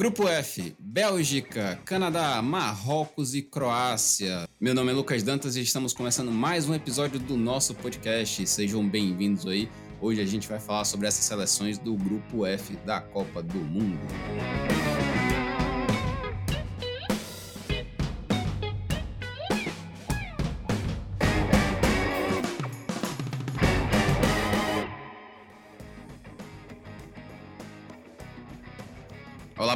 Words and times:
Grupo 0.00 0.26
F: 0.26 0.74
Bélgica, 0.78 1.78
Canadá, 1.84 2.40
Marrocos 2.40 3.34
e 3.34 3.42
Croácia. 3.42 4.48
Meu 4.58 4.74
nome 4.74 4.90
é 4.90 4.94
Lucas 4.94 5.22
Dantas 5.22 5.56
e 5.56 5.60
estamos 5.60 5.92
começando 5.92 6.32
mais 6.32 6.66
um 6.66 6.74
episódio 6.74 7.20
do 7.20 7.36
nosso 7.36 7.74
podcast. 7.74 8.46
Sejam 8.46 8.88
bem-vindos 8.88 9.46
aí. 9.46 9.68
Hoje 10.00 10.22
a 10.22 10.24
gente 10.24 10.48
vai 10.48 10.58
falar 10.58 10.86
sobre 10.86 11.06
essas 11.06 11.26
seleções 11.26 11.76
do 11.76 11.94
Grupo 11.96 12.46
F 12.46 12.76
da 12.86 13.02
Copa 13.02 13.42
do 13.42 13.58
Mundo. 13.58 14.00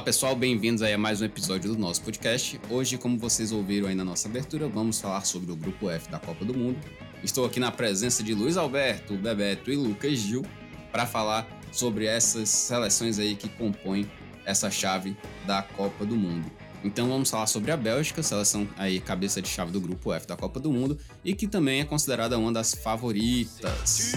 Pessoal, 0.05 0.37
bem-vindos 0.37 0.83
a 0.83 0.99
mais 0.99 1.23
um 1.23 1.25
episódio 1.25 1.73
do 1.73 1.79
nosso 1.79 2.03
podcast. 2.03 2.61
Hoje, 2.69 2.99
como 2.99 3.17
vocês 3.17 3.51
ouviram 3.53 3.89
aí 3.89 3.95
na 3.95 4.05
nossa 4.05 4.29
abertura, 4.29 4.69
vamos 4.69 5.01
falar 5.01 5.25
sobre 5.25 5.51
o 5.51 5.57
Grupo 5.57 5.89
F 5.89 6.11
da 6.11 6.19
Copa 6.19 6.45
do 6.45 6.53
Mundo. 6.53 6.79
Estou 7.23 7.47
aqui 7.47 7.59
na 7.59 7.73
presença 7.73 8.23
de 8.23 8.35
Luiz 8.35 8.59
Alberto, 8.59 9.15
Bebeto 9.17 9.71
e 9.71 9.77
Lucas 9.77 10.19
Gil 10.19 10.45
para 10.93 11.07
falar 11.07 11.49
sobre 11.73 12.05
essas 12.05 12.51
seleções 12.51 13.19
aí 13.19 13.35
que 13.35 13.49
compõem 13.49 14.07
essa 14.45 14.71
chave 14.71 15.17
da 15.47 15.63
Copa 15.63 16.05
do 16.05 16.16
Mundo. 16.16 16.52
Então 16.85 17.09
vamos 17.09 17.30
falar 17.30 17.47
sobre 17.47 17.71
a 17.73 17.77
Bélgica, 17.77 18.23
seleção 18.23 18.69
aí 18.77 19.01
cabeça 19.01 19.41
de 19.41 19.49
chave 19.49 19.73
do 19.73 19.80
grupo 19.80 20.13
F 20.13 20.27
da 20.27 20.37
Copa 20.37 20.61
do 20.61 20.71
Mundo 20.71 20.99
e 21.25 21.35
que 21.35 21.49
também 21.49 21.80
é 21.80 21.85
considerada 21.85 22.39
uma 22.39 22.52
das 22.52 22.75
favoritas. 22.75 24.13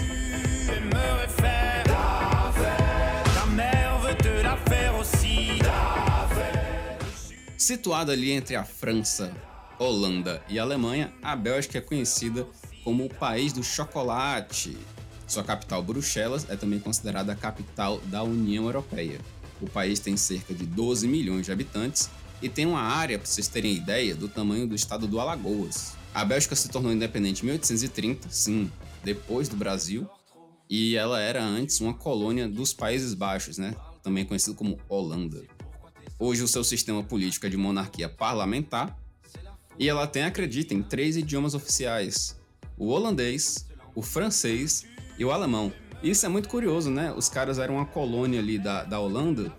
Situada 7.68 8.12
ali 8.12 8.30
entre 8.30 8.56
a 8.56 8.64
França, 8.64 9.30
Holanda 9.78 10.42
e 10.48 10.58
Alemanha, 10.58 11.12
a 11.22 11.36
Bélgica 11.36 11.76
é 11.76 11.82
conhecida 11.82 12.48
como 12.82 13.04
o 13.04 13.14
país 13.14 13.52
do 13.52 13.62
chocolate. 13.62 14.74
Sua 15.26 15.44
capital, 15.44 15.82
Bruxelas, 15.82 16.48
é 16.48 16.56
também 16.56 16.80
considerada 16.80 17.30
a 17.30 17.36
capital 17.36 18.00
da 18.06 18.22
União 18.22 18.64
Europeia. 18.64 19.20
O 19.60 19.68
país 19.68 20.00
tem 20.00 20.16
cerca 20.16 20.54
de 20.54 20.64
12 20.64 21.06
milhões 21.06 21.44
de 21.44 21.52
habitantes 21.52 22.08
e 22.40 22.48
tem 22.48 22.64
uma 22.64 22.80
área, 22.80 23.18
para 23.18 23.26
vocês 23.26 23.48
terem 23.48 23.76
ideia, 23.76 24.14
do 24.14 24.30
tamanho 24.30 24.66
do 24.66 24.74
estado 24.74 25.06
do 25.06 25.20
Alagoas. 25.20 25.92
A 26.14 26.24
Bélgica 26.24 26.56
se 26.56 26.70
tornou 26.70 26.90
independente 26.90 27.42
em 27.42 27.48
1830, 27.48 28.30
sim, 28.30 28.72
depois 29.04 29.46
do 29.46 29.58
Brasil, 29.58 30.08
e 30.70 30.96
ela 30.96 31.20
era 31.20 31.44
antes 31.44 31.82
uma 31.82 31.92
colônia 31.92 32.48
dos 32.48 32.72
Países 32.72 33.12
Baixos, 33.12 33.58
né? 33.58 33.76
Também 34.02 34.24
conhecido 34.24 34.54
como 34.54 34.80
Holanda. 34.88 35.57
Hoje 36.18 36.42
o 36.42 36.48
seu 36.48 36.64
sistema 36.64 37.02
político 37.02 37.46
é 37.46 37.48
de 37.48 37.56
monarquia 37.56 38.08
parlamentar 38.08 38.98
e 39.78 39.88
ela 39.88 40.06
tem, 40.06 40.24
acreditem, 40.24 40.82
três 40.82 41.16
idiomas 41.16 41.54
oficiais: 41.54 42.36
o 42.76 42.88
holandês, 42.88 43.66
o 43.94 44.02
francês 44.02 44.84
e 45.18 45.24
o 45.24 45.30
alemão. 45.30 45.72
Isso 46.02 46.26
é 46.26 46.28
muito 46.28 46.48
curioso, 46.48 46.90
né? 46.90 47.12
Os 47.16 47.28
caras 47.28 47.58
eram 47.58 47.76
uma 47.76 47.86
colônia 47.86 48.40
ali 48.40 48.58
da, 48.58 48.84
da 48.84 49.00
Holanda 49.00 49.52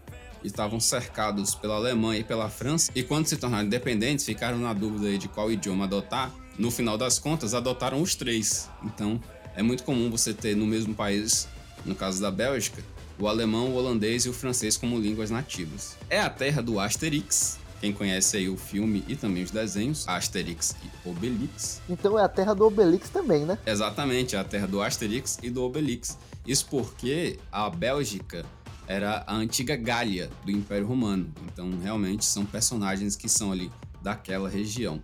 estavam 0.44 0.80
cercados 0.80 1.56
pela 1.56 1.76
Alemanha 1.76 2.22
e 2.22 2.24
pela 2.24 2.50
França, 2.50 2.92
e 2.96 3.04
quando 3.04 3.28
se 3.28 3.38
tornaram 3.38 3.66
independentes, 3.66 4.26
ficaram 4.26 4.58
na 4.58 4.74
dúvida 4.74 5.18
de 5.18 5.28
qual 5.28 5.52
idioma 5.52 5.86
adotar. 5.86 6.32
No 6.58 6.72
final 6.72 6.98
das 6.98 7.18
contas, 7.18 7.54
adotaram 7.54 8.02
os 8.02 8.16
três. 8.16 8.70
Então, 8.84 9.22
é 9.56 9.64
muito 9.64 9.84
comum 9.84 10.10
você 10.10 10.34
ter 10.34 10.56
no 10.56 10.66
mesmo 10.66 10.94
país, 10.94 11.48
no 11.86 11.96
caso 11.96 12.22
da 12.22 12.30
Bélgica, 12.30 12.84
o 13.20 13.28
alemão, 13.28 13.72
o 13.72 13.76
holandês 13.76 14.26
e 14.26 14.30
o 14.30 14.34
francês 14.34 14.78
como 14.78 14.98
línguas 14.98 15.30
nativas. 15.30 15.98
É 16.10 16.20
a 16.20 16.30
terra 16.30 16.62
do 16.62 16.80
Asterix, 16.80 17.60
quem 17.82 17.94
conhece 17.94 18.38
aí 18.38 18.50
o 18.50 18.58
filme 18.58 19.04
e 19.08 19.16
também 19.16 19.44
os 19.44 19.52
desenhos, 19.52 20.08
Asterix 20.08 20.76
e 20.84 21.10
Obelix. 21.10 21.82
Então 21.90 22.18
é 22.18 22.24
a 22.24 22.30
terra 22.30 22.54
do 22.54 22.66
Obelix 22.66 23.10
também, 23.10 23.46
né? 23.46 23.58
Exatamente, 23.66 24.36
é 24.36 24.40
a 24.40 24.44
terra 24.44 24.68
do 24.68 24.82
Asterix 24.82 25.38
e 25.44 25.50
do 25.50 25.64
Obelix. 25.64 26.18
Isso 26.48 26.66
porque 26.70 27.40
a 27.52 27.70
Bélgica 27.70 28.46
era 28.88 29.24
a 29.28 29.36
antiga 29.36 29.76
Gália 29.76 30.30
do 30.44 30.52
Império 30.52 30.88
Romano. 30.88 31.32
Então, 31.46 31.70
realmente 31.82 32.26
são 32.26 32.44
personagens 32.44 33.16
que 33.16 33.30
são 33.30 33.52
ali 33.52 33.72
daquela 34.02 34.50
região. 34.50 35.00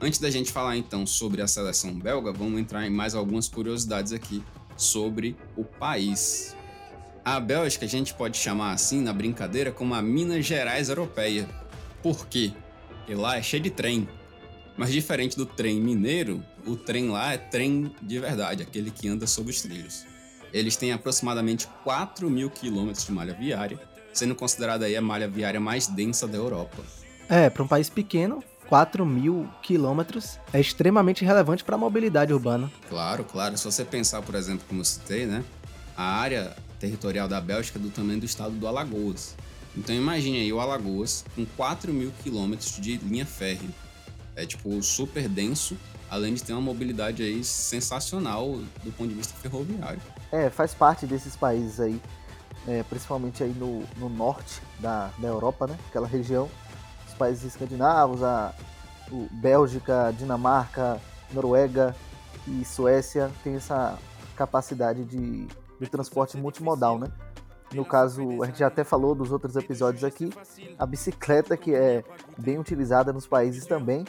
Antes 0.00 0.18
da 0.18 0.30
gente 0.30 0.50
falar 0.50 0.78
então 0.78 1.04
sobre 1.04 1.42
a 1.42 1.46
seleção 1.46 1.92
belga, 1.92 2.32
vamos 2.32 2.58
entrar 2.58 2.86
em 2.86 2.90
mais 2.90 3.14
algumas 3.14 3.46
curiosidades 3.46 4.12
aqui 4.12 4.42
sobre 4.74 5.36
o 5.54 5.62
país. 5.64 6.56
A 7.24 7.38
Bélgica 7.38 7.84
a 7.84 7.88
gente 7.88 8.14
pode 8.14 8.38
chamar 8.38 8.72
assim, 8.72 9.00
na 9.02 9.12
brincadeira, 9.12 9.70
como 9.70 9.94
a 9.94 10.00
Minas 10.00 10.46
Gerais 10.46 10.88
europeia. 10.88 11.48
Por 12.02 12.26
quê? 12.26 12.52
Porque 12.88 13.14
lá 13.14 13.36
é 13.36 13.42
cheio 13.42 13.62
de 13.62 13.70
trem. 13.70 14.08
Mas 14.76 14.90
diferente 14.90 15.36
do 15.36 15.44
trem 15.44 15.80
mineiro, 15.80 16.42
o 16.66 16.76
trem 16.76 17.10
lá 17.10 17.34
é 17.34 17.36
trem 17.36 17.94
de 18.00 18.18
verdade, 18.18 18.62
aquele 18.62 18.90
que 18.90 19.06
anda 19.08 19.26
sobre 19.26 19.50
os 19.50 19.60
trilhos. 19.60 20.06
Eles 20.52 20.76
têm 20.76 20.92
aproximadamente 20.92 21.68
4 21.84 22.28
mil 22.30 22.48
quilômetros 22.48 23.04
de 23.04 23.12
malha 23.12 23.34
viária, 23.34 23.78
sendo 24.12 24.34
considerada 24.34 24.86
aí 24.86 24.96
a 24.96 25.02
malha 25.02 25.28
viária 25.28 25.60
mais 25.60 25.86
densa 25.86 26.26
da 26.26 26.38
Europa. 26.38 26.82
É, 27.28 27.50
para 27.50 27.62
um 27.62 27.68
país 27.68 27.90
pequeno, 27.90 28.42
4 28.68 29.04
mil 29.04 29.48
quilômetros 29.62 30.38
é 30.52 30.60
extremamente 30.60 31.24
relevante 31.24 31.62
para 31.62 31.74
a 31.74 31.78
mobilidade 31.78 32.32
urbana. 32.32 32.70
Claro, 32.88 33.24
claro. 33.24 33.58
Se 33.58 33.64
você 33.64 33.84
pensar, 33.84 34.22
por 34.22 34.34
exemplo, 34.34 34.64
como 34.66 34.80
eu 34.80 34.84
citei, 34.84 35.26
né? 35.26 35.44
A 35.96 36.04
área 36.04 36.56
territorial 36.80 37.28
da 37.28 37.40
Bélgica 37.40 37.78
do 37.78 37.90
tamanho 37.90 38.18
do 38.18 38.26
estado 38.26 38.52
do 38.52 38.66
Alagoas. 38.66 39.36
Então 39.76 39.94
imagine 39.94 40.40
aí 40.40 40.52
o 40.52 40.58
Alagoas 40.58 41.24
com 41.36 41.46
4 41.46 41.92
mil 41.92 42.10
quilômetros 42.22 42.76
de 42.80 42.96
linha 42.96 43.26
férrea. 43.26 43.68
É 44.34 44.44
tipo 44.44 44.82
super 44.82 45.28
denso, 45.28 45.76
além 46.10 46.34
de 46.34 46.42
ter 46.42 46.52
uma 46.52 46.62
mobilidade 46.62 47.22
aí 47.22 47.44
sensacional 47.44 48.58
do 48.82 48.90
ponto 48.92 49.10
de 49.10 49.14
vista 49.14 49.34
ferroviário. 49.34 50.00
É, 50.32 50.50
faz 50.50 50.74
parte 50.74 51.06
desses 51.06 51.36
países 51.36 51.78
aí, 51.78 52.00
é, 52.66 52.82
principalmente 52.82 53.42
aí 53.44 53.52
no, 53.52 53.84
no 53.96 54.08
norte 54.08 54.60
da, 54.80 55.10
da 55.18 55.28
Europa, 55.28 55.66
né? 55.66 55.78
Aquela 55.88 56.08
região, 56.08 56.48
os 57.06 57.14
países 57.14 57.44
escandinavos, 57.44 58.22
a 58.22 58.54
o 59.10 59.28
Bélgica, 59.30 60.14
Dinamarca, 60.16 61.00
Noruega 61.32 61.94
e 62.46 62.64
Suécia 62.64 63.30
tem 63.42 63.56
essa 63.56 63.98
capacidade 64.36 65.04
de 65.04 65.46
de 65.80 65.88
transporte 65.88 66.36
multimodal, 66.36 66.98
né? 66.98 67.08
No 67.72 67.84
caso, 67.84 68.42
a 68.42 68.46
gente 68.46 68.58
já 68.58 68.66
até 68.66 68.82
falou 68.82 69.14
dos 69.14 69.30
outros 69.30 69.54
episódios 69.54 70.02
aqui, 70.02 70.30
a 70.78 70.84
bicicleta 70.84 71.56
que 71.56 71.74
é 71.74 72.02
bem 72.36 72.58
utilizada 72.58 73.12
nos 73.12 73.26
países 73.26 73.64
também, 73.64 74.04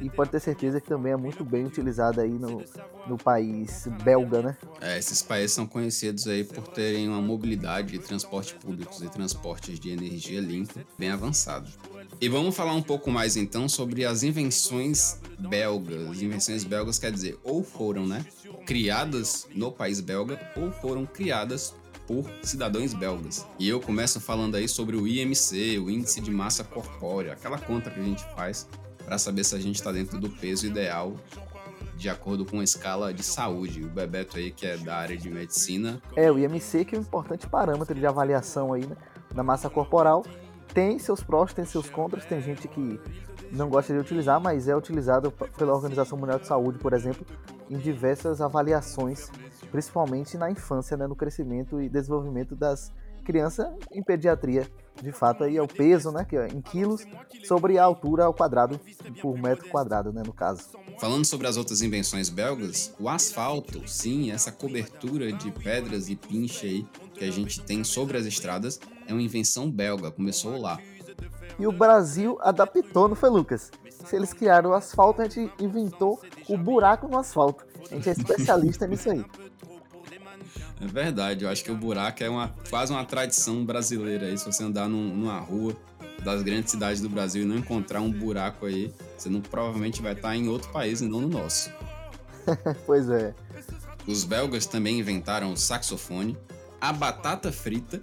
e 0.00 0.08
pode 0.10 0.30
ter 0.30 0.40
certeza 0.40 0.80
que 0.80 0.88
também 0.88 1.12
é 1.12 1.16
muito 1.16 1.44
bem 1.44 1.64
utilizada 1.64 2.22
aí 2.22 2.30
no, 2.30 2.62
no 3.06 3.16
país 3.16 3.88
belga, 4.02 4.42
né? 4.42 4.56
É, 4.80 4.98
esses 4.98 5.22
países 5.22 5.52
são 5.52 5.66
conhecidos 5.66 6.26
aí 6.26 6.44
por 6.44 6.68
terem 6.68 7.08
uma 7.08 7.20
mobilidade 7.20 7.92
de 7.92 7.98
transporte 7.98 8.54
públicos 8.54 9.02
e 9.02 9.08
transportes 9.08 9.78
de 9.78 9.90
energia 9.90 10.40
limpa 10.40 10.80
bem 10.98 11.10
avançado. 11.10 11.68
E 12.20 12.28
vamos 12.28 12.56
falar 12.56 12.74
um 12.74 12.82
pouco 12.82 13.10
mais 13.10 13.36
então 13.36 13.68
sobre 13.68 14.04
as 14.04 14.22
invenções 14.22 15.20
belgas. 15.38 16.10
As 16.10 16.22
invenções 16.22 16.64
belgas 16.64 16.98
quer 16.98 17.12
dizer, 17.12 17.38
ou 17.44 17.62
foram, 17.62 18.06
né, 18.06 18.24
criadas 18.66 19.46
no 19.54 19.70
país 19.70 20.00
belga 20.00 20.38
ou 20.56 20.70
foram 20.70 21.06
criadas 21.06 21.74
por 22.08 22.24
cidadãos 22.42 22.94
belgas. 22.94 23.46
E 23.58 23.68
eu 23.68 23.80
começo 23.80 24.18
falando 24.18 24.56
aí 24.56 24.66
sobre 24.66 24.96
o 24.96 25.06
IMC, 25.06 25.78
o 25.78 25.90
Índice 25.90 26.22
de 26.22 26.30
Massa 26.30 26.64
Corpórea, 26.64 27.34
aquela 27.34 27.58
conta 27.58 27.90
que 27.90 28.00
a 28.00 28.02
gente 28.02 28.24
faz 28.34 28.66
para 29.08 29.16
saber 29.16 29.42
se 29.42 29.54
a 29.54 29.58
gente 29.58 29.76
está 29.76 29.90
dentro 29.90 30.20
do 30.20 30.28
peso 30.28 30.66
ideal 30.66 31.14
de 31.96 32.10
acordo 32.10 32.44
com 32.44 32.60
a 32.60 32.64
escala 32.64 33.12
de 33.12 33.22
saúde. 33.22 33.82
O 33.82 33.88
Bebeto 33.88 34.36
aí, 34.36 34.50
que 34.50 34.66
é 34.66 34.76
da 34.76 34.96
área 34.96 35.16
de 35.16 35.30
medicina. 35.30 36.00
É, 36.14 36.30
o 36.30 36.38
IMC 36.38 36.84
que 36.84 36.94
é 36.94 36.98
um 36.98 37.00
importante 37.00 37.46
parâmetro 37.46 37.94
de 37.94 38.06
avaliação 38.06 38.70
aí, 38.70 38.86
né, 38.86 38.94
da 39.34 39.42
massa 39.42 39.70
corporal. 39.70 40.24
Tem 40.74 40.98
seus 40.98 41.22
prós, 41.22 41.54
tem 41.54 41.64
seus 41.64 41.88
contras, 41.88 42.26
tem 42.26 42.42
gente 42.42 42.68
que 42.68 43.00
não 43.50 43.70
gosta 43.70 43.94
de 43.94 43.98
utilizar, 43.98 44.38
mas 44.38 44.68
é 44.68 44.76
utilizado 44.76 45.32
pela 45.56 45.72
Organização 45.72 46.18
Mundial 46.18 46.38
de 46.38 46.46
Saúde, 46.46 46.78
por 46.78 46.92
exemplo, 46.92 47.26
em 47.70 47.78
diversas 47.78 48.42
avaliações, 48.42 49.30
principalmente 49.70 50.36
na 50.36 50.50
infância, 50.50 50.98
né, 50.98 51.06
no 51.06 51.16
crescimento 51.16 51.80
e 51.80 51.88
desenvolvimento 51.88 52.54
das 52.54 52.92
criança 53.28 53.76
em 53.92 54.02
pediatria, 54.02 54.66
de 55.02 55.12
fato, 55.12 55.44
aí 55.44 55.58
é 55.58 55.62
o 55.62 55.68
peso, 55.68 56.10
né, 56.10 56.24
que 56.24 56.34
é 56.34 56.48
em 56.48 56.62
quilos, 56.62 57.04
sobre 57.44 57.76
a 57.76 57.84
altura 57.84 58.24
ao 58.24 58.32
quadrado, 58.32 58.80
por 59.20 59.38
metro 59.38 59.68
quadrado, 59.68 60.10
né, 60.10 60.22
no 60.24 60.32
caso. 60.32 60.62
Falando 60.98 61.26
sobre 61.26 61.46
as 61.46 61.58
outras 61.58 61.82
invenções 61.82 62.30
belgas, 62.30 62.94
o 62.98 63.06
asfalto, 63.06 63.86
sim, 63.86 64.30
essa 64.30 64.50
cobertura 64.50 65.30
de 65.30 65.50
pedras 65.50 66.08
e 66.08 66.16
pinche 66.16 66.66
aí 66.66 66.86
que 67.12 67.24
a 67.24 67.30
gente 67.30 67.60
tem 67.60 67.84
sobre 67.84 68.16
as 68.16 68.24
estradas, 68.24 68.80
é 69.06 69.12
uma 69.12 69.20
invenção 69.20 69.70
belga, 69.70 70.10
começou 70.10 70.58
lá. 70.58 70.80
E 71.58 71.66
o 71.66 71.72
Brasil 71.72 72.38
adaptou, 72.40 73.08
não 73.08 73.14
foi, 73.14 73.28
Lucas? 73.28 73.70
Se 74.06 74.16
eles 74.16 74.32
criaram 74.32 74.70
o 74.70 74.74
asfalto, 74.74 75.20
a 75.20 75.28
gente 75.28 75.52
inventou 75.60 76.18
o 76.48 76.56
buraco 76.56 77.06
no 77.06 77.18
asfalto. 77.18 77.66
A 77.90 77.94
gente 77.94 78.08
é 78.08 78.12
especialista 78.12 78.86
nisso 78.88 79.10
aí. 79.10 79.22
É 80.80 80.86
verdade, 80.86 81.44
eu 81.44 81.50
acho 81.50 81.64
que 81.64 81.72
o 81.72 81.76
buraco 81.76 82.22
é 82.22 82.30
uma, 82.30 82.54
quase 82.70 82.92
uma 82.92 83.04
tradição 83.04 83.64
brasileira 83.64 84.26
aí. 84.26 84.38
Se 84.38 84.46
você 84.46 84.62
andar 84.62 84.88
num, 84.88 85.14
numa 85.14 85.38
rua 85.40 85.76
das 86.24 86.42
grandes 86.42 86.70
cidades 86.70 87.00
do 87.00 87.08
Brasil 87.08 87.42
e 87.42 87.44
não 87.44 87.56
encontrar 87.56 88.00
um 88.00 88.10
buraco 88.10 88.66
aí, 88.66 88.92
você 89.16 89.28
não, 89.28 89.40
provavelmente 89.40 90.00
vai 90.00 90.12
estar 90.12 90.36
em 90.36 90.48
outro 90.48 90.70
país 90.70 91.00
e 91.00 91.06
não 91.06 91.20
no 91.20 91.28
nosso. 91.28 91.70
pois 92.86 93.08
é. 93.10 93.34
Os 94.06 94.24
belgas 94.24 94.66
também 94.66 94.98
inventaram 95.00 95.52
o 95.52 95.56
saxofone, 95.56 96.36
a 96.80 96.92
batata 96.92 97.50
frita 97.50 98.00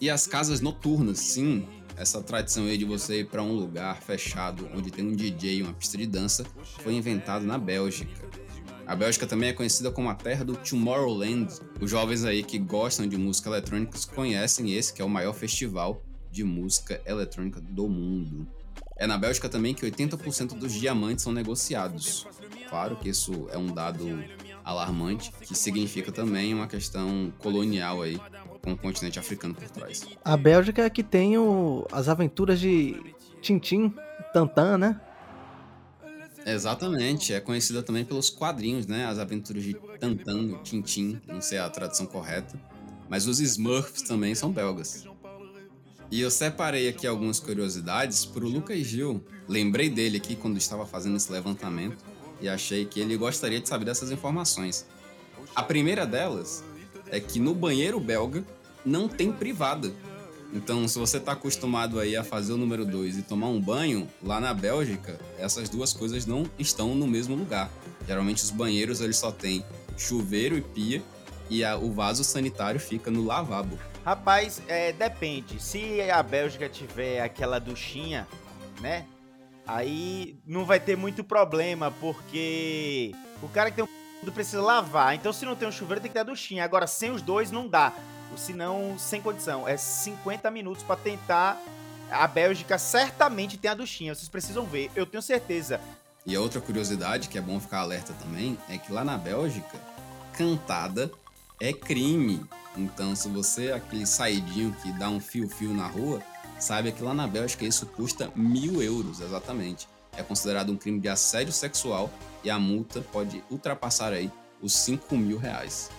e 0.00 0.08
as 0.08 0.26
casas 0.26 0.60
noturnas. 0.60 1.18
Sim, 1.18 1.68
essa 1.96 2.22
tradição 2.22 2.64
aí 2.64 2.78
de 2.78 2.84
você 2.84 3.20
ir 3.20 3.26
para 3.26 3.42
um 3.42 3.52
lugar 3.52 4.00
fechado 4.00 4.68
onde 4.74 4.90
tem 4.90 5.04
um 5.04 5.14
DJ 5.14 5.56
e 5.56 5.62
uma 5.62 5.72
pista 5.72 5.98
de 5.98 6.06
dança 6.06 6.46
foi 6.78 6.94
inventado 6.94 7.44
na 7.44 7.58
Bélgica. 7.58 8.28
A 8.88 8.96
Bélgica 8.96 9.26
também 9.26 9.50
é 9.50 9.52
conhecida 9.52 9.90
como 9.90 10.08
a 10.08 10.14
terra 10.14 10.42
do 10.46 10.56
Tomorrowland. 10.56 11.52
Os 11.78 11.90
jovens 11.90 12.24
aí 12.24 12.42
que 12.42 12.58
gostam 12.58 13.06
de 13.06 13.18
música 13.18 13.50
eletrônica 13.50 13.98
conhecem 14.14 14.72
esse, 14.72 14.94
que 14.94 15.02
é 15.02 15.04
o 15.04 15.10
maior 15.10 15.34
festival 15.34 16.02
de 16.30 16.42
música 16.42 16.98
eletrônica 17.04 17.60
do 17.60 17.86
mundo. 17.86 18.48
É 18.96 19.06
na 19.06 19.18
Bélgica 19.18 19.46
também 19.46 19.74
que 19.74 19.84
80% 19.84 20.58
dos 20.58 20.72
diamantes 20.72 21.22
são 21.22 21.34
negociados. 21.34 22.26
Claro 22.70 22.96
que 22.96 23.10
isso 23.10 23.46
é 23.52 23.58
um 23.58 23.66
dado 23.66 24.24
alarmante, 24.64 25.32
que 25.42 25.54
significa 25.54 26.10
também 26.10 26.54
uma 26.54 26.66
questão 26.66 27.30
colonial 27.38 28.00
aí 28.00 28.18
com 28.62 28.72
o 28.72 28.76
continente 28.76 29.18
africano 29.18 29.54
por 29.54 29.68
trás. 29.68 30.06
A 30.24 30.34
Bélgica 30.34 30.82
é 30.82 30.88
que 30.88 31.02
tem 31.02 31.36
o, 31.36 31.86
as 31.92 32.08
aventuras 32.08 32.58
de 32.58 33.14
Tintin, 33.42 33.92
Tantan, 34.32 34.78
né? 34.78 35.00
Exatamente, 36.46 37.32
é 37.32 37.40
conhecida 37.40 37.82
também 37.82 38.04
pelos 38.04 38.30
quadrinhos, 38.30 38.86
né? 38.86 39.06
As 39.06 39.18
aventuras 39.18 39.62
de 39.62 39.74
Tantan, 40.00 40.62
Tintin, 40.62 41.20
não 41.26 41.40
sei 41.40 41.58
a 41.58 41.68
tradução 41.68 42.06
correta, 42.06 42.58
mas 43.08 43.26
os 43.26 43.40
Smurfs 43.40 44.02
também 44.02 44.34
são 44.34 44.50
belgas. 44.50 45.06
E 46.10 46.20
eu 46.22 46.30
separei 46.30 46.88
aqui 46.88 47.06
algumas 47.06 47.38
curiosidades 47.38 48.24
para 48.24 48.44
o 48.44 48.48
Lucas 48.48 48.78
Gil. 48.86 49.22
Lembrei 49.46 49.90
dele 49.90 50.16
aqui 50.16 50.34
quando 50.34 50.56
estava 50.56 50.86
fazendo 50.86 51.16
esse 51.16 51.30
levantamento 51.30 52.02
e 52.40 52.48
achei 52.48 52.86
que 52.86 52.98
ele 52.98 53.16
gostaria 53.16 53.60
de 53.60 53.68
saber 53.68 53.84
dessas 53.84 54.10
informações. 54.10 54.86
A 55.54 55.62
primeira 55.62 56.06
delas 56.06 56.64
é 57.10 57.20
que 57.20 57.38
no 57.38 57.54
banheiro 57.54 58.00
belga 58.00 58.42
não 58.84 59.06
tem 59.06 59.30
privada. 59.30 59.92
Então, 60.52 60.88
se 60.88 60.98
você 60.98 61.18
está 61.18 61.32
acostumado 61.32 62.00
aí 62.00 62.16
a 62.16 62.24
fazer 62.24 62.52
o 62.52 62.56
número 62.56 62.84
2 62.84 63.18
e 63.18 63.22
tomar 63.22 63.48
um 63.48 63.60
banho, 63.60 64.08
lá 64.22 64.40
na 64.40 64.54
Bélgica, 64.54 65.18
essas 65.38 65.68
duas 65.68 65.92
coisas 65.92 66.24
não 66.24 66.48
estão 66.58 66.94
no 66.94 67.06
mesmo 67.06 67.34
lugar. 67.34 67.70
Geralmente 68.06 68.42
os 68.42 68.50
banheiros 68.50 69.00
eles 69.00 69.16
só 69.16 69.30
têm 69.30 69.62
chuveiro 69.96 70.56
e 70.56 70.62
pia 70.62 71.02
e 71.50 71.64
a, 71.64 71.76
o 71.76 71.92
vaso 71.92 72.24
sanitário 72.24 72.80
fica 72.80 73.10
no 73.10 73.24
lavabo. 73.24 73.78
Rapaz, 74.04 74.62
é, 74.68 74.92
depende. 74.92 75.62
Se 75.62 76.00
a 76.10 76.22
Bélgica 76.22 76.68
tiver 76.68 77.20
aquela 77.20 77.58
duchinha, 77.58 78.26
né? 78.80 79.04
Aí 79.66 80.38
não 80.46 80.64
vai 80.64 80.80
ter 80.80 80.96
muito 80.96 81.22
problema, 81.22 81.90
porque 81.90 83.12
o 83.42 83.48
cara 83.48 83.70
que 83.70 83.76
tem 83.76 83.84
um 83.84 84.32
precisa 84.32 84.60
lavar. 84.62 85.14
Então, 85.14 85.32
se 85.32 85.44
não 85.44 85.54
tem 85.54 85.68
um 85.68 85.72
chuveiro, 85.72 86.00
tem 86.00 86.10
que 86.10 86.14
ter 86.14 86.20
a 86.20 86.24
duchinha. 86.24 86.64
Agora, 86.64 86.86
sem 86.86 87.10
os 87.10 87.22
dois, 87.22 87.50
não 87.50 87.68
dá 87.68 87.92
senão 88.36 88.96
sem 88.98 89.20
condição. 89.20 89.66
É 89.66 89.76
50 89.76 90.50
minutos 90.50 90.82
para 90.82 90.96
tentar. 90.96 91.60
A 92.10 92.26
Bélgica 92.26 92.78
certamente 92.78 93.58
tem 93.58 93.70
a 93.70 93.74
duchinha, 93.74 94.14
vocês 94.14 94.28
precisam 94.28 94.64
ver, 94.64 94.90
eu 94.96 95.04
tenho 95.04 95.22
certeza. 95.22 95.80
E 96.24 96.34
a 96.34 96.40
outra 96.40 96.60
curiosidade, 96.60 97.28
que 97.28 97.38
é 97.38 97.40
bom 97.40 97.60
ficar 97.60 97.80
alerta 97.80 98.12
também, 98.22 98.58
é 98.68 98.78
que 98.78 98.92
lá 98.92 99.04
na 99.04 99.16
Bélgica, 99.16 99.78
cantada 100.32 101.10
é 101.60 101.72
crime. 101.72 102.44
Então, 102.76 103.14
se 103.16 103.28
você 103.28 103.68
é 103.68 103.72
aquele 103.74 104.06
saidinho 104.06 104.74
que 104.82 104.92
dá 104.92 105.08
um 105.08 105.20
fio-fio 105.20 105.74
na 105.74 105.86
rua, 105.86 106.22
saiba 106.58 106.90
que 106.90 107.02
lá 107.02 107.12
na 107.12 107.26
Bélgica 107.26 107.64
isso 107.64 107.86
custa 107.86 108.30
mil 108.34 108.82
euros, 108.82 109.20
exatamente. 109.20 109.88
É 110.16 110.22
considerado 110.22 110.70
um 110.70 110.76
crime 110.76 111.00
de 111.00 111.08
assédio 111.08 111.52
sexual 111.52 112.10
e 112.42 112.50
a 112.50 112.58
multa 112.58 113.00
pode 113.12 113.42
ultrapassar 113.50 114.12
aí 114.12 114.30
os 114.60 114.72
5 114.74 115.16
mil 115.16 115.38
reais. 115.38 115.90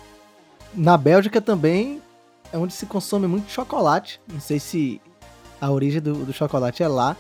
Na 0.74 0.98
Bélgica 0.98 1.42
também 1.42 2.02
é 2.51 2.57
onde 2.57 2.74
se 2.74 2.86
consome 2.86 3.28
muito 3.28 3.51
chocolate. 3.51 4.19
Não 4.31 4.40
sei 4.40 4.60
se 4.60 5.01
a 5.60 5.69
origem 5.72 6.01
do, 6.01 6.25
do 6.25 6.34
chocolate 6.34 6.84
é 6.84 6.88
lá, 6.88 7.16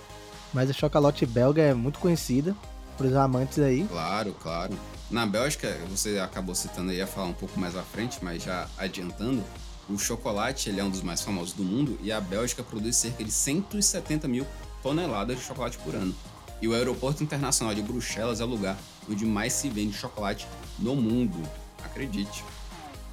mas 0.53 0.69
o 0.69 0.73
chocolate 0.73 1.25
belga 1.25 1.61
é 1.61 1.73
muito 1.73 1.99
conhecida 1.99 2.55
por 2.97 3.05
os 3.05 3.15
amantes 3.15 3.59
aí. 3.59 3.85
Claro, 3.85 4.35
claro. 4.41 4.73
Na 5.09 5.25
Bélgica, 5.25 5.75
você 5.89 6.19
acabou 6.19 6.53
citando 6.53 6.91
aí, 6.91 6.97
ia 6.97 7.07
falar 7.07 7.27
um 7.27 7.33
pouco 7.33 7.59
mais 7.59 7.75
à 7.75 7.81
frente, 7.81 8.19
mas 8.21 8.43
já 8.43 8.67
adiantando, 8.77 9.43
o 9.89 9.97
chocolate 9.97 10.69
ele 10.69 10.79
é 10.79 10.83
um 10.83 10.89
dos 10.89 11.01
mais 11.01 11.21
famosos 11.21 11.53
do 11.53 11.63
mundo 11.63 11.97
e 12.03 12.11
a 12.11 12.21
Bélgica 12.21 12.61
produz 12.61 12.95
cerca 12.95 13.23
de 13.23 13.31
170 13.31 14.27
mil 14.27 14.45
toneladas 14.83 15.37
de 15.37 15.43
chocolate 15.43 15.77
por 15.79 15.95
ano. 15.95 16.13
E 16.61 16.67
o 16.67 16.73
Aeroporto 16.73 17.23
Internacional 17.23 17.73
de 17.73 17.81
Bruxelas 17.81 18.39
é 18.41 18.43
o 18.43 18.47
lugar 18.47 18.77
onde 19.09 19.25
mais 19.25 19.53
se 19.53 19.69
vende 19.69 19.93
chocolate 19.93 20.47
no 20.77 20.95
mundo. 20.95 21.41
Acredite 21.83 22.43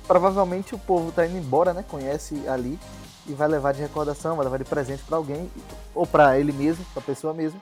provavelmente 0.07 0.75
o 0.75 0.79
povo 0.79 1.13
tá 1.13 1.27
indo 1.27 1.39
embora, 1.39 1.73
né? 1.73 1.83
Conhece 1.83 2.49
ali 2.49 2.79
e 3.27 3.35
vai 3.35 3.49
levar 3.49 3.73
de 3.73 3.81
recordação, 3.81 4.37
vai 4.37 4.45
levar 4.45 4.59
de 4.59 4.65
presente 4.65 5.03
para 5.03 5.17
alguém 5.17 5.51
ou 5.95 6.07
para 6.07 6.39
ele 6.39 6.53
mesmo, 6.53 6.85
para 6.93 7.03
a 7.03 7.07
pessoa 7.07 7.35
mesmo 7.35 7.61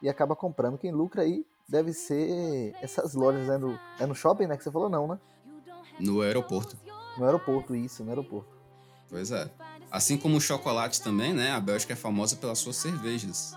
e 0.00 0.08
acaba 0.08 0.34
comprando. 0.34 0.78
Quem 0.78 0.90
lucra 0.90 1.22
aí 1.22 1.46
deve 1.68 1.92
ser 1.92 2.74
essas 2.82 3.14
lojas 3.14 3.46
né, 3.46 3.56
no, 3.56 3.78
é 3.98 4.06
no 4.06 4.14
shopping, 4.14 4.46
né? 4.46 4.56
Que 4.56 4.64
você 4.64 4.70
falou 4.70 4.88
não, 4.88 5.06
né? 5.06 5.18
No 5.98 6.20
aeroporto. 6.20 6.76
No 7.16 7.24
aeroporto, 7.24 7.74
isso, 7.74 8.02
no 8.02 8.10
aeroporto. 8.10 8.48
Pois 9.08 9.30
é. 9.30 9.50
Assim 9.90 10.16
como 10.16 10.36
o 10.36 10.40
chocolate 10.40 11.02
também, 11.02 11.32
né? 11.32 11.52
A 11.52 11.60
Bélgica 11.60 11.92
é 11.92 11.96
famosa 11.96 12.36
pelas 12.36 12.58
suas 12.58 12.76
cervejas. 12.76 13.54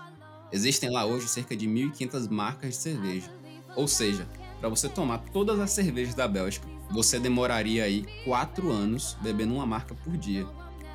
Existem 0.52 0.90
lá 0.90 1.04
hoje 1.04 1.28
cerca 1.28 1.56
de 1.56 1.66
1.500 1.66 2.30
marcas 2.30 2.70
de 2.70 2.76
cerveja. 2.76 3.30
Ou 3.74 3.88
seja, 3.88 4.28
para 4.60 4.68
você 4.68 4.88
tomar 4.88 5.18
todas 5.32 5.58
as 5.58 5.70
cervejas 5.70 6.14
da 6.14 6.28
Bélgica, 6.28 6.66
você 6.90 7.18
demoraria 7.18 7.84
aí 7.84 8.06
quatro 8.24 8.70
anos 8.70 9.16
bebendo 9.20 9.54
uma 9.54 9.66
marca 9.66 9.94
por 9.94 10.16
dia. 10.16 10.46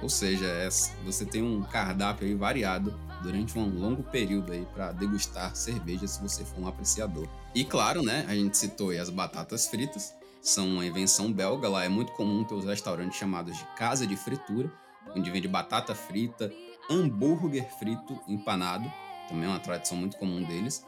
Ou 0.02 0.10
seja, 0.10 0.46
é, 0.46 0.68
você 1.06 1.26
tem 1.26 1.44
um 1.44 1.62
cardápio 1.62 2.28
aí 2.28 2.34
variado 2.34 2.98
durante 3.22 3.58
um 3.58 3.70
longo 3.70 4.02
período 4.02 4.52
aí 4.52 4.66
para 4.74 4.92
degustar 4.92 5.56
cerveja 5.56 6.08
se 6.08 6.22
você 6.22 6.44
for 6.44 6.60
um 6.60 6.68
apreciador. 6.68 7.28
E 7.54 7.64
claro, 7.64 8.02
né, 8.02 8.26
a 8.28 8.34
gente 8.34 8.58
citou 8.58 8.90
aí 8.90 8.98
as 8.98 9.10
batatas 9.10 9.68
fritas, 9.68 10.14
são 10.42 10.68
uma 10.68 10.86
invenção 10.86 11.32
belga, 11.32 11.70
lá 11.70 11.86
é 11.86 11.90
muito 11.90 12.14
comum 12.14 12.44
ter 12.44 12.56
os 12.56 12.66
restaurantes 12.66 13.20
chamados 13.20 13.56
de 13.56 13.64
casa 13.76 14.08
de 14.08 14.16
fritura, 14.16 14.72
onde 15.16 15.30
vende 15.30 15.48
batata 15.48 15.94
frita, 15.94 16.52
hambúrguer 16.90 17.68
frito 17.78 18.20
empanado, 18.28 18.92
também 19.30 19.46
é 19.46 19.48
uma 19.48 19.60
tradição 19.60 19.96
muito 19.98 20.18
comum 20.18 20.44
deles. 20.44 20.84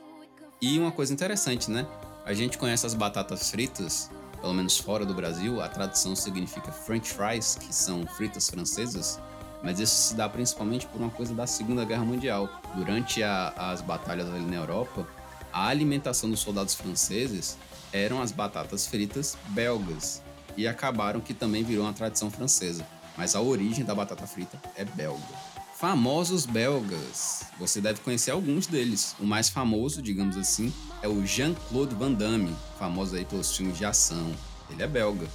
E 0.59 0.79
uma 0.79 0.91
coisa 0.91 1.13
interessante, 1.13 1.69
né? 1.69 1.85
A 2.25 2.33
gente 2.33 2.57
conhece 2.57 2.85
as 2.85 2.93
batatas 2.93 3.51
fritas 3.51 4.09
pelo 4.43 4.53
menos 4.53 4.77
fora 4.77 5.05
do 5.05 5.13
Brasil, 5.13 5.61
a 5.61 5.69
tradução 5.69 6.17
significa 6.17 6.69
French 6.69 7.13
fries, 7.13 7.55
que 7.55 7.73
são 7.73 8.05
fritas 8.05 8.49
francesas, 8.49 9.17
mas 9.63 9.79
isso 9.79 10.09
se 10.09 10.15
dá 10.15 10.27
principalmente 10.27 10.85
por 10.85 10.99
uma 10.99 11.09
coisa 11.09 11.33
da 11.33 11.47
Segunda 11.47 11.85
Guerra 11.85 12.03
Mundial. 12.03 12.49
Durante 12.75 13.23
a, 13.23 13.53
as 13.55 13.79
batalhas 13.79 14.27
ali 14.27 14.43
na 14.43 14.57
Europa, 14.57 15.07
a 15.53 15.67
alimentação 15.67 16.29
dos 16.29 16.41
soldados 16.41 16.73
franceses 16.75 17.57
eram 17.93 18.21
as 18.21 18.33
batatas 18.33 18.85
fritas 18.85 19.37
belgas 19.47 20.21
e 20.57 20.67
acabaram 20.67 21.21
que 21.21 21.33
também 21.33 21.63
virou 21.63 21.85
uma 21.85 21.93
tradição 21.93 22.29
francesa, 22.29 22.85
mas 23.15 23.35
a 23.35 23.41
origem 23.41 23.85
da 23.85 23.95
batata 23.95 24.27
frita 24.27 24.61
é 24.75 24.83
belga. 24.83 25.52
Famosos 25.83 26.45
belgas. 26.45 27.43
Você 27.59 27.81
deve 27.81 27.99
conhecer 27.99 28.31
alguns 28.31 28.67
deles. 28.67 29.17
O 29.19 29.25
mais 29.25 29.49
famoso, 29.49 30.01
digamos 30.01 30.37
assim, 30.37 30.71
é 31.01 31.09
o 31.09 31.25
Jean-Claude 31.25 31.93
Van 31.93 32.13
Damme, 32.13 32.55
famoso 32.79 33.17
aí 33.17 33.25
pelos 33.25 33.53
filmes 33.53 33.77
de 33.77 33.83
ação. 33.83 34.31
Ele 34.69 34.81
é 34.81 34.87
belga. 34.87 35.27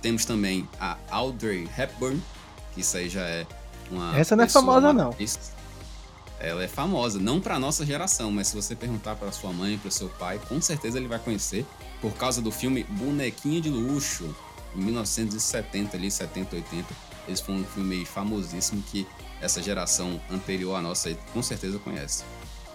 Temos 0.00 0.24
também 0.24 0.66
a 0.80 0.96
Audrey 1.10 1.68
Hepburn, 1.76 2.22
que 2.72 2.80
isso 2.80 2.96
aí 2.96 3.10
já 3.10 3.20
é 3.20 3.46
uma. 3.90 4.18
Essa 4.18 4.34
não 4.34 4.44
é 4.44 4.48
famosa, 4.48 4.94
não. 4.94 5.14
Ela 6.40 6.64
é 6.64 6.68
famosa, 6.68 7.18
não 7.18 7.38
para 7.38 7.58
nossa 7.58 7.84
geração, 7.84 8.32
mas 8.32 8.48
se 8.48 8.56
você 8.56 8.74
perguntar 8.74 9.16
para 9.16 9.30
sua 9.30 9.52
mãe, 9.52 9.76
para 9.76 9.90
seu 9.90 10.08
pai, 10.08 10.40
com 10.48 10.58
certeza 10.58 10.96
ele 10.96 11.06
vai 11.06 11.18
conhecer, 11.18 11.66
por 12.00 12.14
causa 12.14 12.40
do 12.40 12.50
filme 12.50 12.84
Bonequinha 12.84 13.60
de 13.60 13.68
Luxo, 13.68 14.34
em 14.74 14.80
1970, 14.80 15.98
ali, 15.98 16.10
70, 16.10 16.56
80. 16.56 16.94
Esse 17.28 17.42
foi 17.42 17.56
um 17.56 17.64
filme 17.64 18.06
famosíssimo 18.06 18.82
que 18.90 19.06
essa 19.42 19.60
geração 19.60 20.20
anterior 20.30 20.76
à 20.76 20.80
nossa 20.80 21.12
com 21.32 21.42
certeza 21.42 21.78
conhece. 21.80 22.24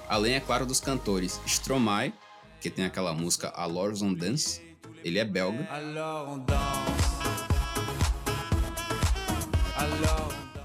Além, 0.08 0.36
é 0.36 0.40
claro, 0.40 0.66
dos 0.66 0.82
cantores 0.82 1.40
Stromae, 1.46 2.14
que 2.60 2.70
tem 2.70 2.86
aquela 2.86 3.14
música 3.14 3.52
Alors 3.56 4.04
on 4.04 4.14
Dance, 4.14 4.62
ele 5.04 5.18
é 5.18 5.26
belga. 5.26 5.68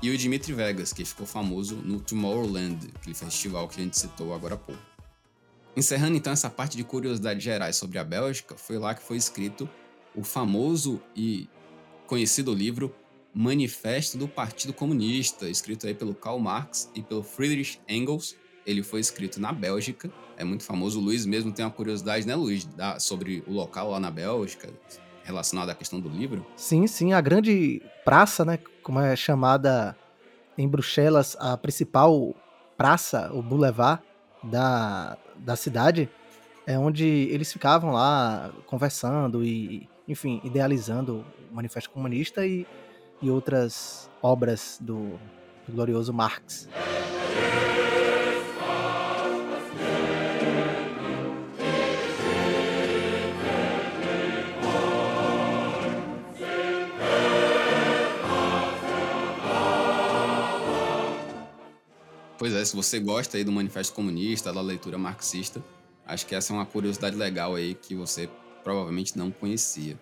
E 0.03 0.11
o 0.11 0.19
Dimitri 0.19 0.53
Vegas, 0.53 0.93
que 0.93 1.05
ficou 1.05 1.25
famoso 1.25 1.77
no 1.77 2.01
Tomorrowland, 2.01 2.91
aquele 2.97 3.15
festival 3.15 3.69
que 3.69 3.81
a 3.81 3.85
gente 3.85 3.97
citou 3.97 4.35
agora 4.35 4.55
há 4.55 4.59
pouco. 4.59 4.83
Encerrando 5.77 6.17
então 6.17 6.33
essa 6.33 6.51
parte 6.51 6.77
de 6.77 6.83
curiosidades 6.83 7.43
gerais 7.43 7.77
sobre 7.77 7.99
a 7.99 8.05
Bélgica, 8.05 8.57
foi 8.57 8.79
lá 8.79 8.95
que 8.95 9.03
foi 9.03 9.17
escrito 9.17 9.69
o 10.15 10.25
famoso 10.25 11.01
e 11.15 11.49
conhecido 12.07 12.53
livro 12.53 12.95
Manifesto 13.35 14.19
do 14.19 14.29
Partido 14.29 14.73
Comunista, 14.73 15.49
escrito 15.49 15.87
aí 15.87 15.95
pelo 15.95 16.15
Karl 16.15 16.39
Marx 16.39 16.91
e 16.95 17.03
pelo 17.03 17.23
Friedrich 17.23 17.81
Engels. 17.89 18.37
Ele 18.67 18.83
foi 18.83 19.01
escrito 19.01 19.41
na 19.41 19.53
Bélgica, 19.53 20.11
é 20.37 20.45
muito 20.45 20.65
famoso. 20.65 21.01
O 21.01 21.03
Luiz 21.03 21.27
mesmo 21.27 21.51
tem 21.53 21.65
uma 21.65 21.71
curiosidade, 21.71 22.27
né, 22.27 22.35
Luiz, 22.35 22.65
da, 22.65 23.01
sobre 23.01 23.43
o 23.47 23.53
local 23.53 23.91
lá 23.91 23.99
na 23.99 24.11
Bélgica, 24.11 24.69
relacionado 25.25 25.71
à 25.71 25.75
questão 25.75 25.99
do 25.99 26.09
livro. 26.09 26.47
Sim, 26.57 26.87
sim, 26.87 27.13
a 27.13 27.21
grande 27.21 27.83
praça, 28.05 28.45
né, 28.45 28.59
como 28.83 29.01
é 29.01 29.17
chamada 29.17 29.97
em 30.57 30.69
Bruxelas, 30.69 31.37
a 31.41 31.57
principal 31.57 32.35
praça, 32.77 33.33
o 33.33 33.43
boulevard 33.43 34.03
da, 34.43 35.17
da 35.37 35.57
cidade, 35.57 36.09
é 36.67 36.79
onde 36.79 37.05
eles 37.05 37.53
ficavam 37.53 37.93
lá 37.93 38.53
conversando 38.67 39.45
e, 39.45 39.89
enfim, 40.07 40.41
idealizando 40.45 41.25
o 41.51 41.55
Manifesto 41.55 41.91
Comunista 41.91 42.47
e, 42.47 42.67
e 43.23 43.31
outras 43.31 44.11
obras 44.21 44.79
do, 44.81 45.19
do 45.67 45.73
glorioso 45.73 46.13
Marx. 46.13 46.69
Pois 62.43 62.53
é, 62.55 62.65
se 62.65 62.75
você 62.75 62.99
gosta 62.99 63.37
aí 63.37 63.45
do 63.45 63.53
Manifesto 63.53 63.95
Comunista, 63.95 64.53
da 64.53 64.61
leitura 64.61 64.99
marxista, 64.99 65.63
acho 66.05 66.27
que 66.27 66.35
essa 66.35 66.53
é 66.53 66.57
uma 66.57 66.67
curiosidade 66.67 67.15
legal 67.15 67.55
aí 67.55 67.73
que 67.73 67.95
você 67.95 68.29
provavelmente 68.65 69.17
não 69.17 69.31
conhecia. 69.31 69.97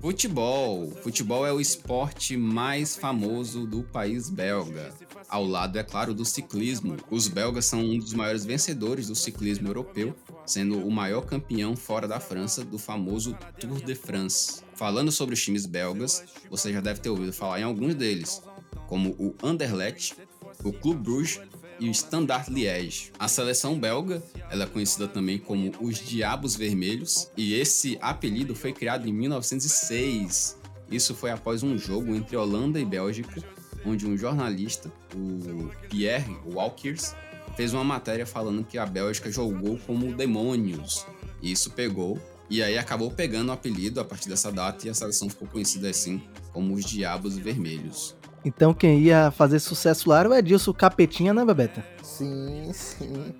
Futebol. 0.00 0.90
Futebol 1.02 1.44
é 1.44 1.52
o 1.52 1.60
esporte 1.60 2.36
mais 2.36 2.96
famoso 2.96 3.66
do 3.66 3.82
país 3.82 4.30
belga. 4.30 4.94
Ao 5.28 5.44
lado, 5.44 5.76
é 5.76 5.82
claro, 5.82 6.14
do 6.14 6.24
ciclismo. 6.24 6.96
Os 7.10 7.26
belgas 7.26 7.66
são 7.66 7.80
um 7.80 7.98
dos 7.98 8.14
maiores 8.14 8.44
vencedores 8.44 9.08
do 9.08 9.14
ciclismo 9.16 9.68
europeu, 9.68 10.14
sendo 10.46 10.78
o 10.78 10.90
maior 10.90 11.22
campeão 11.22 11.76
fora 11.76 12.06
da 12.06 12.20
França 12.20 12.64
do 12.64 12.78
famoso 12.78 13.36
Tour 13.58 13.80
de 13.80 13.94
France. 13.94 14.62
Falando 14.74 15.10
sobre 15.10 15.34
os 15.34 15.42
times 15.42 15.66
belgas, 15.66 16.22
você 16.48 16.72
já 16.72 16.80
deve 16.80 17.00
ter 17.00 17.10
ouvido 17.10 17.32
falar 17.32 17.60
em 17.60 17.64
alguns 17.64 17.96
deles, 17.96 18.40
como 18.86 19.10
o 19.18 19.34
Anderlecht, 19.42 20.14
o 20.62 20.72
Clube 20.72 21.02
Bruges 21.02 21.40
e 21.80 21.88
o 21.88 21.92
Standard 21.92 22.50
Liège. 22.50 23.12
A 23.18 23.28
seleção 23.28 23.78
belga, 23.78 24.22
ela 24.50 24.64
é 24.64 24.66
conhecida 24.66 25.06
também 25.06 25.38
como 25.38 25.72
os 25.80 25.98
Diabos 25.98 26.56
Vermelhos, 26.56 27.30
e 27.36 27.54
esse 27.54 27.98
apelido 28.00 28.54
foi 28.54 28.72
criado 28.72 29.08
em 29.08 29.12
1906. 29.12 30.58
Isso 30.90 31.14
foi 31.14 31.30
após 31.30 31.62
um 31.62 31.76
jogo 31.76 32.14
entre 32.14 32.36
Holanda 32.36 32.80
e 32.80 32.84
Bélgica, 32.84 33.42
onde 33.84 34.06
um 34.06 34.16
jornalista, 34.16 34.92
o 35.14 35.70
Pierre 35.88 36.36
Walkers, 36.46 37.14
fez 37.56 37.72
uma 37.72 37.84
matéria 37.84 38.26
falando 38.26 38.64
que 38.64 38.78
a 38.78 38.86
Bélgica 38.86 39.30
jogou 39.30 39.78
como 39.86 40.14
demônios. 40.14 41.06
E 41.42 41.52
isso 41.52 41.70
pegou, 41.70 42.20
e 42.50 42.62
aí 42.62 42.78
acabou 42.78 43.10
pegando 43.10 43.50
o 43.50 43.52
apelido 43.52 44.00
a 44.00 44.04
partir 44.04 44.28
dessa 44.28 44.50
data 44.50 44.86
e 44.86 44.90
a 44.90 44.94
seleção 44.94 45.28
ficou 45.28 45.46
conhecida 45.46 45.90
assim 45.90 46.22
como 46.52 46.74
os 46.74 46.84
Diabos 46.84 47.36
Vermelhos. 47.36 48.17
Então 48.44 48.72
quem 48.72 49.00
ia 49.00 49.30
fazer 49.30 49.58
sucesso 49.58 50.08
lá 50.08 50.20
era 50.20 50.28
o 50.28 50.34
Edilson 50.34 50.72
Capetinha, 50.72 51.34
né, 51.34 51.44
Bebeta? 51.44 51.84
Sim, 52.02 52.70
sim. 52.72 53.34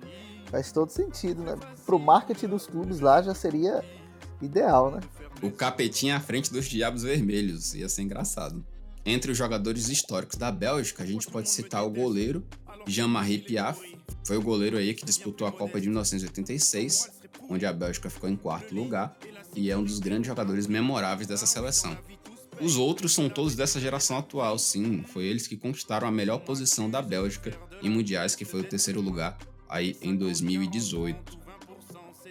Faz 0.45 0.71
todo 0.71 0.89
sentido, 0.89 1.43
né? 1.43 1.55
Pro 1.85 1.99
marketing 1.99 2.47
dos 2.47 2.67
clubes 2.67 2.99
lá 2.99 3.21
já 3.21 3.33
seria 3.33 3.83
ideal, 4.41 4.91
né? 4.91 4.99
O 5.41 5.51
Capetinha 5.51 6.17
à 6.17 6.19
frente 6.19 6.51
dos 6.51 6.65
Diabos 6.65 7.03
Vermelhos, 7.03 7.73
ia 7.73 7.87
ser 7.87 8.01
engraçado. 8.01 8.65
Entre 9.05 9.31
os 9.31 9.37
jogadores 9.37 9.89
históricos 9.89 10.37
da 10.37 10.51
Bélgica, 10.51 11.03
a 11.03 11.05
gente 11.05 11.27
pode 11.27 11.49
citar 11.49 11.85
o 11.85 11.89
goleiro 11.89 12.43
Jean-Marie 12.85 13.39
Piaf, 13.39 13.97
foi 14.25 14.37
o 14.37 14.41
goleiro 14.41 14.77
aí 14.77 14.93
que 14.93 15.05
disputou 15.05 15.47
a 15.47 15.51
Copa 15.51 15.79
de 15.79 15.87
1986, 15.87 17.09
onde 17.49 17.65
a 17.65 17.73
Bélgica 17.73 18.09
ficou 18.09 18.29
em 18.29 18.35
quarto 18.35 18.75
lugar, 18.75 19.17
e 19.55 19.71
é 19.71 19.77
um 19.77 19.83
dos 19.83 19.99
grandes 19.99 20.27
jogadores 20.27 20.67
memoráveis 20.67 21.27
dessa 21.27 21.45
seleção. 21.45 21.97
Os 22.61 22.75
outros 22.75 23.13
são 23.13 23.29
todos 23.29 23.55
dessa 23.55 23.79
geração 23.79 24.17
atual, 24.17 24.59
sim. 24.59 25.03
Foi 25.03 25.23
eles 25.23 25.47
que 25.47 25.55
conquistaram 25.55 26.07
a 26.07 26.11
melhor 26.11 26.39
posição 26.39 26.89
da 26.89 27.01
Bélgica 27.01 27.57
em 27.81 27.89
mundiais, 27.89 28.35
que 28.35 28.43
foi 28.43 28.61
o 28.61 28.63
terceiro 28.63 28.99
lugar 28.99 29.37
aí 29.67 29.95
em 30.01 30.15
2018. 30.15 31.39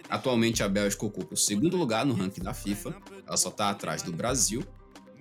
Atualmente 0.09 0.61
a 0.63 0.69
Bélgica 0.69 1.05
ocupa 1.05 1.33
o 1.33 1.37
segundo 1.37 1.77
lugar 1.77 2.05
no 2.05 2.13
ranking 2.13 2.41
da 2.41 2.53
FIFA, 2.53 2.95
ela 3.25 3.37
só 3.37 3.49
está 3.49 3.69
atrás 3.69 4.01
do 4.01 4.11
Brasil, 4.11 4.63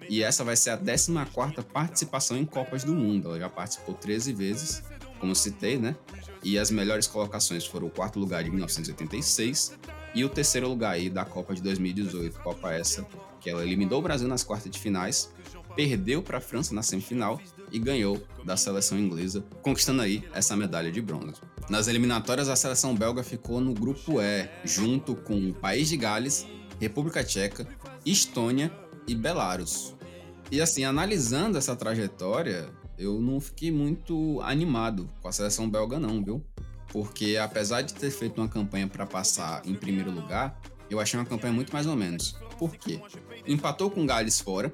e 0.09 0.23
essa 0.23 0.43
vai 0.43 0.57
ser 0.57 0.71
a 0.71 0.79
14ª 0.79 1.63
participação 1.63 2.37
em 2.37 2.45
Copas 2.45 2.85
do 2.85 2.95
Mundo. 2.95 3.29
Ela 3.29 3.39
já 3.41 3.49
participou 3.49 3.95
13 3.95 4.33
vezes, 4.33 4.83
como 5.21 5.35
citei, 5.35 5.79
né? 5.79 5.95
E 6.43 6.59
as 6.59 6.71
melhores 6.71 7.07
colocações 7.07 7.67
foram 7.67 7.89
o 7.89 7.91
quarto 7.91 8.19
lugar 8.19 8.43
de 8.43 8.51
1986 8.51 9.75
e 10.15 10.25
o 10.25 10.29
terceiro 10.29 10.69
lugar 10.69 10.93
aí 10.93 11.11
da 11.11 11.25
Copa 11.25 11.55
de 11.55 11.61
2018, 11.63 12.41
Copa 12.41 12.73
essa 12.73 13.07
que 13.49 13.53
ela 13.53 13.65
eliminou 13.65 14.01
o 14.01 14.03
Brasil 14.03 14.29
nas 14.29 14.45
quartas 14.45 14.71
de 14.71 14.79
finais, 14.79 15.33
perdeu 15.75 16.23
para 16.23 16.37
a 16.37 16.41
França 16.41 16.75
na 16.75 16.83
semifinal 16.83 17.41
e 17.73 17.79
ganhou 17.79 18.23
da 18.45 18.57
seleção 18.59 18.99
inglesa, 18.99 19.43
conquistando 19.63 20.03
aí 20.03 20.23
essa 20.35 20.55
medalha 20.55 20.93
de 20.93 21.01
bronze. 21.01 21.41
Nas 21.71 21.89
eliminatórias, 21.89 22.49
a 22.49 22.57
seleção 22.57 22.95
belga 22.95 23.23
ficou 23.23 23.61
no 23.61 23.73
grupo 23.73 24.21
E, 24.21 24.49
junto 24.65 25.15
com 25.15 25.49
o 25.49 25.55
País 25.55 25.89
de 25.89 25.97
Gales, 25.97 26.47
República 26.79 27.25
Tcheca, 27.25 27.67
Estônia 28.05 28.71
e 29.07 29.15
Belarus. 29.15 29.95
E 30.51 30.61
assim, 30.61 30.85
analisando 30.85 31.57
essa 31.57 31.75
trajetória, 31.75 32.69
eu 32.99 33.19
não 33.21 33.41
fiquei 33.41 33.71
muito 33.71 34.41
animado 34.43 35.09
com 35.23 35.29
a 35.29 35.33
seleção 35.33 35.71
belga 35.71 35.99
não, 35.99 36.23
viu? 36.23 36.45
Porque 36.89 37.37
apesar 37.37 37.81
de 37.83 37.95
ter 37.95 38.11
feito 38.11 38.41
uma 38.41 38.49
campanha 38.49 38.87
para 38.87 39.07
passar 39.07 39.63
em 39.67 39.75
primeiro 39.75 40.11
lugar, 40.11 40.59
eu 40.91 40.99
achei 41.01 41.19
uma 41.19 41.27
campanha 41.27 41.53
muito 41.53 41.73
mais 41.73 41.87
ou 41.87 41.95
menos. 41.95 42.37
Por 42.59 42.75
quê? 42.75 43.01
Empatou 43.47 43.91
com 43.91 44.05
Gales 44.05 44.41
fora, 44.41 44.73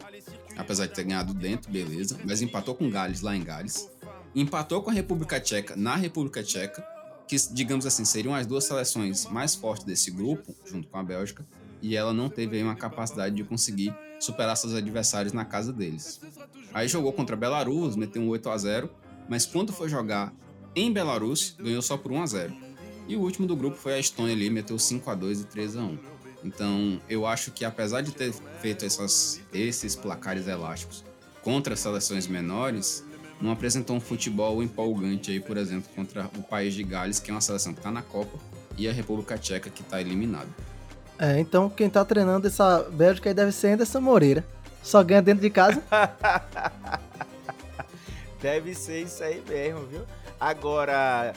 apesar 0.57 0.87
de 0.87 0.95
ter 0.95 1.05
ganhado 1.05 1.35
dentro, 1.35 1.71
beleza, 1.71 2.19
mas 2.25 2.41
empatou 2.41 2.75
com 2.75 2.89
Gales 2.91 3.21
lá 3.21 3.37
em 3.37 3.43
Gales. 3.43 3.91
Empatou 4.35 4.83
com 4.83 4.91
a 4.91 4.93
República 4.93 5.39
Tcheca 5.39 5.77
na 5.77 5.95
República 5.95 6.43
Tcheca, 6.43 6.85
que, 7.29 7.37
digamos 7.53 7.87
assim, 7.87 8.05
seriam 8.05 8.35
as 8.35 8.47
duas 8.47 8.65
seleções 8.65 9.27
mais 9.27 9.55
fortes 9.55 9.85
desse 9.85 10.11
grupo, 10.11 10.55
junto 10.65 10.89
com 10.89 10.99
a 10.99 11.03
Bélgica, 11.03 11.47
e 11.81 11.95
ela 11.97 12.13
não 12.13 12.29
teve 12.29 12.63
uma 12.63 12.75
capacidade 12.75 13.35
de 13.35 13.45
conseguir 13.45 13.95
superar 14.19 14.57
seus 14.57 14.75
adversários 14.75 15.33
na 15.33 15.45
casa 15.45 15.73
deles. 15.73 16.21
Aí 16.73 16.89
jogou 16.89 17.13
contra 17.13 17.37
Belarus, 17.37 17.97
meteu 17.97 18.23
um 18.23 18.29
8 18.29 18.51
a 18.51 18.59
0 18.59 18.91
mas 19.29 19.47
quando 19.47 19.73
foi 19.73 19.89
jogar 19.89 20.35
em 20.77 20.93
Belarus, 20.93 21.55
ganhou 21.59 21.81
só 21.81 21.97
por 21.97 22.13
1 22.13 22.23
a 22.23 22.27
0 22.27 22.57
E 23.09 23.17
o 23.17 23.21
último 23.21 23.47
do 23.47 23.57
grupo 23.57 23.77
foi 23.77 23.95
a 23.95 23.99
Estônia 23.99 24.35
ali, 24.35 24.51
meteu 24.51 24.79
5 24.79 25.11
a 25.11 25.15
2 25.15 25.41
e 25.41 25.45
3 25.45 25.77
a 25.77 25.83
1 25.83 26.14
então, 26.45 27.01
eu 27.09 27.27
acho 27.27 27.51
que 27.51 27.65
apesar 27.65 28.03
de 28.03 28.13
ter 28.13 28.33
feito 28.61 28.85
essas, 28.85 29.41
esses 29.53 29.97
placares 29.97 30.47
elásticos 30.47 31.03
contra 31.43 31.75
seleções 31.75 32.27
menores, 32.27 33.03
não 33.41 33.51
apresentou 33.51 33.97
um 33.97 34.01
futebol 34.01 34.63
empolgante 34.63 35.31
aí, 35.31 35.41
por 35.41 35.57
exemplo, 35.57 35.91
contra 35.97 36.31
o 36.37 36.43
país 36.43 36.75
de 36.75 36.83
Gales, 36.83 37.19
que 37.19 37.31
é 37.31 37.35
uma 37.35 37.41
seleção 37.41 37.73
que 37.73 37.81
está 37.81 37.91
na 37.91 38.03
Copa, 38.03 38.39
e 38.77 38.89
a 38.89 38.93
República 38.93 39.39
Tcheca, 39.39 39.71
que 39.71 39.83
está 39.83 40.01
eliminada. 40.01 40.49
É, 41.19 41.39
então 41.39 41.71
quem 41.71 41.87
está 41.87 42.05
treinando 42.05 42.47
essa 42.47 42.83
Bélgica 42.91 43.31
aí 43.31 43.35
deve 43.35 43.53
ser 43.53 43.69
Anderson 43.69 44.01
Moreira. 44.01 44.45
Só 44.83 45.03
ganha 45.03 45.23
dentro 45.23 45.41
de 45.41 45.51
casa. 45.51 45.83
deve 48.41 48.75
ser 48.75 49.03
isso 49.03 49.23
aí 49.23 49.43
mesmo, 49.49 49.87
viu? 49.87 50.03
Agora, 50.39 51.33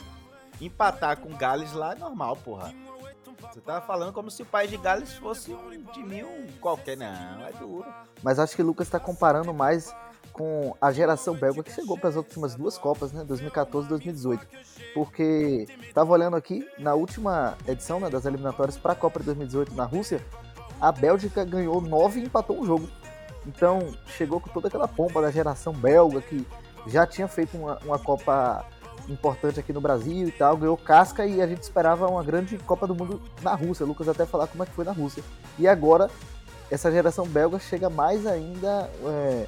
empatar 0.60 1.16
com 1.16 1.34
Gales 1.34 1.72
lá 1.72 1.92
é 1.92 1.98
normal, 1.98 2.36
porra. 2.36 2.74
Você 3.50 3.60
tava 3.60 3.80
falando 3.80 4.12
como 4.12 4.30
se 4.30 4.42
o 4.42 4.46
País 4.46 4.70
de 4.70 4.76
Gales 4.76 5.12
fosse 5.14 5.52
um 5.52 5.82
time 5.92 6.22
qualquer. 6.60 6.96
Não, 6.96 7.06
é 7.46 7.52
duro. 7.58 7.86
Mas 8.22 8.38
acho 8.38 8.54
que 8.54 8.62
o 8.62 8.66
Lucas 8.66 8.86
está 8.86 9.00
comparando 9.00 9.54
mais 9.54 9.94
com 10.32 10.76
a 10.80 10.92
geração 10.92 11.34
belga 11.34 11.62
que 11.62 11.72
chegou 11.72 11.98
para 11.98 12.10
as 12.10 12.16
últimas 12.16 12.54
duas 12.54 12.76
Copas, 12.76 13.12
né? 13.12 13.24
2014 13.24 13.86
e 13.86 13.88
2018. 13.88 14.46
Porque 14.94 15.66
estava 15.80 16.12
olhando 16.12 16.36
aqui, 16.36 16.68
na 16.78 16.94
última 16.94 17.56
edição 17.66 17.98
né, 17.98 18.10
das 18.10 18.26
eliminatórias 18.26 18.76
para 18.76 18.92
a 18.92 18.96
Copa 18.96 19.18
de 19.20 19.26
2018 19.26 19.74
na 19.74 19.84
Rússia, 19.84 20.24
a 20.80 20.92
Bélgica 20.92 21.44
ganhou 21.44 21.80
nove 21.80 22.20
e 22.20 22.24
empatou 22.24 22.60
um 22.60 22.66
jogo. 22.66 22.88
Então 23.46 23.94
chegou 24.06 24.40
com 24.40 24.50
toda 24.50 24.68
aquela 24.68 24.86
pompa 24.86 25.22
da 25.22 25.30
geração 25.30 25.72
belga 25.72 26.20
que 26.20 26.46
já 26.86 27.06
tinha 27.06 27.26
feito 27.26 27.56
uma, 27.56 27.78
uma 27.78 27.98
Copa 27.98 28.64
importante 29.08 29.58
aqui 29.58 29.72
no 29.72 29.80
Brasil 29.80 30.28
e 30.28 30.32
tal, 30.32 30.56
ganhou 30.56 30.76
casca 30.76 31.26
e 31.26 31.40
a 31.40 31.46
gente 31.46 31.62
esperava 31.62 32.06
uma 32.08 32.22
grande 32.22 32.58
Copa 32.58 32.86
do 32.86 32.94
Mundo 32.94 33.20
na 33.42 33.54
Rússia. 33.54 33.84
O 33.84 33.88
Lucas 33.88 34.08
até 34.08 34.26
falar 34.26 34.46
como 34.46 34.62
é 34.62 34.66
que 34.66 34.72
foi 34.72 34.84
na 34.84 34.92
Rússia. 34.92 35.22
E 35.58 35.66
agora 35.66 36.10
essa 36.70 36.90
geração 36.90 37.26
belga 37.26 37.58
chega 37.58 37.88
mais 37.88 38.26
ainda 38.26 38.90
é, 39.04 39.46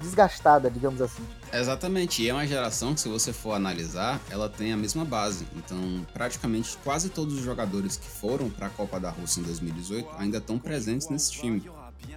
desgastada, 0.00 0.70
digamos 0.70 1.00
assim. 1.00 1.22
Exatamente, 1.52 2.22
e 2.22 2.28
é 2.28 2.32
uma 2.32 2.46
geração 2.46 2.94
que, 2.94 3.00
se 3.00 3.08
você 3.08 3.32
for 3.32 3.52
analisar, 3.52 4.20
ela 4.30 4.48
tem 4.48 4.72
a 4.72 4.76
mesma 4.76 5.04
base. 5.04 5.46
Então, 5.56 6.06
praticamente 6.12 6.76
quase 6.84 7.08
todos 7.08 7.34
os 7.34 7.40
jogadores 7.42 7.96
que 7.96 8.08
foram 8.08 8.50
para 8.50 8.66
a 8.66 8.70
Copa 8.70 9.00
da 9.00 9.10
Rússia 9.10 9.40
em 9.40 9.44
2018 9.44 10.08
ainda 10.18 10.38
estão 10.38 10.58
presentes 10.58 11.08
nesse 11.08 11.32
time. 11.32 11.68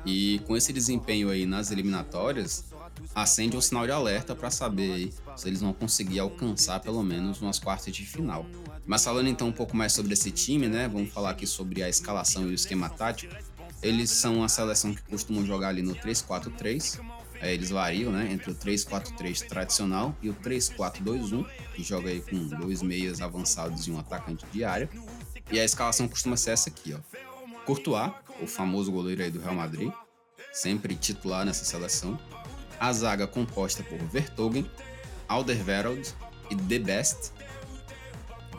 E 0.05 0.39
com 0.45 0.55
esse 0.55 0.71
desempenho 0.71 1.29
aí 1.29 1.45
nas 1.45 1.71
eliminatórias, 1.71 2.65
acende 3.13 3.57
um 3.57 3.61
sinal 3.61 3.85
de 3.85 3.91
alerta 3.91 4.35
para 4.35 4.51
saber 4.51 5.11
se 5.35 5.47
eles 5.47 5.61
vão 5.61 5.73
conseguir 5.73 6.19
alcançar 6.19 6.79
pelo 6.79 7.03
menos 7.03 7.41
umas 7.41 7.59
quartas 7.59 7.95
de 7.95 8.05
final. 8.05 8.45
Mas 8.85 9.03
falando 9.03 9.27
então 9.27 9.47
um 9.47 9.51
pouco 9.51 9.75
mais 9.75 9.93
sobre 9.93 10.13
esse 10.13 10.31
time, 10.31 10.67
né? 10.67 10.87
Vamos 10.87 11.11
falar 11.11 11.31
aqui 11.31 11.45
sobre 11.45 11.83
a 11.83 11.89
escalação 11.89 12.43
e 12.43 12.47
o 12.47 12.53
esquema 12.53 12.89
tático. 12.89 13.35
Eles 13.81 14.09
são 14.09 14.37
uma 14.37 14.49
seleção 14.49 14.93
que 14.93 15.01
costumam 15.03 15.45
jogar 15.45 15.69
ali 15.69 15.81
no 15.81 15.95
3-4-3. 15.95 16.99
É, 17.41 17.53
eles 17.53 17.69
variam, 17.69 18.11
né? 18.11 18.29
Entre 18.31 18.51
o 18.51 18.55
3-4-3 18.55 19.47
tradicional 19.47 20.15
e 20.21 20.29
o 20.29 20.33
3-4-2-1, 20.33 21.45
que 21.73 21.83
joga 21.83 22.09
aí 22.09 22.21
com 22.21 22.47
dois 22.47 22.81
meias 22.81 23.21
avançados 23.21 23.87
e 23.87 23.91
um 23.91 23.99
atacante 23.99 24.45
de 24.51 24.63
área. 24.63 24.89
E 25.51 25.59
a 25.59 25.63
escalação 25.63 26.07
costuma 26.07 26.35
ser 26.35 26.51
essa 26.51 26.69
aqui, 26.69 26.93
ó. 26.93 26.99
Courtois, 27.65 28.11
o 28.41 28.47
famoso 28.47 28.91
goleiro 28.91 29.23
aí 29.23 29.31
do 29.31 29.39
Real 29.39 29.55
Madrid, 29.55 29.91
sempre 30.51 30.95
titular 30.95 31.45
nessa 31.45 31.63
seleção. 31.63 32.19
A 32.79 32.93
zaga 32.93 33.27
composta 33.27 33.83
por 33.83 33.97
Vertogen, 33.97 34.69
Alderweireld 35.27 36.13
e 36.49 36.55
The 36.55 36.79
Best. 36.79 37.31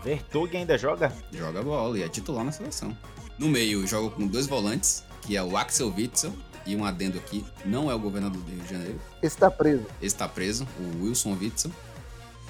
Vertogen 0.02 0.60
ainda 0.60 0.76
joga? 0.78 1.12
Joga 1.32 1.62
bola 1.62 1.98
e 1.98 2.02
é 2.02 2.08
titular 2.08 2.44
na 2.44 2.52
seleção. 2.52 2.96
No 3.38 3.48
meio, 3.48 3.86
joga 3.86 4.14
com 4.14 4.26
dois 4.26 4.46
volantes, 4.46 5.04
que 5.22 5.36
é 5.36 5.42
o 5.42 5.56
Axel 5.56 5.92
Witzel 5.96 6.32
e 6.66 6.76
um 6.76 6.84
adendo 6.84 7.18
aqui, 7.18 7.44
não 7.64 7.90
é 7.90 7.94
o 7.94 7.98
governador 7.98 8.40
do 8.42 8.50
Rio 8.50 8.62
de 8.62 8.70
Janeiro. 8.70 9.00
Esse 9.22 9.36
tá 9.36 9.50
preso. 9.50 9.86
Esse 10.00 10.14
tá 10.14 10.28
preso, 10.28 10.66
o 10.78 11.04
Wilson 11.04 11.36
Witzel. 11.40 11.70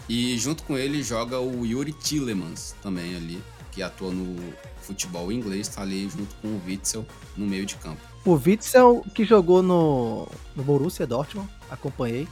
E 0.08 0.36
junto 0.38 0.64
com 0.64 0.76
ele 0.76 1.02
joga 1.02 1.38
o 1.38 1.64
Yuri 1.64 1.92
Tillemans 1.92 2.74
também 2.82 3.14
ali, 3.14 3.42
que 3.70 3.82
atua 3.82 4.10
no 4.10 4.52
futebol 4.80 5.30
inglês, 5.30 5.68
tá 5.68 5.82
ali 5.82 6.08
junto 6.08 6.34
com 6.36 6.48
o 6.48 6.60
Witzel 6.66 7.06
no 7.36 7.46
meio 7.46 7.64
de 7.64 7.76
campo. 7.76 8.00
O 8.24 8.32
Witzel 8.32 9.04
que 9.14 9.24
jogou 9.24 9.62
no, 9.62 10.28
no 10.56 10.62
Borussia 10.62 11.06
Dortmund, 11.06 11.48
acompanhei. 11.70 12.26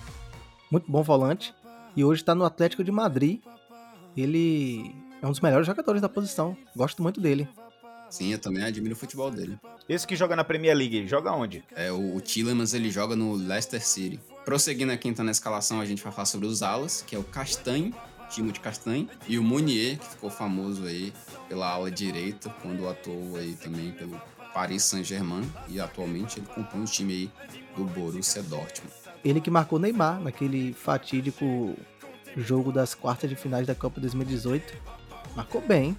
Muito 0.71 0.91
bom 0.91 1.03
volante. 1.03 1.55
E 1.97 2.05
hoje 2.05 2.23
tá 2.23 2.35
no 2.35 2.45
Atlético 2.45 2.85
de 2.85 2.91
Madrid. 2.91 3.41
Ele 4.17 4.95
é 5.23 5.27
um 5.27 5.31
dos 5.31 5.41
melhores 5.41 5.67
jogadores 5.67 6.03
da 6.03 6.09
posição. 6.09 6.57
Gosto 6.77 7.03
muito 7.03 7.21
dele. 7.21 7.49
Sim, 8.11 8.33
eu 8.33 8.39
também 8.39 8.65
admiro 8.65 8.95
o 8.95 8.99
futebol 8.99 9.31
dele. 9.31 9.59
Esse 9.89 10.07
que 10.07 10.17
joga 10.17 10.35
na 10.35 10.45
Premier 10.45 10.77
League, 10.77 11.07
joga 11.07 11.33
onde? 11.33 11.63
É, 11.75 11.93
o, 11.93 12.17
o 12.17 12.21
Tillemans, 12.21 12.73
ele 12.73 12.91
joga 12.91 13.15
no 13.15 13.35
Leicester 13.35 13.85
City. 13.85 14.21
Prosseguindo 14.45 14.93
aqui 14.93 15.09
então 15.09 15.25
na 15.25 15.31
escalação, 15.31 15.81
a 15.81 15.85
gente 15.85 16.03
vai 16.03 16.13
falar 16.13 16.27
sobre 16.27 16.47
os 16.47 16.63
alas, 16.63 17.03
que 17.07 17.15
é 17.15 17.19
o 17.19 17.25
Castanho, 17.25 17.95
time 18.31 18.51
de 18.51 18.61
Castanho, 18.61 19.09
e 19.27 19.39
o 19.39 19.43
Munier, 19.43 19.99
que 19.99 20.07
ficou 20.07 20.31
famoso 20.31 20.85
aí 20.85 21.13
pela 21.49 21.69
ala 21.69 21.91
direita, 21.91 22.49
quando 22.63 22.89
atuou 22.89 23.37
aí 23.37 23.55
também 23.55 23.93
pelo 23.93 24.21
Paris 24.55 24.85
Saint-Germain, 24.85 25.51
e 25.69 25.81
atualmente 25.81 26.39
ele 26.39 26.47
compõe 26.47 26.83
o 26.83 26.87
time 26.87 27.13
aí 27.13 27.31
do 27.77 27.85
Borussia 27.85 28.43
Dortmund. 28.43 28.93
Ele 29.25 29.41
que 29.41 29.51
marcou 29.51 29.79
Neymar 29.79 30.21
naquele 30.21 30.73
fatídico 30.73 31.77
jogo 32.37 32.73
das 32.73 32.95
quartas 32.95 33.29
de 33.29 33.37
finais 33.37 33.67
da 33.67 33.75
Copa 33.75 34.01
2018. 34.01 34.75
Marcou 35.35 35.61
bem, 35.61 35.97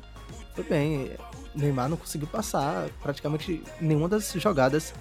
foi 0.56 0.64
bem. 0.64 1.12
Neymar 1.56 1.90
não 1.90 1.98
conseguiu 1.98 2.28
passar 2.28 2.90
praticamente 3.02 3.64
nenhuma 3.82 4.08
das 4.08 4.32
jogadas 4.34 4.94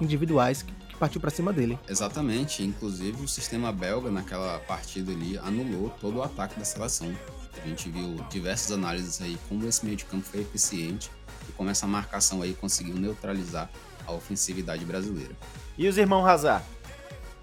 individuais 0.00 0.62
que, 0.62 0.72
que 0.72 0.96
partiu 0.96 1.20
para 1.20 1.30
cima 1.30 1.52
dele. 1.52 1.78
Exatamente, 1.88 2.62
inclusive 2.62 3.22
o 3.24 3.28
sistema 3.28 3.72
belga 3.72 4.10
naquela 4.10 4.58
partida 4.60 5.12
ali 5.12 5.38
anulou 5.38 5.90
todo 6.00 6.18
o 6.18 6.22
ataque 6.22 6.58
da 6.58 6.64
seleção. 6.64 7.14
A 7.62 7.66
gente 7.66 7.88
viu 7.88 8.16
diversas 8.30 8.70
análises 8.70 9.20
aí 9.20 9.36
como 9.48 9.66
esse 9.66 9.84
meio 9.84 9.96
de 9.96 10.04
campo 10.04 10.24
foi 10.24 10.40
eficiente 10.40 11.10
e 11.48 11.52
como 11.52 11.70
essa 11.70 11.86
marcação 11.86 12.42
aí 12.42 12.54
conseguiu 12.54 12.94
neutralizar 12.94 13.68
a 14.06 14.12
ofensividade 14.12 14.84
brasileira. 14.84 15.34
E 15.76 15.88
os 15.88 15.98
irmãos 15.98 16.26
Hazard? 16.26 16.64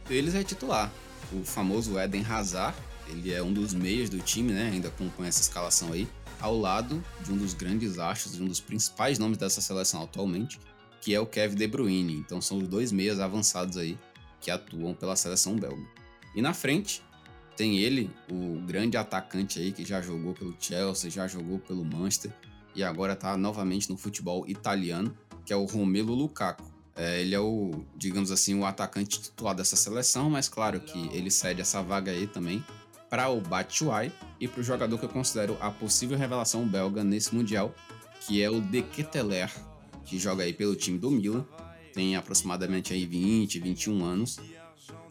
Eles 0.10 0.36
é 0.36 0.44
titular. 0.44 0.92
O 1.32 1.44
famoso 1.44 1.98
Eden 1.98 2.26
Hazard, 2.26 2.78
ele 3.08 3.34
é 3.34 3.42
um 3.42 3.54
dos 3.54 3.74
meias 3.74 4.10
do 4.10 4.20
time, 4.20 4.52
né? 4.52 4.70
Ainda 4.72 4.90
compõe 4.90 5.28
essa 5.28 5.42
escalação 5.42 5.94
aí 5.94 6.08
ao 6.42 6.58
lado 6.58 7.04
de 7.22 7.32
um 7.32 7.38
dos 7.38 7.54
grandes 7.54 7.98
astros, 7.98 8.36
de 8.36 8.44
um 8.44 8.48
dos 8.48 8.60
principais 8.60 9.18
nomes 9.18 9.38
dessa 9.38 9.62
seleção 9.62 10.04
atualmente, 10.04 10.60
que 11.00 11.16
é 11.16 11.20
o 11.20 11.26
Kevin 11.26 11.56
De 11.56 11.68
Bruyne. 11.68 12.16
Então 12.16 12.42
são 12.42 12.58
os 12.58 12.68
dois 12.68 12.92
meias 12.92 13.20
avançados 13.20 13.78
aí 13.78 13.98
que 14.42 14.52
atuam 14.52 14.94
pela 14.94 15.16
seleção 15.16 15.56
belga. 15.56 15.88
E 16.36 16.42
na 16.42 16.54
frente 16.54 17.02
tem 17.56 17.78
ele, 17.78 18.12
o 18.30 18.60
grande 18.66 18.98
atacante 18.98 19.60
aí 19.60 19.72
que 19.72 19.86
já 19.86 20.02
jogou 20.02 20.34
pelo 20.34 20.56
Chelsea, 20.60 21.10
já 21.10 21.28
jogou 21.28 21.60
pelo 21.60 21.86
Manchester 21.86 22.32
e 22.76 22.84
agora 22.84 23.14
está 23.14 23.38
novamente 23.38 23.90
no 23.90 23.96
futebol 23.96 24.46
italiano, 24.48 25.16
que 25.46 25.54
é 25.54 25.56
o 25.56 25.64
Romelu 25.64 26.14
Lukaku. 26.14 26.73
É, 26.96 27.22
ele 27.22 27.34
é 27.34 27.40
o, 27.40 27.84
digamos 27.96 28.32
assim, 28.32 28.54
o 28.54 28.66
atacante 28.66 29.20
titular 29.20 29.56
dessa 29.56 29.76
seleção, 29.76 30.30
mas 30.30 30.48
claro 30.48 30.80
que 30.80 31.10
ele 31.16 31.32
cede 31.32 31.62
essa 31.62 31.82
vaga 31.82 32.12
aí 32.12 32.28
também 32.28 32.64
para 33.10 33.30
o 33.30 33.40
Batshuayi 33.42 34.12
e 34.40 34.48
para 34.48 34.62
o 34.62 34.64
jogador 34.64 34.98
que 34.98 35.06
eu 35.06 35.10
considero 35.10 35.58
a 35.60 35.70
possível 35.72 36.18
revelação 36.18 36.68
belga 36.68 37.04
nesse 37.04 37.34
Mundial, 37.34 37.74
que 38.22 38.42
é 38.42 38.50
o 38.50 38.62
De 38.62 38.82
Ketelaere, 38.82 39.52
que 40.04 40.18
joga 40.18 40.44
aí 40.44 40.54
pelo 40.54 40.76
time 40.76 40.98
do 40.98 41.10
Milan, 41.12 41.46
tem 41.94 42.16
aproximadamente 42.16 42.94
aí 42.94 43.06
20, 43.06 43.60
21 43.60 44.04
anos, 44.04 44.40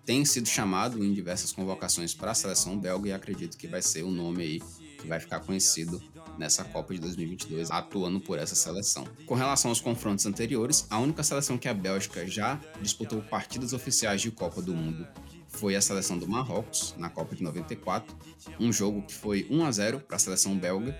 tem 0.04 0.24
sido 0.24 0.48
chamado 0.48 1.04
em 1.04 1.12
diversas 1.12 1.52
convocações 1.52 2.12
para 2.12 2.32
a 2.32 2.34
seleção 2.34 2.78
belga 2.78 3.08
e 3.08 3.12
acredito 3.12 3.56
que 3.56 3.68
vai 3.68 3.80
ser 3.80 4.02
o 4.02 4.10
nome 4.10 4.42
aí 4.42 4.62
que 4.98 5.06
vai 5.06 5.20
ficar 5.20 5.40
conhecido 5.40 6.02
nessa 6.38 6.64
Copa 6.64 6.94
de 6.94 7.00
2022, 7.00 7.70
atuando 7.70 8.20
por 8.20 8.38
essa 8.38 8.54
seleção. 8.54 9.06
Com 9.26 9.34
relação 9.34 9.70
aos 9.70 9.80
confrontos 9.80 10.26
anteriores, 10.26 10.86
a 10.90 10.98
única 10.98 11.22
seleção 11.22 11.58
que 11.58 11.68
a 11.68 11.74
Bélgica 11.74 12.26
já 12.26 12.58
disputou 12.80 13.20
partidas 13.22 13.72
oficiais 13.72 14.20
de 14.20 14.30
Copa 14.30 14.60
do 14.60 14.74
Mundo 14.74 15.06
foi 15.52 15.76
a 15.76 15.80
seleção 15.80 16.18
do 16.18 16.26
Marrocos 16.26 16.94
na 16.96 17.10
Copa 17.10 17.36
de 17.36 17.42
94, 17.42 18.14
um 18.58 18.72
jogo 18.72 19.02
que 19.02 19.14
foi 19.14 19.46
1 19.50 19.64
a 19.64 19.70
0 19.70 20.00
para 20.00 20.16
a 20.16 20.18
seleção 20.18 20.56
belga. 20.56 20.96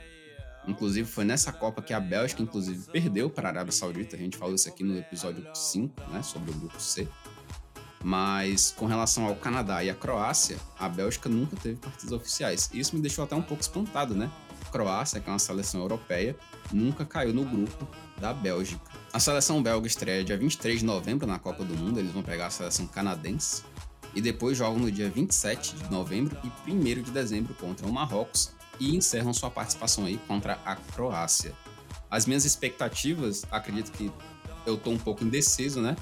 Inclusive 0.68 1.08
foi 1.08 1.24
nessa 1.24 1.52
Copa 1.52 1.82
que 1.82 1.92
a 1.92 1.98
Bélgica 1.98 2.42
inclusive 2.42 2.86
perdeu 2.92 3.28
para 3.28 3.48
a 3.48 3.50
Arábia 3.50 3.72
Saudita. 3.72 4.14
A 4.14 4.18
gente 4.18 4.36
falou 4.36 4.54
isso 4.54 4.68
aqui 4.68 4.84
no 4.84 4.96
episódio 4.96 5.44
5, 5.52 6.10
né, 6.12 6.22
sobre 6.22 6.50
o 6.50 6.54
grupo 6.54 6.80
C. 6.80 7.08
Mas 8.04 8.72
com 8.76 8.86
relação 8.86 9.26
ao 9.26 9.34
Canadá 9.36 9.82
e 9.82 9.90
à 9.90 9.94
Croácia, 9.94 10.58
a 10.78 10.88
Bélgica 10.88 11.28
nunca 11.28 11.56
teve 11.56 11.76
partidas 11.76 12.12
oficiais. 12.12 12.68
Isso 12.72 12.94
me 12.94 13.02
deixou 13.02 13.24
até 13.24 13.34
um 13.34 13.42
pouco 13.42 13.62
espantado, 13.62 14.14
né? 14.14 14.30
Croácia, 14.72 15.20
que 15.20 15.28
é 15.28 15.32
uma 15.32 15.38
seleção 15.38 15.80
europeia, 15.82 16.34
nunca 16.72 17.04
caiu 17.04 17.34
no 17.34 17.44
grupo 17.44 17.86
da 18.18 18.32
Bélgica. 18.32 18.80
A 19.12 19.20
seleção 19.20 19.62
belga 19.62 19.86
estreia 19.86 20.24
dia 20.24 20.38
23 20.38 20.80
de 20.80 20.86
novembro 20.86 21.26
na 21.26 21.38
Copa 21.38 21.62
do 21.62 21.76
Mundo. 21.76 22.00
Eles 22.00 22.10
vão 22.10 22.22
pegar 22.22 22.46
a 22.46 22.50
seleção 22.50 22.86
canadense 22.86 23.62
e 24.14 24.20
depois 24.20 24.56
jogam 24.56 24.78
no 24.78 24.90
dia 24.90 25.10
27 25.10 25.76
de 25.76 25.90
novembro 25.90 26.36
e 26.42 26.72
1 26.72 27.02
de 27.02 27.10
dezembro 27.10 27.54
contra 27.54 27.86
o 27.86 27.92
Marrocos 27.92 28.52
e 28.80 28.96
encerram 28.96 29.34
sua 29.34 29.50
participação 29.50 30.06
aí 30.06 30.18
contra 30.26 30.58
a 30.64 30.74
Croácia. 30.74 31.52
As 32.10 32.26
minhas 32.26 32.44
expectativas, 32.44 33.44
acredito 33.50 33.92
que 33.92 34.10
eu 34.64 34.76
tô 34.76 34.90
um 34.90 34.98
pouco 34.98 35.22
indeciso, 35.22 35.80
né? 35.80 35.96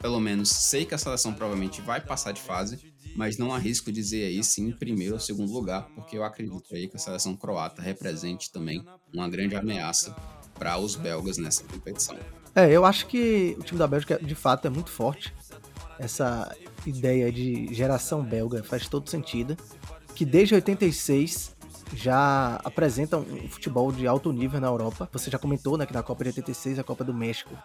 Pelo 0.00 0.20
menos 0.20 0.48
sei 0.48 0.84
que 0.84 0.94
a 0.94 0.98
seleção 0.98 1.32
provavelmente 1.32 1.80
vai 1.80 2.00
passar 2.00 2.32
de 2.32 2.40
fase, 2.40 2.93
mas 3.14 3.38
não 3.38 3.54
arrisco 3.54 3.92
dizer 3.92 4.26
aí 4.26 4.42
sim 4.42 4.72
primeiro 4.72 5.14
ou 5.14 5.20
segundo 5.20 5.52
lugar, 5.52 5.88
porque 5.94 6.16
eu 6.16 6.24
acredito 6.24 6.74
aí 6.74 6.88
que 6.88 6.96
a 6.96 6.98
seleção 6.98 7.36
croata 7.36 7.80
represente 7.80 8.50
também 8.52 8.84
uma 9.12 9.28
grande 9.28 9.54
ameaça 9.56 10.14
para 10.54 10.78
os 10.78 10.94
belgas 10.94 11.38
nessa 11.38 11.64
competição. 11.64 12.16
É, 12.54 12.70
eu 12.70 12.84
acho 12.84 13.06
que 13.06 13.56
o 13.58 13.62
time 13.62 13.78
da 13.78 13.86
Bélgica 13.86 14.18
de 14.22 14.34
fato 14.34 14.66
é 14.66 14.70
muito 14.70 14.90
forte. 14.90 15.34
Essa 15.98 16.54
ideia 16.86 17.32
de 17.32 17.72
geração 17.74 18.22
belga 18.22 18.62
faz 18.62 18.88
todo 18.88 19.10
sentido. 19.10 19.56
Que 20.14 20.24
desde 20.24 20.54
86 20.54 21.54
já 21.92 22.56
apresentam 22.64 23.20
um 23.20 23.48
futebol 23.48 23.90
de 23.90 24.06
alto 24.06 24.32
nível 24.32 24.60
na 24.60 24.68
Europa. 24.68 25.08
Você 25.12 25.30
já 25.30 25.38
comentou 25.38 25.76
né, 25.76 25.84
que 25.86 25.92
na 25.92 26.02
Copa 26.02 26.22
de 26.24 26.30
86, 26.30 26.78
a 26.78 26.84
Copa 26.84 27.02
do 27.02 27.12
México, 27.12 27.56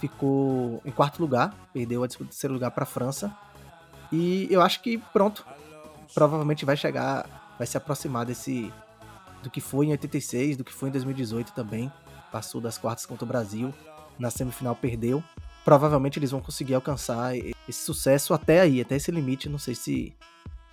ficou 0.00 0.80
em 0.84 0.90
quarto 0.90 1.20
lugar, 1.20 1.54
perdeu 1.72 2.02
a 2.02 2.06
disputa 2.06 2.26
de 2.26 2.30
terceiro 2.30 2.54
lugar 2.54 2.70
para 2.70 2.84
a 2.84 2.86
França. 2.86 3.34
E 4.12 4.48
eu 4.50 4.62
acho 4.62 4.80
que 4.80 4.98
pronto, 5.12 5.44
provavelmente 6.14 6.64
vai 6.64 6.76
chegar, 6.76 7.54
vai 7.58 7.66
se 7.66 7.76
aproximar 7.76 8.24
desse 8.26 8.72
do 9.42 9.50
que 9.50 9.60
foi 9.60 9.86
em 9.86 9.90
86, 9.92 10.56
do 10.56 10.64
que 10.64 10.72
foi 10.72 10.88
em 10.88 10.92
2018 10.92 11.52
também. 11.52 11.92
Passou 12.32 12.60
das 12.60 12.76
quartas 12.76 13.06
contra 13.06 13.24
o 13.24 13.28
Brasil, 13.28 13.72
na 14.18 14.30
semifinal 14.30 14.74
perdeu 14.74 15.22
provavelmente 15.68 16.18
eles 16.18 16.30
vão 16.30 16.40
conseguir 16.40 16.72
alcançar 16.72 17.36
esse 17.36 17.84
sucesso 17.84 18.32
até 18.32 18.62
aí, 18.62 18.80
até 18.80 18.96
esse 18.96 19.10
limite. 19.10 19.50
Não 19.50 19.58
sei 19.58 19.74
se, 19.74 20.14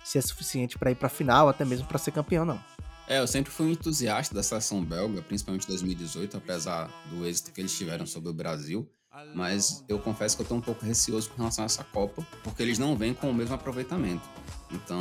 se 0.02 0.16
é 0.16 0.22
suficiente 0.22 0.78
para 0.78 0.90
ir 0.90 0.94
para 0.94 1.08
a 1.08 1.10
final, 1.10 1.50
até 1.50 1.66
mesmo 1.66 1.86
para 1.86 1.98
ser 1.98 2.12
campeão, 2.12 2.46
não. 2.46 2.58
É, 3.06 3.18
eu 3.20 3.26
sempre 3.26 3.52
fui 3.52 3.66
um 3.66 3.70
entusiasta 3.72 4.34
da 4.34 4.42
seleção 4.42 4.82
belga, 4.82 5.20
principalmente 5.20 5.66
2018, 5.66 6.38
apesar 6.38 6.90
do 7.10 7.26
êxito 7.26 7.52
que 7.52 7.60
eles 7.60 7.76
tiveram 7.76 8.06
sobre 8.06 8.30
o 8.30 8.32
Brasil. 8.32 8.88
Mas 9.34 9.84
eu 9.88 9.98
confesso 9.98 10.36
que 10.36 10.42
eu 10.42 10.46
tô 10.46 10.54
um 10.54 10.60
pouco 10.60 10.84
receoso 10.84 11.30
com 11.30 11.36
relação 11.38 11.64
a 11.64 11.66
essa 11.66 11.84
Copa, 11.84 12.26
porque 12.42 12.62
eles 12.62 12.78
não 12.78 12.96
vêm 12.96 13.14
com 13.14 13.30
o 13.30 13.34
mesmo 13.34 13.54
aproveitamento. 13.54 14.28
Então, 14.70 15.00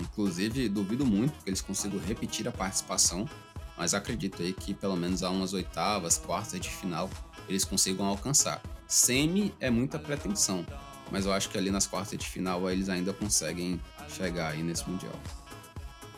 inclusive, 0.00 0.68
duvido 0.68 1.04
muito 1.06 1.42
que 1.42 1.50
eles 1.50 1.60
consigam 1.60 1.98
repetir 1.98 2.46
a 2.46 2.52
participação, 2.52 3.28
mas 3.76 3.94
acredito 3.94 4.42
aí 4.42 4.52
que 4.52 4.74
pelo 4.74 4.96
menos 4.96 5.22
a 5.22 5.30
umas 5.30 5.52
oitavas, 5.52 6.18
quartas 6.18 6.60
de 6.60 6.68
final, 6.68 7.10
eles 7.48 7.64
consigam 7.64 8.06
alcançar. 8.06 8.60
Semi 8.86 9.54
é 9.60 9.70
muita 9.70 9.98
pretensão, 9.98 10.64
mas 11.10 11.26
eu 11.26 11.32
acho 11.32 11.48
que 11.48 11.58
ali 11.58 11.70
nas 11.70 11.86
quartas 11.86 12.18
de 12.18 12.26
final 12.26 12.68
eles 12.70 12.88
ainda 12.88 13.12
conseguem 13.12 13.80
chegar 14.08 14.52
aí 14.52 14.62
nesse 14.62 14.88
Mundial. 14.88 15.14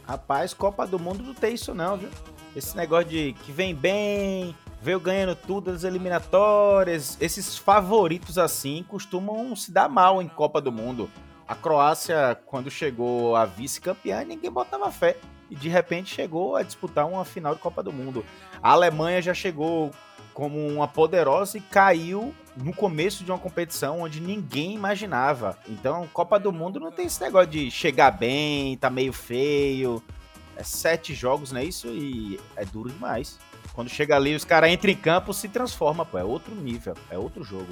Rapaz, 0.04 0.54
Copa 0.54 0.86
do 0.86 0.98
Mundo 0.98 1.22
não 1.22 1.34
tem 1.34 1.54
isso 1.54 1.74
não, 1.74 1.96
viu? 1.96 2.08
Esse 2.56 2.76
negócio 2.76 3.10
de 3.10 3.34
que 3.44 3.52
vem 3.52 3.74
bem, 3.74 4.56
veio 4.80 5.00
ganhando 5.00 5.34
tudo 5.34 5.72
das 5.72 5.84
eliminatórias, 5.84 7.16
esses 7.20 7.58
favoritos 7.58 8.38
assim 8.38 8.84
costumam 8.88 9.54
se 9.56 9.72
dar 9.72 9.88
mal 9.88 10.22
em 10.22 10.28
Copa 10.28 10.60
do 10.60 10.70
Mundo. 10.72 11.10
A 11.46 11.54
Croácia, 11.54 12.38
quando 12.46 12.70
chegou 12.70 13.34
a 13.34 13.44
vice-campeã, 13.46 14.22
ninguém 14.24 14.50
botava 14.50 14.90
fé. 14.90 15.16
E 15.50 15.56
de 15.56 15.68
repente 15.68 16.14
chegou 16.14 16.56
a 16.56 16.62
disputar 16.62 17.06
uma 17.06 17.24
final 17.24 17.54
de 17.54 17.60
Copa 17.60 17.82
do 17.82 17.90
Mundo. 17.90 18.22
A 18.62 18.72
Alemanha 18.72 19.22
já 19.22 19.32
chegou 19.32 19.90
como 20.34 20.68
uma 20.68 20.86
poderosa 20.86 21.56
e 21.56 21.60
caiu 21.60 22.34
no 22.54 22.72
começo 22.74 23.24
de 23.24 23.30
uma 23.32 23.38
competição 23.38 24.02
onde 24.02 24.20
ninguém 24.20 24.74
imaginava. 24.74 25.58
Então, 25.66 26.06
Copa 26.12 26.38
do 26.38 26.52
Mundo 26.52 26.78
não 26.78 26.92
tem 26.92 27.06
esse 27.06 27.20
negócio 27.20 27.48
de 27.48 27.70
chegar 27.70 28.10
bem, 28.10 28.76
tá 28.76 28.90
meio 28.90 29.12
feio. 29.12 30.02
É 30.54 30.62
sete 30.62 31.14
jogos, 31.14 31.50
não 31.50 31.60
é 31.60 31.64
isso? 31.64 31.88
E 31.88 32.38
é 32.56 32.64
duro 32.64 32.90
demais. 32.90 33.38
Quando 33.78 33.90
chega 33.90 34.16
ali, 34.16 34.34
os 34.34 34.44
caras 34.44 34.72
entram 34.72 34.90
em 34.90 34.96
campo, 34.96 35.32
se 35.32 35.48
transforma, 35.48 36.04
pô. 36.04 36.18
É 36.18 36.24
outro 36.24 36.52
nível, 36.52 36.96
é 37.08 37.16
outro 37.16 37.44
jogo. 37.44 37.68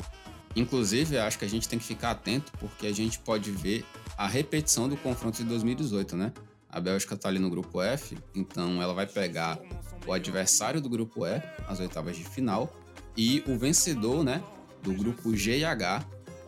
Inclusive, 0.54 1.18
acho 1.18 1.36
que 1.36 1.44
a 1.44 1.48
gente 1.48 1.68
tem 1.68 1.80
que 1.80 1.84
ficar 1.84 2.12
atento 2.12 2.52
porque 2.60 2.86
a 2.86 2.94
gente 2.94 3.18
pode 3.18 3.50
ver 3.50 3.84
a 4.16 4.28
repetição 4.28 4.88
do 4.88 4.96
confronto 4.96 5.38
de 5.38 5.42
2018, 5.42 6.16
né? 6.16 6.32
A 6.70 6.78
Bélgica 6.78 7.16
está 7.16 7.28
ali 7.28 7.40
no 7.40 7.50
grupo 7.50 7.82
F, 7.82 8.16
então 8.36 8.80
ela 8.80 8.94
vai 8.94 9.04
pegar 9.04 9.58
o 10.06 10.12
adversário 10.12 10.80
do 10.80 10.88
grupo 10.88 11.26
E, 11.26 11.42
as 11.66 11.80
oitavas 11.80 12.16
de 12.16 12.22
final, 12.22 12.72
e 13.16 13.42
o 13.44 13.58
vencedor, 13.58 14.22
né, 14.22 14.40
do 14.84 14.92
grupo 14.92 15.34
G 15.34 15.58
e 15.58 15.64
H, 15.64 16.04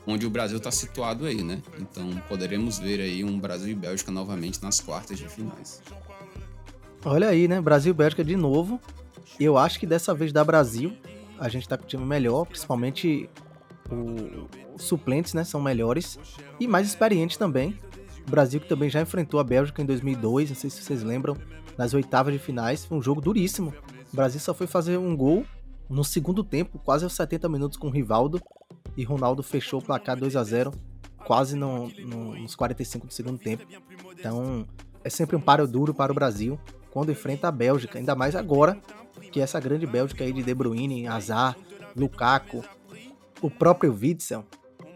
onde 0.06 0.24
o 0.24 0.30
Brasil 0.30 0.58
está 0.58 0.70
situado 0.70 1.26
aí, 1.26 1.42
né? 1.42 1.60
Então 1.80 2.10
poderemos 2.28 2.78
ver 2.78 3.00
aí 3.00 3.24
um 3.24 3.40
Brasil 3.40 3.70
e 3.70 3.74
Bélgica 3.74 4.12
novamente 4.12 4.62
nas 4.62 4.78
quartas 4.78 5.18
de 5.18 5.28
finais. 5.28 5.82
Olha 7.04 7.28
aí, 7.28 7.48
né? 7.48 7.60
Brasil 7.60 7.90
e 7.90 7.96
Bélgica 7.96 8.22
de 8.22 8.36
novo. 8.36 8.80
Eu 9.38 9.56
acho 9.56 9.78
que 9.78 9.86
dessa 9.86 10.14
vez 10.14 10.32
da 10.32 10.44
Brasil, 10.44 10.96
a 11.38 11.48
gente 11.48 11.68
tá 11.68 11.76
com 11.76 11.84
o 11.84 11.86
time 11.86 12.04
melhor, 12.04 12.44
principalmente 12.46 13.28
os 14.74 14.82
suplentes, 14.82 15.34
né, 15.34 15.44
são 15.44 15.60
melhores 15.60 16.18
e 16.60 16.66
mais 16.66 16.86
experientes 16.86 17.36
também. 17.36 17.76
O 18.26 18.30
Brasil 18.30 18.60
que 18.60 18.68
também 18.68 18.90
já 18.90 19.00
enfrentou 19.00 19.40
a 19.40 19.44
Bélgica 19.44 19.80
em 19.80 19.86
2002, 19.86 20.50
não 20.50 20.56
sei 20.56 20.68
se 20.68 20.82
vocês 20.82 21.02
lembram, 21.02 21.36
nas 21.78 21.94
oitavas 21.94 22.32
de 22.32 22.38
finais, 22.38 22.84
foi 22.84 22.98
um 22.98 23.02
jogo 23.02 23.20
duríssimo. 23.20 23.72
O 24.12 24.16
Brasil 24.16 24.40
só 24.40 24.52
foi 24.52 24.66
fazer 24.66 24.98
um 24.98 25.16
gol 25.16 25.44
no 25.88 26.04
segundo 26.04 26.44
tempo, 26.44 26.78
quase 26.78 27.04
aos 27.04 27.14
70 27.14 27.48
minutos 27.48 27.78
com 27.78 27.86
o 27.86 27.90
Rivaldo, 27.90 28.40
e 28.96 29.04
Ronaldo 29.04 29.42
fechou 29.42 29.80
o 29.80 29.82
placar 29.82 30.18
2 30.18 30.36
a 30.36 30.44
0 30.44 30.72
quase 31.24 31.56
no, 31.56 31.88
no, 31.88 32.34
nos 32.36 32.54
45 32.54 33.06
do 33.06 33.12
segundo 33.12 33.38
tempo. 33.38 33.64
Então, 34.18 34.66
é 35.04 35.10
sempre 35.10 35.36
um 35.36 35.40
paro 35.40 35.66
duro 35.66 35.94
para 35.94 36.10
o 36.10 36.14
Brasil 36.14 36.58
quando 36.90 37.12
enfrenta 37.12 37.48
a 37.48 37.52
Bélgica, 37.52 37.98
ainda 37.98 38.14
mais 38.14 38.34
agora 38.34 38.80
que 39.18 39.40
essa 39.40 39.60
grande 39.60 39.86
Bélgica 39.86 40.24
aí 40.24 40.32
de 40.32 40.42
De 40.42 40.54
Bruyne, 40.54 41.06
Azar, 41.06 41.56
Lukaku, 41.96 42.64
o 43.40 43.50
próprio 43.50 43.92
Witzel. 43.92 44.44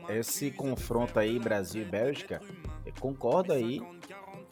Esse 0.08 0.50
confronto 0.50 1.18
aí, 1.18 1.38
Brasil 1.38 1.82
e 1.82 1.84
Bélgica, 1.84 2.40
eu 2.84 2.92
concordo 2.98 3.52
aí 3.52 3.80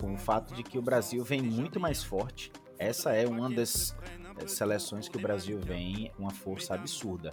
com 0.00 0.14
o 0.14 0.18
fato 0.18 0.54
de 0.54 0.62
que 0.62 0.78
o 0.78 0.82
Brasil 0.82 1.22
vem 1.24 1.42
muito 1.42 1.78
mais 1.78 2.02
forte. 2.02 2.52
Essa 2.78 3.12
é 3.12 3.26
uma 3.26 3.50
das 3.50 3.94
eh, 4.38 4.46
seleções 4.46 5.08
que 5.08 5.18
o 5.18 5.20
Brasil 5.20 5.58
vem 5.58 6.10
uma 6.18 6.30
força 6.30 6.74
absurda. 6.74 7.32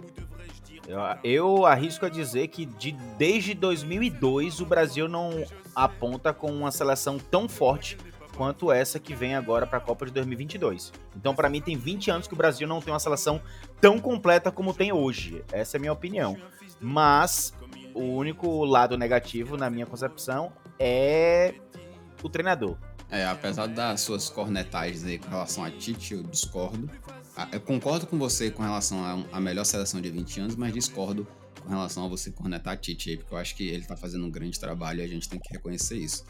Eu, 0.86 0.98
eu, 1.24 1.66
arrisco 1.66 2.04
a 2.04 2.08
dizer 2.08 2.48
que 2.48 2.66
de, 2.66 2.92
desde 3.16 3.54
2002 3.54 4.60
o 4.60 4.66
Brasil 4.66 5.08
não 5.08 5.30
aponta 5.74 6.34
com 6.34 6.50
uma 6.50 6.70
seleção 6.70 7.18
tão 7.18 7.48
forte 7.48 7.96
quanto 8.38 8.70
essa 8.70 9.00
que 9.00 9.16
vem 9.16 9.34
agora 9.34 9.66
para 9.66 9.78
a 9.78 9.80
Copa 9.80 10.06
de 10.06 10.12
2022. 10.12 10.92
Então, 11.16 11.34
para 11.34 11.50
mim, 11.50 11.60
tem 11.60 11.76
20 11.76 12.08
anos 12.12 12.28
que 12.28 12.34
o 12.34 12.36
Brasil 12.36 12.68
não 12.68 12.80
tem 12.80 12.92
uma 12.92 13.00
seleção 13.00 13.42
tão 13.80 13.98
completa 13.98 14.52
como 14.52 14.72
tem 14.72 14.92
hoje. 14.92 15.44
Essa 15.50 15.76
é 15.76 15.78
a 15.78 15.80
minha 15.80 15.92
opinião. 15.92 16.36
Mas 16.80 17.52
o 17.92 18.04
único 18.04 18.64
lado 18.64 18.96
negativo, 18.96 19.56
na 19.56 19.68
minha 19.68 19.84
concepção, 19.84 20.52
é 20.78 21.52
o 22.22 22.28
treinador. 22.28 22.76
É, 23.10 23.26
apesar 23.26 23.66
das 23.66 24.02
suas 24.02 24.30
cornetagens 24.30 25.04
aí 25.04 25.18
com 25.18 25.28
relação 25.28 25.64
a 25.64 25.70
Tite, 25.72 26.14
eu 26.14 26.22
discordo. 26.22 26.88
Ah, 27.36 27.48
eu 27.50 27.60
concordo 27.60 28.06
com 28.06 28.16
você 28.16 28.52
com 28.52 28.62
relação 28.62 29.26
à 29.32 29.40
melhor 29.40 29.64
seleção 29.64 30.00
de 30.00 30.10
20 30.10 30.40
anos, 30.40 30.56
mas 30.56 30.72
discordo 30.72 31.26
com 31.60 31.68
relação 31.68 32.04
a 32.04 32.08
você 32.08 32.30
cornetar 32.30 32.74
a 32.74 32.76
Tite 32.76 33.10
aí, 33.10 33.16
porque 33.16 33.34
eu 33.34 33.38
acho 33.38 33.56
que 33.56 33.66
ele 33.66 33.84
tá 33.84 33.96
fazendo 33.96 34.24
um 34.24 34.30
grande 34.30 34.60
trabalho 34.60 35.00
e 35.00 35.02
a 35.02 35.08
gente 35.08 35.28
tem 35.28 35.40
que 35.40 35.52
reconhecer 35.52 35.96
isso. 35.96 36.24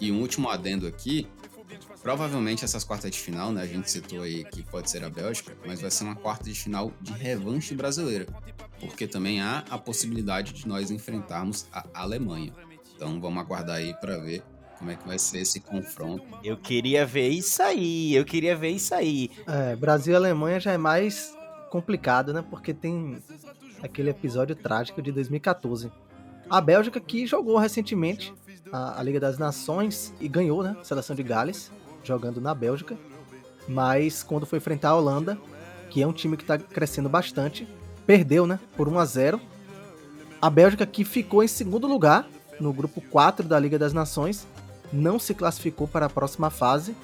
E 0.00 0.12
um 0.12 0.20
último 0.20 0.48
adendo 0.48 0.86
aqui, 0.86 1.26
provavelmente 2.08 2.64
essas 2.64 2.84
quartas 2.84 3.10
de 3.10 3.18
final, 3.18 3.52
né, 3.52 3.60
a 3.60 3.66
gente 3.66 3.90
citou 3.90 4.22
aí 4.22 4.42
que 4.42 4.62
pode 4.62 4.90
ser 4.90 5.04
a 5.04 5.10
Bélgica, 5.10 5.54
mas 5.66 5.82
vai 5.82 5.90
ser 5.90 6.04
uma 6.04 6.16
quarta 6.16 6.44
de 6.44 6.54
final 6.54 6.90
de 7.02 7.12
revanche 7.12 7.74
brasileira, 7.74 8.26
porque 8.80 9.06
também 9.06 9.42
há 9.42 9.62
a 9.68 9.76
possibilidade 9.76 10.54
de 10.54 10.66
nós 10.66 10.90
enfrentarmos 10.90 11.66
a 11.70 11.84
Alemanha. 11.92 12.50
Então 12.96 13.20
vamos 13.20 13.38
aguardar 13.42 13.76
aí 13.76 13.92
para 14.00 14.16
ver 14.16 14.42
como 14.78 14.90
é 14.90 14.96
que 14.96 15.06
vai 15.06 15.18
ser 15.18 15.40
esse 15.40 15.60
confronto. 15.60 16.24
Eu 16.42 16.56
queria 16.56 17.04
ver 17.04 17.28
isso 17.28 17.62
aí, 17.62 18.14
eu 18.14 18.24
queria 18.24 18.56
ver 18.56 18.70
isso 18.70 18.94
aí. 18.94 19.30
É, 19.46 19.76
Brasil 19.76 20.14
e 20.14 20.16
Alemanha 20.16 20.58
já 20.58 20.72
é 20.72 20.78
mais 20.78 21.36
complicado, 21.70 22.32
né? 22.32 22.42
Porque 22.48 22.72
tem 22.72 23.18
aquele 23.82 24.08
episódio 24.08 24.56
trágico 24.56 25.02
de 25.02 25.12
2014. 25.12 25.92
A 26.48 26.58
Bélgica 26.62 26.98
que 27.00 27.26
jogou 27.26 27.58
recentemente 27.58 28.32
a, 28.72 28.98
a 28.98 29.02
Liga 29.02 29.20
das 29.20 29.38
Nações 29.38 30.14
e 30.18 30.26
ganhou, 30.26 30.62
né? 30.62 30.74
A 30.80 30.84
seleção 30.84 31.14
de 31.14 31.22
Gales, 31.22 31.70
jogando 32.02 32.40
na 32.40 32.54
Bélgica. 32.54 32.96
Mas 33.66 34.22
quando 34.22 34.46
foi 34.46 34.58
enfrentar 34.58 34.90
a 34.90 34.96
Holanda, 34.96 35.38
que 35.90 36.02
é 36.02 36.06
um 36.06 36.12
time 36.12 36.36
que 36.36 36.42
está 36.42 36.58
crescendo 36.58 37.08
bastante, 37.08 37.68
perdeu, 38.06 38.46
né? 38.46 38.58
Por 38.76 38.88
1 38.88 38.98
a 38.98 39.04
0 39.04 39.40
A 40.40 40.48
Bélgica 40.48 40.86
que 40.86 41.04
ficou 41.04 41.42
em 41.42 41.48
segundo 41.48 41.86
lugar 41.86 42.26
no 42.60 42.72
grupo 42.72 43.00
4 43.00 43.46
da 43.46 43.58
Liga 43.58 43.78
das 43.78 43.92
Nações, 43.92 44.46
não 44.92 45.18
se 45.18 45.34
classificou 45.34 45.86
para 45.86 46.06
a 46.06 46.10
próxima 46.10 46.50
fase. 46.50 46.94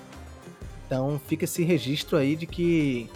Então 0.87 1.21
fica 1.27 1.45
esse 1.45 1.63
registro 1.63 2.17
aí 2.17 2.37
de 2.37 2.47
que 2.47 3.11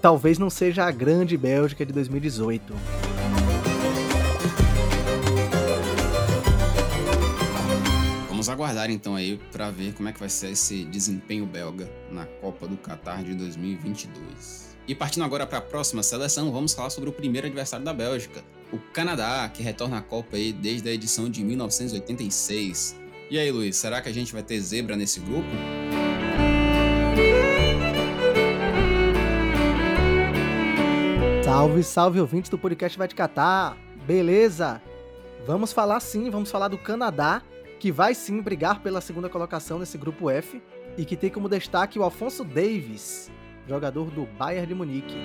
talvez 0.00 0.38
não 0.38 0.50
seja 0.50 0.84
a 0.84 0.90
grande 0.90 1.36
Bélgica 1.36 1.84
de 1.84 1.92
2018. 1.92 3.11
Vamos 8.42 8.50
aguardar 8.50 8.90
então 8.90 9.14
aí 9.14 9.40
para 9.52 9.70
ver 9.70 9.94
como 9.94 10.08
é 10.08 10.12
que 10.12 10.18
vai 10.18 10.28
ser 10.28 10.50
esse 10.50 10.84
desempenho 10.86 11.46
belga 11.46 11.88
na 12.10 12.26
Copa 12.26 12.66
do 12.66 12.76
Catar 12.76 13.22
de 13.22 13.34
2022. 13.34 14.76
E 14.88 14.96
partindo 14.96 15.22
agora 15.22 15.46
para 15.46 15.58
a 15.58 15.60
próxima 15.60 16.02
seleção, 16.02 16.50
vamos 16.50 16.74
falar 16.74 16.90
sobre 16.90 17.08
o 17.08 17.12
primeiro 17.12 17.46
adversário 17.46 17.84
da 17.84 17.94
Bélgica, 17.94 18.42
o 18.72 18.80
Canadá, 18.92 19.48
que 19.48 19.62
retorna 19.62 19.98
à 19.98 20.02
Copa 20.02 20.34
aí 20.36 20.52
desde 20.52 20.88
a 20.88 20.92
edição 20.92 21.30
de 21.30 21.44
1986. 21.44 22.96
E 23.30 23.38
aí, 23.38 23.48
Luiz, 23.52 23.76
será 23.76 24.02
que 24.02 24.08
a 24.08 24.12
gente 24.12 24.32
vai 24.32 24.42
ter 24.42 24.58
zebra 24.58 24.96
nesse 24.96 25.20
grupo? 25.20 25.46
Salve, 31.44 31.84
salve 31.84 32.20
ouvintes 32.20 32.50
do 32.50 32.58
podcast 32.58 32.98
Vai 32.98 33.06
Te 33.06 33.14
Catar! 33.14 33.76
Beleza? 34.04 34.82
Vamos 35.46 35.72
falar 35.72 36.00
sim, 36.00 36.28
vamos 36.28 36.50
falar 36.50 36.66
do 36.66 36.78
Canadá, 36.78 37.40
que 37.82 37.90
vai 37.90 38.14
sim 38.14 38.40
brigar 38.40 38.78
pela 38.78 39.00
segunda 39.00 39.28
colocação 39.28 39.76
nesse 39.76 39.98
grupo 39.98 40.30
F 40.30 40.62
e 40.96 41.04
que 41.04 41.16
tem 41.16 41.28
como 41.28 41.48
destaque 41.48 41.98
o 41.98 42.04
Alfonso 42.04 42.44
Davis, 42.44 43.28
jogador 43.66 44.08
do 44.08 44.24
Bayern 44.24 44.68
de 44.68 44.72
Munique. 44.72 45.16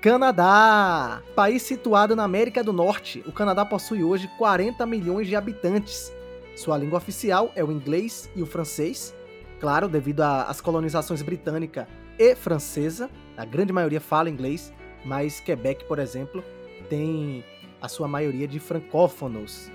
Canadá! 0.00 1.22
País 1.36 1.62
situado 1.62 2.16
na 2.16 2.24
América 2.24 2.64
do 2.64 2.72
Norte, 2.72 3.22
o 3.28 3.30
Canadá 3.30 3.64
possui 3.64 4.02
hoje 4.02 4.28
40 4.36 4.84
milhões 4.84 5.28
de 5.28 5.36
habitantes. 5.36 6.12
Sua 6.56 6.76
língua 6.76 6.98
oficial 6.98 7.52
é 7.54 7.62
o 7.62 7.70
inglês 7.70 8.28
e 8.34 8.42
o 8.42 8.46
francês, 8.46 9.14
claro, 9.60 9.88
devido 9.88 10.22
às 10.22 10.60
colonizações 10.60 11.22
britânica 11.22 11.86
e 12.18 12.34
francesa. 12.34 13.08
A 13.36 13.44
grande 13.44 13.72
maioria 13.72 14.00
fala 14.00 14.28
inglês, 14.28 14.72
mas 15.04 15.38
Quebec, 15.38 15.84
por 15.84 16.00
exemplo, 16.00 16.42
tem 16.88 17.44
a 17.80 17.88
sua 17.88 18.06
maioria 18.06 18.46
de 18.46 18.58
francófonos. 18.60 19.70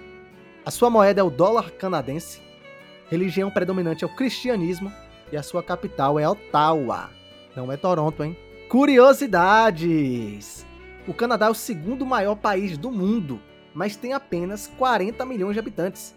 A 0.66 0.72
sua 0.72 0.90
moeda 0.90 1.22
é 1.22 1.24
o 1.24 1.30
dólar 1.30 1.72
canadense, 1.72 2.42
religião 3.10 3.50
predominante 3.50 4.04
é 4.04 4.08
o 4.08 4.16
cristianismo 4.16 4.92
e 5.32 5.38
a 5.38 5.44
sua 5.44 5.64
capital 5.64 6.20
é 6.20 6.28
Ottawa. 6.28 7.10
Não 7.56 7.72
é 7.72 7.78
Toronto, 7.78 8.24
hein? 8.24 8.38
Curiosidades! 8.70 10.66
O 11.08 11.14
Canadá 11.14 11.48
é 11.48 11.50
o 11.50 11.54
segundo 11.54 12.06
maior 12.06 12.36
país 12.36 12.78
do 12.78 12.92
mundo, 12.92 13.42
mas 13.74 13.96
tem 13.96 14.14
apenas 14.14 14.68
40 14.78 15.26
milhões 15.26 15.54
de 15.54 15.60
habitantes. 15.60 16.14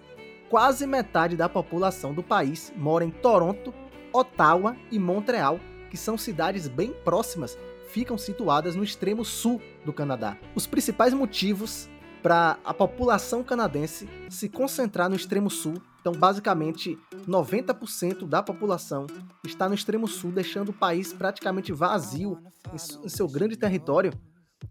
Quase 0.49 0.87
metade 0.87 1.37
da 1.37 1.49
população 1.49 2.13
do 2.13 2.25
país 2.25 2.73
mora 2.77 3.05
em 3.05 3.11
Toronto, 3.11 3.73
Ottawa 4.13 4.77
e 4.91 4.99
Montreal, 4.99 5.61
que 5.91 5.97
são 5.97 6.19
cidades 6.19 6.67
bem 6.67 6.93
próximas 7.05 7.57
ficam 7.93 8.17
situadas 8.17 8.77
no 8.77 8.85
extremo 8.85 9.25
sul 9.25 9.61
do 9.85 9.93
Canadá. 9.93 10.37
Os 10.55 10.67
principais 10.67 11.13
motivos 11.13 11.89
para 12.23 12.59
a 12.65 12.73
população 12.73 13.43
canadense 13.43 14.09
se 14.29 14.49
concentrar 14.49 15.09
no 15.09 15.17
extremo 15.17 15.51
sul. 15.51 15.75
Então, 16.01 16.13
basicamente, 16.13 16.99
90% 17.27 18.27
da 18.27 18.43
população 18.43 19.07
está 19.45 19.69
no 19.69 19.75
extremo 19.75 20.07
sul, 20.07 20.31
deixando 20.31 20.71
o 20.71 20.75
país 20.75 21.13
praticamente 21.13 21.73
vazio 21.73 22.39
em 22.73 23.09
seu 23.09 23.29
grande 23.29 23.57
território. 23.57 24.13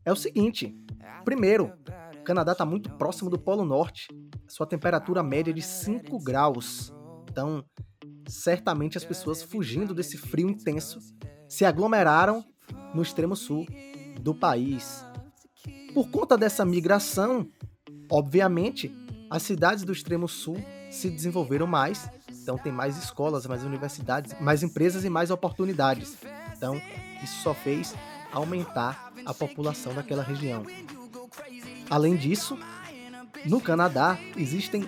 É 0.05 0.11
o 0.11 0.15
seguinte: 0.15 0.75
primeiro, 1.23 1.71
o 2.19 2.23
Canadá 2.23 2.53
está 2.53 2.65
muito 2.65 2.89
próximo 2.91 3.29
do 3.29 3.37
Polo 3.37 3.65
Norte, 3.65 4.07
sua 4.47 4.65
temperatura 4.65 5.21
média 5.21 5.51
é 5.51 5.53
de 5.53 5.61
5 5.61 6.23
graus. 6.23 6.93
Então, 7.29 7.63
certamente 8.27 8.97
as 8.97 9.05
pessoas 9.05 9.43
fugindo 9.43 9.93
desse 9.93 10.17
frio 10.17 10.49
intenso 10.49 10.99
se 11.47 11.65
aglomeraram 11.65 12.43
no 12.93 13.01
extremo 13.01 13.35
sul 13.35 13.65
do 14.19 14.33
país. 14.33 15.05
Por 15.93 16.09
conta 16.09 16.37
dessa 16.37 16.65
migração, 16.65 17.47
obviamente, 18.11 18.91
as 19.29 19.43
cidades 19.43 19.83
do 19.83 19.91
extremo 19.91 20.27
sul 20.27 20.57
se 20.89 21.09
desenvolveram 21.09 21.67
mais, 21.67 22.09
então 22.29 22.57
tem 22.57 22.71
mais 22.71 22.97
escolas, 22.97 23.45
mais 23.45 23.63
universidades, 23.63 24.35
mais 24.39 24.63
empresas 24.63 25.05
e 25.05 25.09
mais 25.09 25.29
oportunidades. 25.29 26.17
Então, 26.55 26.81
isso 27.23 27.41
só 27.43 27.53
fez 27.53 27.95
aumentar 28.31 29.11
a 29.25 29.33
população 29.33 29.93
daquela 29.93 30.23
região. 30.23 30.65
Além 31.89 32.15
disso, 32.15 32.57
no 33.45 33.61
Canadá 33.61 34.17
existem 34.35 34.87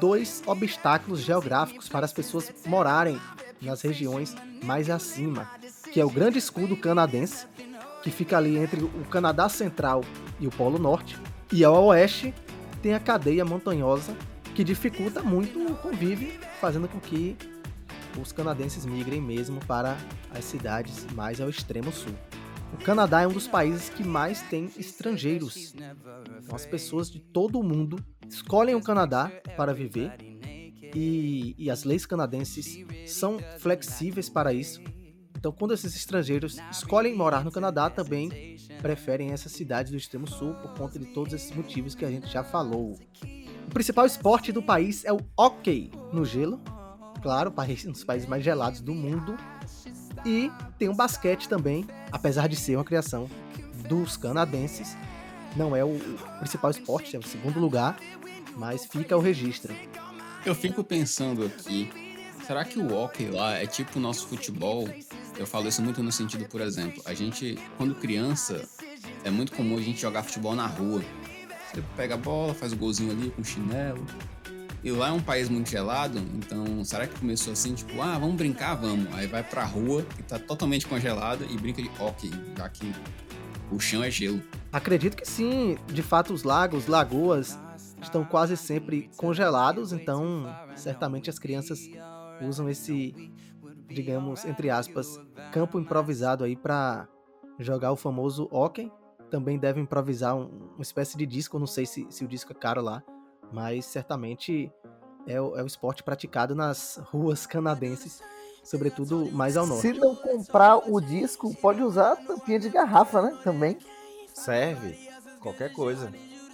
dois 0.00 0.42
obstáculos 0.46 1.20
geográficos 1.20 1.88
para 1.88 2.04
as 2.04 2.12
pessoas 2.12 2.52
morarem 2.66 3.20
nas 3.60 3.82
regiões 3.82 4.34
mais 4.64 4.90
acima, 4.90 5.50
que 5.92 6.00
é 6.00 6.04
o 6.04 6.10
Grande 6.10 6.38
Escudo 6.38 6.74
Canadense, 6.74 7.46
que 8.02 8.10
fica 8.10 8.38
ali 8.38 8.56
entre 8.56 8.82
o 8.82 9.04
Canadá 9.10 9.48
Central 9.48 10.02
e 10.40 10.46
o 10.46 10.50
Polo 10.50 10.78
Norte, 10.78 11.18
e 11.52 11.62
ao 11.62 11.84
oeste 11.84 12.34
tem 12.80 12.94
a 12.94 13.00
cadeia 13.00 13.44
montanhosa 13.44 14.16
que 14.54 14.64
dificulta 14.64 15.22
muito 15.22 15.58
o 15.62 15.76
convívio, 15.76 16.32
fazendo 16.60 16.88
com 16.88 16.98
que 16.98 17.36
os 18.20 18.32
canadenses 18.32 18.86
migrem 18.86 19.20
mesmo 19.20 19.60
para 19.66 19.96
as 20.30 20.44
cidades 20.44 21.06
mais 21.12 21.40
ao 21.40 21.48
extremo 21.48 21.92
sul. 21.92 22.14
O 22.72 22.82
Canadá 22.82 23.20
é 23.20 23.26
um 23.26 23.32
dos 23.32 23.46
países 23.46 23.90
que 23.90 24.02
mais 24.02 24.40
tem 24.42 24.70
estrangeiros. 24.78 25.74
Então, 25.74 26.56
as 26.56 26.64
pessoas 26.64 27.10
de 27.10 27.20
todo 27.20 27.60
o 27.60 27.62
mundo 27.62 28.02
escolhem 28.26 28.74
o 28.74 28.82
Canadá 28.82 29.30
para 29.56 29.74
viver 29.74 30.10
e, 30.94 31.54
e 31.58 31.70
as 31.70 31.84
leis 31.84 32.06
canadenses 32.06 32.82
são 33.06 33.38
flexíveis 33.58 34.30
para 34.30 34.54
isso. 34.54 34.80
Então, 35.42 35.50
quando 35.50 35.74
esses 35.74 35.96
estrangeiros 35.96 36.56
escolhem 36.70 37.16
morar 37.16 37.44
no 37.44 37.50
Canadá, 37.50 37.90
também 37.90 38.56
preferem 38.80 39.32
essa 39.32 39.48
cidade 39.48 39.90
do 39.90 39.96
extremo 39.96 40.24
sul 40.24 40.54
por 40.54 40.72
conta 40.74 41.00
de 41.00 41.06
todos 41.06 41.32
esses 41.32 41.50
motivos 41.50 41.96
que 41.96 42.04
a 42.04 42.08
gente 42.08 42.28
já 42.28 42.44
falou. 42.44 42.96
O 43.66 43.70
principal 43.70 44.06
esporte 44.06 44.52
do 44.52 44.62
país 44.62 45.04
é 45.04 45.12
o 45.12 45.18
hockey 45.36 45.90
no 46.12 46.24
gelo, 46.24 46.60
claro, 47.20 47.52
um 47.88 47.90
dos 47.90 48.04
países 48.04 48.28
mais 48.28 48.44
gelados 48.44 48.80
do 48.80 48.94
mundo. 48.94 49.36
E 50.24 50.48
tem 50.78 50.88
o 50.88 50.94
basquete 50.94 51.48
também, 51.48 51.88
apesar 52.12 52.48
de 52.48 52.54
ser 52.54 52.76
uma 52.76 52.84
criação 52.84 53.28
dos 53.88 54.16
canadenses. 54.16 54.96
Não 55.56 55.74
é 55.74 55.84
o 55.84 55.98
principal 56.38 56.70
esporte, 56.70 57.16
é 57.16 57.18
o 57.18 57.26
segundo 57.26 57.58
lugar, 57.58 57.98
mas 58.56 58.86
fica 58.86 59.16
o 59.16 59.20
registro. 59.20 59.74
Eu 60.46 60.54
fico 60.54 60.84
pensando 60.84 61.44
aqui, 61.44 61.90
será 62.46 62.64
que 62.64 62.78
o 62.78 62.94
hockey 62.94 63.28
lá 63.28 63.54
é 63.54 63.66
tipo 63.66 63.98
o 63.98 64.00
nosso 64.00 64.28
futebol? 64.28 64.88
Eu 65.38 65.46
falo 65.46 65.68
isso 65.68 65.82
muito 65.82 66.02
no 66.02 66.12
sentido, 66.12 66.46
por 66.48 66.60
exemplo, 66.60 67.02
a 67.04 67.14
gente, 67.14 67.58
quando 67.76 67.94
criança, 67.94 68.68
é 69.24 69.30
muito 69.30 69.52
comum 69.52 69.78
a 69.78 69.80
gente 69.80 70.00
jogar 70.00 70.22
futebol 70.22 70.54
na 70.54 70.66
rua. 70.66 71.02
Você 71.72 71.82
pega 71.96 72.14
a 72.14 72.18
bola, 72.18 72.54
faz 72.54 72.72
o 72.72 72.76
golzinho 72.76 73.10
ali 73.10 73.30
com 73.30 73.42
chinelo. 73.42 74.04
E 74.84 74.90
lá 74.90 75.08
é 75.08 75.12
um 75.12 75.20
país 75.20 75.48
muito 75.48 75.70
gelado, 75.70 76.18
então 76.34 76.84
será 76.84 77.06
que 77.06 77.18
começou 77.18 77.52
assim, 77.52 77.72
tipo, 77.72 78.00
ah, 78.02 78.18
vamos 78.18 78.34
brincar, 78.34 78.74
vamos. 78.74 79.12
Aí 79.14 79.28
vai 79.28 79.42
pra 79.42 79.64
rua, 79.64 80.04
que 80.16 80.22
tá 80.24 80.40
totalmente 80.40 80.86
congelada, 80.86 81.44
e 81.48 81.56
brinca 81.56 81.80
de 81.80 81.88
hockey, 82.00 82.30
já 82.56 82.68
que 82.68 82.92
o 83.70 83.78
chão 83.78 84.02
é 84.02 84.10
gelo. 84.10 84.42
Acredito 84.72 85.16
que 85.16 85.26
sim. 85.26 85.78
De 85.86 86.02
fato, 86.02 86.34
os 86.34 86.42
lagos, 86.42 86.88
lagoas 86.88 87.56
estão 88.02 88.24
quase 88.24 88.56
sempre 88.56 89.08
congelados, 89.16 89.92
então 89.92 90.52
certamente 90.74 91.30
as 91.30 91.38
crianças 91.38 91.88
usam 92.40 92.68
esse, 92.68 93.30
digamos, 93.92 94.44
entre 94.44 94.70
aspas, 94.70 95.20
campo 95.52 95.78
improvisado 95.78 96.44
aí 96.44 96.56
para 96.56 97.08
jogar 97.58 97.92
o 97.92 97.96
famoso 97.96 98.48
hockey. 98.50 98.90
Também 99.30 99.58
deve 99.58 99.80
improvisar 99.80 100.36
um, 100.36 100.72
uma 100.74 100.82
espécie 100.82 101.16
de 101.16 101.24
disco, 101.26 101.58
não 101.58 101.66
sei 101.66 101.86
se, 101.86 102.06
se 102.10 102.24
o 102.24 102.28
disco 102.28 102.52
é 102.52 102.54
caro 102.54 102.82
lá, 102.82 103.02
mas 103.52 103.86
certamente 103.86 104.70
é 105.26 105.40
o, 105.40 105.56
é 105.56 105.62
o 105.62 105.66
esporte 105.66 106.02
praticado 106.02 106.54
nas 106.54 107.00
ruas 107.10 107.46
canadenses, 107.46 108.22
sobretudo 108.62 109.30
mais 109.32 109.56
ao 109.56 109.66
norte. 109.66 109.82
Se 109.82 109.92
não 109.92 110.14
comprar 110.14 110.76
o 110.76 111.00
disco, 111.00 111.54
pode 111.56 111.82
usar 111.82 112.12
a 112.12 112.16
tampinha 112.16 112.58
de 112.58 112.68
garrafa, 112.68 113.22
né? 113.22 113.38
Também. 113.42 113.78
Serve. 114.34 114.98
Qualquer 115.40 115.72
coisa. 115.72 116.12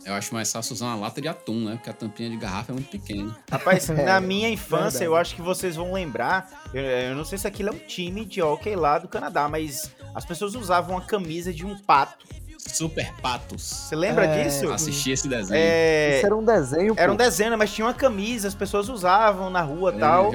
Eu 0.08 0.14
acho 0.14 0.32
mais 0.34 0.50
fácil 0.50 0.72
usar 0.72 0.86
uma 0.86 0.96
lata 0.96 1.20
de 1.20 1.28
atum, 1.28 1.66
né? 1.66 1.72
Porque 1.74 1.90
a 1.90 1.92
tampinha 1.92 2.30
de 2.30 2.36
garrafa 2.38 2.72
é 2.72 2.74
muito 2.74 2.88
pequena. 2.88 3.36
Rapaz, 3.50 3.88
é, 3.90 4.04
na 4.04 4.20
minha 4.22 4.48
infância, 4.48 5.00
verdade. 5.00 5.04
eu 5.04 5.16
acho 5.16 5.36
que 5.36 5.42
vocês 5.42 5.76
vão 5.76 5.92
lembrar. 5.92 6.64
Eu, 6.72 6.82
eu, 6.82 7.14
não 7.14 7.26
sei 7.26 7.36
se 7.36 7.46
aquilo 7.46 7.68
é 7.68 7.72
um 7.72 7.78
time 7.78 8.24
de 8.24 8.40
hockey 8.40 8.74
lá 8.74 8.98
do 8.98 9.06
Canadá, 9.06 9.48
mas 9.48 9.90
as 10.14 10.24
pessoas 10.24 10.54
usavam 10.54 10.96
a 10.96 11.02
camisa 11.02 11.52
de 11.52 11.66
um 11.66 11.76
pato 11.76 12.26
Super 12.58 13.12
Patos. 13.22 13.62
Você 13.62 13.96
lembra 13.96 14.26
é... 14.26 14.42
disso? 14.42 14.70
Assisti 14.70 15.12
esse 15.12 15.28
desenho. 15.28 15.60
É... 15.60 16.16
Isso 16.16 16.26
era 16.26 16.36
um 16.36 16.44
desenho, 16.44 16.94
Era 16.96 17.12
um 17.12 17.16
desenho, 17.16 17.56
mas 17.56 17.72
tinha 17.72 17.86
uma 17.86 17.94
camisa, 17.94 18.48
as 18.48 18.54
pessoas 18.54 18.88
usavam 18.88 19.48
na 19.48 19.62
rua 19.62 19.92
e 19.92 19.96
é, 19.96 19.98
tal. 19.98 20.30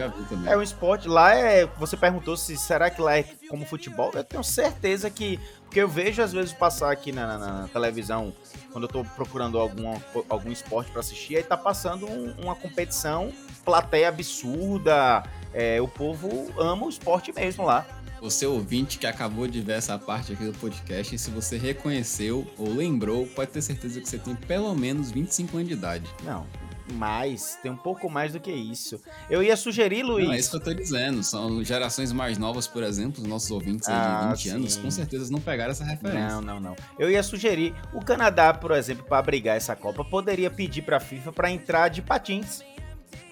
É 0.47 0.57
um 0.57 0.62
esporte. 0.62 1.07
Lá 1.07 1.36
é. 1.36 1.67
Você 1.77 1.97
perguntou 1.97 2.36
se 2.38 2.57
será 2.57 2.89
que 2.89 3.01
lá 3.01 3.17
é 3.17 3.25
como 3.49 3.65
futebol? 3.65 4.12
Eu 4.13 4.23
tenho 4.23 4.43
certeza 4.43 5.09
que. 5.09 5.39
Porque 5.73 5.81
eu 5.81 5.88
vejo 5.88 6.21
às 6.21 6.31
vezes 6.31 6.53
passar 6.53 6.91
aqui 6.91 7.12
na, 7.12 7.25
na, 7.25 7.38
na 7.62 7.67
televisão, 7.67 8.31
quando 8.71 8.83
eu 8.83 8.88
tô 8.88 9.03
procurando 9.03 9.57
algum, 9.57 9.99
algum 10.29 10.51
esporte 10.51 10.91
para 10.91 10.99
assistir, 10.99 11.38
aí 11.38 11.41
tá 11.41 11.57
passando 11.57 12.05
um, 12.05 12.31
uma 12.43 12.53
competição, 12.53 13.33
plateia 13.65 14.07
absurda. 14.07 15.23
É, 15.51 15.81
o 15.81 15.88
povo 15.88 16.53
ama 16.59 16.86
o 16.86 16.89
esporte 16.89 17.33
mesmo 17.33 17.65
lá 17.65 17.88
você 18.21 18.45
ouvinte 18.45 18.97
que 18.99 19.05
acabou 19.05 19.49
de 19.49 19.59
ver 19.59 19.73
essa 19.73 19.99
parte 19.99 20.31
aqui 20.31 20.45
do 20.45 20.57
podcast, 20.57 21.17
se 21.17 21.29
você 21.29 21.57
reconheceu 21.57 22.47
ou 22.57 22.73
lembrou, 22.73 23.27
pode 23.27 23.51
ter 23.51 23.62
certeza 23.62 23.99
que 23.99 24.07
você 24.07 24.17
tem 24.17 24.33
pelo 24.33 24.73
menos 24.73 25.12
25 25.12 25.57
anos 25.57 25.67
de 25.67 25.73
idade. 25.73 26.09
Não, 26.23 26.47
mais, 26.91 27.57
tem 27.61 27.71
um 27.71 27.77
pouco 27.77 28.09
mais 28.09 28.33
do 28.33 28.39
que 28.39 28.51
isso. 28.51 28.99
Eu 29.29 29.41
ia 29.41 29.55
sugerir, 29.55 30.03
Luiz. 30.03 30.27
Não, 30.27 30.33
é 30.33 30.39
isso 30.39 30.49
que 30.51 30.57
eu 30.57 30.61
tô 30.61 30.73
dizendo. 30.73 31.23
São 31.23 31.63
gerações 31.63 32.11
mais 32.11 32.37
novas, 32.37 32.67
por 32.67 32.83
exemplo, 32.83 33.21
os 33.21 33.27
nossos 33.27 33.49
ouvintes 33.51 33.87
ah, 33.89 34.21
de 34.21 34.29
20 34.29 34.41
sim. 34.41 34.49
anos, 34.49 34.77
com 34.77 34.91
certeza 34.91 35.31
não 35.31 35.39
pegaram 35.39 35.71
essa 35.71 35.83
referência. 35.83 36.29
Não, 36.29 36.41
não, 36.41 36.59
não. 36.59 36.75
Eu 36.99 37.09
ia 37.09 37.23
sugerir, 37.23 37.73
o 37.93 38.03
Canadá, 38.03 38.53
por 38.53 38.71
exemplo, 38.71 39.05
para 39.05 39.17
abrigar 39.17 39.55
essa 39.55 39.75
Copa, 39.75 40.03
poderia 40.03 40.51
pedir 40.51 40.81
pra 40.81 40.99
FIFA 40.99 41.31
para 41.31 41.49
entrar 41.49 41.87
de 41.87 42.01
patins. 42.01 42.61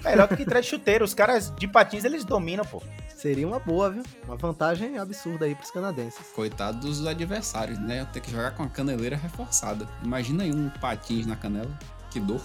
Melhor 0.03 0.27
do 0.27 0.35
que 0.35 0.43
entrar 0.43 0.61
de 0.61 0.67
chuteiro. 0.67 1.05
Os 1.05 1.13
caras 1.13 1.53
de 1.55 1.67
patins, 1.67 2.03
eles 2.03 2.25
dominam, 2.25 2.65
pô. 2.65 2.81
Seria 3.15 3.47
uma 3.47 3.59
boa, 3.59 3.91
viu? 3.91 4.03
Uma 4.25 4.35
vantagem 4.35 4.97
absurda 4.97 5.45
aí 5.45 5.53
pros 5.53 5.69
canadenses. 5.69 6.25
Coitado 6.33 6.79
dos 6.79 7.05
adversários, 7.05 7.77
né? 7.77 8.03
Ter 8.11 8.19
que 8.19 8.31
jogar 8.31 8.51
com 8.55 8.63
a 8.63 8.67
caneleira 8.67 9.15
reforçada. 9.15 9.87
Imagina 10.03 10.43
aí 10.43 10.51
um 10.51 10.69
patins 10.81 11.27
na 11.27 11.35
canela. 11.35 11.71
Que 12.09 12.19
dor. 12.19 12.41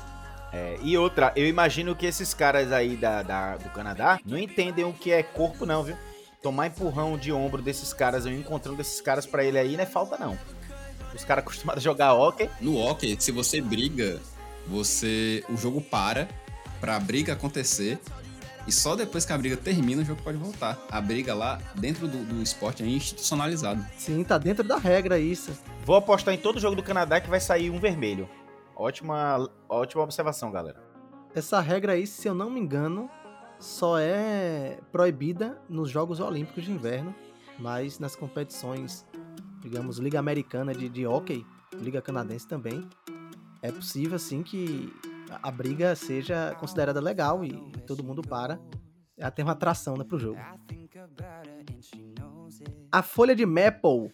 É, 0.56 0.78
e 0.82 0.96
outra, 0.96 1.34
eu 1.36 1.46
imagino 1.46 1.94
que 1.94 2.06
esses 2.06 2.32
caras 2.32 2.72
aí 2.72 2.96
da, 2.96 3.22
da, 3.22 3.56
do 3.58 3.68
Canadá 3.68 4.18
não 4.24 4.38
entendem 4.38 4.86
o 4.86 4.92
que 4.92 5.12
é 5.12 5.22
corpo, 5.22 5.66
não, 5.66 5.82
viu? 5.82 5.96
Tomar 6.42 6.68
empurrão 6.68 7.18
de 7.18 7.30
ombro 7.30 7.60
desses 7.60 7.92
caras, 7.92 8.24
eu 8.24 8.32
encontrando 8.32 8.78
desses 8.78 9.02
caras 9.02 9.26
para 9.26 9.44
ele 9.44 9.58
aí, 9.58 9.76
não 9.76 9.82
é 9.82 9.86
falta, 9.86 10.16
não. 10.16 10.38
Os 11.14 11.24
caras 11.24 11.44
acostumados 11.44 11.82
a 11.82 11.84
jogar 11.84 12.14
hockey. 12.14 12.48
No 12.58 12.78
hockey, 12.78 13.16
se 13.20 13.30
você 13.30 13.60
briga, 13.60 14.18
você. 14.66 15.44
O 15.50 15.58
jogo 15.58 15.82
para 15.82 16.26
pra 16.80 16.98
briga 16.98 17.34
acontecer 17.34 17.98
e 18.66 18.72
só 18.72 18.96
depois 18.96 19.26
que 19.26 19.32
a 19.32 19.38
briga 19.38 19.56
termina, 19.56 20.00
o 20.00 20.04
jogo 20.04 20.22
pode 20.22 20.38
voltar. 20.38 20.78
A 20.90 21.00
briga 21.02 21.34
lá, 21.34 21.60
dentro 21.74 22.08
do, 22.08 22.24
do 22.24 22.42
esporte, 22.42 22.82
é 22.82 22.86
institucionalizado. 22.86 23.84
Sim, 23.98 24.24
tá 24.24 24.38
dentro 24.38 24.64
da 24.64 24.78
regra 24.78 25.18
isso. 25.18 25.52
Vou 25.84 25.96
apostar 25.96 26.32
em 26.32 26.38
todo 26.38 26.58
jogo 26.58 26.74
do 26.74 26.82
Canadá 26.82 27.20
que 27.20 27.28
vai 27.28 27.40
sair 27.40 27.70
um 27.70 27.78
vermelho. 27.78 28.28
Ótima, 28.76 29.48
ótima 29.70 30.02
observação, 30.02 30.50
galera. 30.52 30.84
Essa 31.34 31.60
regra 31.60 31.92
aí, 31.92 32.06
se 32.06 32.28
eu 32.28 32.34
não 32.34 32.50
me 32.50 32.60
engano, 32.60 33.08
só 33.58 33.98
é 33.98 34.78
proibida 34.92 35.58
nos 35.66 35.88
Jogos 35.88 36.20
Olímpicos 36.20 36.64
de 36.64 36.72
Inverno, 36.72 37.14
mas 37.58 37.98
nas 37.98 38.14
competições, 38.14 39.06
digamos, 39.60 39.96
Liga 39.96 40.18
Americana 40.18 40.74
de, 40.74 40.90
de 40.90 41.06
Hockey, 41.06 41.46
Liga 41.74 42.02
Canadense 42.02 42.46
também, 42.46 42.86
é 43.62 43.72
possível, 43.72 44.16
assim, 44.16 44.42
que 44.42 44.92
a 45.42 45.50
briga 45.50 45.96
seja 45.96 46.54
considerada 46.60 47.00
legal 47.00 47.42
e 47.42 47.52
todo 47.86 48.04
mundo 48.04 48.20
para. 48.20 48.60
Ela 49.16 49.30
tem 49.30 49.42
uma 49.42 49.52
atração 49.52 49.96
né, 49.96 50.04
pro 50.04 50.18
jogo. 50.18 50.38
A 52.92 53.02
folha 53.02 53.34
de 53.34 53.46
maple 53.46 54.10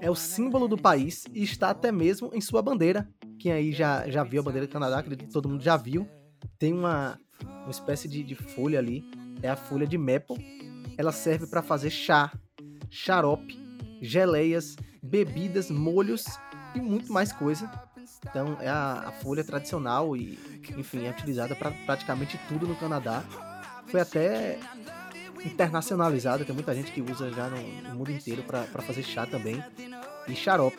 é 0.00 0.10
o 0.10 0.14
símbolo 0.14 0.66
do 0.66 0.76
país 0.76 1.24
e 1.32 1.42
está 1.42 1.70
até 1.70 1.92
mesmo 1.92 2.30
em 2.32 2.40
sua 2.40 2.62
bandeira. 2.62 3.08
Quem 3.46 3.52
aí 3.52 3.70
já, 3.70 4.10
já 4.10 4.24
viu 4.24 4.40
a 4.40 4.42
bandeira 4.42 4.66
do 4.66 4.72
Canadá, 4.72 4.98
acredito 4.98 5.28
que 5.28 5.32
todo 5.32 5.48
mundo 5.48 5.62
já 5.62 5.76
viu. 5.76 6.04
Tem 6.58 6.72
uma, 6.72 7.16
uma 7.44 7.70
espécie 7.70 8.08
de, 8.08 8.24
de 8.24 8.34
folha 8.34 8.80
ali, 8.80 9.08
é 9.40 9.48
a 9.48 9.54
folha 9.54 9.86
de 9.86 9.96
maple. 9.96 10.36
Ela 10.98 11.12
serve 11.12 11.46
para 11.46 11.62
fazer 11.62 11.90
chá, 11.90 12.32
xarope, 12.90 13.56
geleias, 14.02 14.74
bebidas, 15.00 15.70
molhos 15.70 16.24
e 16.74 16.80
muito 16.80 17.12
mais 17.12 17.30
coisa. 17.32 17.70
Então 18.28 18.58
é 18.60 18.68
a, 18.68 19.04
a 19.06 19.12
folha 19.12 19.44
tradicional 19.44 20.16
e, 20.16 20.36
enfim, 20.76 21.06
é 21.06 21.10
utilizada 21.10 21.54
para 21.54 21.70
praticamente 21.70 22.36
tudo 22.48 22.66
no 22.66 22.74
Canadá. 22.74 23.22
Foi 23.86 24.00
até 24.00 24.58
internacionalizada, 25.44 26.44
tem 26.44 26.52
muita 26.52 26.74
gente 26.74 26.90
que 26.90 27.00
usa 27.00 27.30
já 27.30 27.48
no, 27.48 27.82
no 27.90 27.94
mundo 27.94 28.10
inteiro 28.10 28.42
para 28.42 28.82
fazer 28.82 29.04
chá 29.04 29.24
também. 29.24 29.62
E 30.26 30.34
xarope, 30.34 30.78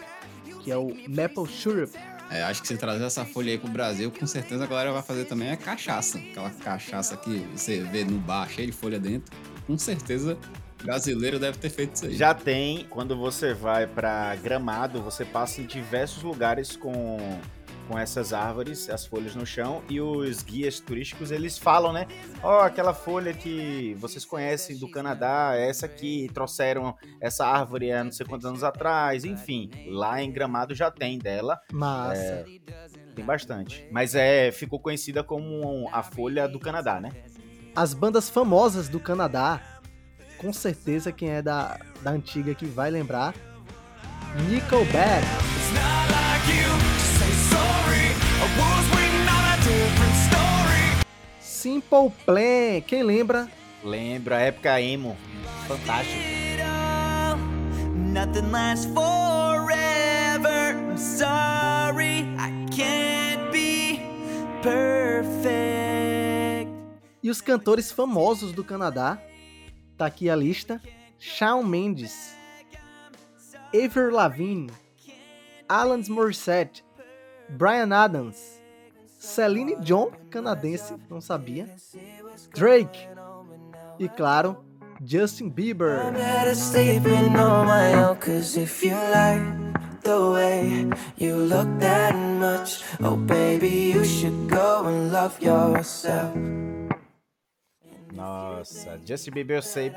que 0.65 0.69
é 0.69 0.75
o 0.75 0.89
maple 1.07 1.47
syrup. 1.47 1.95
É, 2.29 2.43
acho 2.43 2.61
que 2.61 2.67
se 2.67 2.77
trazer 2.77 3.05
essa 3.05 3.23
folha 3.23 3.51
aí 3.51 3.57
pro 3.57 3.69
Brasil, 3.69 4.11
com 4.11 4.27
certeza 4.27 4.63
a 4.63 4.67
galera 4.67 4.91
vai 4.91 5.01
fazer 5.01 5.25
também 5.25 5.51
a 5.51 5.57
cachaça. 5.57 6.17
Aquela 6.17 6.49
cachaça 6.49 7.15
que 7.15 7.47
você 7.55 7.81
vê 7.81 8.03
no 8.03 8.17
bar 8.17 8.49
cheia 8.49 8.67
de 8.67 8.73
folha 8.73 8.99
dentro. 8.99 9.35
Com 9.65 9.77
certeza 9.77 10.37
brasileiro 10.83 11.39
deve 11.39 11.57
ter 11.57 11.69
feito 11.69 11.95
isso 11.95 12.05
aí. 12.05 12.15
Já 12.15 12.33
tem, 12.33 12.85
quando 12.89 13.17
você 13.17 13.53
vai 13.53 13.87
para 13.87 14.35
Gramado, 14.35 15.01
você 15.01 15.25
passa 15.25 15.61
em 15.61 15.65
diversos 15.65 16.23
lugares 16.23 16.75
com 16.75 17.39
com 17.87 17.97
essas 17.97 18.33
árvores, 18.33 18.89
as 18.89 19.05
folhas 19.05 19.35
no 19.35 19.45
chão, 19.45 19.81
e 19.89 20.01
os 20.01 20.43
guias 20.43 20.79
turísticos 20.79 21.31
eles 21.31 21.57
falam, 21.57 21.93
né? 21.93 22.05
Ó, 22.43 22.57
oh, 22.57 22.61
aquela 22.61 22.93
folha 22.93 23.33
que 23.33 23.95
vocês 23.99 24.25
conhecem 24.25 24.77
do 24.77 24.89
Canadá, 24.89 25.53
essa 25.55 25.85
aqui, 25.85 26.29
trouxeram 26.33 26.95
essa 27.21 27.45
árvore 27.45 27.91
há 27.91 28.03
não 28.03 28.11
sei 28.11 28.25
quantos 28.25 28.45
anos 28.45 28.63
atrás, 28.63 29.23
enfim. 29.23 29.69
Lá 29.87 30.21
em 30.21 30.31
Gramado 30.31 30.75
já 30.75 30.91
tem 30.91 31.17
dela. 31.17 31.59
Massa. 31.71 32.21
É, 32.21 32.45
tem 33.15 33.25
bastante. 33.25 33.87
Mas 33.91 34.15
é, 34.15 34.51
ficou 34.51 34.79
conhecida 34.79 35.23
como 35.23 35.89
a 35.91 36.03
folha 36.03 36.47
do 36.47 36.59
Canadá, 36.59 36.99
né? 36.99 37.09
As 37.75 37.93
bandas 37.93 38.29
famosas 38.29 38.89
do 38.89 38.99
Canadá, 38.99 39.61
com 40.37 40.51
certeza 40.51 41.11
quem 41.11 41.29
é 41.29 41.41
da, 41.41 41.79
da 42.01 42.11
antiga 42.11 42.53
que 42.53 42.65
vai 42.65 42.89
lembrar, 42.89 43.33
Nickelback. 44.49 45.25
Simple 51.41 52.11
Plan, 52.25 52.81
quem 52.85 53.03
lembra? 53.03 53.49
Lembro, 53.83 54.33
a 54.33 54.39
época 54.39 54.81
emo. 54.81 55.17
Fantástico. 55.67 56.17
Nothing 57.93 58.51
lasts 58.51 58.85
forever. 58.93 60.75
I'm 60.75 60.97
sorry, 60.97 62.25
I 62.37 62.51
can't 62.75 63.51
be 63.51 64.01
perfect. 64.63 65.51
E 67.21 67.29
os 67.29 67.41
cantores 67.41 67.91
famosos 67.91 68.53
do 68.53 68.63
Canadá, 68.63 69.21
tá 69.97 70.05
aqui 70.05 70.29
a 70.29 70.35
lista: 70.35 70.81
Shawn 71.19 71.63
Mendes, 71.63 72.35
Avril 73.73 74.11
Lavigne, 74.11 74.71
Alanis 75.67 76.07
Morissette, 76.07 76.83
Brian 77.49 77.91
Adams, 77.91 78.61
Celine 79.19 79.77
John, 79.81 80.11
canadense, 80.29 80.95
não 81.09 81.21
sabia, 81.21 81.67
Drake 82.53 83.07
e, 83.99 84.07
claro, 84.07 84.57
Justin 85.03 85.49
Bieber. 85.49 85.99
Nossa, 98.13 98.99
Justin 99.05 99.31
Bieber 99.31 99.57
eu 99.57 99.61
sei 99.61 99.93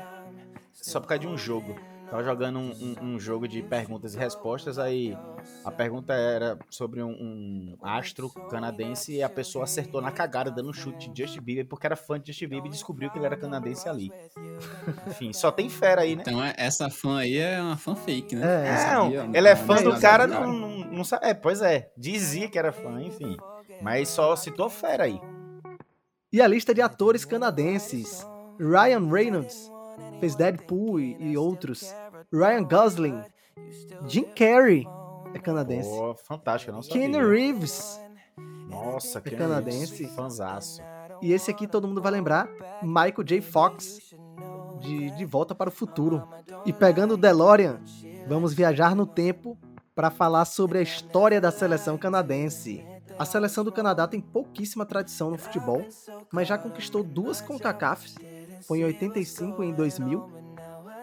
só 0.73 0.99
por 0.99 1.07
causa 1.07 1.21
de 1.21 1.27
um 1.27 1.37
jogo. 1.37 1.75
Tava 2.11 2.25
jogando 2.25 2.59
um, 2.59 2.71
um, 2.71 3.05
um, 3.05 3.19
jogo 3.19 3.47
de 3.47 3.63
perguntas 3.63 4.13
e 4.13 4.17
respostas, 4.17 4.77
aí 4.77 5.17
a 5.63 5.71
pergunta 5.71 6.11
era 6.11 6.59
sobre 6.69 7.01
um, 7.01 7.09
um, 7.09 7.77
astro 7.81 8.29
canadense 8.49 9.13
e 9.13 9.23
a 9.23 9.29
pessoa 9.29 9.63
acertou 9.63 10.01
na 10.01 10.11
cagada 10.11 10.51
dando 10.51 10.71
um 10.71 10.73
chute 10.73 11.09
de 11.09 11.23
Justin 11.23 11.39
Bieber 11.39 11.65
porque 11.65 11.87
era 11.87 11.95
fã 11.95 12.19
de 12.19 12.27
Justin 12.27 12.47
Bieber 12.47 12.65
e 12.65 12.71
descobriu 12.71 13.09
que 13.09 13.17
ele 13.17 13.25
era 13.25 13.37
canadense 13.37 13.87
ali. 13.87 14.11
Enfim, 15.07 15.31
só 15.31 15.53
tem 15.53 15.69
fera 15.69 16.01
aí, 16.01 16.17
né? 16.17 16.23
Então 16.27 16.43
é, 16.43 16.53
essa 16.57 16.89
fã 16.89 17.19
aí 17.19 17.37
é 17.37 17.61
uma 17.61 17.77
fã 17.77 17.95
fake, 17.95 18.35
né? 18.35 18.67
É, 18.67 18.75
sabia, 18.75 19.23
não, 19.23 19.33
ele 19.33 19.47
é 19.47 19.55
fã 19.55 19.81
do 19.81 19.97
cara, 19.97 20.27
não, 20.27 20.51
não, 20.51 20.69
não 20.79 21.03
sabe. 21.05 21.27
É, 21.27 21.33
pois 21.33 21.61
é, 21.61 21.93
dizia 21.97 22.49
que 22.49 22.59
era 22.59 22.73
fã, 22.73 23.01
enfim. 23.01 23.37
Mas 23.81 24.09
só 24.09 24.35
citou 24.35 24.69
fera 24.69 25.05
aí. 25.05 25.17
E 26.29 26.41
a 26.41 26.47
lista 26.47 26.73
de 26.73 26.81
atores 26.81 27.23
canadenses: 27.23 28.27
Ryan 28.59 29.09
Reynolds 29.09 29.71
fez 30.21 30.35
Deadpool 30.35 30.99
e, 30.99 31.17
e 31.19 31.37
outros. 31.37 31.93
Ryan 32.31 32.63
Gosling, 32.63 33.23
Jim 34.07 34.23
Carrey 34.23 34.87
é 35.33 35.39
canadense. 35.39 35.89
Oh, 35.89 36.13
fantástico, 36.13 36.71
não 36.71 36.83
sabia. 36.83 37.09
Keanu 37.09 37.27
Reeves. 37.27 37.99
Nossa, 38.69 39.21
é 39.25 39.31
canadense. 39.31 40.07
Fanzaço. 40.09 40.81
E 41.21 41.33
esse 41.33 41.49
aqui 41.49 41.67
todo 41.67 41.87
mundo 41.87 42.01
vai 42.01 42.11
lembrar, 42.11 42.47
Michael 42.81 43.23
J. 43.23 43.41
Fox, 43.41 44.13
de 44.79 45.09
De 45.11 45.25
Volta 45.25 45.55
para 45.55 45.69
o 45.69 45.71
Futuro. 45.71 46.27
E 46.65 46.71
pegando 46.71 47.15
o 47.15 47.17
DeLorean, 47.17 47.81
vamos 48.27 48.53
viajar 48.53 48.95
no 48.95 49.05
tempo 49.05 49.57
para 49.95 50.11
falar 50.11 50.45
sobre 50.45 50.77
a 50.77 50.81
história 50.81 51.41
da 51.41 51.51
seleção 51.51 51.97
canadense. 51.97 52.85
A 53.17 53.25
seleção 53.25 53.63
do 53.63 53.71
Canadá 53.71 54.07
tem 54.07 54.21
pouquíssima 54.21 54.85
tradição 54.85 55.31
no 55.31 55.37
futebol, 55.37 55.85
mas 56.31 56.47
já 56.47 56.57
conquistou 56.57 57.03
duas 57.03 57.41
CONCACAFs, 57.41 58.15
foi 58.67 58.79
em 58.79 58.85
85 58.85 59.63
e 59.63 59.67
em 59.67 59.73
2000, 59.73 60.41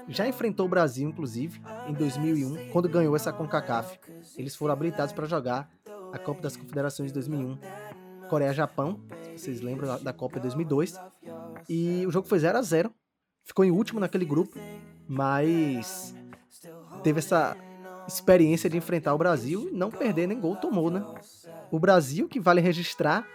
já 0.08 0.26
enfrentou 0.26 0.66
o 0.66 0.68
Brasil, 0.68 1.08
inclusive, 1.08 1.60
em 1.86 1.92
2001, 1.92 2.70
quando 2.70 2.88
ganhou 2.88 3.14
essa 3.14 3.32
CONCACAF. 3.32 3.98
Eles 4.36 4.56
foram 4.56 4.72
habilitados 4.72 5.12
para 5.12 5.26
jogar 5.26 5.70
a 6.12 6.18
Copa 6.18 6.40
das 6.40 6.56
Confederações 6.56 7.08
de 7.08 7.14
2001. 7.14 7.58
Coreia-Japão, 8.28 9.00
vocês 9.36 9.60
lembram 9.60 10.02
da 10.02 10.12
Copa 10.12 10.36
de 10.36 10.42
2002. 10.42 10.98
E 11.68 12.06
o 12.06 12.10
jogo 12.10 12.26
foi 12.26 12.38
0 12.38 12.58
a 12.58 12.62
0 12.62 12.92
Ficou 13.44 13.64
em 13.64 13.70
último 13.70 13.98
naquele 13.98 14.26
grupo, 14.26 14.58
mas 15.08 16.14
teve 17.02 17.18
essa 17.18 17.56
experiência 18.06 18.68
de 18.68 18.76
enfrentar 18.76 19.14
o 19.14 19.18
Brasil 19.18 19.70
e 19.70 19.74
não 19.74 19.90
perder 19.90 20.26
nem 20.26 20.38
gol 20.38 20.56
tomou, 20.56 20.90
né? 20.90 21.02
O 21.70 21.78
Brasil, 21.78 22.28
que 22.28 22.38
vale 22.38 22.60
registrar, 22.60 23.26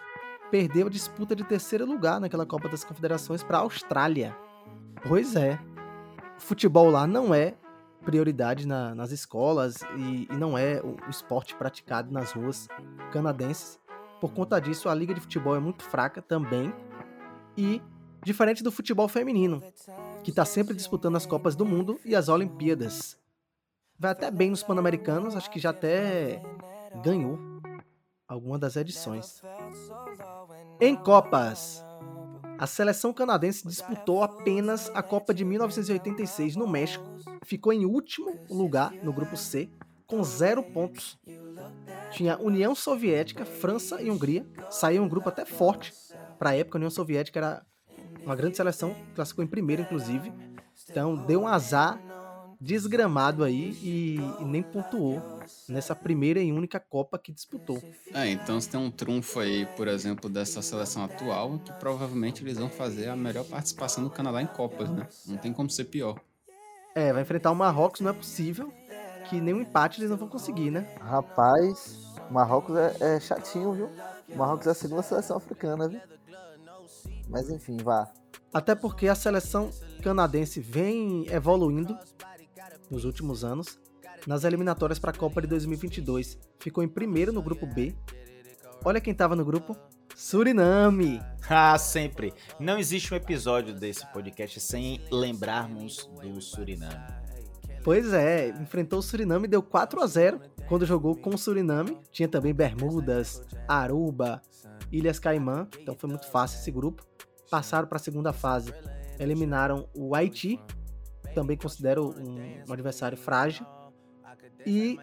perdeu 0.53 0.85
a 0.85 0.89
disputa 0.89 1.35
de 1.35 1.43
terceiro 1.43 1.83
lugar 1.83 2.19
naquela 2.19 2.45
Copa 2.45 2.69
das 2.69 2.83
Confederações 2.83 3.41
para 3.41 3.57
a 3.57 3.61
Austrália. 3.61 4.37
Pois 5.07 5.35
é, 5.35 5.59
futebol 6.37 6.91
lá 6.91 7.07
não 7.07 7.33
é 7.33 7.55
prioridade 8.05 8.67
na, 8.67 8.93
nas 8.93 9.11
escolas 9.11 9.81
e, 9.97 10.27
e 10.31 10.37
não 10.37 10.55
é 10.55 10.79
o, 10.83 10.89
o, 11.07 11.09
esporte 11.09 11.55
praticado 11.55 12.13
nas 12.13 12.33
ruas 12.33 12.67
canadenses. 13.11 13.79
Por 14.21 14.31
conta 14.31 14.61
disso, 14.61 14.89
a 14.89 14.93
liga 14.93 15.15
de 15.15 15.21
futebol 15.21 15.55
é 15.55 15.59
muito 15.59 15.81
fraca 15.81 16.21
também 16.21 16.71
e 17.57 17.81
diferente 18.23 18.61
do 18.61 18.71
futebol 18.71 19.07
feminino, 19.07 19.59
que 20.23 20.29
está 20.29 20.45
sempre 20.45 20.75
disputando 20.75 21.15
as 21.15 21.25
Copas 21.25 21.55
do 21.55 21.65
Mundo 21.65 21.99
e 22.05 22.15
as 22.15 22.29
Olimpíadas. 22.29 23.17
Vai 23.97 24.11
até 24.11 24.29
bem 24.29 24.51
nos 24.51 24.61
Pan-Americanos, 24.61 25.35
acho 25.35 25.49
que 25.49 25.59
já 25.59 25.71
até 25.71 26.43
ganhou 27.03 27.52
alguma 28.33 28.57
das 28.57 28.75
edições. 28.75 29.41
Em 30.79 30.95
Copas, 30.95 31.83
a 32.57 32.67
seleção 32.67 33.13
canadense 33.13 33.67
disputou 33.67 34.23
apenas 34.23 34.91
a 34.93 35.01
Copa 35.01 35.33
de 35.33 35.45
1986 35.45 36.55
no 36.55 36.67
México, 36.67 37.05
ficou 37.43 37.71
em 37.71 37.85
último 37.85 38.39
lugar 38.49 38.91
no 39.03 39.13
grupo 39.13 39.37
C, 39.37 39.69
com 40.05 40.23
zero 40.23 40.61
pontos. 40.61 41.17
Tinha 42.11 42.37
União 42.37 42.75
Soviética, 42.75 43.45
França 43.45 44.01
e 44.01 44.09
Hungria. 44.09 44.45
Saiu 44.69 45.03
um 45.03 45.09
grupo 45.09 45.29
até 45.29 45.45
forte. 45.45 45.93
Para 46.37 46.51
a 46.51 46.55
época, 46.55 46.77
a 46.77 46.79
União 46.79 46.91
Soviética 46.91 47.39
era 47.39 47.65
uma 48.23 48.35
grande 48.35 48.57
seleção, 48.57 48.95
classificou 49.15 49.43
em 49.43 49.47
primeiro, 49.47 49.81
inclusive. 49.81 50.31
Então, 50.89 51.15
deu 51.15 51.41
um 51.41 51.47
azar 51.47 51.99
desgramado 52.63 53.43
aí 53.43 53.77
e, 53.83 54.15
e, 54.39 54.45
nem 54.45 54.63
pontuou 54.63 55.21
nessa 55.67 55.93
primeira 55.93 56.39
e 56.39 56.51
única 56.51 56.79
Copa 56.79 57.19
que 57.19 57.33
disputou. 57.33 57.81
É, 58.13 58.29
então 58.29 58.59
se 58.59 58.69
tem 58.69 58.79
um 58.79 58.89
trunfo 58.89 59.41
aí, 59.41 59.65
por 59.75 59.87
exemplo, 59.87 60.29
dessa 60.29 60.61
seleção 60.61 61.03
atual, 61.03 61.59
que 61.59 61.73
provavelmente 61.73 62.41
eles 62.41 62.57
vão 62.57 62.69
fazer 62.69 63.09
a 63.09 63.15
melhor 63.17 63.43
participação 63.43 64.03
do 64.03 64.09
Canadá 64.09 64.41
em 64.41 64.47
Copas, 64.47 64.89
né? 64.89 65.07
Não 65.25 65.37
tem 65.37 65.51
como 65.51 65.69
ser 65.69 65.85
pior. 65.85 66.17
É, 66.95 67.11
vai 67.11 67.23
enfrentar 67.23 67.51
o 67.51 67.55
Marrocos, 67.55 67.99
não 67.99 68.11
é 68.11 68.13
possível 68.13 68.71
que 69.29 69.41
nenhum 69.41 69.61
empate 69.61 69.99
eles 69.99 70.09
não 70.09 70.17
vão 70.17 70.29
conseguir, 70.29 70.71
né? 70.71 70.87
Rapaz, 71.01 72.15
o 72.29 72.33
Marrocos 72.33 72.77
é, 72.77 73.15
é 73.15 73.19
chatinho, 73.19 73.73
viu? 73.73 73.89
O 74.29 74.37
Marrocos 74.37 74.67
é 74.67 74.71
a 74.71 74.75
segunda 74.75 75.01
seleção 75.01 75.35
africana, 75.35 75.89
viu? 75.89 75.99
Mas 77.27 77.49
enfim, 77.49 77.77
vá. 77.77 78.09
Até 78.53 78.73
porque 78.73 79.07
a 79.07 79.15
seleção 79.15 79.69
canadense 80.01 80.61
vem 80.61 81.25
evoluindo 81.29 81.97
nos 82.93 83.05
últimos 83.05 83.43
anos. 83.43 83.79
nas 84.25 84.45
eliminatórias 84.45 84.99
para 84.99 85.11
a 85.11 85.13
Copa 85.13 85.41
de 85.41 85.47
2022. 85.47 86.37
Ficou 86.59 86.81
em 86.81 86.87
primeiro 86.87 87.33
no 87.33 87.41
grupo 87.41 87.65
B. 87.65 87.93
Olha 88.85 89.01
quem 89.01 89.11
estava 89.11 89.35
no 89.35 89.43
grupo: 89.43 89.75
Suriname. 90.15 91.19
Ah, 91.49 91.77
sempre. 91.77 92.33
Não 92.57 92.79
existe 92.79 93.13
um 93.13 93.17
episódio 93.17 93.73
desse 93.73 94.09
podcast 94.13 94.61
sem 94.61 95.01
lembrarmos 95.11 96.09
do 96.21 96.39
Suriname. 96.39 97.03
Pois 97.83 98.13
é, 98.13 98.47
enfrentou 98.61 98.99
o 98.99 99.01
Suriname 99.01 99.45
e 99.45 99.49
deu 99.49 99.61
4 99.61 100.01
a 100.01 100.07
0 100.07 100.39
quando 100.69 100.85
jogou 100.85 101.17
com 101.17 101.31
o 101.31 101.37
Suriname. 101.37 101.97
Tinha 102.13 102.29
também 102.29 102.53
Bermudas, 102.53 103.41
Aruba, 103.67 104.41
Ilhas 104.89 105.19
Caimã, 105.19 105.67
então 105.81 105.95
foi 105.95 106.09
muito 106.09 106.29
fácil 106.31 106.59
esse 106.61 106.71
grupo. 106.71 107.05
Passaram 107.51 107.89
para 107.89 107.97
a 107.97 108.01
segunda 108.01 108.31
fase, 108.31 108.73
eliminaram 109.19 109.89
o 109.93 110.15
Haiti, 110.15 110.57
também 111.33 111.57
considero 111.57 112.09
um, 112.17 112.63
um 112.67 112.73
adversário 112.73 113.17
frágil. 113.17 113.65
E 114.65 114.97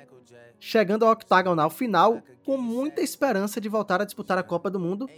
chegando 0.59 1.05
ao 1.05 1.12
octagonal 1.12 1.70
final, 1.70 2.22
com 2.45 2.57
muita 2.57 3.01
esperança 3.01 3.61
de 3.61 3.68
voltar 3.68 4.01
a 4.01 4.05
disputar 4.05 4.39
a 4.39 4.43
Copa 4.43 4.70
do 4.70 4.78
Mundo. 4.78 5.09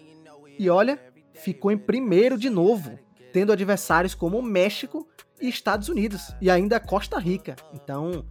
E 0.59 0.69
olha, 0.71 0.99
ficou 1.35 1.71
em 1.71 1.79
primeiro 1.79 2.39
de 2.39 2.51
novo, 2.51 2.99
tendo 3.33 3.53
adversários 3.53 4.15
como 4.15 4.39
o 4.39 4.43
México 4.43 5.09
e 5.41 5.49
Estados 5.49 5.89
Unidos, 5.89 6.35
e 6.41 6.49
ainda 6.49 6.79
Costa 6.79 7.19
Rica. 7.19 7.57
Então, 7.75 8.25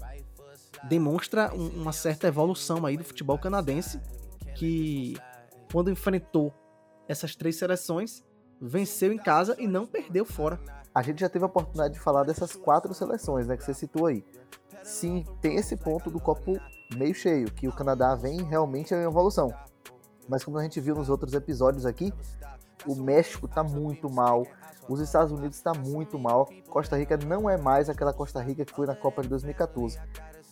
demonstra 0.84 1.53
um, 1.53 1.67
uma 1.82 1.91
certa 1.91 2.27
evolução 2.27 2.86
aí 2.86 2.95
do 2.95 3.03
futebol 3.03 3.38
canadense, 3.38 3.99
que 4.55 5.17
quando 5.71 5.91
enfrentou 5.91 6.53
essas 7.07 7.36
três 7.36 7.57
seleções, 7.57 8.23
venceu 8.59 9.11
em 9.11 9.17
casa 9.17 9.55
e 9.59 9.67
não 9.67 9.86
perdeu 9.86 10.23
fora. 10.23 10.59
A 10.93 11.01
gente 11.01 11.21
já 11.21 11.29
teve 11.29 11.43
a 11.43 11.47
oportunidade 11.47 11.93
de 11.93 11.99
falar 11.99 12.23
dessas 12.23 12.53
quatro 12.53 12.93
seleções, 12.93 13.47
né, 13.47 13.55
que 13.55 13.63
você 13.63 13.73
citou 13.73 14.07
aí. 14.07 14.25
Sim, 14.83 15.25
tem 15.41 15.55
esse 15.55 15.77
ponto 15.77 16.09
do 16.09 16.19
copo 16.19 16.59
meio 16.95 17.13
cheio, 17.13 17.51
que 17.51 17.67
o 17.67 17.71
Canadá 17.71 18.13
vem 18.15 18.43
realmente 18.43 18.93
em 18.93 19.03
evolução. 19.03 19.53
Mas 20.27 20.43
como 20.43 20.57
a 20.57 20.63
gente 20.63 20.79
viu 20.81 20.95
nos 20.95 21.09
outros 21.09 21.33
episódios 21.33 21.85
aqui, 21.85 22.13
o 22.85 22.95
México 22.95 23.47
tá 23.47 23.63
muito 23.63 24.09
mal, 24.09 24.45
os 24.89 24.99
Estados 24.99 25.31
Unidos 25.31 25.57
está 25.57 25.73
muito 25.73 26.19
mal. 26.19 26.49
Costa 26.67 26.97
Rica 26.97 27.17
não 27.17 27.49
é 27.49 27.57
mais 27.57 27.89
aquela 27.89 28.11
Costa 28.11 28.41
Rica 28.41 28.65
que 28.65 28.73
foi 28.73 28.85
na 28.85 28.95
Copa 28.95 29.21
de 29.21 29.29
2014. 29.29 29.99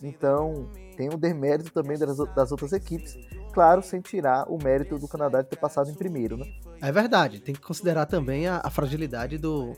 Então, 0.02 0.70
tem 0.96 1.10
um 1.12 1.18
demérito 1.18 1.70
também 1.70 1.98
das, 1.98 2.16
das 2.16 2.50
outras 2.50 2.72
equipes. 2.72 3.18
Claro, 3.52 3.82
sem 3.82 4.00
tirar 4.00 4.50
o 4.50 4.56
mérito 4.62 4.98
do 4.98 5.06
Canadá 5.06 5.42
de 5.42 5.48
ter 5.48 5.56
passado 5.56 5.90
em 5.90 5.94
primeiro, 5.94 6.38
né? 6.38 6.46
É 6.80 6.90
verdade, 6.90 7.40
tem 7.40 7.54
que 7.54 7.60
considerar 7.60 8.06
também 8.06 8.46
a, 8.46 8.62
a 8.64 8.70
fragilidade 8.70 9.36
do, 9.36 9.76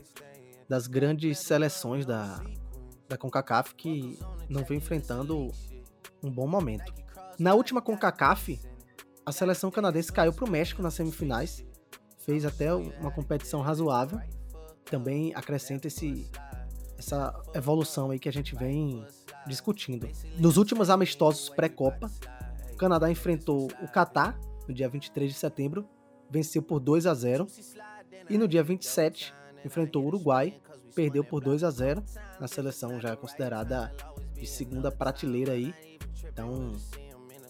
das 0.73 0.87
grandes 0.87 1.37
seleções 1.37 2.03
da, 2.03 2.43
da 3.07 3.15
CONCACAF 3.15 3.75
que 3.75 4.17
não 4.49 4.63
vem 4.63 4.79
enfrentando 4.79 5.51
um 6.23 6.31
bom 6.31 6.47
momento. 6.47 6.91
Na 7.37 7.53
última 7.53 7.79
CONCACAF, 7.79 8.59
a 9.23 9.31
seleção 9.31 9.69
canadense 9.69 10.11
caiu 10.11 10.33
para 10.33 10.45
o 10.45 10.49
México 10.49 10.81
nas 10.81 10.95
semifinais, 10.95 11.63
fez 12.17 12.43
até 12.43 12.73
uma 12.73 13.11
competição 13.11 13.61
razoável, 13.61 14.19
também 14.85 15.31
acrescenta 15.35 15.85
esse, 15.85 16.27
essa 16.97 17.39
evolução 17.53 18.09
aí 18.09 18.17
que 18.17 18.27
a 18.27 18.33
gente 18.33 18.55
vem 18.55 19.05
discutindo. 19.45 20.09
Nos 20.39 20.57
últimos 20.57 20.89
amistosos 20.89 21.49
pré-Copa, 21.49 22.09
o 22.71 22.77
Canadá 22.77 23.11
enfrentou 23.11 23.67
o 23.79 23.87
Catar 23.87 24.39
no 24.67 24.73
dia 24.73 24.89
23 24.89 25.31
de 25.31 25.37
setembro, 25.37 25.87
venceu 26.31 26.63
por 26.63 26.79
2 26.79 27.05
a 27.05 27.13
0 27.13 27.45
e 28.27 28.39
no 28.39 28.47
dia 28.47 28.63
27 28.63 29.35
enfrentou 29.65 30.03
o 30.03 30.07
Uruguai, 30.07 30.59
perdeu 30.93 31.23
por 31.23 31.41
2 31.41 31.63
a 31.63 31.71
0 31.71 32.03
na 32.39 32.47
seleção 32.47 32.99
já 32.99 33.15
considerada 33.15 33.93
de 34.33 34.45
segunda 34.45 34.91
prateleira 34.91 35.53
aí. 35.53 35.73
Então, 36.25 36.73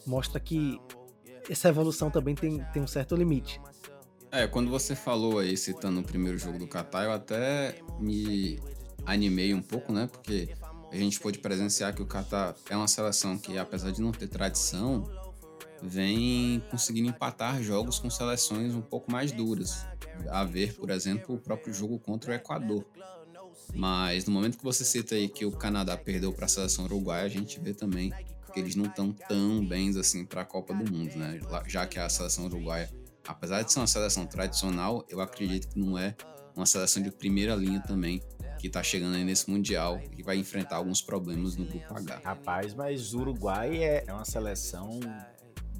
mostra 0.05 0.39
que 0.39 0.80
essa 1.49 1.70
evolução 1.70 2.09
também 2.09 2.36
tem, 2.36 2.64
tem 2.74 2.82
um 2.82 2.88
certo 2.88 3.16
limite. 3.16 3.59
É, 4.32 4.47
quando 4.47 4.70
você 4.70 4.95
falou 4.95 5.39
aí, 5.39 5.55
citando 5.55 5.99
o 5.99 6.03
primeiro 6.03 6.38
jogo 6.38 6.57
do 6.57 6.68
Qatar, 6.68 7.03
eu 7.03 7.11
até 7.11 7.80
me 7.99 8.59
animei 9.05 9.53
um 9.53 9.61
pouco, 9.61 9.93
né? 9.93 10.07
Porque 10.11 10.49
a 10.91 10.95
gente 10.95 11.20
pôde 11.20 11.39
presenciar 11.39 11.93
que 11.93 12.01
o 12.01 12.05
Qatar 12.07 12.55
é 12.70 12.76
uma 12.76 12.88
seleção 12.88 13.38
que, 13.38 13.57
apesar 13.57 13.91
de 13.91 14.01
não 14.01 14.11
ter 14.11 14.28
tradição, 14.28 15.03
vem 15.84 16.64
conseguindo 16.72 17.09
empatar 17.09 17.61
jogos 17.61 17.99
com 17.99 18.09
seleções 18.09 18.74
um 18.74 18.82
pouco 18.82 19.11
mais 19.11 19.32
duras. 19.32 19.86
A 20.30 20.43
ver, 20.43 20.74
por 20.74 20.89
exemplo, 20.89 21.36
o 21.36 21.39
próprio 21.39 21.74
jogo 21.74 21.99
contra 21.99 22.32
o 22.32 22.34
Equador. 22.34 22.86
Mas 23.74 24.26
no 24.26 24.32
momento 24.32 24.57
que 24.57 24.64
você 24.64 24.84
cita 24.84 25.16
aí 25.16 25.28
que 25.28 25.45
o 25.45 25.51
Canadá 25.51 25.95
perdeu 25.95 26.34
para 26.34 26.45
a 26.45 26.49
seleção 26.49 26.86
uruguaia, 26.86 27.26
a 27.26 27.30
gente 27.30 27.59
vê 27.59 27.74
também 27.74 28.11
que 28.53 28.59
eles 28.59 28.76
não 28.76 28.86
estão 28.86 29.11
tão 29.11 29.66
bem 29.66 29.89
assim 29.97 30.26
para 30.26 30.41
a 30.41 30.45
Copa 30.45 30.74
do 30.74 30.91
Mundo, 30.91 31.16
né? 31.16 31.39
Já 31.68 31.88
que 31.88 31.97
a 31.97 32.07
seleção 32.09 32.45
uruguaia 32.45 32.89
apesar 33.28 33.61
de 33.61 33.72
ser 33.72 33.80
uma 33.80 33.88
seleção 33.88 34.26
tradicional, 34.26 35.05
eu 35.09 35.22
acredito 35.22 35.70
que 35.70 35.80
não 35.80 35.97
é 35.97 36.16
uma 36.55 36.66
seleção 36.66 37.01
de 37.01 37.11
primeira 37.11 37.55
linha 37.55 37.82
também 37.82 38.22
que 38.59 38.70
tá 38.70 38.84
chegando 38.84 39.16
aí 39.16 39.24
nesse 39.24 39.49
Mundial 39.49 39.99
e 40.18 40.24
vai 40.24 40.38
enfrentar 40.38 40.78
alguns 40.78 41.01
problemas 41.01 41.55
no 41.55 41.66
Grupo 41.66 41.97
H. 41.97 42.22
Rapaz, 42.24 42.74
mas 42.74 43.14
o 43.14 43.20
Uruguai 43.20 43.84
é, 43.84 44.03
é 44.07 44.14
uma 44.14 44.26
seleção 44.26 44.99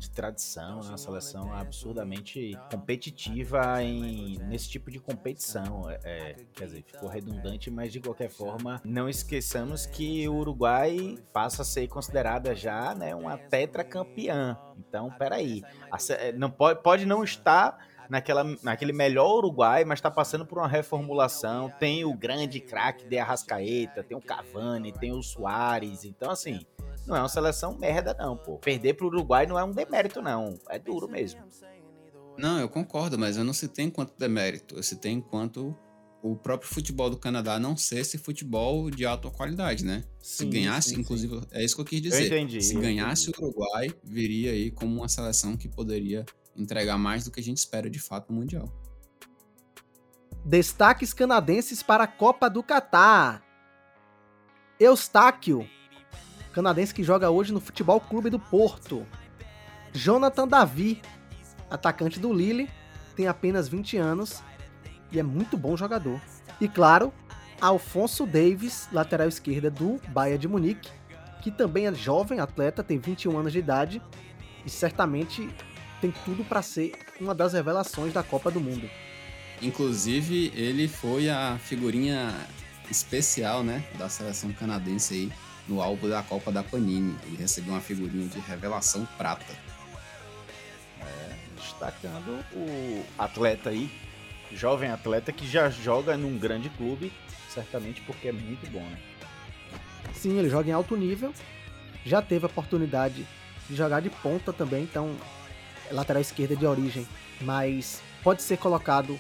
de 0.04 0.12
tradição, 0.12 0.82
é 0.82 0.88
uma 0.89 0.97
seleção 0.97 1.54
absurdamente 1.54 2.51
competitiva 2.70 3.82
em, 3.82 4.38
nesse 4.39 4.70
tipo 4.70 4.91
de 4.91 4.99
competição. 4.99 5.89
É, 5.89 5.99
é, 6.04 6.36
quer 6.54 6.66
dizer, 6.66 6.84
ficou 6.84 7.10
redundante, 7.10 7.72
mas 7.72 7.91
de 7.91 7.99
qualquer 7.99 8.30
forma, 8.30 8.82
não 8.84 9.08
esqueçamos 9.08 9.86
que 9.86 10.28
o 10.28 10.36
Uruguai 10.36 11.18
passa 11.32 11.62
a 11.62 11.66
ser 11.66 11.88
considerada 11.88 12.54
já 12.56 12.93
né, 12.93 13.16
uma 13.16 13.38
tetracampeã. 13.38 14.58
Então, 14.78 15.10
peraí, 15.12 15.64
é, 16.10 16.32
não 16.34 16.51
pode, 16.51 16.82
pode 16.82 17.06
não 17.06 17.24
estar 17.24 17.78
naquela, 18.10 18.43
naquele 18.62 18.93
melhor 18.93 19.38
Uruguai, 19.38 19.86
mas 19.86 19.99
está 19.99 20.12
passando 20.12 20.45
por 20.45 20.58
uma 20.58 20.68
reformulação. 20.68 21.72
Tem 21.80 22.04
o 22.04 22.14
grande 22.14 22.60
craque 22.60 23.06
de 23.06 23.18
Arrascaeta, 23.18 24.04
tem 24.04 24.18
o 24.18 24.22
Cavani, 24.22 24.91
tem 24.91 25.12
o 25.12 25.24
Soares. 25.24 26.04
Então, 26.04 26.30
assim, 26.30 26.66
não 27.06 27.16
é 27.16 27.20
uma 27.20 27.30
seleção 27.30 27.78
merda, 27.78 28.16
não, 28.18 28.38
pô. 28.38 28.58
Perder 28.58 28.93
pro 28.93 29.08
Uruguai 29.08 29.45
não 29.45 29.60
é 29.60 29.64
um 29.64 29.72
demérito, 29.72 30.22
não. 30.22 30.58
É 30.70 30.80
duro 30.80 31.08
mesmo. 31.08 31.41
Não, 32.38 32.60
eu 32.60 32.70
concordo, 32.70 33.18
mas 33.18 33.38
eu 33.38 33.43
não 33.43 33.54
citei 33.54 33.86
enquanto 33.86 34.18
demérito. 34.18 34.76
Eu 34.76 34.84
citei 34.84 35.12
enquanto 35.12 35.76
o 36.24 36.36
próprio 36.38 36.74
futebol 36.74 37.10
do 37.10 37.18
Canadá 37.18 37.60
não 37.60 37.76
ser 37.76 37.99
esse 37.99 38.18
futebol 38.18 38.89
de 38.89 39.06
alta 39.06 39.30
qualidade, 39.30 39.84
né? 39.84 40.04
Sim, 40.20 40.38
se 40.38 40.45
ganhasse, 40.45 40.89
sim, 40.89 41.01
inclusive, 41.01 41.36
sim. 41.36 41.47
é 41.51 41.64
isso 41.64 41.76
que 41.76 41.82
eu 41.82 41.86
quis 41.86 42.01
dizer. 42.01 42.22
Eu 42.22 42.28
entendi, 42.28 42.62
se 42.62 42.76
ganhasse 42.76 43.30
o 43.30 43.34
Uruguai, 43.38 43.93
viria 44.01 44.51
aí 44.51 44.72
como 44.72 44.95
uma 44.95 45.10
seleção 45.10 45.58
que 45.58 45.68
poderia 45.68 46.26
entregar 46.56 46.97
mais 46.97 47.26
do 47.26 47.32
que 47.32 47.41
a 47.41 47.43
gente 47.43 47.58
espera 47.58 47.89
de 47.89 47.99
fato 47.99 48.32
no 48.32 48.39
Mundial. 48.39 48.72
Destaques 50.45 51.14
canadenses 51.14 51.84
para 51.84 52.06
a 52.06 52.08
Copa 52.08 52.49
do 52.49 52.64
Catar. 52.64 53.43
Eustáquio, 54.80 55.68
canadense 56.54 56.93
que 56.93 57.04
joga 57.04 57.30
hoje 57.30 57.51
no 57.51 57.60
Futebol 57.60 57.99
Clube 57.99 58.30
do 58.30 58.39
Porto. 58.39 59.06
Jonathan 59.91 60.47
Davi, 60.47 61.01
atacante 61.70 62.20
do 62.20 62.32
Lille, 62.32 62.70
tem 63.16 63.28
apenas 63.28 63.68
20 63.68 63.97
anos 63.97 64.41
e 65.12 65.20
é 65.20 65.24
muito 65.24 65.58
bom 65.58 65.76
jogador. 65.76 66.22
E 66.62 66.68
claro, 66.68 67.12
Alfonso 67.60 68.26
Davis, 68.26 68.88
lateral 68.91 69.28
esquerda 69.28 69.70
do 69.70 69.99
Bayern 70.10 70.38
de 70.38 70.47
Munique, 70.47 70.89
que 71.41 71.51
também 71.51 71.88
é 71.88 71.93
jovem 71.93 72.39
atleta, 72.39 72.84
tem 72.84 72.99
21 72.99 73.38
anos 73.38 73.51
de 73.51 73.60
idade 73.60 74.01
e 74.66 74.70
certamente 74.70 75.49
tem 75.99 76.14
tudo 76.24 76.43
para 76.43 76.62
ser 76.62 76.93
uma 77.20 77.34
das 77.34 77.54
revelações 77.54 78.14
da 78.14 78.24
Copa 78.24 78.49
do 78.51 78.62
Mundo. 78.62 78.89
Inclusive, 79.62 80.51
ele 80.56 80.88
foi 80.88 81.30
a 81.30 81.58
figurinha 81.58 82.34
especial, 82.89 83.64
né, 83.64 83.84
da 83.97 84.10
seleção 84.10 84.51
canadense 84.51 85.14
aí 85.14 85.32
no 85.68 85.82
álbum 85.82 86.09
da 86.09 86.22
Copa 86.24 86.51
da 86.51 86.64
Panini. 86.64 87.16
Ele 87.24 87.38
recebeu 87.38 87.74
uma 87.74 87.82
figurinha 87.82 88.28
de 88.28 88.39
revelação 88.39 89.05
prata. 89.18 89.53
É, 91.01 91.36
destacando 91.57 92.43
o 92.53 93.05
atleta 93.18 93.70
aí, 93.70 93.91
jovem 94.51 94.89
atleta 94.89 95.32
que 95.32 95.47
já 95.47 95.70
joga 95.70 96.16
num 96.18 96.38
grande 96.38 96.70
clube, 96.70 97.11
certamente 97.49 98.01
porque 98.01 98.30
é 98.30 98.32
muito 98.32 98.70
bom, 98.72 98.82
né? 98.82 98.97
Sim, 100.14 100.38
ele 100.38 100.49
joga 100.49 100.70
em 100.70 100.74
alto 100.74 100.95
nível, 100.95 101.34
já 102.05 102.22
teve 102.22 102.45
a 102.45 102.49
oportunidade 102.49 103.26
de 103.70 103.76
jogar 103.76 104.01
de 104.01 104.09
ponta 104.09 104.53
também, 104.53 104.84
então 104.84 105.16
é 105.89 105.93
lateral 105.93 106.22
esquerda 106.22 106.55
de 106.55 106.66
origem, 106.66 107.07
mas 107.41 108.01
pode 108.22 108.41
ser 108.41 108.57
colocado 108.57 109.20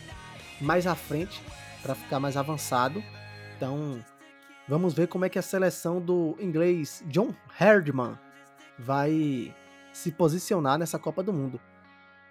mais 0.61 0.87
à 0.87 0.95
frente 0.95 1.41
para 1.81 1.95
ficar 1.95 2.19
mais 2.19 2.37
avançado. 2.37 3.03
Então, 3.55 4.03
Vamos 4.67 4.93
ver 4.93 5.07
como 5.07 5.25
é 5.25 5.29
que 5.29 5.37
a 5.37 5.41
seleção 5.41 5.99
do 5.99 6.35
inglês 6.39 7.03
John 7.07 7.33
Herdman 7.59 8.17
vai 8.79 9.53
se 9.91 10.11
posicionar 10.11 10.77
nessa 10.77 10.97
Copa 10.97 11.21
do 11.21 11.33
Mundo. 11.33 11.59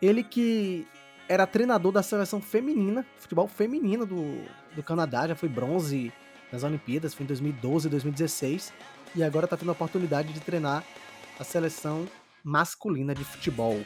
Ele 0.01 0.25
que 0.25 0.87
era 1.29 1.47
treinador 1.47 1.93
da 1.93 2.03
seleção 2.03 2.41
feminina, 2.41 3.07
futebol 3.19 3.47
feminino 3.47 4.05
do, 4.05 4.45
do 4.75 4.83
Canadá, 4.83 5.29
já 5.29 5.37
foi 5.37 5.49
bronze 5.49 6.13
nas 6.51 6.63
Olimpíadas, 6.63 7.15
foi 7.15 7.25
em 7.25 7.27
2012 7.27 7.87
e 7.87 7.91
2016. 7.91 8.73
e 9.15 9.23
agora 9.23 9.45
está 9.45 9.57
tendo 9.57 9.69
a 9.69 9.73
oportunidade 9.73 10.33
de 10.33 10.41
treinar 10.41 10.85
a 11.39 11.45
seleção 11.45 12.09
masculina 12.43 13.15
de 13.15 13.25
futebol. 13.25 13.81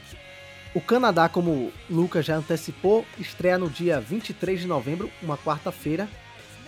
O 0.74 0.80
Canadá, 0.80 1.28
como 1.28 1.50
o 1.50 1.72
Lucas 1.88 2.24
já 2.24 2.36
antecipou, 2.36 3.04
estreia 3.18 3.58
no 3.58 3.70
dia 3.70 4.00
23 4.00 4.60
de 4.60 4.66
novembro, 4.66 5.10
uma 5.22 5.36
quarta-feira, 5.38 6.08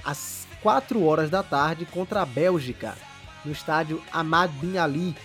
às 0.04 0.37
4 0.62 1.04
horas 1.04 1.30
da 1.30 1.42
tarde, 1.42 1.86
contra 1.86 2.22
a 2.22 2.26
Bélgica, 2.26 2.96
no 3.44 3.52
estádio 3.52 4.02
Ahmad 4.12 4.50
Bin 4.52 4.78
Ali. 4.78 5.16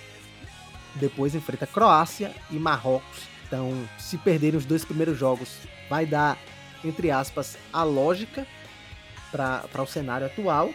Depois 0.96 1.34
enfrenta 1.34 1.66
Croácia 1.66 2.34
e 2.52 2.56
Marrocos. 2.56 3.24
Então, 3.48 3.88
se 3.98 4.18
perderem 4.18 4.58
os 4.58 4.66
dois 4.66 4.86
primeiros 4.86 5.18
jogos, 5.18 5.58
vai 5.90 6.06
dar, 6.06 6.38
entre 6.84 7.12
aspas, 7.12 7.58
a 7.72 7.84
lógica 7.84 8.48
para 9.32 9.82
o 9.82 9.88
cenário 9.88 10.28
atual 10.28 10.72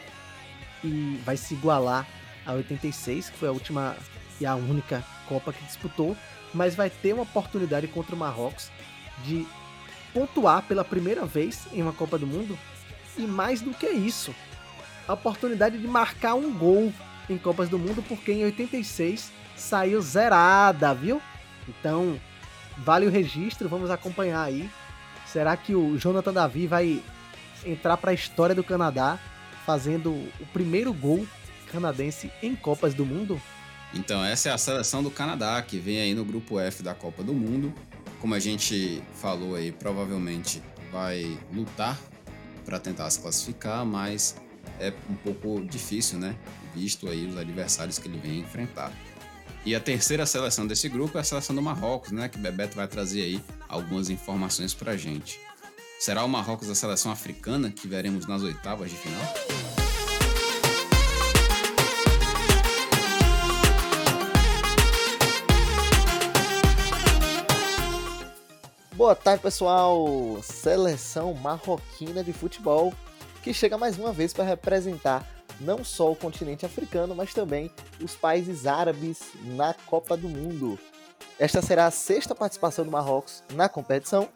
e 0.82 1.20
vai 1.24 1.36
se 1.36 1.54
igualar 1.54 2.06
a 2.44 2.52
86, 2.52 3.30
que 3.30 3.38
foi 3.38 3.48
a 3.48 3.52
última 3.52 3.96
e 4.40 4.46
a 4.46 4.54
única 4.54 5.04
Copa 5.28 5.52
que 5.52 5.64
disputou, 5.64 6.16
mas 6.54 6.74
vai 6.74 6.88
ter 6.88 7.12
uma 7.12 7.24
oportunidade 7.24 7.86
contra 7.88 8.14
o 8.14 8.18
Marrocos 8.18 8.70
de 9.24 9.46
pontuar 10.14 10.62
pela 10.62 10.84
primeira 10.84 11.26
vez 11.26 11.66
em 11.72 11.82
uma 11.82 11.92
Copa 11.92 12.18
do 12.18 12.26
Mundo 12.26 12.58
e 13.16 13.22
mais 13.22 13.60
do 13.60 13.74
que 13.74 13.88
isso, 13.88 14.34
a 15.08 15.14
oportunidade 15.14 15.78
de 15.78 15.88
marcar 15.88 16.34
um 16.34 16.52
gol 16.52 16.92
em 17.28 17.38
Copas 17.38 17.68
do 17.68 17.78
Mundo, 17.78 18.04
porque 18.06 18.30
em 18.30 18.44
86 18.44 19.32
saiu 19.56 20.00
zerada, 20.02 20.94
viu? 20.94 21.20
Então, 21.66 22.20
vale 22.76 23.06
o 23.06 23.10
registro, 23.10 23.68
vamos 23.68 23.90
acompanhar 23.90 24.42
aí. 24.42 24.70
Será 25.26 25.56
que 25.56 25.74
o 25.74 25.98
Jonathan 25.98 26.32
Davi 26.32 26.66
vai 26.66 27.02
entrar 27.64 27.96
para 27.96 28.10
a 28.10 28.14
história 28.14 28.54
do 28.54 28.62
Canadá 28.62 29.18
fazendo 29.66 30.10
o 30.10 30.46
primeiro 30.52 30.92
gol 30.92 31.26
canadense 31.72 32.30
em 32.42 32.54
Copas 32.54 32.94
do 32.94 33.04
Mundo? 33.04 33.40
Então, 33.94 34.22
essa 34.22 34.50
é 34.50 34.52
a 34.52 34.58
seleção 34.58 35.02
do 35.02 35.10
Canadá, 35.10 35.60
que 35.62 35.78
vem 35.78 36.00
aí 36.00 36.14
no 36.14 36.24
grupo 36.24 36.60
F 36.60 36.82
da 36.82 36.94
Copa 36.94 37.22
do 37.22 37.32
Mundo. 37.32 37.72
Como 38.20 38.34
a 38.34 38.38
gente 38.38 39.02
falou 39.14 39.54
aí, 39.54 39.72
provavelmente 39.72 40.62
vai 40.92 41.38
lutar 41.52 41.98
para 42.64 42.78
tentar 42.78 43.08
se 43.10 43.20
classificar, 43.20 43.84
mas 43.86 44.36
é 44.80 44.92
um 45.10 45.14
pouco 45.14 45.64
difícil, 45.64 46.18
né? 46.18 46.36
Visto 46.74 47.08
aí 47.08 47.26
os 47.26 47.36
adversários 47.36 47.98
que 47.98 48.08
ele 48.08 48.18
vem 48.18 48.40
enfrentar. 48.40 48.92
E 49.64 49.74
a 49.74 49.80
terceira 49.80 50.24
seleção 50.24 50.66
desse 50.66 50.88
grupo 50.88 51.18
é 51.18 51.20
a 51.20 51.24
seleção 51.24 51.54
do 51.54 51.60
Marrocos, 51.60 52.10
né? 52.10 52.28
Que 52.28 52.38
Bebeto 52.38 52.76
vai 52.76 52.86
trazer 52.86 53.22
aí 53.22 53.42
algumas 53.68 54.08
informações 54.08 54.72
pra 54.72 54.96
gente. 54.96 55.40
Será 55.98 56.24
o 56.24 56.28
Marrocos 56.28 56.70
a 56.70 56.74
seleção 56.74 57.10
africana 57.10 57.70
que 57.70 57.88
veremos 57.88 58.26
nas 58.26 58.42
oitavas 58.42 58.90
de 58.90 58.96
final? 58.96 59.34
Boa 68.94 69.14
tarde, 69.14 69.42
pessoal! 69.42 70.40
Seleção 70.42 71.32
marroquina 71.34 72.24
de 72.24 72.32
futebol 72.32 72.92
que 73.48 73.54
chega 73.54 73.78
mais 73.78 73.98
uma 73.98 74.12
vez 74.12 74.34
para 74.34 74.44
representar 74.44 75.26
não 75.58 75.82
só 75.82 76.12
o 76.12 76.16
continente 76.16 76.66
africano, 76.66 77.14
mas 77.14 77.32
também 77.32 77.70
os 78.02 78.14
países 78.14 78.66
árabes 78.66 79.20
na 79.56 79.72
Copa 79.72 80.16
do 80.16 80.28
Mundo. 80.28 80.78
Esta 81.38 81.62
será 81.62 81.86
a 81.86 81.90
sexta 81.90 82.34
participação 82.34 82.84
do 82.84 82.90
Marrocos 82.90 83.42
na 83.54 83.68
competição 83.68 84.28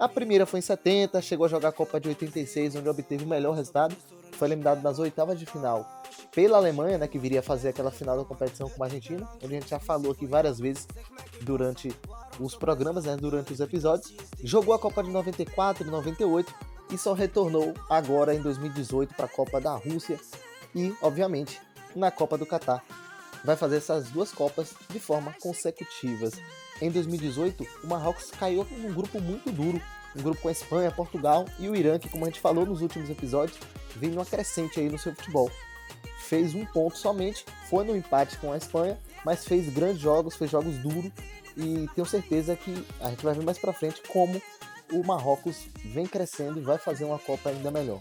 a 0.00 0.08
primeira 0.08 0.46
foi 0.46 0.60
em 0.60 0.62
70, 0.62 1.20
chegou 1.20 1.44
a 1.44 1.48
jogar 1.48 1.68
a 1.68 1.72
Copa 1.72 2.00
de 2.00 2.08
86, 2.08 2.74
onde 2.76 2.88
obteve 2.88 3.22
o 3.22 3.28
melhor 3.28 3.54
resultado. 3.54 3.94
Foi 4.32 4.48
eliminado 4.48 4.82
nas 4.82 4.98
oitavas 4.98 5.38
de 5.38 5.44
final 5.44 5.86
pela 6.34 6.56
Alemanha, 6.56 6.96
né, 6.96 7.06
que 7.06 7.18
viria 7.18 7.42
fazer 7.42 7.68
aquela 7.68 7.90
final 7.90 8.16
da 8.16 8.24
competição 8.24 8.66
com 8.70 8.82
a 8.82 8.86
Argentina, 8.86 9.28
onde 9.44 9.54
a 9.54 9.60
gente 9.60 9.68
já 9.68 9.78
falou 9.78 10.12
aqui 10.12 10.24
várias 10.24 10.58
vezes 10.58 10.88
durante 11.42 11.94
os 12.38 12.54
programas, 12.54 13.04
né, 13.04 13.14
durante 13.14 13.52
os 13.52 13.60
episódios. 13.60 14.14
Jogou 14.42 14.72
a 14.72 14.78
Copa 14.78 15.02
de 15.02 15.10
94 15.10 15.86
e 15.86 15.90
98 15.90 16.54
e 16.90 16.98
só 16.98 17.12
retornou 17.12 17.74
agora 17.88 18.34
em 18.34 18.42
2018 18.42 19.14
para 19.14 19.26
a 19.26 19.28
Copa 19.28 19.60
da 19.60 19.74
Rússia 19.74 20.18
e, 20.74 20.94
obviamente, 21.00 21.60
na 21.94 22.10
Copa 22.10 22.36
do 22.36 22.46
Catar. 22.46 22.84
Vai 23.44 23.56
fazer 23.56 23.76
essas 23.76 24.10
duas 24.10 24.32
Copas 24.32 24.74
de 24.88 25.00
forma 25.00 25.34
consecutivas. 25.40 26.34
Em 26.80 26.90
2018, 26.90 27.66
o 27.84 27.86
Marrocos 27.86 28.30
caiu 28.30 28.66
num 28.70 28.92
grupo 28.92 29.20
muito 29.20 29.50
duro, 29.50 29.80
um 30.16 30.22
grupo 30.22 30.42
com 30.42 30.48
a 30.48 30.52
Espanha, 30.52 30.90
Portugal 30.90 31.46
e 31.58 31.68
o 31.68 31.76
Irã, 31.76 31.98
que 31.98 32.08
como 32.08 32.24
a 32.24 32.28
gente 32.28 32.40
falou 32.40 32.66
nos 32.66 32.82
últimos 32.82 33.08
episódios, 33.08 33.58
vem 33.96 34.10
numa 34.10 34.26
crescente 34.26 34.80
aí 34.80 34.88
no 34.88 34.98
seu 34.98 35.14
futebol. 35.14 35.50
Fez 36.18 36.54
um 36.54 36.64
ponto 36.66 36.96
somente, 36.96 37.44
foi 37.68 37.84
no 37.84 37.96
empate 37.96 38.36
com 38.38 38.52
a 38.52 38.56
Espanha, 38.56 38.98
mas 39.24 39.44
fez 39.44 39.68
grandes 39.68 40.00
jogos, 40.00 40.36
fez 40.36 40.50
jogos 40.50 40.76
duros 40.78 41.10
e 41.56 41.88
tenho 41.94 42.06
certeza 42.06 42.56
que 42.56 42.84
a 43.00 43.10
gente 43.10 43.24
vai 43.24 43.34
ver 43.34 43.44
mais 43.44 43.58
para 43.58 43.72
frente 43.72 44.02
como 44.08 44.40
o 44.92 45.04
Marrocos 45.04 45.66
vem 45.84 46.06
crescendo 46.06 46.58
e 46.58 46.62
vai 46.62 46.78
fazer 46.78 47.04
uma 47.04 47.18
Copa 47.18 47.50
ainda 47.50 47.70
melhor. 47.70 48.00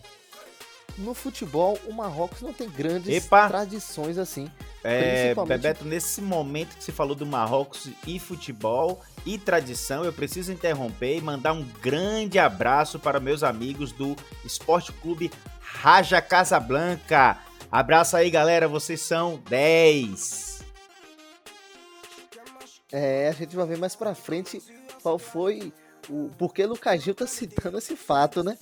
No 0.97 1.13
futebol, 1.13 1.79
o 1.87 1.93
Marrocos 1.93 2.41
não 2.41 2.51
tem 2.51 2.69
grandes 2.69 3.25
Epa. 3.25 3.47
tradições 3.47 4.17
assim. 4.17 4.51
É, 4.83 5.21
Principalmente- 5.21 5.61
Bebeto, 5.61 5.85
nesse 5.85 6.21
momento 6.21 6.75
que 6.75 6.83
você 6.83 6.91
falou 6.91 7.15
do 7.15 7.25
Marrocos 7.25 7.89
e 8.05 8.19
futebol 8.19 9.01
e 9.25 9.37
tradição, 9.37 10.03
eu 10.03 10.11
preciso 10.11 10.51
interromper 10.51 11.17
e 11.17 11.21
mandar 11.21 11.53
um 11.53 11.63
grande 11.81 12.37
abraço 12.39 12.99
para 12.99 13.19
meus 13.19 13.43
amigos 13.43 13.91
do 13.93 14.15
Esporte 14.43 14.91
Clube 14.93 15.31
Raja 15.61 16.21
Casablanca. 16.21 17.37
Abraço 17.71 18.17
aí, 18.17 18.29
galera, 18.29 18.67
vocês 18.67 19.01
são 19.01 19.41
10. 19.49 20.63
É, 22.91 23.29
a 23.29 23.31
gente 23.33 23.55
vai 23.55 23.67
ver 23.67 23.77
mais 23.77 23.95
pra 23.95 24.15
frente 24.15 24.61
qual 25.03 25.19
foi 25.19 25.71
o 26.09 26.29
porquê 26.37 26.65
Lucas 26.65 27.03
Gil 27.03 27.13
tá 27.13 27.27
citando 27.27 27.77
esse 27.77 27.95
fato, 27.95 28.43
né? 28.43 28.57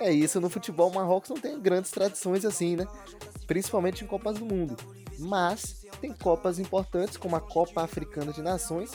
É 0.00 0.12
isso, 0.12 0.40
no 0.40 0.50
futebol 0.50 0.92
Marrocos 0.92 1.30
não 1.30 1.36
tem 1.36 1.60
grandes 1.60 1.90
tradições 1.90 2.44
assim, 2.44 2.76
né? 2.76 2.86
Principalmente 3.46 4.04
em 4.04 4.06
Copas 4.06 4.38
do 4.38 4.44
Mundo. 4.44 4.76
Mas 5.18 5.84
tem 6.00 6.12
Copas 6.12 6.58
importantes, 6.58 7.16
como 7.16 7.36
a 7.36 7.40
Copa 7.40 7.82
Africana 7.82 8.32
de 8.32 8.42
Nações. 8.42 8.92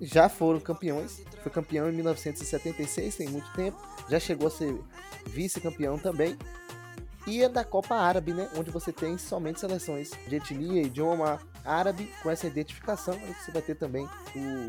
Já 0.00 0.28
foram 0.28 0.58
campeões. 0.60 1.22
Foi 1.42 1.52
campeão 1.52 1.88
em 1.88 1.92
1976, 1.92 3.16
tem 3.16 3.28
muito 3.28 3.50
tempo. 3.52 3.80
Já 4.08 4.18
chegou 4.18 4.48
a 4.48 4.50
ser 4.50 4.78
vice-campeão 5.26 5.98
também. 5.98 6.36
E 7.26 7.42
é 7.42 7.48
da 7.48 7.64
Copa 7.64 7.94
Árabe, 7.94 8.32
né? 8.32 8.48
Onde 8.56 8.70
você 8.70 8.92
tem 8.92 9.16
somente 9.16 9.60
seleções 9.60 10.10
de 10.26 10.36
etnia, 10.36 10.82
idioma 10.82 11.38
árabe, 11.64 12.12
com 12.22 12.30
essa 12.30 12.46
identificação. 12.46 13.14
Aí 13.14 13.34
você 13.34 13.50
vai 13.50 13.62
ter 13.62 13.74
também 13.74 14.08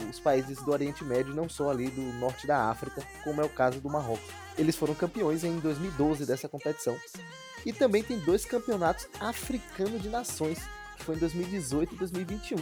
os 0.10 0.20
países 0.20 0.58
do 0.64 0.72
Oriente 0.72 1.04
Médio, 1.04 1.34
não 1.34 1.50
só 1.50 1.70
ali 1.70 1.90
do 1.90 2.02
norte 2.20 2.48
da 2.48 2.70
África, 2.70 3.02
como 3.24 3.42
é 3.42 3.46
o 3.46 3.50
caso 3.50 3.80
do 3.80 3.90
Marrocos. 3.90 4.30
Eles 4.58 4.76
foram 4.76 4.94
campeões 4.94 5.44
em 5.44 5.60
2012 5.60 6.26
dessa 6.26 6.48
competição. 6.48 6.98
E 7.66 7.72
também 7.72 8.04
tem 8.04 8.20
dois 8.20 8.46
campeonatos 8.46 9.08
africanos 9.20 10.02
de 10.02 10.10
nações, 10.10 10.60
que 10.98 11.04
foi 11.04 11.16
em 11.16 11.20
2018 11.20 11.96
e 11.96 11.98
2021. 11.98 12.58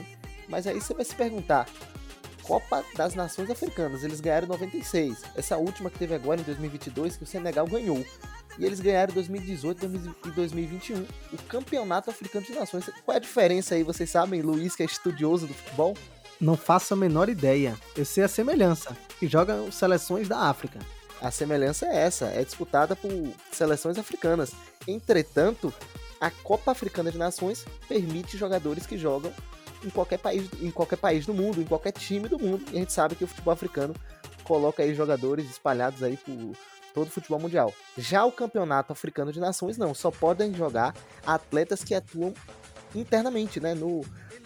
Mas 0.47 0.67
aí 0.67 0.79
você 0.79 0.93
vai 0.93 1.03
se 1.03 1.15
perguntar, 1.15 1.67
Copa 2.43 2.84
das 2.95 3.15
Nações 3.15 3.49
Africanas, 3.49 4.03
eles 4.03 4.19
ganharam 4.19 4.45
em 4.45 4.49
96. 4.49 5.23
Essa 5.36 5.57
última 5.57 5.89
que 5.89 5.99
teve 5.99 6.13
agora 6.13 6.41
em 6.41 6.43
2022, 6.43 7.17
que 7.17 7.23
o 7.23 7.27
Senegal 7.27 7.65
ganhou. 7.65 8.03
E 8.58 8.66
eles 8.66 8.80
ganharam 8.80 9.12
em 9.12 9.16
2018 9.16 9.86
e 10.26 10.32
2021 10.32 11.06
o 11.34 11.38
Campeonato 11.47 12.10
Africano 12.10 12.45
de 12.45 12.54
Nações. 12.54 12.86
Qual 13.06 13.14
é 13.14 13.18
a 13.18 13.22
diferença 13.22 13.76
aí, 13.76 13.84
vocês 13.84 14.10
sabem? 14.10 14.41
Luiz, 14.41 14.76
que 14.76 14.84
é 14.84 14.86
estudioso 14.86 15.47
do 15.47 15.54
futebol? 15.54 15.95
Não 16.39 16.58
faço 16.58 16.93
a 16.93 16.97
menor 16.97 17.30
ideia. 17.30 17.78
Eu 17.95 18.04
sei 18.04 18.24
a 18.24 18.28
semelhança, 18.28 18.95
que 19.20 19.28
jogam 19.28 19.72
seleções 19.72 20.28
da 20.28 20.39
África. 20.39 20.80
A 21.22 21.30
semelhança 21.30 21.86
é 21.86 21.97
essa, 21.97 22.26
é 22.26 22.43
disputada 22.43 22.95
por 22.95 23.12
seleções 23.52 23.99
africanas. 23.99 24.52
Entretanto, 24.88 25.72
a 26.20 26.32
Copa 26.32 26.72
Africana 26.72 27.12
de 27.12 27.18
Nações 27.18 27.64
permite 27.88 28.38
jogadores 28.38 28.88
que 28.88 28.97
jogam 28.97 29.32
em 29.84 29.89
qualquer 29.89 30.18
país, 30.18 30.49
em 30.60 30.72
qualquer 30.72 30.97
país 30.97 31.26
do 31.26 31.34
mundo, 31.34 31.62
em 31.62 31.66
qualquer 31.66 31.91
time 31.91 32.28
do 32.28 32.39
mundo. 32.39 32.64
E 32.72 32.78
a 32.78 32.80
gente 32.80 32.93
sabe 32.93 33.16
que 33.16 33.24
o 33.24 33.28
futebol 33.28 33.54
africano 33.54 33.95
coloca 34.43 34.84
aí 34.84 34.93
jogadores 34.95 35.49
espalhados 35.49 36.02
aí 36.04 36.18
por 36.18 36.56
todo 36.94 37.12
futebol 37.12 37.39
mundial. 37.39 37.74
Já 37.98 38.26
o 38.26 38.32
Campeonato 38.32 38.92
Africano 38.94 39.32
de 39.32 39.39
Nações 39.39 39.78
não, 39.78 39.94
só 39.94 40.12
podem 40.12 40.54
jogar 40.54 40.96
atletas 41.26 41.84
que 41.84 41.94
atuam 41.94 42.34
internamente, 42.94 43.60
né, 43.60 43.74
no, 43.74 44.02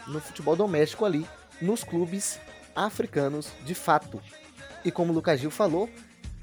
no 0.08 0.22
futebol 0.22 0.56
doméstico 0.56 1.06
ali, 1.06 1.26
nos 1.62 1.84
clubes 1.84 2.39
africanos 2.76 3.50
de 3.64 3.74
fato. 3.74 4.22
E 4.84 4.91
como 4.91 5.12
o 5.12 5.16
Lucas 5.16 5.39
Gil 5.39 5.50
falou, 5.50 5.89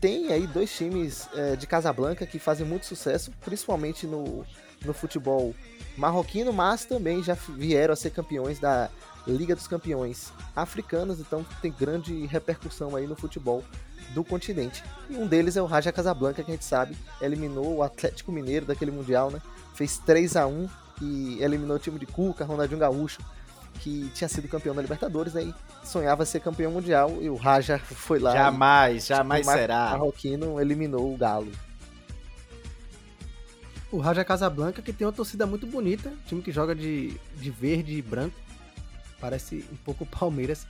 tem 0.01 0.33
aí 0.33 0.47
dois 0.47 0.75
times 0.77 1.29
eh, 1.35 1.55
de 1.55 1.67
Casablanca 1.67 2.27
que 2.27 2.39
fazem 2.39 2.67
muito 2.67 2.87
sucesso, 2.87 3.31
principalmente 3.45 4.07
no, 4.07 4.45
no 4.85 4.93
futebol 4.93 5.55
marroquino, 5.97 6.53
mas 6.53 6.85
também 6.85 7.23
já 7.23 7.35
vieram 7.35 7.93
a 7.93 7.97
ser 7.97 8.11
campeões 8.11 8.59
da 8.59 8.91
Liga 9.27 9.55
dos 9.55 9.69
Campeões 9.69 10.33
africanos, 10.55 11.21
então 11.21 11.45
tem 11.61 11.73
grande 11.73 12.27
repercussão 12.27 12.97
aí 12.97 13.07
no 13.07 13.15
futebol 13.15 13.63
do 14.15 14.25
continente. 14.25 14.83
E 15.09 15.17
um 15.17 15.27
deles 15.27 15.57
é 15.57 15.63
o 15.63 15.67
Raja 15.67 15.93
Casablanca, 15.93 16.43
que 16.43 16.51
a 16.51 16.55
gente 16.55 16.65
sabe, 16.65 16.97
eliminou 17.21 17.77
o 17.77 17.83
Atlético 17.83 18.33
Mineiro 18.33 18.67
daquele 18.67 18.91
Mundial, 18.91 19.31
né? 19.31 19.41
Fez 19.75 19.99
3 19.99 20.37
a 20.37 20.47
1 20.47 20.69
e 21.01 21.43
eliminou 21.43 21.77
o 21.77 21.81
time 21.81 21.99
de 21.99 22.07
Cuca, 22.07 22.45
Ronaldinho 22.45 22.81
Gaúcho, 22.81 23.21
que 23.81 24.11
tinha 24.15 24.29
sido 24.29 24.49
campeão 24.49 24.75
da 24.75 24.83
Libertadores, 24.83 25.35
né? 25.35 25.43
E 25.45 25.55
sonhava 25.87 26.25
ser 26.25 26.41
campeão 26.41 26.71
mundial 26.73 27.19
e 27.21 27.29
o 27.29 27.37
Raja 27.37 27.79
foi 27.79 28.19
lá. 28.19 28.33
Jamais, 28.33 29.07
jamais 29.07 29.47
será. 29.47 29.89
O 29.89 29.91
Marroquino 29.93 30.61
eliminou 30.61 31.13
o 31.13 31.17
Galo. 31.17 31.51
O 33.91 33.99
Raja 33.99 34.25
Casablanca, 34.25 34.81
que 34.81 34.93
tem 34.93 35.07
uma 35.07 35.13
torcida 35.13 35.47
muito 35.47 35.67
bonita, 35.67 36.13
time 36.27 36.41
que 36.41 36.51
joga 36.51 36.75
de, 36.75 37.15
de 37.37 37.51
verde 37.51 37.93
e 37.95 38.01
branco, 38.01 38.35
parece 39.23 39.65
um 39.73 39.77
pouco 39.77 40.05
Palmeiras. 40.19 40.67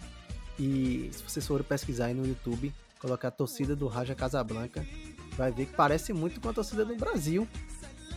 E 0.59 1.11
se 1.13 1.23
vocês 1.23 1.47
forem 1.47 1.67
pesquisar 1.67 2.07
aí 2.07 2.15
no 2.15 2.27
YouTube, 2.27 2.73
colocar 3.01 3.29
a 3.29 3.33
torcida 3.33 3.75
do 3.75 3.89
Raja 3.89 4.15
Casablanca, 4.15 4.87
vai 5.35 5.51
ver 5.51 5.67
que 5.67 5.73
parece 5.73 6.13
muito 6.13 6.41
com 6.41 6.51
a 6.51 6.53
torcida 6.53 6.85
do 6.85 6.95
Brasil. 6.95 7.49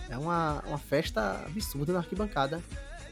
É 0.10 0.18
uma, 0.18 0.62
uma 0.68 0.78
festa 0.78 1.44
absurda 1.48 1.94
na 1.94 2.00
arquibancada 2.00 2.62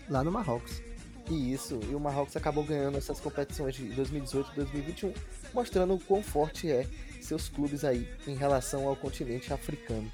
lá 0.10 0.24
no 0.24 0.32
Marrocos. 0.32 0.82
E 1.30 1.54
isso, 1.54 1.80
e 1.90 1.96
o 1.96 2.00
Marrocos 2.00 2.36
acabou 2.36 2.66
ganhando 2.66 2.98
essas 2.98 3.20
competições 3.20 3.76
de 3.76 3.86
2018 3.94 4.52
e 4.52 4.56
2021, 4.56 5.14
mostrando 5.54 5.94
o 5.94 6.00
quão 6.00 6.22
forte 6.22 6.70
é 6.70 6.86
seus 7.22 7.48
clubes 7.48 7.86
aí 7.86 8.08
em 8.28 8.36
relação 8.36 8.88
ao 8.88 8.96
continente 8.96 9.54
africano. 9.54 10.12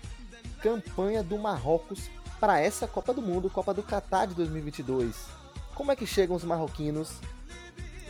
Campanha 0.61 1.23
do 1.23 1.37
Marrocos 1.37 2.09
para 2.39 2.59
essa 2.59 2.87
Copa 2.87 3.13
do 3.13 3.21
Mundo, 3.21 3.49
Copa 3.49 3.73
do 3.73 3.81
Catar 3.81 4.27
de 4.27 4.35
2022. 4.35 5.38
Como 5.79 5.93
é 5.93 5.95
que 5.95 6.05
chegam 6.05 6.35
os 6.35 6.43
marroquinos? 6.43 7.09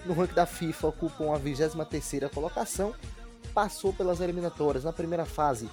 No 0.04 0.16
ranking 0.16 0.34
da 0.34 0.48
FIFA 0.48 0.88
ocupam 0.88 1.36
a 1.36 1.40
23ª 1.40 2.28
colocação, 2.28 2.96
passou 3.54 3.94
pelas 3.94 4.20
eliminatórias 4.22 4.86
na 4.86 4.92
primeira 4.92 5.24
fase 5.24 5.70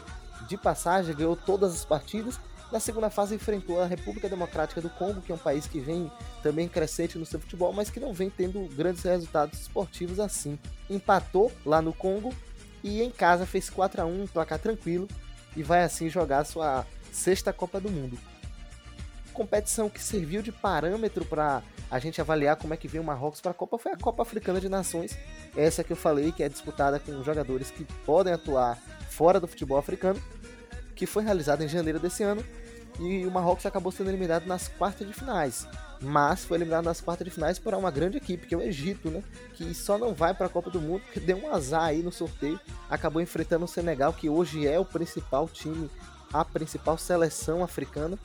de 0.47 0.59
passagem, 0.59 1.17
ganhou 1.17 1.35
todas 1.35 1.73
as 1.73 1.87
partidas 1.87 2.39
na 2.71 2.81
segunda 2.81 3.09
fase 3.09 3.35
enfrentou 3.35 3.81
a 3.81 3.87
República 3.87 4.29
Democrática 4.29 4.83
do 4.83 4.91
Congo, 4.91 5.23
que 5.23 5.33
é 5.33 5.35
um 5.35 5.39
país 5.39 5.67
que 5.67 5.81
vem 5.81 6.13
também 6.43 6.69
crescente 6.69 7.17
no 7.17 7.25
seu 7.25 7.41
futebol, 7.41 7.73
mas 7.73 7.89
que 7.89 7.99
não 7.99 8.13
vem 8.13 8.29
tendo 8.29 8.69
grandes 8.77 9.03
resultados 9.03 9.61
esportivos 9.61 10.21
assim. 10.21 10.59
Empatou 10.91 11.51
lá 11.65 11.81
no 11.81 11.95
Congo 11.95 12.35
e 12.85 13.01
em 13.01 13.11
casa 13.11 13.47
fez 13.47 13.71
4 13.71 14.03
a 14.03 14.05
1 14.05 14.23
um 14.23 14.27
placar 14.27 14.59
tranquilo, 14.59 15.09
e 15.57 15.63
vai 15.63 15.83
assim 15.83 16.11
jogar 16.11 16.45
sua 16.45 16.85
sexta 17.11 17.55
Copa 17.55 17.81
do 17.81 17.89
Mundo. 17.89 18.19
Competição 19.37 19.91
que 19.91 20.03
serviu 20.03 20.41
de 20.41 20.51
parâmetro 20.51 21.23
para 21.23 21.63
a 21.91 21.99
gente 21.99 22.21
avaliar 22.23 22.57
como 22.57 22.73
é 22.73 22.77
que 22.77 22.89
vem 22.89 23.01
o 23.01 23.05
Marrocos 23.05 23.41
para 23.41 23.51
a 23.51 23.55
Copa 23.55 23.77
foi 23.77 23.93
a 23.93 23.97
Copa 23.97 24.23
Africana 24.23 24.59
de 24.59 24.69
Nações, 24.69 25.17
essa 25.55 25.85
que 25.85 25.93
eu 25.93 25.97
falei 25.97 26.33
que 26.33 26.43
é 26.43 26.49
disputada 26.49 26.99
com 26.99 27.23
jogadores 27.23 27.71
que 27.71 27.85
podem 28.07 28.33
atuar 28.33 28.79
fora 29.11 29.39
do 29.39 29.47
futebol 29.47 29.77
africano 29.77 30.19
que 30.95 31.05
foi 31.05 31.23
realizada 31.23 31.63
em 31.63 31.69
janeiro 31.69 32.01
desse 32.01 32.23
ano 32.23 32.43
e 32.99 33.27
o 33.27 33.31
Marrocos 33.31 33.67
acabou 33.67 33.93
sendo 33.93 34.09
eliminado 34.09 34.47
nas 34.47 34.69
quartas 34.69 35.07
de 35.07 35.13
finais. 35.13 35.69
Mas 36.01 36.45
foi 36.45 36.57
eliminado 36.57 36.87
nas 36.87 37.01
quartas 37.01 37.27
de 37.27 37.31
finais 37.31 37.59
por 37.59 37.75
uma 37.75 37.91
grande 37.91 38.17
equipe, 38.17 38.47
que 38.47 38.55
é 38.55 38.59
o 38.59 38.63
Egito, 38.63 39.11
né? 39.11 39.23
Que 39.53 39.75
só 39.75 39.99
não 39.99 40.15
vai 40.15 40.33
para 40.33 40.47
a 40.47 40.49
Copa 40.49 40.71
do 40.71 40.81
Mundo 40.81 41.03
porque 41.05 41.21
deu 41.21 41.37
um 41.37 41.55
azar 41.55 41.85
aí 41.85 42.03
no 42.03 42.11
sorteio. 42.11 42.59
Acabou 42.89 43.21
enfrentando 43.21 43.67
o 43.67 43.69
Senegal, 43.69 44.15
que 44.15 44.31
hoje 44.31 44.67
é 44.67 44.79
o 44.79 44.85
principal 44.85 45.47
time, 45.47 45.91
a 46.33 46.43
principal 46.45 46.97
seleção 46.97 47.63
africana. 47.63 48.19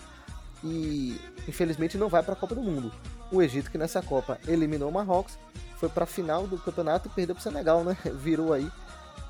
E 0.64 1.20
infelizmente 1.48 1.98
não 1.98 2.10
vai 2.10 2.22
para 2.22 2.34
a 2.34 2.36
Copa 2.36 2.56
do 2.56 2.62
Mundo. 2.62 2.92
O 3.32 3.42
Egito, 3.42 3.72
que 3.72 3.78
nessa 3.78 4.02
Copa 4.02 4.40
eliminou 4.48 4.90
o 4.90 4.94
Marrocos, 4.94 5.38
foi 5.78 5.90
para 5.90 6.04
a 6.04 6.08
final 6.08 6.46
do 6.46 6.58
campeonato 6.58 7.08
e 7.08 7.12
perdeu 7.12 7.36
para 7.36 7.40
o 7.40 7.44
Senegal, 7.44 7.84
né? 7.84 7.98
Virou 8.14 8.54
aí 8.54 8.70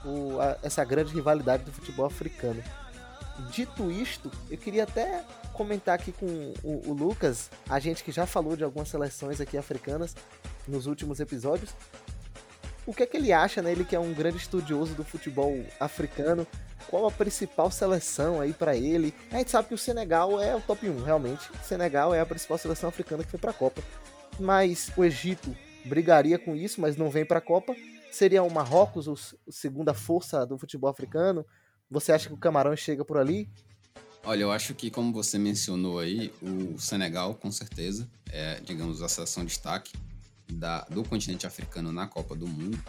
o, 0.04 0.40
a, 0.40 0.58
essa 0.62 0.84
grande 0.84 1.14
rivalidade 1.14 1.64
do 1.64 1.72
futebol 1.72 2.06
africano. 2.06 2.62
Dito 3.50 3.90
isto, 3.90 4.30
eu 4.50 4.58
queria 4.58 4.84
até 4.84 5.24
comentar 5.54 5.96
aqui 5.96 6.12
com 6.12 6.54
o, 6.64 6.90
o, 6.90 6.94
Lucas, 6.94 7.50
a 7.70 7.80
gente 7.80 8.04
que 8.04 8.12
já 8.12 8.26
falou 8.26 8.56
de 8.56 8.64
algumas 8.64 8.90
seleções 8.90 9.40
aqui 9.40 9.58
africanas 9.58 10.16
nos 10.68 10.86
últimos 10.86 11.20
episódios. 11.20 11.74
O 12.92 12.94
que 12.94 13.04
é 13.04 13.06
que 13.06 13.16
ele 13.16 13.32
acha, 13.32 13.62
né? 13.62 13.72
Ele 13.72 13.86
que 13.86 13.96
é 13.96 14.00
um 14.02 14.14
grande 14.14 14.36
estudioso 14.36 14.94
do 14.96 15.06
futebol 15.06 15.66
africano. 15.80 16.46
Qual 16.90 17.08
a 17.08 17.12
principal 17.12 17.72
seleção 17.72 18.42
aí 18.42 18.52
para 18.52 18.76
ele? 18.76 19.14
A 19.32 19.38
gente 19.38 19.50
sabe 19.50 19.70
que 19.70 19.74
o 19.74 19.78
Senegal 19.78 20.42
é 20.42 20.54
o 20.54 20.60
top 20.60 20.90
1, 20.90 21.02
realmente. 21.02 21.50
O 21.52 21.66
Senegal 21.66 22.14
é 22.14 22.20
a 22.20 22.26
principal 22.26 22.58
seleção 22.58 22.90
africana 22.90 23.24
que 23.24 23.32
foi 23.32 23.40
para 23.40 23.52
a 23.52 23.54
Copa. 23.54 23.82
Mas 24.38 24.92
o 24.98 25.06
Egito 25.06 25.56
brigaria 25.86 26.38
com 26.38 26.54
isso, 26.54 26.82
mas 26.82 26.98
não 26.98 27.10
vem 27.10 27.26
para 27.26 27.38
a 27.38 27.42
Copa. 27.42 27.74
Seria 28.12 28.44
o 28.44 28.52
Marrocos, 28.52 29.08
a 29.08 29.16
segunda 29.50 29.94
força 29.94 30.46
do 30.46 30.58
futebol 30.58 30.90
africano. 30.90 31.46
Você 31.90 32.12
acha 32.12 32.28
que 32.28 32.34
o 32.34 32.38
Camarão 32.38 32.76
chega 32.76 33.06
por 33.06 33.18
ali? 33.18 33.50
Olha, 34.22 34.42
eu 34.42 34.52
acho 34.52 34.76
que, 34.76 34.92
como 34.92 35.14
você 35.14 35.40
mencionou 35.40 35.98
aí, 35.98 36.34
o 36.42 36.78
Senegal, 36.78 37.36
com 37.36 37.50
certeza, 37.54 38.10
é, 38.30 38.60
digamos, 38.60 39.02
a 39.02 39.08
seleção 39.08 39.46
de 39.46 39.52
destaque 39.52 39.94
da, 40.54 40.82
do 40.90 41.04
continente 41.04 41.48
africano 41.48 41.92
na 41.92 42.08
Copa 42.08 42.36
do 42.36 42.48
Mundo. 42.48 42.82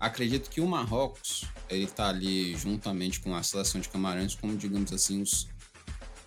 Acredito 0.00 0.48
que 0.48 0.60
o 0.60 0.66
Marrocos, 0.66 1.44
ele 1.68 1.86
tá 1.86 2.08
ali 2.08 2.56
juntamente 2.56 3.20
com 3.20 3.34
a 3.34 3.42
seleção 3.42 3.80
de 3.80 3.88
Camarões, 3.88 4.34
como, 4.34 4.56
digamos 4.56 4.92
assim, 4.92 5.20
os, 5.20 5.48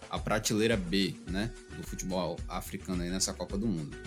a 0.10 0.20
prateleira 0.20 0.76
B, 0.76 1.16
né, 1.28 1.52
do 1.78 1.84
futebol 1.84 2.38
africano 2.50 3.02
aí 3.02 3.10
nessa 3.10 3.34
Copa 3.34 3.58
do 3.58 3.68
Mundo. 3.68 3.98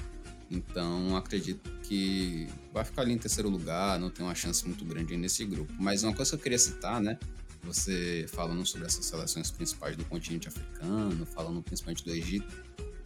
Então, 0.51 1.17
acredito 1.17 1.71
que 1.83 2.47
vai 2.73 2.85
ficar 2.85 3.03
ali 3.03 3.12
em 3.12 3.19
terceiro 3.19 3.49
lugar, 3.49 3.99
não 3.99 4.11
tem 4.11 4.25
uma 4.25 4.35
chance 4.35 4.67
muito 4.67 4.85
grande 4.85 5.17
nesse 5.17 5.45
grupo. 5.47 5.73
Mas 5.79 6.05
uma 6.05 6.15
coisa 6.15 6.33
que 6.33 6.37
eu 6.37 6.43
queria 6.43 6.59
citar, 6.59 7.01
né, 7.01 7.19
você 7.62 8.27
falando 8.29 8.65
sobre 8.67 8.87
essas 8.87 9.07
seleções 9.07 9.51
principais 9.51 9.97
do 9.97 10.05
continente 10.05 10.49
africano, 10.49 11.25
falando 11.25 11.62
principalmente 11.62 12.05
do 12.05 12.11
Egito, 12.11 12.55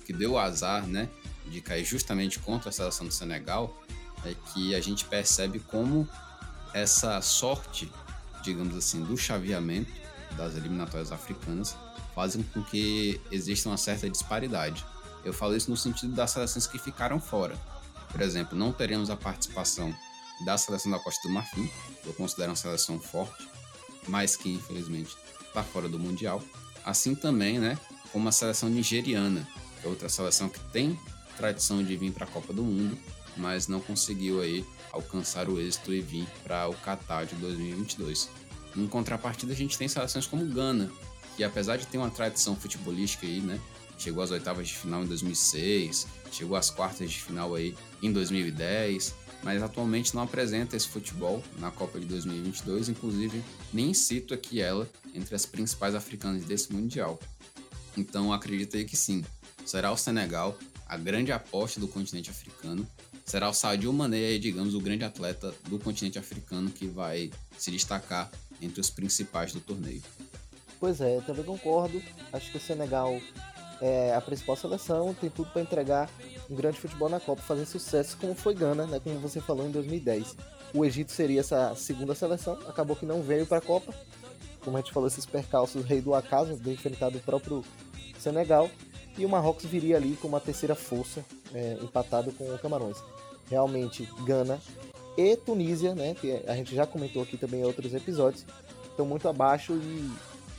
que 0.04 0.12
deu 0.12 0.36
azar, 0.36 0.86
né, 0.86 1.08
de 1.48 1.60
cair 1.60 1.84
justamente 1.84 2.38
contra 2.38 2.70
a 2.70 2.72
seleção 2.72 3.06
do 3.06 3.12
Senegal, 3.12 3.76
é 4.24 4.34
que 4.52 4.74
a 4.74 4.80
gente 4.80 5.04
percebe 5.04 5.58
como 5.60 6.08
essa 6.74 7.20
sorte, 7.20 7.90
digamos 8.42 8.76
assim, 8.76 9.02
do 9.02 9.16
chaveamento 9.16 9.92
das 10.36 10.56
eliminatórias 10.56 11.10
africanas 11.12 11.76
fazem 12.14 12.42
com 12.42 12.62
que 12.62 13.20
exista 13.30 13.68
uma 13.68 13.76
certa 13.76 14.10
disparidade. 14.10 14.84
Eu 15.24 15.32
falo 15.32 15.54
isso 15.54 15.70
no 15.70 15.76
sentido 15.76 16.12
das 16.14 16.32
seleções 16.32 16.66
que 16.66 16.78
ficaram 16.78 17.20
fora. 17.20 17.56
Por 18.10 18.20
exemplo, 18.20 18.58
não 18.58 18.72
teremos 18.72 19.10
a 19.10 19.16
participação 19.16 19.94
da 20.44 20.58
seleção 20.58 20.90
da 20.90 20.98
Costa 20.98 21.28
do 21.28 21.34
Marfim, 21.34 21.70
que 22.02 22.08
eu 22.08 22.14
considero 22.14 22.50
uma 22.50 22.56
seleção 22.56 22.98
forte, 22.98 23.48
mas 24.08 24.36
que 24.36 24.52
infelizmente 24.52 25.16
está 25.46 25.62
fora 25.62 25.88
do 25.88 25.98
Mundial. 25.98 26.42
Assim 26.84 27.14
também, 27.14 27.58
né, 27.58 27.78
como 28.12 28.28
a 28.28 28.32
seleção 28.32 28.68
nigeriana, 28.68 29.46
que 29.80 29.86
é 29.86 29.88
outra 29.88 30.08
seleção 30.08 30.48
que 30.48 30.60
tem 30.72 30.98
tradição 31.38 31.82
de 31.82 31.96
vir 31.96 32.12
para 32.12 32.24
a 32.24 32.28
Copa 32.28 32.52
do 32.52 32.62
Mundo, 32.62 32.98
mas 33.36 33.68
não 33.68 33.80
conseguiu 33.80 34.40
aí 34.40 34.64
alcançar 34.92 35.48
o 35.48 35.60
êxito 35.60 35.94
e 35.94 36.00
vir 36.00 36.26
para 36.42 36.68
o 36.68 36.74
Qatar 36.74 37.24
de 37.24 37.36
2022. 37.36 38.28
Em 38.76 38.86
contrapartida, 38.86 39.52
a 39.52 39.56
gente 39.56 39.78
tem 39.78 39.86
seleções 39.86 40.26
como 40.26 40.44
Gana, 40.46 40.90
que 41.36 41.44
apesar 41.44 41.76
de 41.76 41.86
ter 41.86 41.98
uma 41.98 42.10
tradição 42.10 42.56
futebolística 42.56 43.26
aí, 43.26 43.40
né, 43.40 43.60
chegou 43.96 44.22
às 44.22 44.30
oitavas 44.30 44.68
de 44.68 44.74
final 44.74 45.04
em 45.04 45.06
2006, 45.06 46.06
chegou 46.32 46.56
às 46.56 46.70
quartas 46.70 47.10
de 47.10 47.20
final 47.20 47.54
aí 47.54 47.74
em 48.02 48.12
2010, 48.12 49.14
mas 49.42 49.62
atualmente 49.62 50.14
não 50.14 50.22
apresenta 50.22 50.76
esse 50.76 50.88
futebol 50.88 51.42
na 51.58 51.70
Copa 51.70 52.00
de 52.00 52.06
2022, 52.06 52.88
inclusive 52.88 53.42
nem 53.72 53.94
cito 53.94 54.34
aqui 54.34 54.60
ela 54.60 54.88
entre 55.14 55.34
as 55.34 55.46
principais 55.46 55.94
africanas 55.94 56.44
desse 56.44 56.72
Mundial. 56.72 57.18
Então 57.96 58.32
acredito 58.32 58.76
aí 58.76 58.84
que 58.84 58.96
sim, 58.96 59.24
será 59.64 59.92
o 59.92 59.96
Senegal 59.96 60.58
a 60.88 60.96
grande 60.96 61.30
aposta 61.30 61.78
do 61.78 61.86
continente 61.86 62.30
africano, 62.30 62.86
será 63.24 63.48
o 63.48 63.52
Sadio 63.52 63.92
Mané, 63.92 64.38
digamos, 64.38 64.74
o 64.74 64.80
grande 64.80 65.04
atleta 65.04 65.54
do 65.68 65.78
continente 65.78 66.18
africano 66.18 66.70
que 66.70 66.86
vai 66.86 67.30
se 67.58 67.70
destacar 67.70 68.30
entre 68.60 68.80
os 68.80 68.88
principais 68.88 69.52
do 69.52 69.60
torneio. 69.60 70.02
Pois 70.80 71.00
é, 71.00 71.16
eu 71.16 71.22
também 71.22 71.44
concordo. 71.44 72.02
Acho 72.32 72.50
que 72.50 72.56
o 72.56 72.60
Senegal 72.60 73.20
é 73.80 74.14
a 74.14 74.20
principal 74.20 74.56
seleção, 74.56 75.14
tem 75.14 75.28
tudo 75.28 75.50
para 75.50 75.62
entregar 75.62 76.10
um 76.48 76.54
grande 76.54 76.78
futebol 76.78 77.08
na 77.08 77.20
Copa, 77.20 77.42
fazer 77.42 77.66
sucesso 77.66 78.16
como 78.16 78.34
foi 78.34 78.54
Gana, 78.54 78.86
né, 78.86 79.00
como 79.00 79.18
você 79.20 79.40
falou 79.40 79.66
em 79.66 79.70
2010. 79.70 80.36
O 80.74 80.84
Egito 80.84 81.12
seria 81.12 81.40
essa 81.40 81.74
segunda 81.74 82.14
seleção, 82.14 82.54
acabou 82.66 82.96
que 82.96 83.06
não 83.06 83.22
veio 83.22 83.46
para 83.46 83.58
a 83.58 83.60
Copa. 83.62 83.94
Como 84.60 84.76
a 84.76 84.80
gente 84.80 84.92
falou, 84.92 85.08
esses 85.08 85.24
percalços 85.24 85.84
rei 85.84 86.00
do 86.00 86.14
acaso, 86.14 86.56
de 86.56 86.70
enfrentar 86.70 87.08
o 87.08 87.20
próprio 87.20 87.64
Senegal. 88.18 88.70
E 89.16 89.24
o 89.24 89.28
Marrocos 89.28 89.64
viria 89.64 89.96
ali 89.96 90.16
com 90.16 90.28
uma 90.28 90.40
terceira 90.40 90.74
força, 90.74 91.24
é, 91.52 91.78
empatado 91.82 92.32
com 92.32 92.44
o 92.52 92.58
Camarões. 92.58 92.98
Realmente, 93.50 94.08
Gana 94.24 94.60
e 95.16 95.36
Tunísia, 95.36 95.94
né, 95.94 96.14
que 96.14 96.42
a 96.46 96.54
gente 96.54 96.74
já 96.74 96.86
comentou 96.86 97.22
aqui 97.22 97.36
também 97.36 97.60
em 97.60 97.64
outros 97.64 97.92
episódios, 97.94 98.44
estão 98.88 99.06
muito 99.06 99.28
abaixo 99.28 99.72
e 99.72 100.10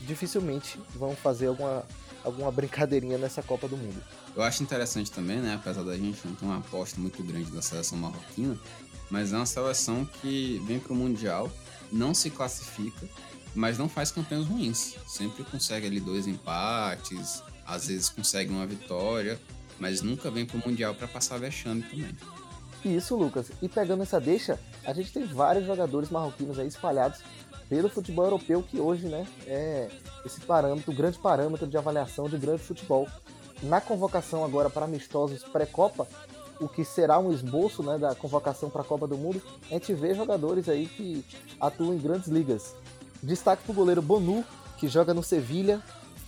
dificilmente 0.02 0.80
vão 0.95 1.16
fazer 1.16 1.47
alguma 1.47 1.86
alguma 2.24 2.52
brincadeirinha 2.52 3.18
nessa 3.18 3.41
Copa 3.41 3.68
do 3.68 3.78
Mundo. 3.78 4.02
Eu 4.36 4.43
acho 4.43 4.62
interessante 4.64 5.12
também, 5.12 5.38
né? 5.38 5.56
Apesar 5.56 5.84
da 5.84 5.95
gente 5.97 6.20
não 6.26 6.36
ter 6.36 6.45
uma 6.45 6.58
aposta 6.58 7.00
muito 7.00 7.24
grande 7.24 7.50
da 7.52 7.62
seleção 7.62 7.97
marroquina, 7.97 8.58
mas 9.10 9.34
é 9.34 9.38
uma 9.38 9.45
seleção 9.45 10.06
que 10.06 10.62
vem 10.66 10.80
para 10.80 10.93
o 10.93 10.95
Mundial, 10.95 11.50
não 11.91 12.14
se 12.14 12.30
classifica, 12.30 13.08
mas 13.56 13.78
não 13.78 13.89
faz 13.89 14.12
campanhas 14.12 14.45
ruins. 14.45 14.95
Sempre 15.08 15.43
consegue 15.43 15.88
ali 15.88 16.00
dois 16.00 16.28
empates, 16.28 17.41
às 17.70 17.88
vezes 17.88 18.09
consegue 18.09 18.51
uma 18.51 18.65
vitória. 18.65 19.39
mas 19.80 20.01
nunca 20.01 20.30
vem 20.30 20.45
pro 20.45 20.57
Mundial 20.57 20.93
para 20.93 21.07
passar 21.07 21.39
vexame 21.39 21.82
também. 21.84 22.13
Isso, 22.84 23.15
Lucas. 23.15 23.49
E 23.61 23.70
pegando 23.70 24.03
essa 24.03 24.20
deixa, 24.20 24.59
a 24.84 24.91
gente 24.91 25.13
tem 25.13 25.24
vários 25.26 25.65
jogadores 25.65 26.09
marroquinos 26.09 26.59
aí 26.59 26.67
espalhados 26.67 27.22
pelo 27.70 27.88
futebol 27.88 28.26
europeu, 28.26 28.61
que 28.61 28.80
hoje 28.80 29.07
né, 29.07 29.26
é 29.45 29.89
esse 30.26 30.41
parâmetro, 30.41 30.91
o 30.91 30.95
grande 30.95 31.17
parâmetro 31.17 31.65
de 31.65 31.78
avaliação 31.78 32.28
de 32.28 32.38
grande 32.38 32.61
futebol. 32.61 33.07
Na 33.61 33.80
convocação 33.80 34.43
agora 34.43 34.70
para 34.70 34.86
amistosos 34.86 35.43
pré-Copa, 35.43 36.07
o 36.59 36.67
que 36.67 36.84
será 36.84 37.20
um 37.20 37.32
esboço 37.32 37.84
né, 37.84 37.97
da 37.97 38.15
convocação 38.15 38.70
para 38.70 38.82
a 38.82 38.86
Copa 38.86 39.07
do 39.07 39.17
Mundo, 39.17 39.41
a 39.70 39.74
gente 39.74 39.93
vê 39.93 40.13
jogadores 40.13 40.67
aí 40.67 40.88
que 40.88 41.26
atuam 41.59 41.93
em 41.93 41.97
grandes 41.97 42.28
ligas. 42.28 42.76
Destaque 43.22 43.63
para 43.63 43.72
o 43.72 43.76
goleiro 43.76 44.01
Bonu, 44.01 44.43
que 44.78 44.88
joga 44.88 45.13
no 45.13 45.24
Sevilha. 45.24 45.82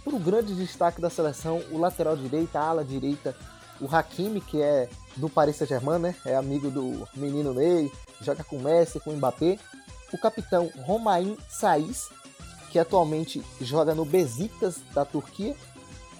Para 0.04 0.16
o 0.16 0.20
grande 0.20 0.56
destaque 0.56 1.00
da 1.00 1.10
seleção, 1.10 1.62
o 1.72 1.78
lateral 1.78 2.18
direita, 2.18 2.60
a 2.60 2.68
ala 2.68 2.84
direita, 2.84 3.36
o 3.80 3.94
Hakimi, 3.94 4.42
que 4.42 4.62
é 4.62 4.90
do 5.16 5.30
Paris 5.30 5.56
Saint-Germain, 5.58 6.00
né? 6.00 6.16
É 6.26 6.36
amigo 6.36 6.70
do 6.72 7.08
menino 7.16 7.54
Ney, 7.54 7.92
joga 8.22 8.44
com 8.44 8.60
Messi, 8.60 9.00
com 9.00 9.14
Mbappé. 9.14 9.60
O 10.12 10.18
capitão 10.18 10.72
Romain 10.84 11.38
Saiz, 11.50 12.10
que 12.72 12.80
atualmente 12.80 13.44
joga 13.60 13.94
no 13.94 14.06
Besiktas 14.06 14.78
da 14.94 15.06
Turquia. 15.06 15.56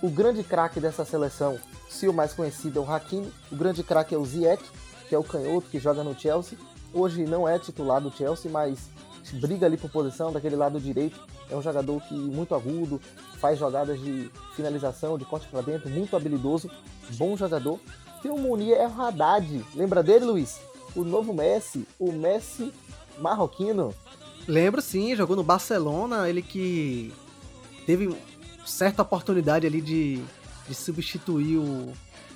O 0.02 0.10
grande 0.10 0.44
craque 0.44 0.80
dessa 0.80 1.06
seleção, 1.06 1.60
se 1.90 2.08
o 2.08 2.14
mais 2.14 2.34
conhecido 2.34 2.80
é 2.80 2.82
o 2.82 2.92
Hakimi, 2.92 3.32
o 3.52 3.56
grande 3.56 3.84
craque 3.84 4.16
é 4.16 4.18
o 4.18 4.26
Ziyech, 4.26 4.64
que 5.08 5.16
é 5.16 5.18
o 5.18 5.24
canhoto 5.24 5.70
que 5.70 5.80
joga 5.80 6.04
no 6.04 6.18
Chelsea. 6.18 6.58
Hoje 6.94 7.26
não 7.26 7.48
é 7.48 7.60
titular 7.60 8.02
do 8.02 8.12
Chelsea, 8.12 8.50
mas 8.52 8.90
briga 9.34 9.66
ali 9.66 9.78
por 9.78 9.90
posição 9.90 10.32
daquele 10.32 10.56
lado 10.56 10.80
direito. 10.80 11.20
É 11.50 11.56
um 11.56 11.62
jogador 11.62 12.02
que 12.02 12.14
muito 12.14 12.56
agudo, 12.56 13.02
faz 13.40 13.60
jogadas 13.60 14.00
de 14.00 14.30
finalização, 14.56 15.18
de 15.18 15.26
corte 15.26 15.48
para 15.48 15.62
dentro, 15.62 15.90
muito 15.90 16.16
habilidoso, 16.16 16.70
bom 17.12 17.36
jogador. 17.36 17.80
Tem 18.22 18.32
o 18.32 18.38
Munir 18.38 18.76
El 18.78 18.92
Haddad, 19.00 19.66
lembra 19.76 20.04
dele, 20.04 20.26
Luiz? 20.26 20.60
O 20.96 21.04
novo 21.04 21.34
Messi, 21.34 21.88
o 21.98 22.12
Messi 22.12 22.72
marroquino. 23.18 23.94
Lembro 24.48 24.82
sim, 24.82 25.16
jogou 25.16 25.36
no 25.36 25.44
Barcelona, 25.44 26.28
ele 26.28 26.42
que 26.42 27.14
teve 27.86 28.16
certa 28.66 29.02
oportunidade 29.02 29.66
ali 29.66 29.82
de, 29.82 30.24
de 30.68 30.76
substituir 30.76 31.58
o, 31.58 31.94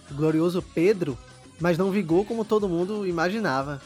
o 0.09 0.13
glorioso 0.13 0.61
Pedro, 0.61 1.17
mas 1.59 1.77
não 1.77 1.91
vigou 1.91 2.25
como 2.25 2.45
todo 2.45 2.69
mundo 2.69 3.05
imaginava. 3.07 3.81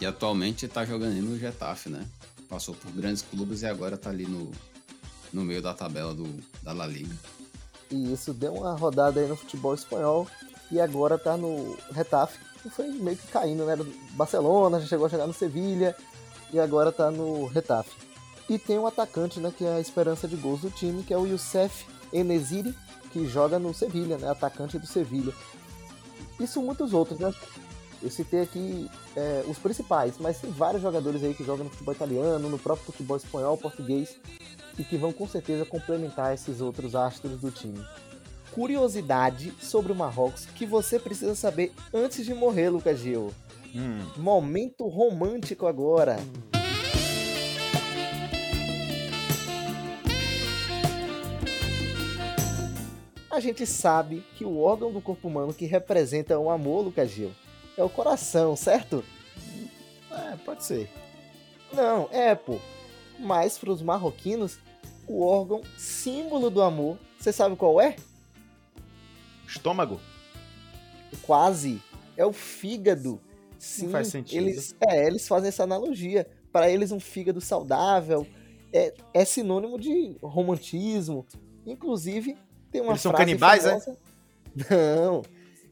E 0.00 0.06
atualmente 0.06 0.68
tá 0.68 0.84
jogando 0.84 1.14
no 1.22 1.38
Getafe, 1.38 1.88
né? 1.88 2.06
Passou 2.48 2.74
por 2.74 2.90
grandes 2.92 3.22
clubes 3.22 3.62
e 3.62 3.66
agora 3.66 3.96
tá 3.96 4.10
ali 4.10 4.26
no, 4.26 4.50
no 5.32 5.44
meio 5.44 5.62
da 5.62 5.72
tabela 5.72 6.14
do, 6.14 6.28
da 6.62 6.72
La 6.72 6.86
Liga. 6.86 7.14
E 7.90 8.12
isso 8.12 8.32
deu 8.32 8.54
uma 8.54 8.74
rodada 8.74 9.20
aí 9.20 9.28
no 9.28 9.36
futebol 9.36 9.74
espanhol 9.74 10.26
e 10.70 10.80
agora 10.80 11.18
tá 11.18 11.36
no 11.36 11.76
Retafe, 11.92 12.38
que 12.62 12.70
foi 12.70 12.88
meio 12.88 13.16
que 13.16 13.26
caindo, 13.28 13.64
né? 13.64 13.76
Barcelona, 14.12 14.80
já 14.80 14.86
chegou 14.86 15.06
a 15.06 15.10
chegar 15.10 15.26
no 15.26 15.32
Sevilha 15.32 15.94
e 16.52 16.58
agora 16.58 16.90
tá 16.90 17.10
no 17.10 17.46
Retafe. 17.46 17.92
E 18.48 18.58
tem 18.58 18.78
um 18.78 18.86
atacante, 18.86 19.40
né, 19.40 19.52
que 19.56 19.64
é 19.64 19.76
a 19.76 19.80
esperança 19.80 20.28
de 20.28 20.36
gols 20.36 20.60
do 20.60 20.70
time, 20.70 21.02
que 21.02 21.14
é 21.14 21.18
o 21.18 21.26
Youssef 21.26 21.86
Enesiri, 22.12 22.74
que 23.12 23.26
joga 23.26 23.58
no 23.58 23.72
Sevilha, 23.72 24.18
né? 24.18 24.28
Atacante 24.28 24.78
do 24.78 24.86
Sevilha. 24.86 25.32
Isso 26.38 26.60
muitos 26.60 26.92
outros, 26.92 27.18
né? 27.18 27.32
Eu 28.04 28.10
citei 28.10 28.42
aqui 28.42 28.90
é, 29.16 29.42
os 29.48 29.58
principais, 29.58 30.16
mas 30.20 30.38
tem 30.38 30.50
vários 30.50 30.82
jogadores 30.82 31.24
aí 31.24 31.32
que 31.32 31.42
jogam 31.42 31.64
no 31.64 31.70
futebol 31.70 31.94
italiano, 31.94 32.50
no 32.50 32.58
próprio 32.58 32.84
futebol 32.84 33.16
espanhol, 33.16 33.56
português, 33.56 34.18
e 34.78 34.84
que 34.84 34.98
vão 34.98 35.10
com 35.10 35.26
certeza 35.26 35.64
complementar 35.64 36.34
esses 36.34 36.60
outros 36.60 36.94
astros 36.94 37.40
do 37.40 37.50
time. 37.50 37.82
Curiosidade 38.52 39.54
sobre 39.58 39.90
o 39.90 39.94
Marrocos 39.94 40.44
que 40.44 40.66
você 40.66 40.98
precisa 40.98 41.34
saber 41.34 41.72
antes 41.94 42.26
de 42.26 42.34
morrer, 42.34 42.68
Lucas 42.68 43.00
Gil. 43.00 43.32
Hum. 43.74 44.06
Momento 44.18 44.86
romântico 44.86 45.66
agora. 45.66 46.18
A 53.30 53.40
gente 53.40 53.66
sabe 53.66 54.22
que 54.36 54.44
o 54.44 54.60
órgão 54.60 54.92
do 54.92 55.00
corpo 55.00 55.26
humano 55.26 55.54
que 55.54 55.64
representa 55.64 56.38
o 56.38 56.50
amor, 56.50 56.84
Lucas 56.84 57.10
Gil, 57.10 57.32
é 57.76 57.82
o 57.82 57.88
coração, 57.88 58.56
certo? 58.56 59.04
É, 60.10 60.36
pode 60.44 60.64
ser. 60.64 60.90
Não, 61.72 62.08
é, 62.10 62.34
pô. 62.34 62.58
Mas 63.18 63.58
para 63.58 63.70
os 63.70 63.82
marroquinos, 63.82 64.58
o 65.06 65.24
órgão 65.24 65.62
símbolo 65.76 66.50
do 66.50 66.62
amor, 66.62 66.98
você 67.18 67.32
sabe 67.32 67.56
qual 67.56 67.80
é? 67.80 67.96
Estômago? 69.46 70.00
Quase. 71.22 71.82
É 72.16 72.24
o 72.24 72.32
fígado. 72.32 73.20
Sim, 73.58 73.84
Não 73.84 73.92
faz 73.92 74.08
sentido. 74.08 74.42
Eles, 74.42 74.76
é, 74.80 75.06
eles 75.06 75.26
fazem 75.26 75.48
essa 75.48 75.62
analogia. 75.62 76.28
Para 76.52 76.70
eles, 76.70 76.92
um 76.92 77.00
fígado 77.00 77.40
saudável 77.40 78.26
é, 78.72 78.92
é 79.12 79.24
sinônimo 79.24 79.78
de 79.78 80.16
romantismo. 80.22 81.26
Inclusive, 81.66 82.36
tem 82.70 82.80
uma 82.80 82.92
Eles 82.92 83.02
são 83.02 83.12
frase 83.12 83.24
canibais, 83.24 83.64
é? 83.64 83.70
famosa... 83.70 83.98
Não. 84.70 85.22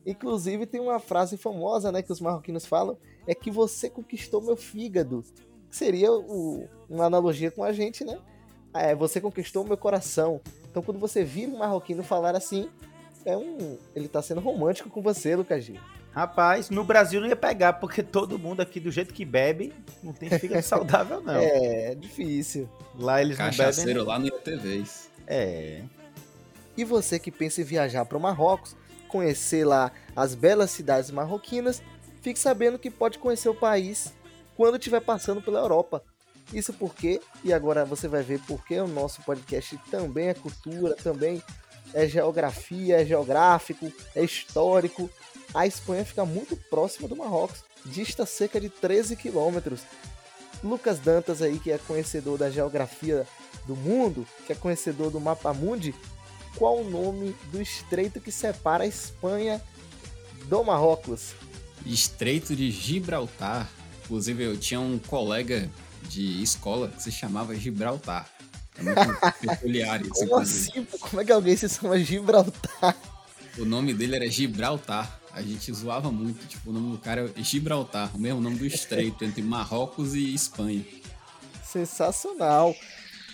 Inclusive, 0.04 0.66
tem 0.66 0.80
uma 0.80 0.98
frase 0.98 1.36
famosa, 1.36 1.92
né, 1.92 2.02
que 2.02 2.12
os 2.12 2.20
marroquinos 2.20 2.66
falam, 2.66 2.96
é 3.26 3.34
que 3.34 3.50
você 3.50 3.88
conquistou 3.88 4.42
meu 4.42 4.56
fígado. 4.56 5.24
Seria 5.70 6.12
o, 6.12 6.68
uma 6.88 7.04
analogia 7.04 7.50
com 7.50 7.62
a 7.62 7.72
gente, 7.72 8.04
né? 8.04 8.18
É, 8.74 8.94
você 8.94 9.20
conquistou 9.20 9.64
meu 9.64 9.76
coração. 9.76 10.40
Então, 10.70 10.82
quando 10.82 10.98
você 10.98 11.22
vira 11.22 11.50
um 11.50 11.58
marroquino 11.58 12.02
falar 12.02 12.34
assim, 12.34 12.68
é 13.24 13.36
um, 13.36 13.78
ele 13.94 14.08
tá 14.08 14.20
sendo 14.20 14.40
romântico 14.40 14.90
com 14.90 15.00
você, 15.02 15.36
Lucas 15.36 15.64
Gil. 15.64 15.80
Rapaz, 16.12 16.68
no 16.68 16.84
Brasil 16.84 17.20
não 17.20 17.28
ia 17.28 17.36
pegar, 17.36 17.74
porque 17.74 18.02
todo 18.02 18.38
mundo 18.38 18.60
aqui, 18.60 18.78
do 18.78 18.90
jeito 18.90 19.14
que 19.14 19.24
bebe, 19.24 19.72
não 20.02 20.12
tem 20.12 20.28
fígado 20.38 20.62
saudável, 20.64 21.22
não. 21.22 21.34
É, 21.34 21.94
difícil. 21.94 22.68
Lá 22.98 23.22
eles 23.22 23.38
não 23.38 23.46
Cachaceiro 23.46 24.00
bebem. 24.00 24.08
lá 24.08 24.18
no 24.18 24.26
ITVs. 24.26 25.10
É. 25.26 25.82
E 26.76 26.84
você 26.84 27.18
que 27.18 27.30
pensa 27.30 27.62
em 27.62 27.64
viajar 27.64 28.04
para 28.04 28.18
o 28.18 28.20
Marrocos, 28.20 28.76
conhecer 29.12 29.64
lá 29.64 29.92
as 30.16 30.34
belas 30.34 30.70
cidades 30.70 31.10
marroquinas, 31.10 31.82
fique 32.22 32.38
sabendo 32.38 32.78
que 32.78 32.90
pode 32.90 33.18
conhecer 33.18 33.50
o 33.50 33.54
país 33.54 34.14
quando 34.56 34.78
estiver 34.78 35.00
passando 35.00 35.42
pela 35.42 35.60
Europa. 35.60 36.02
Isso 36.52 36.72
porque, 36.72 37.20
e 37.44 37.52
agora 37.52 37.84
você 37.84 38.08
vai 38.08 38.22
ver 38.22 38.40
porque 38.48 38.80
o 38.80 38.88
nosso 38.88 39.22
podcast 39.22 39.78
também 39.90 40.28
é 40.28 40.34
cultura, 40.34 40.94
também 40.94 41.42
é 41.92 42.08
geografia, 42.08 43.02
é 43.02 43.04
geográfico, 43.04 43.92
é 44.16 44.24
histórico. 44.24 45.10
A 45.54 45.66
Espanha 45.66 46.04
fica 46.04 46.24
muito 46.24 46.56
próxima 46.56 47.06
do 47.06 47.14
Marrocos, 47.14 47.62
dista 47.84 48.24
cerca 48.24 48.58
de 48.58 48.70
13 48.70 49.14
quilômetros. 49.16 49.82
Lucas 50.64 50.98
Dantas 50.98 51.42
aí, 51.42 51.58
que 51.58 51.70
é 51.70 51.78
conhecedor 51.78 52.38
da 52.38 52.50
geografia 52.50 53.26
do 53.66 53.76
mundo, 53.76 54.26
que 54.46 54.52
é 54.52 54.56
conhecedor 54.56 55.10
do 55.10 55.20
mapa 55.20 55.52
mundi, 55.52 55.94
qual 56.56 56.80
o 56.80 56.88
nome 56.88 57.34
do 57.50 57.60
estreito 57.60 58.20
que 58.20 58.30
separa 58.30 58.84
a 58.84 58.86
Espanha 58.86 59.62
do 60.48 60.62
Marrocos? 60.64 61.34
Estreito 61.84 62.54
de 62.54 62.70
Gibraltar. 62.70 63.68
Inclusive, 64.04 64.44
eu 64.44 64.56
tinha 64.56 64.80
um 64.80 64.98
colega 64.98 65.70
de 66.08 66.42
escola 66.42 66.88
que 66.88 67.02
se 67.02 67.10
chamava 67.10 67.54
Gibraltar. 67.54 68.28
É 68.76 68.82
muito 68.82 68.96
peculiar 69.40 70.00
isso. 70.02 70.12
Como 70.12 70.36
assim? 70.36 70.86
Como 71.00 71.22
é 71.22 71.24
que 71.24 71.32
alguém 71.32 71.56
se 71.56 71.68
chama 71.68 71.98
Gibraltar? 71.98 72.96
O 73.58 73.64
nome 73.64 73.92
dele 73.92 74.16
era 74.16 74.30
Gibraltar. 74.30 75.20
A 75.32 75.42
gente 75.42 75.72
zoava 75.72 76.12
muito. 76.12 76.46
Tipo, 76.46 76.70
o 76.70 76.72
nome 76.72 76.92
do 76.92 76.98
cara 76.98 77.32
é 77.36 77.42
Gibraltar. 77.42 78.14
O 78.14 78.18
mesmo 78.18 78.40
nome 78.40 78.56
do 78.56 78.66
estreito 78.66 79.24
entre 79.24 79.42
Marrocos 79.42 80.14
e 80.14 80.34
Espanha. 80.34 80.84
Sensacional. 81.64 82.74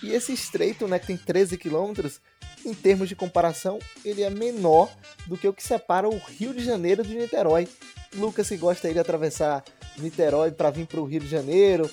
E 0.02 0.10
esse 0.10 0.32
estreito, 0.32 0.86
né, 0.86 0.98
que 0.98 1.08
tem 1.08 1.16
13 1.16 1.58
quilômetros, 1.58 2.20
em 2.68 2.74
termos 2.74 3.08
de 3.08 3.16
comparação, 3.16 3.78
ele 4.04 4.22
é 4.22 4.30
menor 4.30 4.90
do 5.26 5.36
que 5.36 5.48
o 5.48 5.52
que 5.52 5.62
separa 5.62 6.08
o 6.08 6.16
Rio 6.18 6.52
de 6.52 6.64
Janeiro 6.64 7.02
de 7.02 7.14
Niterói. 7.14 7.66
Lucas 8.14 8.48
que 8.48 8.56
gosta 8.56 8.92
de 8.92 8.98
atravessar 8.98 9.64
Niterói 9.98 10.50
para 10.50 10.70
vir 10.70 10.86
para 10.86 11.00
o 11.00 11.04
Rio 11.04 11.20
de 11.20 11.28
Janeiro, 11.28 11.90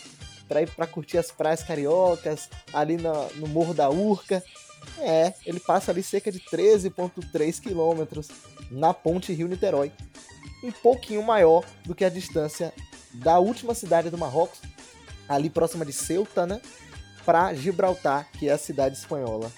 para 0.48 0.62
ir 0.62 0.70
para 0.70 0.86
curtir 0.88 1.18
as 1.18 1.32
praias 1.32 1.64
cariocas, 1.64 2.50
ali 2.72 2.98
na- 2.98 3.28
no 3.36 3.48
Morro 3.48 3.74
da 3.74 3.90
Urca. 3.90 4.44
É, 5.00 5.34
ele 5.46 5.60
passa 5.60 5.92
ali 5.92 6.04
cerca 6.04 6.32
de 6.32 6.40
13,3 6.40 7.60
quilômetros 7.60 8.28
na 8.70 8.94
ponte 8.94 9.34
Rio-Niterói. 9.34 9.92
Um 10.64 10.72
pouquinho 10.72 11.24
maior 11.24 11.64
do 11.86 11.96
que 11.96 12.06
a 12.06 12.10
distância 12.10 12.72
da 13.14 13.40
última 13.40 13.74
cidade 13.74 14.10
do 14.10 14.18
Marrocos, 14.18 14.60
ali 15.28 15.50
próxima 15.50 15.86
de 15.86 15.92
Ceuta, 15.94 16.46
né? 16.46 16.62
Para 17.26 17.54
Gibraltar, 17.56 18.30
que 18.38 18.48
é 18.48 18.54
a 18.54 18.58
cidade 18.58 18.96
espanhola. 18.98 19.52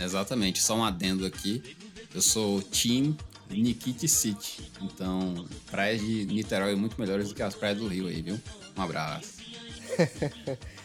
Exatamente. 0.00 0.62
Só 0.62 0.74
um 0.76 0.84
adendo 0.84 1.26
aqui. 1.26 1.76
Eu 2.14 2.22
sou 2.22 2.62
Team 2.62 3.16
Nikiti 3.50 4.08
City. 4.08 4.70
Então, 4.80 5.46
praias 5.70 6.00
de 6.00 6.24
Niterói 6.26 6.74
muito 6.74 7.00
melhores 7.00 7.28
do 7.28 7.34
que 7.34 7.42
as 7.42 7.54
praias 7.54 7.78
do 7.78 7.86
Rio 7.86 8.06
aí, 8.06 8.22
viu? 8.22 8.40
Um 8.76 8.82
abraço. 8.82 9.34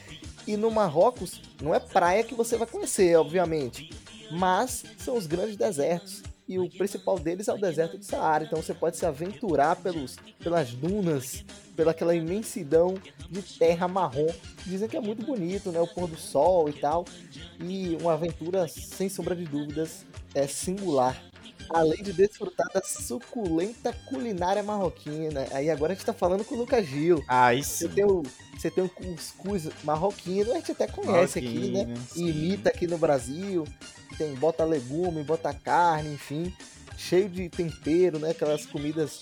E 0.48 0.56
no 0.56 0.70
Marrocos, 0.70 1.42
não 1.60 1.74
é 1.74 1.80
praia 1.80 2.24
que 2.24 2.36
você 2.36 2.56
vai 2.56 2.68
conhecer, 2.68 3.16
obviamente, 3.18 3.90
mas 4.32 4.84
são 4.98 5.18
os 5.18 5.26
grandes 5.26 5.56
desertos. 5.56 6.22
e 6.48 6.60
o 6.60 6.70
principal 6.70 7.18
deles 7.18 7.48
é 7.48 7.54
o 7.54 7.58
deserto 7.58 7.98
do 7.98 8.06
Saara. 8.06 8.44
Então 8.44 8.62
você 8.62 8.72
pode 8.72 8.96
se 8.96 9.06
aventurar 9.08 9.76
pelos, 9.78 10.18
pelas 10.38 10.70
dunas, 10.72 11.44
pelaquela 11.76 12.16
imensidão 12.16 12.96
de 13.30 13.42
terra 13.42 13.88
marrom. 13.88 14.28
Dizem 14.66 14.88
que 14.88 14.98
é 14.98 15.02
muito 15.02 15.26
bonito, 15.26 15.72
né? 15.72 15.80
O 15.80 15.88
pôr 15.88 16.08
do 16.08 16.18
sol 16.18 16.70
e 16.70 16.74
tal. 16.74 17.06
E 17.60 17.98
uma 18.02 18.14
aventura, 18.14 18.68
sem 18.68 19.10
sombra 19.10 19.36
de 19.36 19.46
dúvidas, 19.46 20.06
é 20.34 20.48
singular. 20.48 21.22
Além 21.70 22.04
de 22.04 22.14
desfrutar 22.14 22.68
da 22.72 22.82
suculenta 22.82 23.92
culinária 24.06 24.62
marroquina. 24.62 25.48
Aí 25.52 25.70
agora 25.70 25.94
a 25.94 25.96
gente 25.96 26.06
tá 26.06 26.14
falando 26.14 26.44
com 26.44 26.56
o 26.56 26.60
Lucas 26.60 26.86
Gil. 26.86 27.24
Aí 27.28 27.64
Você 27.64 27.88
sim. 27.88 27.94
tem 27.94 28.06
o, 28.06 28.24
você 28.56 28.70
tem 28.70 28.84
o 28.84 28.90
cuscuz 28.90 29.70
marroquino, 29.84 30.52
a 30.52 30.56
gente 30.56 30.72
até 30.72 30.88
conhece 30.88 31.40
aqui, 31.40 31.72
né? 31.72 31.94
Sim. 32.10 32.28
imita 32.28 32.70
aqui 32.70 32.86
no 32.86 32.98
Brasil. 32.98 33.66
Tem 34.18 34.34
bota 34.36 34.64
legume, 34.64 35.24
bota 35.24 35.54
carne, 35.54 36.14
enfim, 36.14 36.54
cheio 36.96 37.28
de 37.28 37.50
tempero, 37.50 38.20
né? 38.20 38.30
Aquelas 38.30 38.66
comidas 38.66 39.22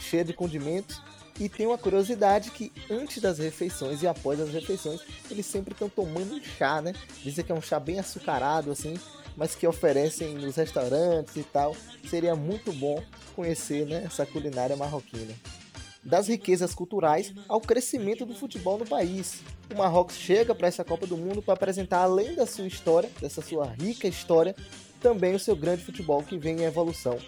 cheias 0.00 0.26
de 0.26 0.32
condimentos. 0.32 1.00
E 1.42 1.48
tem 1.48 1.66
uma 1.66 1.76
curiosidade 1.76 2.52
que 2.52 2.72
antes 2.88 3.20
das 3.20 3.40
refeições 3.40 4.00
e 4.00 4.06
após 4.06 4.38
as 4.38 4.50
refeições, 4.50 5.00
eles 5.28 5.44
sempre 5.44 5.72
estão 5.72 5.88
tomando 5.88 6.36
um 6.36 6.40
chá, 6.40 6.80
né? 6.80 6.92
Dizem 7.20 7.44
que 7.44 7.50
é 7.50 7.54
um 7.54 7.60
chá 7.60 7.80
bem 7.80 7.98
açucarado, 7.98 8.70
assim, 8.70 8.94
mas 9.36 9.56
que 9.56 9.66
oferecem 9.66 10.36
nos 10.36 10.54
restaurantes 10.54 11.34
e 11.34 11.42
tal. 11.42 11.74
Seria 12.08 12.36
muito 12.36 12.72
bom 12.72 13.02
conhecer 13.34 13.84
né, 13.86 14.04
essa 14.06 14.24
culinária 14.24 14.76
marroquina 14.76 15.34
das 16.04 16.28
riquezas 16.28 16.74
culturais 16.74 17.32
ao 17.48 17.60
crescimento 17.60 18.24
do 18.24 18.34
futebol 18.34 18.78
no 18.78 18.86
país. 18.86 19.40
O 19.72 19.78
Marrocos 19.78 20.16
chega 20.16 20.54
para 20.54 20.68
essa 20.68 20.84
Copa 20.84 21.06
do 21.06 21.16
Mundo 21.16 21.42
para 21.42 21.54
apresentar, 21.54 22.02
além 22.02 22.34
da 22.34 22.46
sua 22.46 22.66
história, 22.66 23.10
dessa 23.20 23.40
sua 23.40 23.66
rica 23.66 24.06
história, 24.06 24.54
também 25.02 25.34
o 25.34 25.38
seu 25.38 25.56
grande 25.56 25.84
futebol 25.84 26.22
que 26.22 26.38
vem 26.38 26.60
em 26.60 26.64
evolução. 26.64 27.18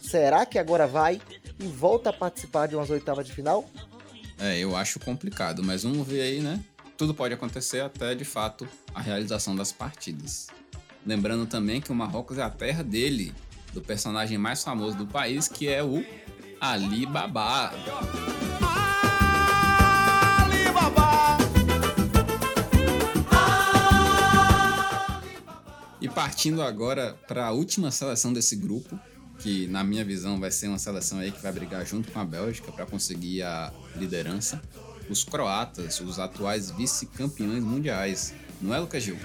Será 0.00 0.46
que 0.46 0.58
agora 0.58 0.86
vai 0.86 1.20
e 1.58 1.66
volta 1.66 2.10
a 2.10 2.12
participar 2.12 2.68
de 2.68 2.76
umas 2.76 2.88
oitavas 2.88 3.26
de 3.26 3.32
final? 3.32 3.68
É, 4.38 4.58
eu 4.58 4.76
acho 4.76 5.00
complicado, 5.00 5.62
mas 5.64 5.82
vamos 5.82 6.06
ver 6.06 6.20
aí, 6.20 6.40
né? 6.40 6.60
Tudo 6.96 7.12
pode 7.12 7.34
acontecer 7.34 7.80
até, 7.80 8.14
de 8.14 8.24
fato, 8.24 8.68
a 8.94 9.00
realização 9.00 9.56
das 9.56 9.72
partidas. 9.72 10.46
Lembrando 11.04 11.46
também 11.46 11.80
que 11.80 11.90
o 11.90 11.94
Marrocos 11.94 12.38
é 12.38 12.42
a 12.42 12.50
terra 12.50 12.82
dele, 12.82 13.34
do 13.72 13.80
personagem 13.80 14.38
mais 14.38 14.62
famoso 14.62 14.96
do 14.96 15.06
país, 15.06 15.48
que 15.48 15.68
é 15.68 15.82
o 15.82 16.04
Ali 16.60 17.04
Baba. 17.06 17.72
E 26.00 26.08
partindo 26.08 26.62
agora 26.62 27.16
para 27.26 27.46
a 27.46 27.52
última 27.52 27.90
seleção 27.90 28.32
desse 28.32 28.54
grupo, 28.54 28.98
que 29.38 29.66
na 29.68 29.82
minha 29.82 30.04
visão 30.04 30.38
vai 30.38 30.50
ser 30.50 30.68
uma 30.68 30.78
seleção 30.78 31.18
aí 31.18 31.32
que 31.32 31.42
vai 31.42 31.52
brigar 31.52 31.86
junto 31.86 32.10
com 32.10 32.20
a 32.20 32.24
Bélgica 32.24 32.70
para 32.70 32.84
conseguir 32.84 33.42
a 33.42 33.72
liderança, 33.96 34.60
os 35.08 35.24
croatas, 35.24 36.00
os 36.00 36.18
atuais 36.18 36.70
vice-campeões 36.70 37.62
mundiais. 37.62 38.34
Não 38.60 38.74
é, 38.74 38.78
Lucas 38.78 39.02
Gil? 39.02 39.16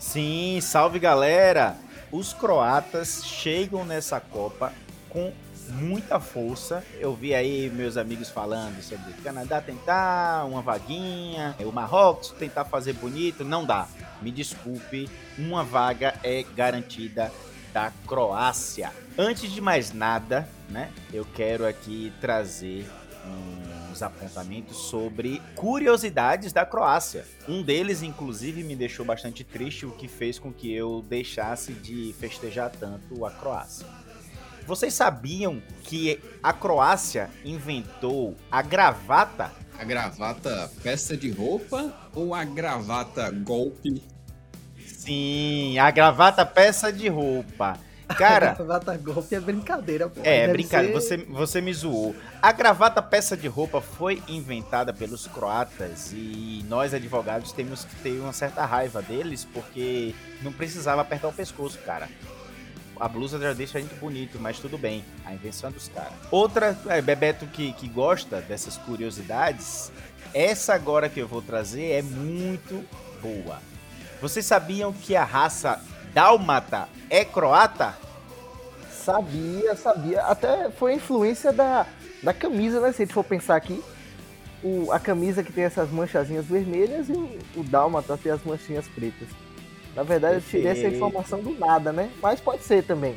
Sim, 0.00 0.60
salve 0.62 0.98
galera! 0.98 1.76
Os 2.12 2.32
croatas 2.32 3.24
chegam 3.24 3.84
nessa 3.84 4.20
Copa 4.20 4.72
com 5.08 5.32
muita 5.70 6.20
força. 6.20 6.84
Eu 6.98 7.14
vi 7.14 7.34
aí 7.34 7.70
meus 7.70 7.96
amigos 7.96 8.30
falando 8.30 8.82
sobre 8.82 9.10
o 9.10 9.22
Canadá 9.22 9.60
tentar 9.60 10.44
uma 10.46 10.62
vaguinha, 10.62 11.54
o 11.60 11.72
Marrocos 11.72 12.30
tentar 12.30 12.64
fazer 12.64 12.94
bonito, 12.94 13.44
não 13.44 13.64
dá. 13.64 13.86
Me 14.20 14.30
desculpe, 14.30 15.08
uma 15.38 15.64
vaga 15.64 16.14
é 16.22 16.44
garantida 16.56 17.32
da 17.72 17.92
Croácia. 18.06 18.92
Antes 19.18 19.50
de 19.50 19.60
mais 19.60 19.92
nada, 19.92 20.48
né, 20.68 20.90
eu 21.12 21.24
quero 21.24 21.66
aqui 21.66 22.12
trazer 22.20 22.86
uns 23.90 24.02
apontamentos 24.02 24.76
sobre 24.76 25.40
curiosidades 25.54 26.52
da 26.52 26.66
Croácia. 26.66 27.24
Um 27.48 27.62
deles, 27.62 28.02
inclusive, 28.02 28.62
me 28.64 28.76
deixou 28.76 29.04
bastante 29.04 29.44
triste, 29.44 29.86
o 29.86 29.92
que 29.92 30.08
fez 30.08 30.38
com 30.38 30.52
que 30.52 30.72
eu 30.72 31.04
deixasse 31.08 31.72
de 31.72 32.14
festejar 32.18 32.70
tanto 32.70 33.24
a 33.24 33.30
Croácia. 33.30 33.86
Vocês 34.66 34.94
sabiam 34.94 35.62
que 35.82 36.20
a 36.42 36.52
Croácia 36.52 37.30
inventou 37.44 38.34
a 38.50 38.62
gravata? 38.62 39.52
A 39.78 39.84
gravata 39.84 40.70
peça 40.82 41.16
de 41.16 41.30
roupa 41.30 41.92
ou 42.14 42.34
a 42.34 42.44
gravata 42.44 43.30
golpe? 43.30 44.02
Sim, 44.86 45.78
a 45.78 45.90
gravata 45.90 46.46
peça 46.46 46.92
de 46.92 47.08
roupa. 47.08 47.78
Cara, 48.18 48.52
Gravata 48.54 48.96
golpe 48.98 49.34
é 49.34 49.40
brincadeira, 49.40 50.08
pô. 50.08 50.20
É, 50.22 50.42
Deve 50.42 50.52
brincadeira, 50.52 51.00
ser- 51.00 51.18
você, 51.18 51.24
você 51.30 51.60
me 51.60 51.72
zoou. 51.72 52.14
A 52.40 52.52
gravata 52.52 53.02
peça 53.02 53.34
de 53.36 53.48
roupa 53.48 53.80
foi 53.80 54.22
inventada 54.28 54.92
pelos 54.92 55.26
croatas 55.26 56.12
e 56.12 56.62
nós 56.68 56.92
advogados 56.94 57.50
temos 57.52 57.84
que 57.84 57.94
ter 57.96 58.20
uma 58.20 58.32
certa 58.32 58.64
raiva 58.66 59.00
deles 59.02 59.46
porque 59.52 60.14
não 60.42 60.52
precisava 60.52 61.00
apertar 61.00 61.28
o 61.28 61.32
pescoço, 61.32 61.78
cara. 61.78 62.08
A 62.98 63.08
blusa 63.08 63.38
já 63.38 63.52
deixa 63.52 63.78
a 63.78 63.80
gente 63.80 63.94
bonito, 63.96 64.38
mas 64.40 64.58
tudo 64.58 64.78
bem, 64.78 65.04
a 65.24 65.32
invenção 65.32 65.70
é 65.70 65.72
dos 65.72 65.88
caras. 65.88 66.12
Outra, 66.30 66.78
é, 66.86 67.02
Bebeto 67.02 67.46
que, 67.46 67.72
que 67.72 67.88
gosta 67.88 68.40
dessas 68.40 68.76
curiosidades, 68.76 69.90
essa 70.32 70.74
agora 70.74 71.08
que 71.08 71.20
eu 71.20 71.28
vou 71.28 71.42
trazer 71.42 71.90
é 71.90 72.02
muito 72.02 72.84
boa. 73.20 73.58
Vocês 74.20 74.46
sabiam 74.46 74.92
que 74.92 75.14
a 75.16 75.24
raça 75.24 75.82
dálmata 76.12 76.88
é 77.10 77.24
croata? 77.24 77.94
Sabia, 78.90 79.76
sabia. 79.76 80.22
Até 80.22 80.70
foi 80.70 80.92
a 80.92 80.96
influência 80.96 81.52
da, 81.52 81.86
da 82.22 82.32
camisa, 82.32 82.80
né? 82.80 82.90
Se 82.92 83.02
a 83.02 83.04
gente 83.04 83.14
for 83.14 83.24
pensar 83.24 83.56
aqui. 83.56 83.82
O, 84.62 84.90
a 84.90 84.98
camisa 84.98 85.42
que 85.42 85.52
tem 85.52 85.64
essas 85.64 85.90
manchazinhas 85.90 86.46
vermelhas 86.46 87.10
e 87.10 87.12
o, 87.12 87.38
o 87.56 87.62
Dálmata 87.64 88.16
tem 88.16 88.32
as 88.32 88.42
manchinhas 88.42 88.88
pretas. 88.88 89.28
Na 89.94 90.02
verdade, 90.02 90.36
eu 90.36 90.40
tirei 90.40 90.66
essa 90.66 90.88
informação 90.88 91.40
do 91.40 91.56
nada, 91.58 91.92
né? 91.92 92.10
Mas 92.20 92.40
pode 92.40 92.64
ser 92.64 92.84
também. 92.84 93.16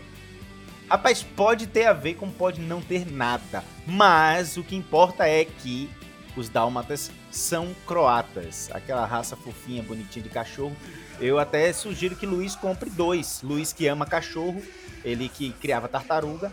Rapaz, 0.90 1.24
pode 1.24 1.68
ter 1.68 1.86
a 1.86 1.94
ver 1.94 2.14
como 2.14 2.32
pode 2.32 2.62
não 2.62 2.82
ter 2.82 3.12
nada. 3.12 3.64
Mas 3.86 4.58
o 4.58 4.64
que 4.64 4.76
importa 4.76 5.28
é 5.28 5.44
que 5.44 5.90
os 6.36 6.50
dálmatas 6.50 7.12
são 7.32 7.76
croatas. 7.86 8.70
Aquela 8.72 9.06
raça 9.06 9.36
fofinha, 9.36 9.84
bonitinha 9.84 10.24
de 10.24 10.30
cachorro. 10.30 10.76
Eu 11.20 11.40
até 11.40 11.74
sugiro 11.74 12.16
que 12.16 12.26
Luiz 12.26 12.56
compre 12.56 12.90
dois. 12.90 13.42
Luiz 13.44 13.74
que 13.74 13.88
ama 13.88 14.06
cachorro, 14.06 14.62
ele 15.04 15.28
que 15.28 15.52
criava 15.54 15.88
tartaruga. 15.88 16.52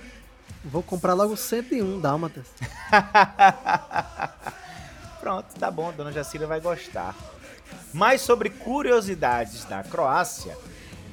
Vou 0.64 0.82
comprar 0.82 1.12
logo 1.12 1.36
101 1.36 2.00
dálmatas. 2.00 2.46
Pronto, 5.20 5.46
tá 5.58 5.70
bom, 5.70 5.90
a 5.90 5.92
dona 5.92 6.10
Jacira 6.10 6.46
vai 6.46 6.60
gostar. 6.60 7.14
Mais 7.92 8.20
sobre 8.20 8.50
curiosidades 8.50 9.64
da 9.64 9.82
Croácia. 9.82 10.56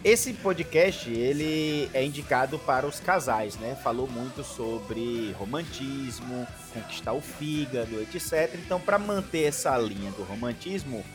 Esse 0.03 0.33
podcast, 0.33 1.07
ele 1.09 1.87
é 1.93 2.03
indicado 2.03 2.57
para 2.57 2.87
os 2.87 2.99
casais, 2.99 3.55
né? 3.57 3.75
Falou 3.83 4.07
muito 4.07 4.43
sobre 4.43 5.31
romantismo, 5.33 6.47
conquistar 6.73 7.13
o 7.13 7.21
fígado, 7.21 8.01
etc. 8.01 8.55
Então, 8.55 8.79
para 8.79 8.97
manter 8.97 9.43
essa 9.43 9.77
linha 9.77 10.11
do 10.13 10.23
romantismo, 10.23 11.05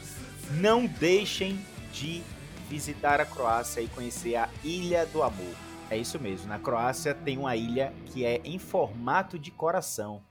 não 0.52 0.86
deixem 0.86 1.58
de 1.92 2.22
visitar 2.68 3.20
a 3.20 3.26
Croácia 3.26 3.80
e 3.80 3.88
conhecer 3.88 4.36
a 4.36 4.48
Ilha 4.62 5.04
do 5.06 5.20
Amor. 5.22 5.54
É 5.90 5.96
isso 5.96 6.18
mesmo, 6.20 6.48
na 6.48 6.58
Croácia 6.58 7.14
tem 7.14 7.38
uma 7.38 7.54
ilha 7.56 7.92
que 8.06 8.24
é 8.24 8.40
em 8.44 8.58
formato 8.58 9.38
de 9.38 9.50
coração. 9.50 10.22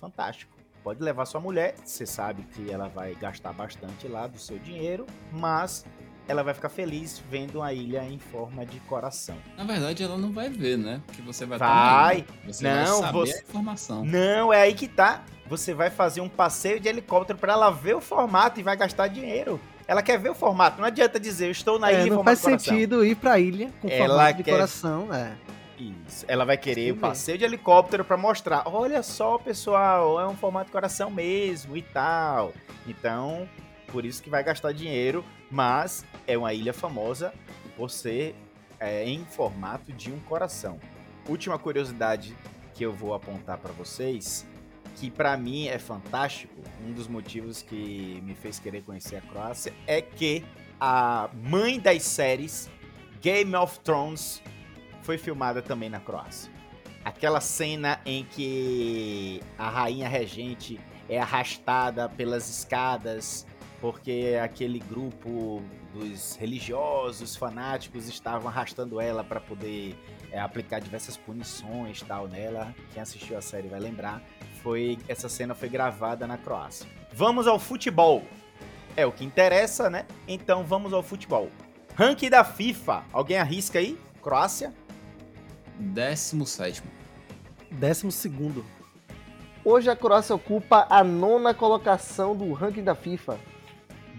Fantástico. 0.00 0.57
Pode 0.82 1.02
levar 1.02 1.26
sua 1.26 1.40
mulher, 1.40 1.74
você 1.84 2.06
sabe 2.06 2.42
que 2.54 2.70
ela 2.70 2.88
vai 2.88 3.14
gastar 3.14 3.52
bastante 3.52 4.08
lá 4.08 4.26
do 4.26 4.38
seu 4.38 4.58
dinheiro, 4.58 5.06
mas 5.32 5.84
ela 6.26 6.42
vai 6.42 6.54
ficar 6.54 6.68
feliz 6.68 7.22
vendo 7.30 7.62
a 7.62 7.72
ilha 7.72 8.04
em 8.04 8.18
forma 8.18 8.64
de 8.64 8.78
coração. 8.80 9.36
Na 9.56 9.64
verdade, 9.64 10.02
ela 10.02 10.16
não 10.16 10.30
vai 10.32 10.48
ver, 10.50 10.76
né? 10.78 11.00
Porque 11.06 11.22
você 11.22 11.44
vai 11.46 11.58
Vai. 11.58 12.18
estar 12.20 12.34
Você 12.46 12.64
Não, 12.64 12.74
vai 12.74 12.86
saber 12.86 13.12
você- 13.12 13.38
a 13.38 13.40
informação. 13.40 14.04
Não, 14.04 14.52
é 14.52 14.60
aí 14.62 14.74
que 14.74 14.86
tá. 14.88 15.24
Você 15.48 15.72
vai 15.72 15.88
fazer 15.88 16.20
um 16.20 16.28
passeio 16.28 16.78
de 16.78 16.88
helicóptero 16.88 17.38
para 17.38 17.54
ela 17.54 17.70
ver 17.70 17.96
o 17.96 18.00
formato 18.00 18.60
e 18.60 18.62
vai 18.62 18.76
gastar 18.76 19.08
dinheiro. 19.08 19.58
Ela 19.86 20.02
quer 20.02 20.18
ver 20.18 20.28
o 20.28 20.34
formato. 20.34 20.78
Não 20.78 20.84
adianta 20.86 21.18
dizer, 21.18 21.46
eu 21.46 21.50
estou 21.50 21.78
na 21.78 21.90
É, 21.90 21.94
ilha 22.02 22.06
em 22.08 22.10
não 22.10 22.22
faz 22.22 22.40
sentido 22.40 23.02
ir 23.06 23.14
pra 23.16 23.38
ilha 23.38 23.72
com 23.80 23.88
Ela 23.88 24.06
formato 24.08 24.36
de 24.36 24.42
quer- 24.44 24.50
coração. 24.50 25.08
É. 25.14 25.32
Isso. 25.78 26.24
Ela 26.26 26.44
vai 26.44 26.56
querer 26.56 26.92
o 26.92 26.96
passeio 26.96 27.38
de 27.38 27.44
helicóptero 27.44 28.04
pra 28.04 28.16
mostrar. 28.16 28.64
Olha 28.66 29.02
só, 29.02 29.38
pessoal, 29.38 30.20
é 30.20 30.26
um 30.26 30.36
formato 30.36 30.66
de 30.66 30.72
coração 30.72 31.10
mesmo 31.10 31.76
e 31.76 31.82
tal. 31.82 32.52
Então, 32.86 33.48
por 33.86 34.04
isso 34.04 34.22
que 34.22 34.28
vai 34.28 34.42
gastar 34.42 34.72
dinheiro, 34.72 35.24
mas 35.50 36.04
é 36.26 36.36
uma 36.36 36.52
ilha 36.52 36.72
famosa 36.72 37.32
por 37.76 37.90
ser 37.90 38.34
é, 38.80 39.04
em 39.04 39.24
formato 39.24 39.92
de 39.92 40.10
um 40.10 40.18
coração. 40.20 40.80
Última 41.28 41.58
curiosidade 41.58 42.36
que 42.74 42.84
eu 42.84 42.92
vou 42.92 43.14
apontar 43.14 43.58
pra 43.58 43.72
vocês 43.72 44.46
que 44.98 45.10
para 45.10 45.36
mim 45.36 45.68
é 45.68 45.78
fantástico, 45.78 46.54
um 46.84 46.92
dos 46.92 47.06
motivos 47.06 47.62
que 47.62 48.20
me 48.24 48.34
fez 48.34 48.58
querer 48.58 48.82
conhecer 48.82 49.16
a 49.16 49.20
Croácia 49.20 49.72
é 49.86 50.02
que 50.02 50.44
a 50.80 51.30
mãe 51.34 51.78
das 51.78 52.02
séries 52.02 52.68
Game 53.20 53.54
of 53.54 53.78
Thrones 53.80 54.42
foi 55.08 55.16
filmada 55.16 55.62
também 55.62 55.88
na 55.88 55.98
Croácia. 56.00 56.52
Aquela 57.02 57.40
cena 57.40 57.98
em 58.04 58.24
que 58.24 59.40
a 59.56 59.70
rainha 59.70 60.06
regente 60.06 60.78
é 61.08 61.18
arrastada 61.18 62.10
pelas 62.10 62.46
escadas 62.50 63.46
porque 63.80 64.38
aquele 64.42 64.80
grupo 64.80 65.62
dos 65.94 66.36
religiosos 66.36 67.36
fanáticos 67.36 68.06
estavam 68.06 68.48
arrastando 68.48 69.00
ela 69.00 69.24
para 69.24 69.40
poder 69.40 69.96
é, 70.30 70.38
aplicar 70.38 70.78
diversas 70.78 71.16
punições 71.16 72.02
tal 72.02 72.28
nela. 72.28 72.74
Quem 72.92 73.00
assistiu 73.00 73.38
a 73.38 73.40
série 73.40 73.66
vai 73.66 73.80
lembrar. 73.80 74.22
Foi 74.62 74.98
essa 75.08 75.30
cena 75.30 75.54
foi 75.54 75.70
gravada 75.70 76.26
na 76.26 76.36
Croácia. 76.36 76.86
Vamos 77.14 77.46
ao 77.46 77.58
futebol. 77.58 78.24
É 78.94 79.06
o 79.06 79.12
que 79.12 79.24
interessa, 79.24 79.88
né? 79.88 80.04
Então 80.26 80.64
vamos 80.64 80.92
ao 80.92 81.02
futebol. 81.02 81.48
Ranking 81.94 82.28
da 82.28 82.44
FIFA. 82.44 83.04
Alguém 83.10 83.38
arrisca 83.38 83.78
aí? 83.78 83.98
Croácia? 84.20 84.74
17. 85.78 86.82
Décimo 87.70 88.10
segundo. 88.10 88.64
Hoje 89.64 89.90
a 89.90 89.96
Croácia 89.96 90.34
ocupa 90.34 90.86
a 90.88 91.04
nona 91.04 91.52
colocação 91.52 92.36
do 92.36 92.52
ranking 92.52 92.82
da 92.82 92.94
FIFA. 92.94 93.38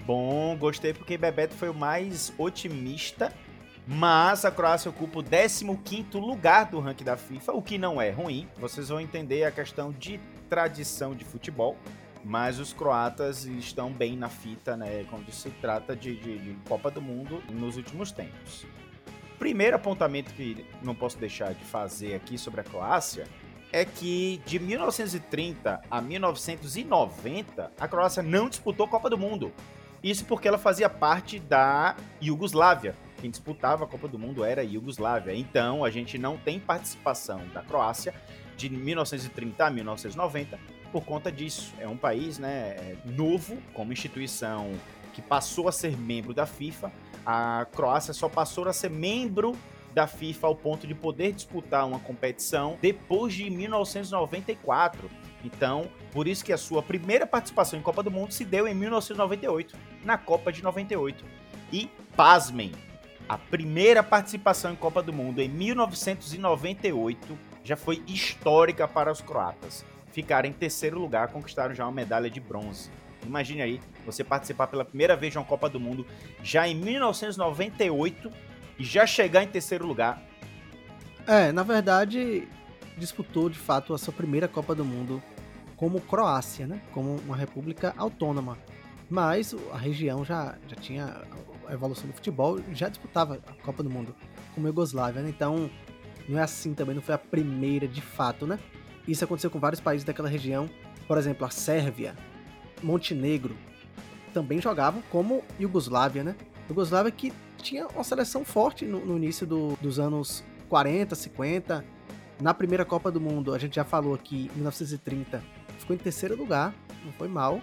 Bom, 0.05 0.57
gostei 0.57 0.93
porque 0.93 1.17
Bebeto 1.17 1.55
foi 1.55 1.69
o 1.69 1.73
mais 1.73 2.33
otimista. 2.37 3.33
Mas 3.91 4.45
a 4.45 4.51
Croácia 4.51 4.89
ocupa 4.89 5.19
o 5.19 5.23
15 5.23 5.65
lugar 6.13 6.69
do 6.69 6.79
ranking 6.79 7.03
da 7.03 7.17
FIFA, 7.17 7.53
o 7.53 7.61
que 7.61 7.79
não 7.79 7.99
é 7.99 8.11
ruim. 8.11 8.47
Vocês 8.59 8.89
vão 8.89 8.99
entender 8.99 9.43
a 9.45 9.51
questão 9.51 9.91
de 9.91 10.19
tradição 10.47 11.15
de 11.15 11.25
futebol. 11.25 11.75
Mas 12.23 12.59
os 12.59 12.73
croatas 12.73 13.45
estão 13.45 13.91
bem 13.91 14.15
na 14.15 14.29
fita, 14.29 14.75
né? 14.75 15.05
Quando 15.09 15.31
se 15.31 15.49
trata 15.49 15.95
de, 15.95 16.15
de, 16.17 16.37
de 16.37 16.53
Copa 16.67 16.91
do 16.91 17.01
Mundo 17.01 17.41
nos 17.49 17.77
últimos 17.77 18.11
tempos. 18.11 18.65
Primeiro 19.39 19.77
apontamento 19.77 20.33
que 20.33 20.65
não 20.83 20.93
posso 20.93 21.17
deixar 21.17 21.53
de 21.53 21.63
fazer 21.63 22.13
aqui 22.13 22.37
sobre 22.37 22.59
a 22.59 22.63
Croácia 22.63 23.25
é 23.71 23.85
que 23.85 24.41
de 24.45 24.59
1930 24.59 25.81
a 25.89 26.01
1990 26.01 27.71
a 27.79 27.87
Croácia 27.87 28.21
não 28.21 28.49
disputou 28.49 28.85
Copa 28.85 29.09
do 29.09 29.17
Mundo. 29.17 29.53
Isso 30.03 30.25
porque 30.25 30.47
ela 30.47 30.57
fazia 30.57 30.89
parte 30.89 31.39
da 31.39 31.95
Iugoslávia. 32.21 32.95
Quem 33.21 33.29
disputava 33.29 33.85
a 33.85 33.87
Copa 33.87 34.09
do 34.09 34.19
Mundo 34.19 34.43
era 34.43 34.61
a 34.61 34.63
Iugoslávia. 34.65 35.33
Então 35.33 35.85
a 35.85 35.89
gente 35.89 36.17
não 36.17 36.37
tem 36.37 36.59
participação 36.59 37.41
da 37.53 37.61
Croácia 37.61 38.13
de 38.57 38.69
1930 38.69 39.65
a 39.65 39.69
1990 39.69 40.59
por 40.91 41.05
conta 41.05 41.31
disso. 41.31 41.73
É 41.79 41.87
um 41.87 41.97
país 41.97 42.37
né, 42.37 42.75
é 42.77 42.97
novo 43.05 43.57
como 43.73 43.93
instituição 43.93 44.71
que 45.19 45.27
passou 45.27 45.67
a 45.67 45.71
ser 45.71 45.97
membro 45.97 46.33
da 46.33 46.45
FIFA. 46.45 46.91
A 47.25 47.67
Croácia 47.71 48.13
só 48.13 48.29
passou 48.29 48.67
a 48.67 48.73
ser 48.73 48.89
membro 48.89 49.55
da 49.93 50.07
FIFA 50.07 50.47
ao 50.47 50.55
ponto 50.55 50.87
de 50.87 50.95
poder 50.95 51.33
disputar 51.33 51.85
uma 51.85 51.99
competição 51.99 52.77
depois 52.81 53.33
de 53.33 53.49
1994. 53.49 55.09
Então, 55.43 55.89
por 56.11 56.27
isso 56.27 56.43
que 56.43 56.53
a 56.53 56.57
sua 56.57 56.81
primeira 56.81 57.25
participação 57.25 57.79
em 57.79 57.81
Copa 57.81 58.03
do 58.03 58.11
Mundo 58.11 58.33
se 58.33 58.45
deu 58.45 58.67
em 58.67 58.73
1998, 58.73 59.75
na 60.03 60.17
Copa 60.17 60.51
de 60.51 60.63
98. 60.63 61.23
E, 61.71 61.89
pasmem, 62.15 62.71
a 63.27 63.37
primeira 63.37 64.01
participação 64.01 64.71
em 64.71 64.75
Copa 64.75 65.01
do 65.01 65.13
Mundo 65.13 65.39
em 65.39 65.49
1998 65.49 67.37
já 67.63 67.75
foi 67.75 68.03
histórica 68.07 68.87
para 68.87 69.11
os 69.11 69.21
croatas. 69.21 69.85
Ficaram 70.11 70.49
em 70.49 70.53
terceiro 70.53 70.99
lugar, 70.99 71.27
conquistaram 71.29 71.73
já 71.73 71.85
uma 71.85 71.91
medalha 71.91 72.29
de 72.29 72.39
bronze. 72.39 72.89
Imagine 73.25 73.61
aí, 73.61 73.81
você 74.11 74.23
participar 74.23 74.67
pela 74.67 74.85
primeira 74.85 75.15
vez 75.15 75.31
de 75.31 75.37
uma 75.37 75.45
Copa 75.45 75.69
do 75.69 75.79
Mundo 75.79 76.05
já 76.43 76.67
em 76.67 76.75
1998 76.75 78.31
e 78.77 78.83
já 78.83 79.05
chegar 79.05 79.43
em 79.43 79.47
terceiro 79.47 79.85
lugar. 79.85 80.21
É, 81.27 81.51
na 81.51 81.63
verdade, 81.63 82.47
disputou 82.97 83.49
de 83.49 83.57
fato 83.57 83.93
a 83.93 83.97
sua 83.97 84.13
primeira 84.13 84.47
Copa 84.47 84.73
do 84.73 84.83
Mundo 84.83 85.21
como 85.75 86.01
Croácia, 86.01 86.67
né? 86.67 86.81
Como 86.91 87.15
uma 87.25 87.35
república 87.35 87.93
autônoma. 87.97 88.57
Mas 89.09 89.55
a 89.71 89.77
região 89.77 90.23
já, 90.23 90.55
já 90.67 90.75
tinha 90.75 91.23
a 91.67 91.73
evolução 91.73 92.07
do 92.07 92.13
futebol, 92.13 92.59
já 92.73 92.89
disputava 92.89 93.39
a 93.47 93.53
Copa 93.63 93.81
do 93.81 93.89
Mundo 93.89 94.15
como 94.53 94.67
Iugoslávia, 94.67 95.21
né? 95.21 95.29
Então, 95.29 95.69
não 96.27 96.37
é 96.37 96.43
assim 96.43 96.73
também, 96.73 96.93
não 96.93 97.01
foi 97.01 97.15
a 97.15 97.17
primeira 97.17 97.87
de 97.87 98.01
fato, 98.01 98.45
né? 98.45 98.59
Isso 99.07 99.23
aconteceu 99.23 99.49
com 99.49 99.59
vários 99.59 99.79
países 99.79 100.03
daquela 100.03 100.29
região, 100.29 100.69
por 101.07 101.17
exemplo, 101.17 101.45
a 101.45 101.49
Sérvia, 101.49 102.15
Montenegro, 102.83 103.55
também 104.33 104.61
jogavam 104.61 105.01
como 105.09 105.43
Iugoslávia, 105.59 106.23
né? 106.23 106.35
Iugoslávia 106.69 107.11
que 107.11 107.33
tinha 107.57 107.87
uma 107.87 108.03
seleção 108.03 108.45
forte 108.45 108.85
no, 108.85 109.05
no 109.05 109.17
início 109.17 109.45
do, 109.45 109.77
dos 109.81 109.99
anos 109.99 110.43
40, 110.69 111.15
50, 111.15 111.85
na 112.41 112.53
primeira 112.53 112.85
Copa 112.85 113.11
do 113.11 113.19
Mundo, 113.19 113.53
a 113.53 113.57
gente 113.57 113.75
já 113.75 113.83
falou 113.83 114.13
aqui, 114.13 114.49
em 114.53 114.55
1930, 114.55 115.43
ficou 115.77 115.93
em 115.95 115.99
terceiro 115.99 116.37
lugar, 116.37 116.73
não 117.03 117.11
foi 117.13 117.27
mal. 117.27 117.61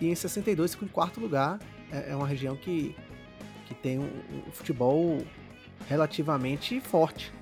E 0.00 0.08
em 0.08 0.14
62 0.14 0.72
ficou 0.72 0.88
em 0.88 0.90
quarto 0.90 1.20
lugar. 1.20 1.58
É, 1.92 2.10
é 2.10 2.16
uma 2.16 2.26
região 2.26 2.56
que, 2.56 2.96
que 3.66 3.74
tem 3.74 3.98
um, 3.98 4.04
um, 4.48 4.50
futebol 4.50 5.18
relativamente 5.88 6.80
forte. 6.80 7.32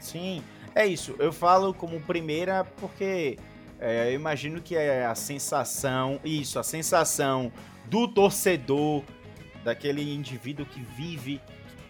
Sim, 0.00 0.42
é 0.74 0.86
isso. 0.86 1.14
Eu 1.18 1.32
falo 1.32 1.74
como 1.74 2.00
primeira 2.00 2.64
porque 2.64 3.38
é, 3.82 4.10
eu 4.10 4.14
imagino 4.14 4.62
que 4.62 4.76
é 4.76 5.04
a 5.04 5.14
sensação, 5.16 6.20
isso, 6.24 6.56
a 6.56 6.62
sensação 6.62 7.50
do 7.86 8.06
torcedor, 8.06 9.02
daquele 9.64 10.14
indivíduo 10.14 10.64
que 10.64 10.80
vive, 10.80 11.40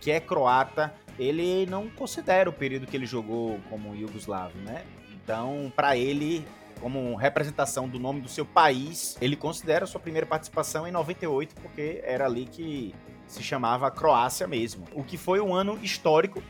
que 0.01 0.11
é 0.11 0.19
croata, 0.19 0.95
ele 1.19 1.67
não 1.67 1.91
considera 1.91 2.49
o 2.49 2.53
período 2.53 2.87
que 2.87 2.97
ele 2.97 3.05
jogou 3.05 3.61
como 3.69 3.95
Yugoslavo, 3.95 4.57
né? 4.61 4.85
Então, 5.15 5.71
para 5.77 5.95
ele, 5.95 6.47
como 6.81 7.15
representação 7.15 7.87
do 7.87 7.99
nome 7.99 8.23
do 8.23 8.29
seu 8.29 8.47
país, 8.47 9.19
ele 9.21 9.37
considera 9.37 9.85
sua 9.85 10.01
primeira 10.01 10.27
participação 10.27 10.89
em 10.89 10.91
98, 10.91 11.55
porque 11.57 12.01
era 12.05 12.25
ali 12.25 12.47
que 12.47 12.95
se 13.27 13.43
chamava 13.43 13.91
Croácia 13.91 14.47
mesmo. 14.47 14.87
O 14.95 15.05
que 15.05 15.19
foi 15.19 15.41
um 15.41 15.55
ano 15.55 15.79
histórico, 15.83 16.43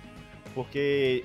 porque 0.55 1.25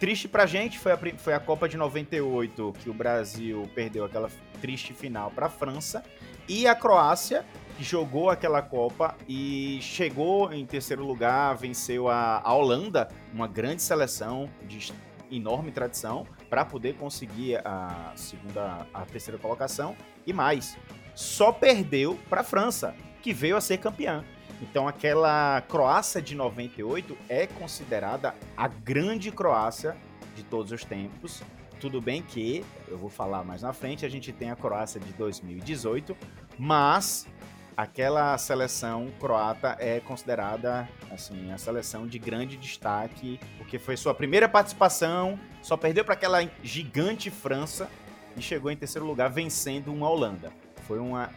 triste 0.00 0.26
pra 0.26 0.46
gente 0.46 0.78
foi 0.78 0.92
a, 0.92 0.98
foi 1.18 1.34
a 1.34 1.38
Copa 1.38 1.68
de 1.68 1.76
98 1.76 2.72
que 2.82 2.88
o 2.88 2.94
Brasil 2.94 3.70
perdeu 3.74 4.04
aquela 4.04 4.30
triste 4.60 4.94
final 4.94 5.30
para 5.30 5.46
a 5.46 5.50
França 5.50 6.02
e 6.48 6.66
a 6.66 6.74
Croácia 6.74 7.44
jogou 7.78 8.30
aquela 8.30 8.62
Copa 8.62 9.14
e 9.28 9.78
chegou 9.82 10.52
em 10.52 10.64
terceiro 10.64 11.04
lugar, 11.04 11.54
venceu 11.54 12.08
a, 12.08 12.40
a 12.42 12.54
Holanda, 12.54 13.08
uma 13.32 13.46
grande 13.46 13.82
seleção 13.82 14.48
de 14.66 14.92
enorme 15.30 15.70
tradição, 15.70 16.26
para 16.48 16.64
poder 16.64 16.96
conseguir 16.96 17.60
a 17.64 18.12
segunda, 18.16 18.86
a 18.92 19.04
terceira 19.04 19.38
colocação 19.38 19.96
e 20.26 20.32
mais. 20.32 20.76
Só 21.14 21.52
perdeu 21.52 22.18
para 22.28 22.40
a 22.40 22.44
França, 22.44 22.94
que 23.22 23.32
veio 23.32 23.56
a 23.56 23.60
ser 23.60 23.78
campeã. 23.78 24.24
Então 24.60 24.86
aquela 24.86 25.62
Croácia 25.62 26.20
de 26.20 26.34
98 26.34 27.16
é 27.28 27.46
considerada 27.46 28.34
a 28.56 28.68
grande 28.68 29.30
Croácia 29.30 29.96
de 30.36 30.42
todos 30.42 30.70
os 30.70 30.84
tempos. 30.84 31.42
Tudo 31.80 32.00
bem 32.00 32.22
que, 32.22 32.64
eu 32.88 32.98
vou 32.98 33.08
falar 33.08 33.42
mais 33.42 33.62
na 33.62 33.72
frente, 33.72 34.04
a 34.04 34.08
gente 34.08 34.32
tem 34.32 34.50
a 34.50 34.56
Croácia 34.56 35.00
de 35.00 35.12
2018, 35.14 36.14
mas 36.58 37.26
aquela 37.74 38.36
seleção 38.36 39.10
croata 39.18 39.74
é 39.78 40.00
considerada 40.00 40.86
assim 41.10 41.50
a 41.50 41.56
seleção 41.56 42.06
de 42.06 42.18
grande 42.18 42.58
destaque 42.58 43.40
porque 43.56 43.78
foi 43.78 43.96
sua 43.96 44.12
primeira 44.12 44.46
participação 44.46 45.38
só 45.62 45.78
perdeu 45.78 46.04
para 46.04 46.12
aquela 46.12 46.46
gigante 46.62 47.30
França 47.30 47.88
e 48.36 48.42
chegou 48.42 48.70
em 48.70 48.76
terceiro 48.76 49.06
lugar 49.06 49.30
vencendo 49.30 49.90
uma 49.90 50.10
Holanda 50.10 50.52
foi 50.86 50.98
uma 50.98 51.30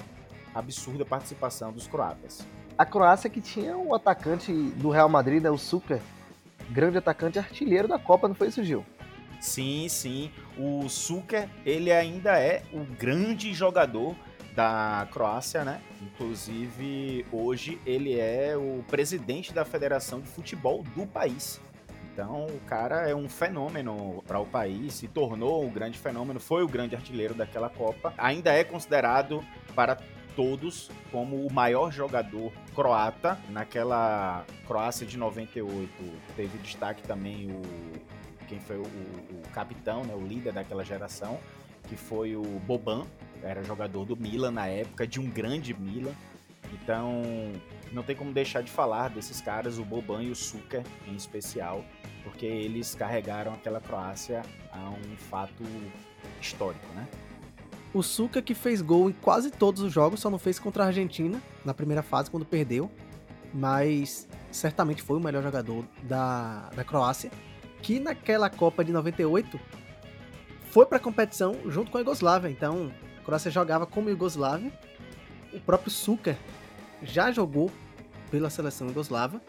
absurda 0.54 1.06
participação 1.06 1.72
dos 1.72 1.88
croatas 1.88 2.46
a 2.78 2.86
Croácia 2.86 3.30
que 3.30 3.42
tinha 3.42 3.78
um 3.78 3.94
atacante 3.94 4.52
do 4.52 4.90
Real 4.90 5.10
Madrid 5.10 5.42
né, 5.42 5.50
o 5.50 5.58
Suker 5.58 6.02
grande 6.70 6.98
atacante 6.98 7.40
artilheiro 7.40 7.88
da 7.88 8.00
Copa 8.00 8.28
não 8.28 8.36
foi 8.36 8.48
isso 8.48 8.64
Gil 8.64 8.86
sim 9.40 9.88
sim 9.90 10.32
o 10.58 10.88
Suker 10.90 11.50
ele 11.66 11.92
ainda 11.92 12.40
é 12.40 12.64
o 12.72 12.84
grande 12.84 13.54
jogador 13.54 14.16
da 14.56 15.08
Croácia, 15.12 15.66
né? 15.66 15.82
Inclusive, 16.02 17.26
hoje 17.32 17.80
ele 17.86 18.20
é 18.20 18.56
o 18.56 18.84
presidente 18.88 19.54
da 19.54 19.66
Federação 19.66 20.22
de 20.22 20.28
Futebol 20.28 20.84
do 20.96 21.06
país. 21.06 21.60
Então, 22.14 22.46
o 22.46 22.60
cara 22.68 23.10
é 23.10 23.16
um 23.16 23.28
fenômeno 23.28 24.24
para 24.28 24.40
o 24.40 24.46
país, 24.46 24.94
se 24.94 25.08
tornou 25.08 25.66
um 25.66 25.72
grande 25.72 25.98
fenômeno, 25.98 26.40
foi 26.40 26.64
o 26.64 26.68
grande 26.68 26.96
artilheiro 26.96 27.34
daquela 27.34 27.70
Copa. 27.70 28.14
Ainda 28.20 28.54
é 28.54 28.64
considerado 28.64 29.44
para 29.74 29.98
todos 30.36 30.90
como 31.12 31.46
o 31.46 31.52
maior 31.52 31.92
jogador 31.92 32.52
croata. 32.76 33.40
Naquela 33.50 34.46
Croácia 34.68 35.06
de 35.06 35.18
98 35.18 35.92
teve 36.36 36.58
destaque 36.60 37.04
também 37.04 37.52
o 37.52 37.62
quem 38.54 38.60
foi 38.60 38.78
o, 38.78 38.84
o, 38.84 39.42
capitão, 39.54 40.04
né, 40.04 40.14
o 40.14 40.26
líder 40.26 40.54
daquela 40.54 40.84
geração, 40.84 41.40
que 41.88 41.96
foi 41.96 42.36
o 42.36 42.44
Boban, 42.66 43.06
era 43.42 43.64
jogador 43.64 44.06
do 44.06 44.16
Milan 44.16 44.52
na 44.52 44.68
época, 44.68 45.08
de 45.08 45.20
um 45.20 45.30
grande 45.30 45.74
Milan. 45.74 46.14
Então, 46.72 47.22
não 47.92 48.04
tem 48.04 48.16
como 48.16 48.32
deixar 48.32 48.62
de 48.62 48.72
falar 48.72 49.10
desses 49.10 49.42
caras, 49.42 49.78
o 49.78 49.86
Boban 49.86 50.24
e 50.24 50.32
o 50.32 50.36
Suker 50.36 50.84
em 51.08 51.16
especial, 51.16 51.84
porque 52.24 52.46
eles 52.46 52.96
carregaram 52.96 53.54
aquela 53.54 53.80
Croácia 53.80 54.44
a 54.72 54.90
um 54.90 55.18
fato 55.18 55.64
histórico, 56.42 56.86
né? 56.96 57.08
O 57.94 58.02
Suka 58.02 58.42
que 58.42 58.56
fez 58.56 58.82
gol 58.82 59.10
em 59.10 59.14
quase 59.14 59.52
todos 59.52 59.82
os 59.82 59.94
jogos, 59.94 60.20
só 60.20 60.30
não 60.30 60.40
fez 60.40 60.58
contra 60.58 60.84
a 60.84 60.88
Argentina 60.88 61.40
na 61.64 61.74
primeira 61.74 62.02
fase 62.02 62.30
quando 62.32 62.46
perdeu, 62.46 62.90
mas 63.54 64.28
certamente 64.52 65.02
foi 65.04 65.18
o 65.18 65.20
melhor 65.20 65.44
jogador 65.44 65.86
da, 66.04 66.70
da 66.76 66.84
Croácia, 66.84 67.32
que 67.82 68.00
naquela 68.00 68.50
Copa 68.50 68.84
de 68.84 68.92
98 68.92 69.60
foi 70.72 70.88
para 70.88 70.98
a 70.98 71.00
competição 71.00 71.56
junto 71.68 71.92
com 71.92 71.98
a 71.98 72.02
Iugoslávia. 72.02 72.50
Então, 72.50 72.92
a 73.22 73.24
Croácia 73.24 73.52
jogava 73.52 73.86
como 73.86 74.10
Iugoslávia. 74.10 74.72
O 75.54 75.60
próprio 75.60 75.92
Suka 75.92 76.36
já 77.04 77.32
jogou 77.32 77.72
pela 78.32 78.50
seleção 78.50 78.88
iugoslava. 78.88 79.40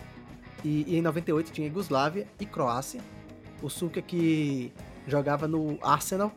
E, 0.63 0.85
e 0.87 0.97
em 0.99 1.03
98 1.03 1.51
tinha 1.51 1.67
Iugoslávia 1.67 2.27
e 2.39 2.45
Croácia. 2.45 3.01
O 3.63 3.71
Suka 3.71 4.03
que 4.03 4.71
jogava 5.07 5.49
no 5.49 5.79
Arsenal, 5.83 6.31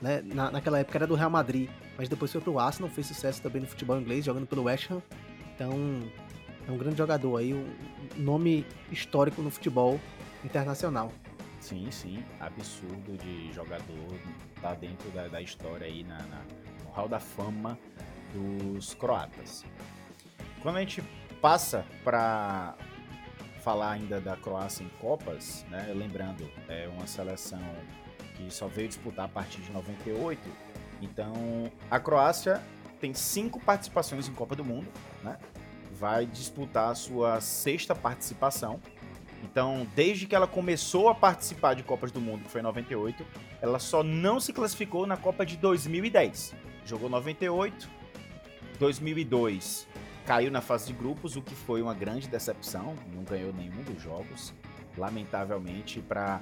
né? 0.00 0.22
Na, 0.22 0.50
naquela 0.50 0.78
época 0.78 0.98
era 0.98 1.06
do 1.06 1.14
Real 1.14 1.30
Madrid, 1.30 1.68
mas 1.96 2.08
depois 2.08 2.32
foi 2.32 2.40
pro 2.40 2.58
Arsenal, 2.58 2.90
fez 2.90 3.06
sucesso 3.06 3.40
também 3.42 3.62
no 3.62 3.68
futebol 3.68 3.98
inglês, 3.98 4.24
jogando 4.24 4.46
pelo 4.46 4.64
West 4.64 4.90
Ham. 4.90 5.02
Então, 5.54 5.72
é 6.66 6.70
um 6.70 6.76
grande 6.76 6.96
jogador 6.96 7.36
aí, 7.36 7.54
um 7.54 7.66
nome 8.16 8.66
histórico 8.90 9.40
no 9.40 9.50
futebol 9.50 10.00
internacional. 10.44 11.12
Sim, 11.60 11.90
sim, 11.90 12.24
absurdo 12.38 13.16
de 13.16 13.52
jogador, 13.52 14.14
tá 14.60 14.74
dentro 14.74 15.10
da, 15.10 15.26
da 15.28 15.40
história 15.40 15.86
aí 15.86 16.04
na, 16.04 16.18
na, 16.18 16.42
no 16.84 16.90
hall 16.92 17.08
da 17.08 17.18
fama 17.18 17.78
dos 18.32 18.94
croatas. 18.94 19.64
Quando 20.62 20.76
a 20.76 20.80
gente 20.80 21.02
passa 21.40 21.84
para 22.04 22.74
falar 23.62 23.92
ainda 23.92 24.20
da 24.20 24.36
Croácia 24.36 24.84
em 24.84 24.88
Copas, 25.00 25.64
né, 25.68 25.92
lembrando, 25.94 26.48
é 26.68 26.88
uma 26.88 27.06
seleção 27.06 27.60
que 28.36 28.50
só 28.52 28.66
veio 28.66 28.88
disputar 28.88 29.24
a 29.24 29.28
partir 29.28 29.60
de 29.60 29.70
98, 29.72 30.40
então 31.00 31.70
a 31.90 31.98
Croácia 31.98 32.62
tem 33.00 33.14
cinco 33.14 33.60
participações 33.60 34.28
em 34.28 34.32
Copa 34.32 34.54
do 34.54 34.64
Mundo, 34.64 34.88
né? 35.22 35.36
vai 35.92 36.26
disputar 36.26 36.90
a 36.90 36.94
sua 36.94 37.40
sexta 37.40 37.94
participação. 37.94 38.80
Então, 39.42 39.86
desde 39.94 40.26
que 40.26 40.34
ela 40.34 40.46
começou 40.46 41.08
a 41.08 41.14
participar 41.14 41.74
de 41.74 41.82
Copas 41.82 42.10
do 42.10 42.20
Mundo, 42.20 42.44
que 42.44 42.50
foi 42.50 42.60
em 42.60 42.64
98, 42.64 43.24
ela 43.60 43.78
só 43.78 44.02
não 44.02 44.40
se 44.40 44.52
classificou 44.52 45.06
na 45.06 45.16
Copa 45.16 45.44
de 45.44 45.56
2010. 45.56 46.54
Jogou 46.84 47.08
98, 47.08 47.88
2002 48.78 49.86
caiu 50.26 50.50
na 50.50 50.60
fase 50.60 50.88
de 50.88 50.92
grupos, 50.92 51.36
o 51.36 51.42
que 51.42 51.54
foi 51.54 51.80
uma 51.80 51.94
grande 51.94 52.26
decepção, 52.26 52.96
não 53.14 53.22
ganhou 53.22 53.52
nenhum 53.52 53.82
dos 53.84 54.02
jogos, 54.02 54.52
lamentavelmente 54.98 56.00
para 56.00 56.40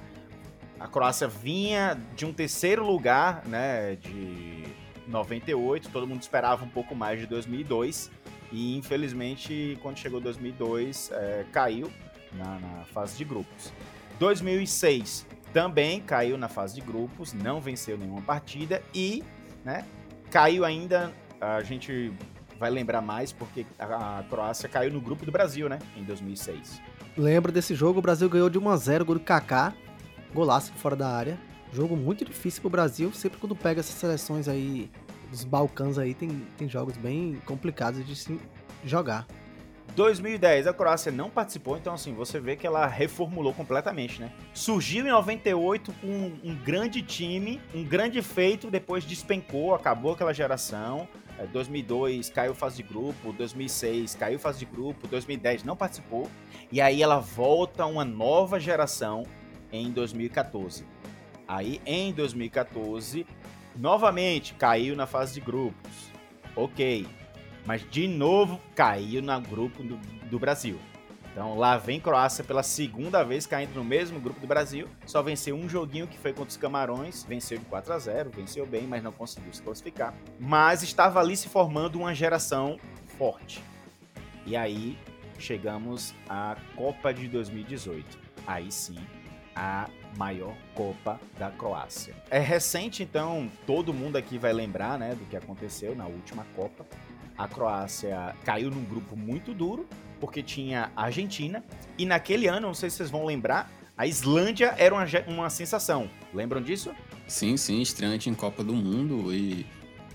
a 0.78 0.88
Croácia 0.88 1.28
vinha 1.28 1.98
de 2.14 2.26
um 2.26 2.32
terceiro 2.32 2.84
lugar, 2.84 3.44
né, 3.46 3.96
de 3.96 4.64
98, 5.06 5.90
todo 5.90 6.06
mundo 6.06 6.22
esperava 6.22 6.64
um 6.64 6.68
pouco 6.68 6.94
mais 6.94 7.20
de 7.20 7.26
2002 7.26 8.10
e 8.52 8.76
infelizmente, 8.76 9.78
quando 9.82 9.98
chegou 9.98 10.20
2002, 10.20 11.10
é, 11.12 11.44
caiu 11.52 11.90
na, 12.32 12.58
na 12.58 12.84
fase 12.84 13.16
de 13.16 13.24
grupos. 13.24 13.72
2006 14.18 15.26
também 15.52 16.00
caiu 16.00 16.36
na 16.36 16.48
fase 16.48 16.74
de 16.74 16.80
grupos, 16.80 17.32
não 17.32 17.60
venceu 17.60 17.96
nenhuma 17.96 18.22
partida 18.22 18.82
e 18.94 19.22
né, 19.64 19.84
caiu 20.30 20.64
ainda. 20.64 21.12
A 21.40 21.62
gente 21.62 22.12
vai 22.58 22.70
lembrar 22.70 23.00
mais 23.00 23.32
porque 23.32 23.66
a, 23.78 24.20
a 24.20 24.22
Croácia 24.24 24.68
caiu 24.68 24.92
no 24.92 25.00
grupo 25.00 25.24
do 25.26 25.32
Brasil, 25.32 25.68
né? 25.68 25.78
Em 25.96 26.04
2006. 26.04 26.80
Lembro 27.16 27.52
desse 27.52 27.74
jogo, 27.74 27.98
o 27.98 28.02
Brasil 28.02 28.28
ganhou 28.28 28.48
de 28.48 28.58
1 28.58 28.68
a 28.68 28.76
0 28.76 29.04
gol 29.04 29.14
do 29.16 29.20
Kaká, 29.20 29.72
golaço 30.35 30.72
fora 30.74 30.97
da 30.97 31.09
área. 31.09 31.39
Jogo 31.72 31.97
muito 31.97 32.24
difícil 32.24 32.61
pro 32.61 32.70
Brasil, 32.70 33.12
sempre 33.12 33.39
quando 33.39 33.57
pega 33.57 33.80
essas 33.80 33.95
seleções 33.95 34.49
aí 34.49 34.91
dos 35.30 35.45
Balcãs 35.45 35.99
aí 35.99 36.14
tem, 36.14 36.47
tem 36.57 36.68
jogos 36.68 36.97
bem 36.97 37.41
complicados 37.47 38.07
de 38.07 38.14
se 38.14 38.39
jogar. 38.85 39.26
2010 39.97 40.66
a 40.66 40.72
Croácia 40.72 41.12
não 41.12 41.30
participou, 41.30 41.76
então 41.76 41.95
assim, 41.95 42.14
você 42.14 42.41
vê 42.41 42.57
que 42.57 42.66
ela 42.66 42.87
reformulou 42.87 43.53
completamente, 43.53 44.20
né? 44.20 44.32
Surgiu 44.53 45.07
em 45.07 45.11
98 45.11 45.93
com 46.01 46.07
um, 46.07 46.41
um 46.45 46.55
grande 46.55 47.01
time, 47.03 47.61
um 47.74 47.85
grande 47.85 48.20
feito, 48.22 48.70
depois 48.70 49.05
despencou, 49.05 49.74
acabou 49.74 50.12
aquela 50.12 50.32
geração. 50.32 51.09
2002 51.53 52.30
é, 52.30 52.32
caiu 52.32 52.55
fase 52.55 52.76
de 52.76 52.85
grupo, 52.85 53.32
2006 53.32 54.14
caiu 54.14 54.39
fase 54.39 54.61
de 54.61 54.66
grupo, 54.66 55.07
2010 55.09 55.64
não 55.64 55.76
participou. 55.76 56.28
E 56.70 56.80
aí 56.80 57.03
ela 57.03 57.18
volta 57.18 57.87
uma 57.87 58.05
nova 58.05 58.59
geração 58.59 59.24
em 59.74 59.90
2014. 59.90 60.86
Aí 61.46 61.80
em 61.84 62.12
2014 62.12 63.26
Novamente 63.76 64.54
caiu 64.54 64.94
na 64.94 65.06
fase 65.06 65.34
de 65.34 65.40
grupos. 65.40 66.10
Ok. 66.54 67.06
Mas 67.66 67.88
de 67.90 68.06
novo 68.06 68.60
caiu 68.74 69.20
no 69.20 69.40
grupo 69.40 69.82
do, 69.82 69.96
do 70.28 70.38
Brasil. 70.38 70.78
Então 71.32 71.58
lá 71.58 71.76
vem 71.76 71.98
Croácia 71.98 72.44
pela 72.44 72.62
segunda 72.62 73.24
vez 73.24 73.46
caindo 73.46 73.74
no 73.74 73.82
mesmo 73.82 74.20
grupo 74.20 74.40
do 74.40 74.46
Brasil. 74.46 74.88
Só 75.06 75.20
venceu 75.22 75.56
um 75.56 75.68
joguinho 75.68 76.06
que 76.06 76.16
foi 76.16 76.32
contra 76.32 76.50
os 76.50 76.56
Camarões. 76.56 77.24
Venceu 77.24 77.58
de 77.58 77.64
4 77.64 77.92
a 77.92 77.98
0 77.98 78.30
venceu 78.30 78.64
bem, 78.64 78.86
mas 78.86 79.02
não 79.02 79.10
conseguiu 79.10 79.52
se 79.52 79.60
classificar. 79.60 80.14
Mas 80.38 80.84
estava 80.84 81.18
ali 81.18 81.36
se 81.36 81.48
formando 81.48 81.96
uma 81.96 82.14
geração 82.14 82.78
forte. 83.18 83.60
E 84.46 84.54
aí 84.54 84.96
chegamos 85.36 86.14
à 86.28 86.56
Copa 86.76 87.12
de 87.12 87.26
2018. 87.26 88.22
Aí 88.46 88.70
sim, 88.70 88.98
a 89.55 89.88
maior 90.16 90.57
Copa 90.74 91.20
da 91.38 91.50
Croácia. 91.50 92.14
É 92.30 92.38
recente, 92.38 93.02
então 93.02 93.50
todo 93.66 93.92
mundo 93.92 94.16
aqui 94.16 94.38
vai 94.38 94.52
lembrar 94.52 94.98
né, 94.98 95.14
do 95.14 95.24
que 95.26 95.36
aconteceu 95.36 95.94
na 95.94 96.07
última 96.07 96.46
Copa. 96.57 96.86
A 97.36 97.48
Croácia 97.48 98.34
caiu 98.44 98.70
num 98.70 98.84
grupo 98.84 99.16
muito 99.16 99.52
duro, 99.52 99.88
porque 100.20 100.42
tinha 100.42 100.92
a 100.94 101.05
Argentina, 101.05 101.64
e 101.98 102.07
naquele 102.07 102.46
ano, 102.46 102.68
não 102.68 102.74
sei 102.74 102.88
se 102.88 102.96
vocês 102.96 103.11
vão 103.11 103.24
lembrar, 103.24 103.70
a 103.96 104.07
Islândia 104.07 104.74
era 104.78 104.94
uma, 104.94 105.05
uma 105.26 105.50
sensação. 105.50 106.09
Lembram 106.32 106.61
disso? 106.61 106.94
Sim, 107.26 107.57
sim, 107.57 107.80
estreante 107.80 108.28
em 108.28 108.34
Copa 108.34 108.62
do 108.62 108.74
Mundo 108.74 109.32
e, 109.32 109.66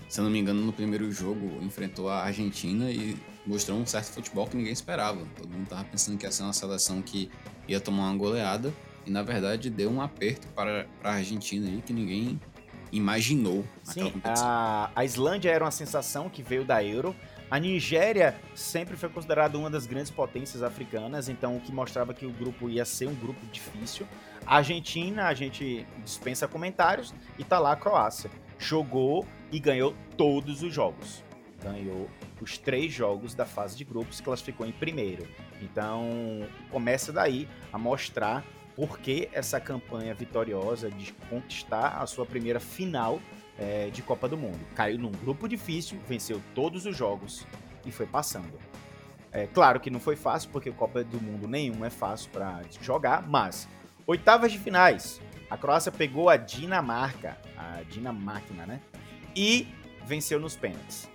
se 0.08 0.20
eu 0.20 0.24
não 0.24 0.30
me 0.30 0.38
engano, 0.38 0.60
no 0.62 0.72
primeiro 0.72 1.10
jogo 1.10 1.62
enfrentou 1.62 2.08
a 2.08 2.22
Argentina 2.22 2.90
e 2.90 3.16
mostrou 3.46 3.78
um 3.78 3.86
certo 3.86 4.12
futebol 4.12 4.46
que 4.46 4.56
ninguém 4.56 4.72
esperava. 4.72 5.26
Todo 5.36 5.48
mundo 5.48 5.64
estava 5.64 5.84
pensando 5.84 6.18
que 6.18 6.26
ia 6.26 6.32
ser 6.32 6.42
uma 6.42 6.52
seleção 6.52 7.02
que 7.02 7.30
ia 7.66 7.80
tomar 7.80 8.10
uma 8.10 8.16
goleada 8.16 8.72
e 9.06 9.10
na 9.10 9.22
verdade 9.22 9.70
deu 9.70 9.90
um 9.90 10.00
aperto 10.00 10.46
para, 10.48 10.86
para 11.00 11.10
a 11.10 11.14
Argentina 11.14 11.68
aí 11.68 11.82
que 11.82 11.92
ninguém 11.92 12.40
imaginou. 12.92 13.64
Sim, 13.82 14.12
a, 14.24 14.90
a 14.94 15.04
Islândia 15.04 15.50
era 15.50 15.64
uma 15.64 15.70
sensação 15.70 16.28
que 16.28 16.42
veio 16.42 16.64
da 16.64 16.82
Euro. 16.82 17.14
A 17.50 17.58
Nigéria 17.58 18.36
sempre 18.54 18.96
foi 18.96 19.08
considerada 19.08 19.58
uma 19.58 19.68
das 19.68 19.84
grandes 19.84 20.10
potências 20.10 20.62
africanas, 20.62 21.28
então 21.28 21.56
o 21.56 21.60
que 21.60 21.72
mostrava 21.72 22.14
que 22.14 22.24
o 22.24 22.30
grupo 22.30 22.70
ia 22.70 22.84
ser 22.84 23.08
um 23.08 23.14
grupo 23.14 23.44
difícil. 23.46 24.06
A 24.46 24.58
Argentina, 24.58 25.26
a 25.26 25.34
gente 25.34 25.84
dispensa 26.04 26.46
comentários, 26.46 27.12
e 27.38 27.42
tá 27.42 27.58
lá 27.58 27.72
a 27.72 27.76
Croácia. 27.76 28.30
Jogou 28.56 29.26
e 29.50 29.58
ganhou 29.58 29.94
todos 30.16 30.62
os 30.62 30.72
jogos. 30.72 31.24
Ganhou 31.60 32.08
os 32.40 32.56
três 32.56 32.92
jogos 32.92 33.34
da 33.34 33.44
fase 33.44 33.76
de 33.76 33.84
grupos, 33.84 34.20
classificou 34.20 34.64
em 34.64 34.72
primeiro. 34.72 35.26
Então 35.60 36.08
começa 36.70 37.12
daí 37.12 37.48
a 37.72 37.78
mostrar 37.78 38.44
por 38.74 38.98
que 38.98 39.28
essa 39.32 39.60
campanha 39.60 40.14
vitoriosa 40.14 40.90
de 40.90 41.12
conquistar 41.28 42.00
a 42.00 42.06
sua 42.06 42.24
primeira 42.24 42.60
final 42.60 43.20
é, 43.58 43.90
de 43.90 44.02
Copa 44.02 44.28
do 44.28 44.36
Mundo. 44.36 44.58
Caiu 44.74 44.98
num 44.98 45.10
grupo 45.10 45.46
difícil, 45.46 46.00
venceu 46.08 46.40
todos 46.54 46.86
os 46.86 46.96
jogos 46.96 47.46
e 47.84 47.92
foi 47.92 48.06
passando. 48.06 48.58
É 49.32 49.46
claro 49.46 49.78
que 49.78 49.90
não 49.90 50.00
foi 50.00 50.16
fácil, 50.16 50.50
porque 50.50 50.72
Copa 50.72 51.04
do 51.04 51.20
Mundo 51.20 51.46
nenhum 51.46 51.84
é 51.84 51.90
fácil 51.90 52.30
para 52.30 52.62
jogar, 52.80 53.28
mas 53.28 53.68
oitavas 54.06 54.50
de 54.50 54.58
finais, 54.58 55.20
a 55.48 55.56
Croácia 55.56 55.92
pegou 55.92 56.28
a 56.28 56.36
Dinamarca, 56.36 57.36
a 57.56 57.82
Dinamáquina, 57.82 58.66
né? 58.66 58.80
E 59.36 59.68
venceu 60.04 60.40
nos 60.40 60.56
pênaltis. 60.56 61.08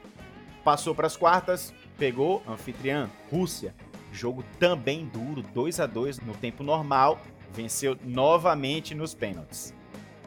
Passou 0.64 0.96
para 0.96 1.08
as 1.08 1.18
quartas, 1.18 1.74
pegou 1.98 2.42
anfitriã 2.48 3.10
Rússia, 3.30 3.76
jogo 4.12 4.44
também 4.60 5.06
duro, 5.06 5.42
2 5.42 5.80
a 5.80 5.86
2 5.86 6.20
no 6.20 6.34
tempo 6.36 6.64
normal 6.64 7.20
venceu 7.56 7.98
novamente 8.04 8.94
nos 8.94 9.16
pênaltis. 9.16 9.74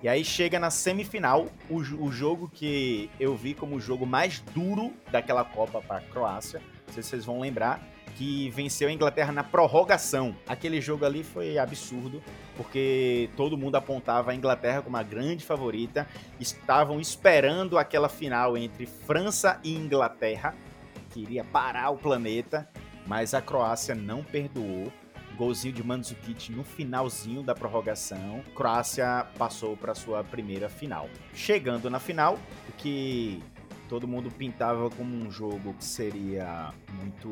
E 0.02 0.08
aí 0.08 0.24
chega 0.24 0.58
na 0.60 0.70
semifinal, 0.70 1.48
o, 1.68 1.76
o 1.76 2.12
jogo 2.12 2.48
que 2.48 3.10
eu 3.18 3.34
vi 3.36 3.52
como 3.52 3.76
o 3.76 3.80
jogo 3.80 4.06
mais 4.06 4.40
duro 4.54 4.92
daquela 5.10 5.44
Copa 5.44 5.80
para 5.80 5.98
a 5.98 6.00
Croácia. 6.00 6.60
Não 6.86 6.94
sei 6.94 7.02
se 7.02 7.10
vocês 7.10 7.24
vão 7.24 7.40
lembrar, 7.40 7.82
que 8.16 8.48
venceu 8.50 8.88
a 8.88 8.92
Inglaterra 8.92 9.32
na 9.32 9.42
prorrogação. 9.42 10.36
Aquele 10.46 10.80
jogo 10.80 11.04
ali 11.04 11.24
foi 11.24 11.58
absurdo, 11.58 12.22
porque 12.56 13.28
todo 13.36 13.58
mundo 13.58 13.74
apontava 13.74 14.30
a 14.30 14.34
Inglaterra 14.34 14.82
como 14.82 14.96
a 14.96 15.02
grande 15.02 15.44
favorita. 15.44 16.06
Estavam 16.38 17.00
esperando 17.00 17.76
aquela 17.76 18.08
final 18.08 18.56
entre 18.56 18.86
França 18.86 19.60
e 19.64 19.74
Inglaterra, 19.74 20.54
que 21.10 21.20
iria 21.20 21.42
parar 21.42 21.90
o 21.90 21.98
planeta, 21.98 22.68
mas 23.06 23.34
a 23.34 23.42
Croácia 23.42 23.94
não 23.94 24.22
perdoou. 24.22 24.92
Golzinho 25.38 25.72
de 25.72 25.84
Mandzukic 25.84 26.50
no 26.50 26.64
finalzinho 26.64 27.44
da 27.44 27.54
prorrogação. 27.54 28.42
Croácia 28.56 29.24
passou 29.38 29.76
para 29.76 29.94
sua 29.94 30.24
primeira 30.24 30.68
final. 30.68 31.08
Chegando 31.32 31.88
na 31.88 32.00
final, 32.00 32.36
o 32.68 32.72
que 32.72 33.40
todo 33.88 34.08
mundo 34.08 34.30
pintava 34.32 34.90
como 34.90 35.14
um 35.14 35.30
jogo 35.30 35.74
que 35.74 35.84
seria 35.84 36.74
muito 37.00 37.30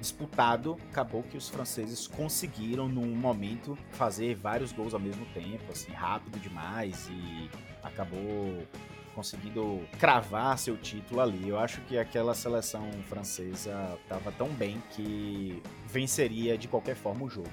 disputado, 0.00 0.78
acabou 0.90 1.22
que 1.22 1.36
os 1.36 1.50
franceses 1.50 2.06
conseguiram 2.06 2.88
num 2.88 3.14
momento 3.14 3.76
fazer 3.90 4.34
vários 4.34 4.72
gols 4.72 4.94
ao 4.94 5.00
mesmo 5.00 5.26
tempo, 5.34 5.70
assim, 5.70 5.92
rápido 5.92 6.40
demais 6.40 7.06
e 7.12 7.50
acabou 7.82 8.66
conseguindo 9.14 9.80
cravar 9.98 10.58
seu 10.58 10.76
título 10.76 11.20
ali. 11.20 11.48
Eu 11.48 11.58
acho 11.58 11.80
que 11.82 11.98
aquela 11.98 12.34
seleção 12.34 12.90
francesa 13.08 13.98
estava 14.02 14.32
tão 14.32 14.48
bem 14.48 14.82
que 14.90 15.62
venceria 15.86 16.56
de 16.56 16.68
qualquer 16.68 16.96
forma 16.96 17.24
o 17.24 17.30
jogo. 17.30 17.50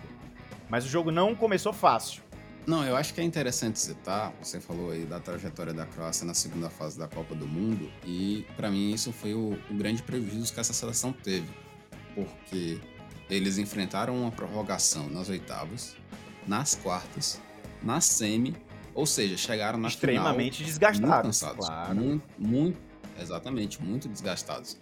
Mas 0.69 0.85
o 0.85 0.87
jogo 0.89 1.11
não 1.11 1.35
começou 1.35 1.73
fácil. 1.73 2.21
Não, 2.65 2.83
eu 2.83 2.97
acho 2.97 3.13
que 3.13 3.21
é 3.21 3.23
interessante 3.23 3.79
citar, 3.79 4.33
você 4.41 4.59
falou 4.59 4.91
aí 4.91 5.05
da 5.05 5.21
trajetória 5.21 5.73
da 5.73 5.85
Croácia 5.85 6.25
na 6.25 6.33
segunda 6.33 6.69
fase 6.69 6.99
da 6.99 7.07
Copa 7.07 7.33
do 7.33 7.47
Mundo, 7.47 7.89
e 8.05 8.45
para 8.57 8.69
mim 8.69 8.91
isso 8.91 9.13
foi 9.13 9.33
o, 9.33 9.57
o 9.69 9.73
grande 9.73 10.03
prejuízo 10.03 10.53
que 10.53 10.59
essa 10.59 10.73
seleção 10.73 11.13
teve 11.13 11.47
porque 12.17 12.81
eles 13.29 13.59
enfrentaram 13.59 14.19
uma 14.19 14.31
prorrogação 14.31 15.07
nas 15.07 15.29
oitavas, 15.29 15.95
nas 16.47 16.73
quartas, 16.73 17.39
na 17.83 18.01
semi, 18.01 18.55
ou 18.97 19.05
seja, 19.05 19.37
chegaram 19.37 19.77
na 19.77 19.89
extremamente 19.89 20.57
final 20.57 20.67
desgastados, 20.67 20.99
muito 20.99 21.21
cansados, 21.21 21.67
claro. 21.67 21.95
muito, 21.95 22.23
muito, 22.35 22.77
exatamente, 23.21 23.83
muito 23.83 24.09
desgastados. 24.09 24.75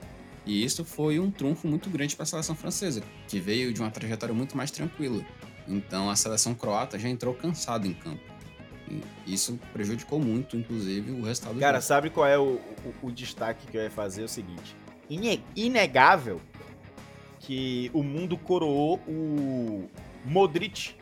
E 0.45 0.63
isso 0.63 0.85
foi 0.85 1.19
um 1.19 1.29
trunfo 1.29 1.67
muito 1.67 1.89
grande 1.89 2.15
para 2.15 2.23
a 2.23 2.25
seleção 2.25 2.55
francesa, 2.55 3.03
que 3.27 3.41
veio 3.41 3.73
de 3.73 3.81
uma 3.81 3.91
trajetória 3.91 4.33
muito 4.33 4.55
mais 4.55 4.71
tranquila. 4.71 5.21
Então 5.67 6.09
a 6.09 6.15
seleção 6.15 6.53
croata 6.55 6.97
já 6.97 7.09
entrou 7.09 7.33
cansada 7.33 7.85
em 7.85 7.93
campo. 7.93 8.23
E 8.87 9.33
isso 9.33 9.59
prejudicou 9.73 10.17
muito, 10.17 10.55
inclusive, 10.55 11.11
o 11.11 11.21
resultado. 11.21 11.59
Cara, 11.59 11.81
sabe 11.81 12.09
qual 12.09 12.25
é 12.25 12.37
o, 12.37 12.61
o, 13.01 13.07
o, 13.07 13.11
destaque 13.11 13.67
que 13.67 13.75
eu 13.75 13.81
ia 13.81 13.91
fazer? 13.91 14.21
É 14.21 14.25
o 14.25 14.29
seguinte: 14.29 14.77
inegável 15.53 16.39
que 17.39 17.91
o 17.93 18.01
mundo 18.01 18.37
coroou 18.37 18.97
o 19.07 19.89
Modric 20.23 20.95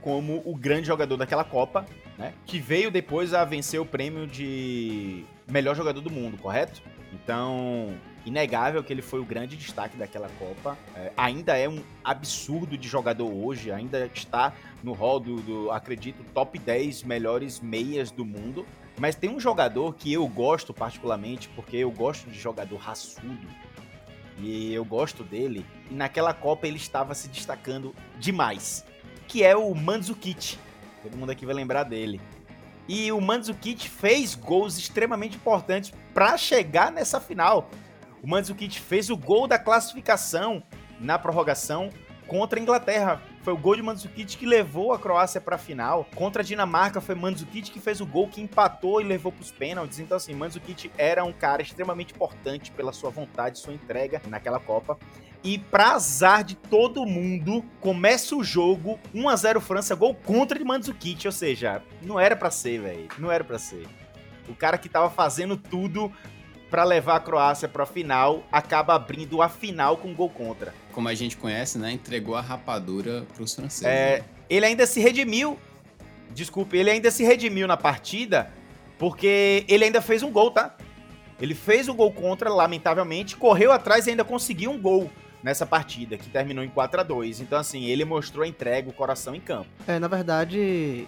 como 0.00 0.42
o 0.44 0.54
grande 0.54 0.86
jogador 0.86 1.16
daquela 1.16 1.42
Copa, 1.42 1.84
né? 2.18 2.32
Que 2.44 2.58
veio 2.58 2.90
depois 2.90 3.34
a 3.34 3.44
vencer 3.44 3.80
o 3.80 3.86
prêmio 3.86 4.26
de 4.26 5.24
melhor 5.48 5.74
jogador 5.74 6.00
do 6.00 6.10
mundo, 6.10 6.36
correto? 6.38 6.82
Então, 7.12 7.94
inegável 8.24 8.82
que 8.82 8.92
ele 8.92 9.02
foi 9.02 9.20
o 9.20 9.24
grande 9.24 9.56
destaque 9.56 9.96
daquela 9.96 10.28
Copa. 10.38 10.76
É, 10.94 11.12
ainda 11.16 11.56
é 11.56 11.68
um 11.68 11.82
absurdo 12.04 12.76
de 12.76 12.88
jogador 12.88 13.32
hoje, 13.32 13.70
ainda 13.70 14.10
está 14.12 14.52
no 14.82 14.92
hall 14.92 15.20
do, 15.20 15.36
do, 15.36 15.70
acredito, 15.70 16.24
top 16.34 16.58
10 16.58 17.04
melhores 17.04 17.60
meias 17.60 18.10
do 18.10 18.24
mundo. 18.24 18.66
Mas 18.98 19.14
tem 19.14 19.30
um 19.30 19.38
jogador 19.38 19.94
que 19.94 20.12
eu 20.12 20.26
gosto 20.26 20.74
particularmente, 20.74 21.48
porque 21.50 21.76
eu 21.76 21.90
gosto 21.90 22.28
de 22.30 22.38
jogador 22.38 22.76
raçudo, 22.76 23.46
e 24.38 24.72
eu 24.72 24.84
gosto 24.84 25.22
dele. 25.22 25.64
E 25.90 25.94
naquela 25.94 26.32
Copa 26.34 26.66
ele 26.66 26.76
estava 26.76 27.14
se 27.14 27.28
destacando 27.28 27.94
demais, 28.18 28.84
que 29.28 29.44
é 29.44 29.56
o 29.56 29.74
Mandzukic. 29.74 30.58
Todo 31.06 31.16
mundo 31.16 31.30
aqui 31.30 31.46
vai 31.46 31.54
lembrar 31.54 31.84
dele. 31.84 32.20
E 32.88 33.12
o 33.12 33.20
Mandzukic 33.20 33.88
fez 33.88 34.34
gols 34.34 34.76
extremamente 34.76 35.36
importantes 35.36 35.92
para 36.12 36.36
chegar 36.36 36.90
nessa 36.90 37.20
final. 37.20 37.70
O 38.20 38.26
Mandzukic 38.26 38.80
fez 38.80 39.08
o 39.08 39.16
gol 39.16 39.46
da 39.46 39.56
classificação 39.56 40.60
na 40.98 41.16
prorrogação 41.16 41.90
contra 42.26 42.58
a 42.58 42.62
Inglaterra. 42.62 43.22
Foi 43.42 43.52
o 43.52 43.56
gol 43.56 43.76
de 43.76 43.82
Mandzukic 43.82 44.36
que 44.36 44.44
levou 44.44 44.92
a 44.92 44.98
Croácia 44.98 45.40
para 45.40 45.54
a 45.54 45.58
final. 45.58 46.08
Contra 46.16 46.42
a 46.42 46.44
Dinamarca 46.44 47.00
foi 47.00 47.14
Mandzukic 47.14 47.70
que 47.70 47.78
fez 47.78 48.00
o 48.00 48.06
gol 48.06 48.26
que 48.26 48.40
empatou 48.40 49.00
e 49.00 49.04
levou 49.04 49.30
para 49.30 49.42
os 49.42 49.52
pênaltis. 49.52 50.00
Então 50.00 50.16
assim, 50.16 50.34
Mandzukic 50.34 50.90
era 50.98 51.22
um 51.22 51.32
cara 51.32 51.62
extremamente 51.62 52.14
importante 52.14 52.72
pela 52.72 52.92
sua 52.92 53.10
vontade, 53.10 53.60
sua 53.60 53.74
entrega 53.74 54.20
naquela 54.26 54.58
Copa. 54.58 54.98
E 55.42 55.58
pra 55.58 55.92
azar 55.92 56.42
de 56.42 56.56
todo 56.56 57.06
mundo, 57.06 57.64
começa 57.80 58.34
o 58.34 58.42
jogo 58.42 58.98
1 59.14 59.28
a 59.28 59.36
0 59.36 59.60
França, 59.60 59.94
gol 59.94 60.14
contra 60.14 60.58
de 60.58 60.64
Mandzukic, 60.64 61.26
ou 61.26 61.32
seja, 61.32 61.82
não 62.02 62.18
era 62.18 62.34
para 62.34 62.50
ser, 62.50 62.80
velho. 62.80 63.08
Não 63.18 63.30
era 63.30 63.44
para 63.44 63.58
ser. 63.58 63.86
O 64.48 64.54
cara 64.54 64.78
que 64.78 64.88
tava 64.88 65.10
fazendo 65.10 65.56
tudo 65.56 66.12
para 66.70 66.84
levar 66.84 67.16
a 67.16 67.20
Croácia 67.20 67.68
para 67.68 67.84
a 67.84 67.86
final, 67.86 68.44
acaba 68.50 68.94
abrindo 68.94 69.40
a 69.40 69.48
final 69.48 69.96
com 69.96 70.12
gol 70.14 70.28
contra. 70.28 70.74
Como 70.92 71.08
a 71.08 71.14
gente 71.14 71.36
conhece, 71.36 71.78
né? 71.78 71.92
Entregou 71.92 72.34
a 72.34 72.40
rapadura 72.40 73.24
para 73.32 73.42
os 73.42 73.54
franceses. 73.54 73.86
É, 73.86 74.18
né? 74.18 74.24
Ele 74.50 74.66
ainda 74.66 74.86
se 74.86 75.00
redimiu. 75.00 75.58
Desculpe, 76.34 76.76
ele 76.76 76.90
ainda 76.90 77.10
se 77.10 77.24
redimiu 77.24 77.66
na 77.66 77.76
partida 77.76 78.52
porque 78.98 79.64
ele 79.68 79.84
ainda 79.84 80.02
fez 80.02 80.22
um 80.22 80.30
gol, 80.30 80.50
tá? 80.50 80.76
Ele 81.40 81.54
fez 81.54 81.88
o 81.88 81.94
gol 81.94 82.12
contra, 82.12 82.52
lamentavelmente, 82.52 83.36
correu 83.36 83.70
atrás 83.70 84.06
e 84.06 84.10
ainda 84.10 84.24
conseguiu 84.24 84.70
um 84.70 84.80
gol 84.80 85.10
nessa 85.46 85.64
partida, 85.64 86.18
que 86.18 86.28
terminou 86.28 86.64
em 86.64 86.68
4 86.68 87.00
a 87.00 87.04
2 87.04 87.40
Então, 87.40 87.56
assim, 87.56 87.84
ele 87.84 88.04
mostrou 88.04 88.42
a 88.42 88.48
entrega, 88.48 88.90
o 88.90 88.92
coração 88.92 89.32
em 89.32 89.40
campo. 89.40 89.68
É, 89.86 89.96
na 89.96 90.08
verdade, 90.08 91.06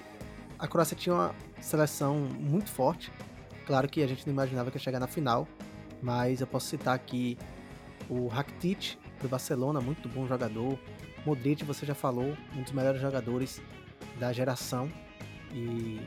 a 0.57 0.69
Croácia 0.69 0.97
tinha 0.97 1.13
uma 1.13 1.35
seleção 1.61 2.15
muito 2.39 2.71
forte. 2.71 3.11
Claro 3.67 3.89
que 3.89 4.01
a 4.01 4.07
gente 4.07 4.25
não 4.25 4.33
imaginava 4.33 4.71
que 4.71 4.77
ia 4.77 4.81
chegar 4.81 5.01
na 5.01 5.09
final, 5.09 5.49
mas 6.01 6.41
eu 6.41 6.47
posso 6.47 6.69
citar 6.69 6.95
aqui 6.95 7.37
o 8.09 8.29
Rakitic 8.29 8.97
do 9.21 9.29
Barcelona, 9.29 9.81
muito 9.81 10.09
bom 10.09 10.25
jogador. 10.29 10.79
Modric, 11.27 11.65
você 11.65 11.85
já 11.85 11.97
falou, 11.97 12.37
um 12.55 12.63
dos 12.63 12.71
melhores 12.71 13.01
jogadores 13.01 13.61
da 14.21 14.33
geração 14.33 14.89
e 15.53 16.01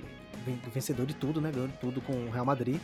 vencedor 0.74 1.06
de 1.06 1.16
tudo, 1.16 1.42
né? 1.42 1.52
Ganhou 1.52 1.68
de 1.68 1.78
tudo 1.80 2.00
com 2.00 2.14
o 2.14 2.32
Real 2.32 2.46
Madrid. 2.46 2.80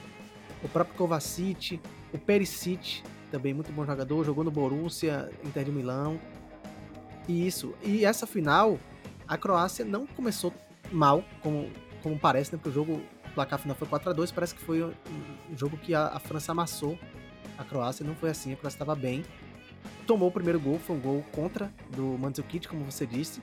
O 0.62 0.68
próprio 0.68 0.98
Kovacic, 0.98 1.80
o 2.12 2.18
Perisic, 2.18 3.02
também 3.32 3.54
muito 3.54 3.72
bom 3.72 3.86
jogador, 3.86 4.24
jogou 4.24 4.44
no 4.44 4.52
Borussia, 4.52 5.30
Inter 5.44 5.64
de 5.64 5.72
Milão. 5.72 6.20
E 7.28 7.46
isso. 7.46 7.74
E 7.84 8.06
essa 8.06 8.26
final, 8.26 8.80
a 9.28 9.38
Croácia 9.38 9.84
não 9.84 10.08
começou 10.08 10.54
mal, 10.92 11.24
como, 11.42 11.70
como 12.02 12.18
parece, 12.18 12.54
né? 12.54 12.58
Porque 12.58 12.70
o 12.70 12.74
jogo 12.74 13.02
placar 13.38 13.60
final 13.60 13.76
foi 13.76 13.88
4 13.88 14.10
a 14.10 14.14
2 14.14 14.32
parece 14.32 14.56
que 14.56 14.62
foi 14.62 14.84
um 14.84 14.94
jogo 15.56 15.78
que 15.78 15.94
a, 15.94 16.08
a 16.08 16.20
França 16.20 16.54
amassou 16.54 16.98
a 17.56 17.64
Croácia, 17.64 18.06
não 18.06 18.16
foi 18.16 18.32
assim, 18.32 18.54
a 18.54 18.56
Croácia 18.56 18.78
estava 18.78 18.96
bem. 18.96 19.24
Tomou 20.06 20.30
o 20.30 20.32
primeiro 20.32 20.60
gol, 20.60 20.80
foi 20.80 20.96
um 20.96 21.00
gol 21.00 21.24
contra 21.32 21.72
do 21.96 22.18
Mandzukic, 22.18 22.68
como 22.68 22.84
você 22.84 23.06
disse. 23.06 23.42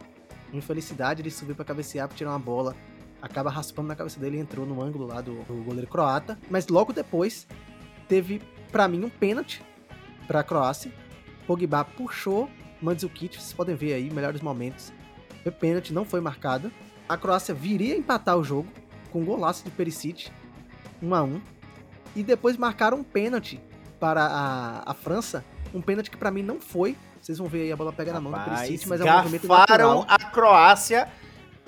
Infelicidade, 0.53 1.23
ele 1.23 1.31
subiu 1.31 1.55
para 1.55 1.65
cabecear 1.65 2.09
para 2.09 2.17
tirar 2.17 2.31
uma 2.31 2.39
bola, 2.39 2.75
acaba 3.21 3.51
raspando 3.51 3.89
na 3.89 3.97
cabeça 3.97 4.19
dele 4.19 4.37
e 4.37 4.41
entrou 4.41 4.67
no 4.67 4.83
ângulo 4.83 5.07
lá 5.07 5.21
do, 5.21 5.43
do 5.45 5.63
goleiro 5.65 5.89
croata. 5.89 6.39
Mas 6.51 6.69
logo 6.69 6.93
depois 6.93 7.47
teve, 8.09 8.41
para 8.71 8.87
mim, 8.89 9.05
um 9.05 9.11
pênalti 9.11 9.63
para 10.27 10.41
a 10.41 10.45
Croácia. 10.45 10.93
Pogba 11.47 11.85
puxou 11.85 12.49
Mandzukic, 12.81 13.37
vocês 13.37 13.53
podem 13.53 13.75
ver 13.75 13.95
aí 13.95 14.11
melhores 14.11 14.41
momentos. 14.41 14.93
Foi 15.43 15.53
pênalti, 15.53 15.93
não 15.93 16.05
foi 16.05 16.21
marcado. 16.21 16.71
A 17.09 17.17
Croácia 17.17 17.55
viria 17.55 17.97
empatar 17.97 18.37
o 18.37 18.45
jogo, 18.45 18.69
com 19.11 19.21
um 19.21 19.25
golaço 19.25 19.65
de 19.65 19.71
Perisic, 19.71 20.31
1 21.03 21.15
a 21.15 21.23
1 21.23 21.41
E 22.17 22.23
depois 22.23 22.57
marcaram 22.57 22.99
um 22.99 23.05
pênalti 23.05 23.61
para 24.01 24.25
a, 24.25 24.91
a 24.91 24.95
França, 24.95 25.45
um 25.73 25.81
pênalti 25.81 26.11
que 26.11 26.17
para 26.17 26.31
mim 26.31 26.43
não 26.43 26.61
foi. 26.61 26.97
Vocês 27.21 27.39
vão 27.39 27.47
ver 27.47 27.63
aí 27.63 27.73
a 27.73 27.77
bola 27.77 27.93
pega 27.93 28.13
na 28.13 28.21
mão 28.21 28.33
do 28.33 28.41
Perisic, 28.41 28.87
mas 28.89 29.01
é 29.01 29.05
um 29.05 29.17
movimento 29.17 29.47
natural. 29.47 30.05
a 30.09 30.19
Croácia. 30.19 31.09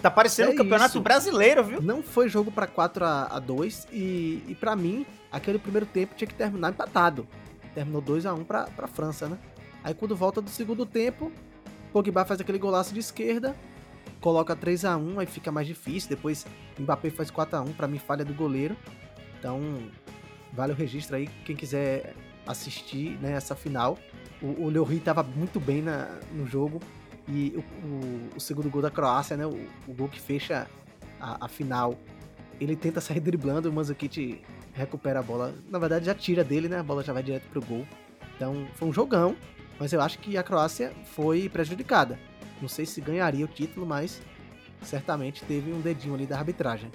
Tá 0.02 0.10
parecendo 0.10 0.50
é 0.50 0.54
um 0.54 0.56
campeonato 0.56 0.90
isso. 0.90 1.00
brasileiro, 1.00 1.64
viu? 1.64 1.80
Não 1.80 2.02
foi 2.02 2.28
jogo 2.28 2.50
para 2.50 2.66
4 2.66 3.04
a 3.04 3.38
2 3.38 3.88
e, 3.90 4.44
e 4.46 4.54
para 4.54 4.76
mim, 4.76 5.06
aquele 5.32 5.58
primeiro 5.58 5.86
tempo 5.86 6.14
tinha 6.14 6.28
que 6.28 6.34
terminar 6.34 6.70
empatado. 6.70 7.26
Terminou 7.76 8.00
2 8.00 8.24
a 8.24 8.32
1 8.32 8.42
para 8.42 8.70
a 8.78 8.86
França, 8.86 9.28
né? 9.28 9.36
Aí 9.84 9.92
quando 9.92 10.16
volta 10.16 10.40
do 10.40 10.48
segundo 10.48 10.86
tempo, 10.86 11.30
Pogba 11.92 12.24
faz 12.24 12.40
aquele 12.40 12.56
golaço 12.56 12.94
de 12.94 13.00
esquerda, 13.00 13.54
coloca 14.18 14.56
3 14.56 14.86
a 14.86 14.96
1 14.96 15.20
aí 15.20 15.26
fica 15.26 15.52
mais 15.52 15.66
difícil. 15.66 16.08
Depois 16.08 16.46
Mbappé 16.78 17.10
faz 17.10 17.30
4 17.30 17.58
a 17.58 17.60
1 17.60 17.74
para 17.74 17.86
mim 17.86 17.98
falha 17.98 18.24
do 18.24 18.32
goleiro. 18.32 18.74
Então, 19.38 19.60
vale 20.54 20.72
o 20.72 20.74
registro 20.74 21.16
aí, 21.16 21.26
quem 21.44 21.54
quiser 21.54 22.14
assistir 22.46 23.18
né, 23.20 23.32
essa 23.32 23.54
final. 23.54 23.98
O, 24.40 24.46
o 24.46 24.92
estava 24.92 25.22
muito 25.22 25.60
bem 25.60 25.82
na, 25.82 26.18
no 26.32 26.46
jogo. 26.46 26.80
E 27.28 27.52
o, 27.56 27.86
o, 27.86 28.36
o, 28.36 28.40
segundo 28.40 28.70
gol 28.70 28.80
da 28.80 28.90
Croácia, 28.90 29.36
né, 29.36 29.44
o, 29.44 29.58
o 29.86 29.92
gol 29.92 30.08
que 30.08 30.18
fecha 30.18 30.66
a, 31.20 31.44
a, 31.44 31.48
final, 31.48 31.94
ele 32.58 32.74
tenta 32.74 33.02
sair 33.02 33.20
driblando, 33.20 33.68
o 33.68 33.72
Mandzukic 33.72 34.40
recupera 34.76 35.20
a 35.20 35.22
bola. 35.22 35.54
Na 35.68 35.78
verdade, 35.78 36.04
já 36.04 36.14
tira 36.14 36.44
dele, 36.44 36.68
né? 36.68 36.78
A 36.78 36.82
bola 36.82 37.02
já 37.02 37.12
vai 37.12 37.22
direto 37.22 37.48
pro 37.48 37.64
gol. 37.64 37.86
Então, 38.36 38.66
foi 38.74 38.88
um 38.88 38.92
jogão. 38.92 39.34
Mas 39.78 39.92
eu 39.92 40.00
acho 40.00 40.18
que 40.18 40.36
a 40.36 40.42
Croácia 40.42 40.92
foi 41.04 41.48
prejudicada. 41.48 42.18
Não 42.60 42.68
sei 42.68 42.86
se 42.86 43.00
ganharia 43.00 43.44
o 43.44 43.48
título, 43.48 43.84
mas 43.84 44.22
certamente 44.82 45.44
teve 45.44 45.72
um 45.72 45.80
dedinho 45.80 46.14
ali 46.14 46.26
da 46.26 46.38
arbitragem. 46.38 46.90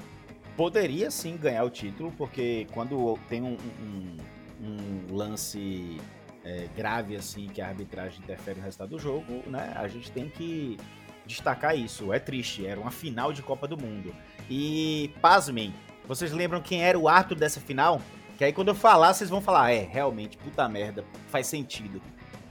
Poderia 0.58 1.12
sim 1.12 1.38
ganhar 1.38 1.64
o 1.64 1.70
título, 1.70 2.12
porque 2.18 2.68
quando 2.74 3.18
tem 3.30 3.42
um, 3.42 3.58
um, 3.80 4.18
um 4.62 5.16
lance 5.16 5.98
é, 6.44 6.68
grave 6.76 7.16
assim 7.16 7.48
que 7.48 7.62
a 7.62 7.68
arbitragem 7.68 8.20
interfere 8.20 8.60
no 8.60 8.66
resultado 8.66 8.90
do 8.90 9.00
jogo, 9.00 9.44
né? 9.48 9.74
A 9.76 9.88
gente 9.88 10.12
tem 10.12 10.30
que 10.30 10.78
destacar 11.26 11.78
isso. 11.78 12.12
É 12.12 12.20
triste, 12.20 12.66
era 12.66 12.80
uma 12.80 12.92
final 12.92 13.32
de 13.32 13.42
Copa 13.42 13.68
do 13.68 13.78
Mundo. 13.78 14.14
E 14.50 15.14
pasmem, 15.22 15.74
vocês 16.16 16.34
lembram 16.34 16.60
quem 16.60 16.84
era 16.84 17.00
o 17.00 17.08
árbitro 17.08 17.38
dessa 17.38 17.62
final? 17.62 18.02
Que 18.38 18.44
aí 18.44 18.52
quando 18.52 18.68
eu 18.68 18.76
falar, 18.76 19.14
vocês 19.14 19.30
vão 19.30 19.40
falar, 19.40 19.72
é, 19.72 19.80
realmente, 19.80 20.38
puta 20.38 20.68
merda, 20.68 21.06
faz 21.30 21.48
sentido. 21.48 22.02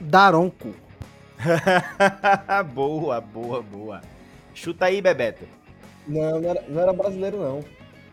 Daronco. 0.01 0.75
boa, 2.73 3.21
boa, 3.21 3.61
boa. 3.61 4.01
Chuta 4.55 4.87
aí, 4.87 5.03
Bebeto. 5.03 5.47
Não, 6.09 6.41
não 6.41 6.49
era, 6.49 6.65
não 6.67 6.81
era 6.81 6.93
brasileiro, 6.95 7.39
não. 7.39 7.63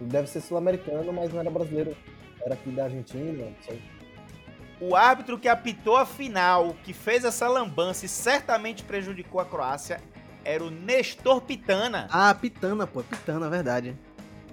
Deve 0.02 0.28
ser 0.28 0.42
sul-americano, 0.42 1.14
mas 1.14 1.32
não 1.32 1.40
era 1.40 1.50
brasileiro. 1.50 1.96
Era 2.44 2.54
aqui 2.54 2.70
da 2.72 2.84
Argentina, 2.84 3.46
não 3.46 3.56
sei. 3.62 3.82
O 4.82 4.98
árbitro 4.98 5.40
que 5.40 5.48
apitou 5.48 5.96
a 5.96 6.06
final, 6.06 6.76
que 6.84 6.92
fez 6.92 7.24
essa 7.24 7.48
lambança 7.48 8.06
e 8.06 8.10
certamente 8.10 8.84
prejudicou 8.84 9.40
a 9.40 9.46
Croácia, 9.46 10.02
era 10.44 10.62
o 10.62 10.70
Nestor 10.70 11.40
Pitana. 11.40 12.10
Ah, 12.12 12.36
Pitana, 12.36 12.86
pô, 12.86 13.02
Pitana, 13.02 13.50
verdade. 13.50 13.96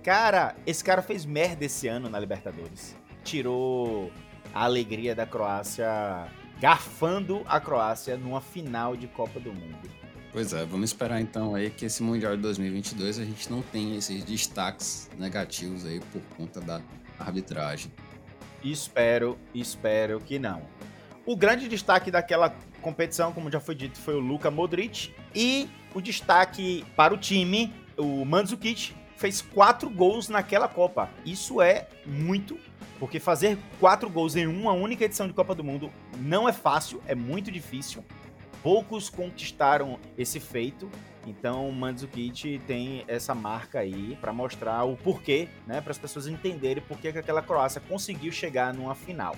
Cara, 0.04 0.54
esse 0.66 0.84
cara 0.84 1.00
fez 1.00 1.24
merda 1.24 1.64
esse 1.64 1.88
ano 1.88 2.10
na 2.10 2.20
Libertadores. 2.20 2.94
Tirou 3.24 4.12
a 4.52 4.64
alegria 4.64 5.14
da 5.14 5.24
Croácia, 5.24 5.88
garfando 6.60 7.42
a 7.46 7.58
Croácia 7.58 8.14
numa 8.14 8.42
final 8.42 8.94
de 8.98 9.06
Copa 9.06 9.40
do 9.40 9.50
Mundo. 9.50 9.90
Pois 10.30 10.52
é, 10.52 10.62
vamos 10.66 10.90
esperar 10.90 11.22
então 11.22 11.54
aí 11.54 11.70
que 11.70 11.86
esse 11.86 12.02
Mundial 12.02 12.36
de 12.36 12.42
2022 12.42 13.18
a 13.18 13.24
gente 13.24 13.50
não 13.50 13.62
tenha 13.62 13.96
esses 13.96 14.22
destaques 14.24 15.08
negativos 15.18 15.86
aí 15.86 16.00
por 16.12 16.20
conta 16.36 16.60
da 16.60 16.82
arbitragem. 17.18 17.90
Espero, 18.62 19.38
espero 19.54 20.20
que 20.20 20.38
não. 20.38 20.62
O 21.24 21.34
grande 21.34 21.66
destaque 21.66 22.10
daquela 22.10 22.54
competição, 22.82 23.32
como 23.32 23.50
já 23.50 23.58
foi 23.58 23.74
dito, 23.74 23.98
foi 23.98 24.14
o 24.14 24.20
Luka 24.20 24.50
Modric. 24.50 25.14
E 25.34 25.66
o 25.94 26.00
destaque 26.02 26.84
para 26.94 27.14
o 27.14 27.16
time, 27.16 27.72
o 27.96 28.22
Mandzukic, 28.26 28.94
fez 29.24 29.40
quatro 29.40 29.88
gols 29.88 30.28
naquela 30.28 30.68
Copa. 30.68 31.08
Isso 31.24 31.62
é 31.62 31.88
muito, 32.04 32.58
porque 32.98 33.18
fazer 33.18 33.56
quatro 33.80 34.10
gols 34.10 34.36
em 34.36 34.46
uma 34.46 34.72
única 34.72 35.06
edição 35.06 35.26
de 35.26 35.32
Copa 35.32 35.54
do 35.54 35.64
Mundo 35.64 35.90
não 36.18 36.46
é 36.46 36.52
fácil, 36.52 37.00
é 37.06 37.14
muito 37.14 37.50
difícil. 37.50 38.04
Poucos 38.62 39.08
conquistaram 39.08 39.98
esse 40.18 40.38
feito, 40.38 40.90
então 41.26 41.66
o 41.66 41.72
Mandzukic 41.72 42.58
tem 42.66 43.02
essa 43.08 43.34
marca 43.34 43.78
aí 43.78 44.14
para 44.20 44.30
mostrar 44.30 44.84
o 44.84 44.94
porquê, 44.94 45.48
né, 45.66 45.80
para 45.80 45.92
as 45.92 45.98
pessoas 45.98 46.26
entenderem 46.26 46.84
por 46.86 46.98
que 46.98 47.08
aquela 47.08 47.40
Croácia 47.40 47.80
conseguiu 47.80 48.30
chegar 48.30 48.74
numa 48.74 48.94
final. 48.94 49.34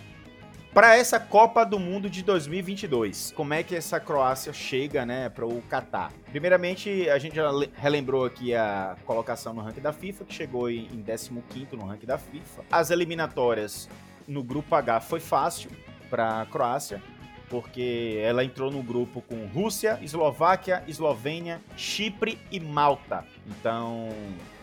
Para 0.76 0.94
essa 0.94 1.18
Copa 1.18 1.64
do 1.64 1.78
Mundo 1.78 2.10
de 2.10 2.22
2022, 2.22 3.32
como 3.34 3.54
é 3.54 3.62
que 3.62 3.74
essa 3.74 3.98
Croácia 3.98 4.52
chega, 4.52 5.06
né, 5.06 5.30
para 5.30 5.46
o 5.46 5.62
Catar? 5.62 6.12
Primeiramente, 6.30 7.08
a 7.08 7.18
gente 7.18 7.34
já 7.34 7.50
relembrou 7.78 8.26
aqui 8.26 8.54
a 8.54 8.94
colocação 9.06 9.54
no 9.54 9.62
ranking 9.62 9.80
da 9.80 9.90
FIFA, 9.90 10.26
que 10.26 10.34
chegou 10.34 10.68
em 10.68 11.02
15º 11.02 11.72
no 11.72 11.86
ranking 11.86 12.04
da 12.04 12.18
FIFA. 12.18 12.62
As 12.70 12.90
eliminatórias 12.90 13.88
no 14.28 14.42
grupo 14.42 14.74
H 14.74 15.00
foi 15.00 15.18
fácil 15.18 15.70
para 16.10 16.42
a 16.42 16.44
Croácia, 16.44 17.02
porque 17.48 18.20
ela 18.22 18.44
entrou 18.44 18.70
no 18.70 18.82
grupo 18.82 19.22
com 19.22 19.46
Rússia, 19.46 19.98
Eslováquia, 20.02 20.84
Eslovênia, 20.86 21.58
Chipre 21.74 22.38
e 22.52 22.60
Malta. 22.60 23.24
Então, 23.46 24.10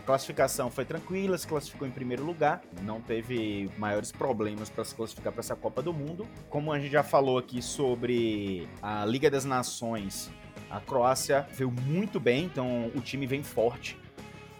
classificação 0.04 0.70
foi 0.70 0.84
tranquila, 0.84 1.36
se 1.36 1.46
classificou 1.46 1.88
em 1.88 1.90
primeiro 1.90 2.24
lugar, 2.24 2.62
não 2.82 3.00
teve 3.00 3.70
maiores 3.76 4.12
problemas 4.12 4.70
para 4.70 4.84
se 4.84 4.94
classificar 4.94 5.32
para 5.32 5.40
essa 5.40 5.56
Copa 5.56 5.82
do 5.82 5.92
Mundo. 5.92 6.28
Como 6.48 6.72
a 6.72 6.78
gente 6.78 6.92
já 6.92 7.02
falou 7.02 7.38
aqui 7.38 7.60
sobre 7.60 8.68
a 8.80 9.04
Liga 9.04 9.30
das 9.30 9.44
Nações, 9.44 10.30
a 10.70 10.80
Croácia 10.80 11.46
veio 11.52 11.70
muito 11.70 12.20
bem, 12.20 12.44
então 12.44 12.90
o 12.94 13.00
time 13.00 13.26
vem 13.26 13.42
forte. 13.42 13.98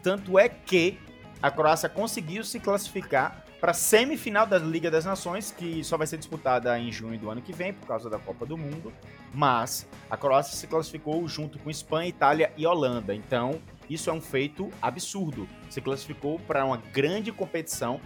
Tanto 0.02 0.38
é 0.38 0.48
que 0.48 0.98
a 1.40 1.50
Croácia 1.50 1.88
conseguiu 1.88 2.42
se 2.42 2.58
classificar 2.58 3.44
para 3.64 3.70
a 3.70 3.74
semifinal 3.74 4.46
da 4.46 4.58
Liga 4.58 4.90
das 4.90 5.06
Nações, 5.06 5.50
que 5.50 5.82
só 5.82 5.96
vai 5.96 6.06
ser 6.06 6.18
disputada 6.18 6.78
em 6.78 6.92
junho 6.92 7.18
do 7.18 7.30
ano 7.30 7.40
que 7.40 7.50
vem, 7.50 7.72
por 7.72 7.86
causa 7.86 8.10
da 8.10 8.18
Copa 8.18 8.44
do 8.44 8.58
Mundo. 8.58 8.92
Mas 9.32 9.88
a 10.10 10.18
Croácia 10.18 10.54
se 10.54 10.66
classificou 10.66 11.26
junto 11.26 11.58
com 11.58 11.70
Espanha, 11.70 12.08
Itália 12.08 12.52
e 12.58 12.66
Holanda. 12.66 13.14
Então, 13.14 13.58
isso 13.88 14.10
é 14.10 14.12
um 14.12 14.20
feito 14.20 14.70
absurdo. 14.80 15.48
Se 15.68 15.80
classificou 15.80 16.38
para 16.40 16.64
uma 16.64 16.76
grande 16.76 17.32
competição 17.32 18.00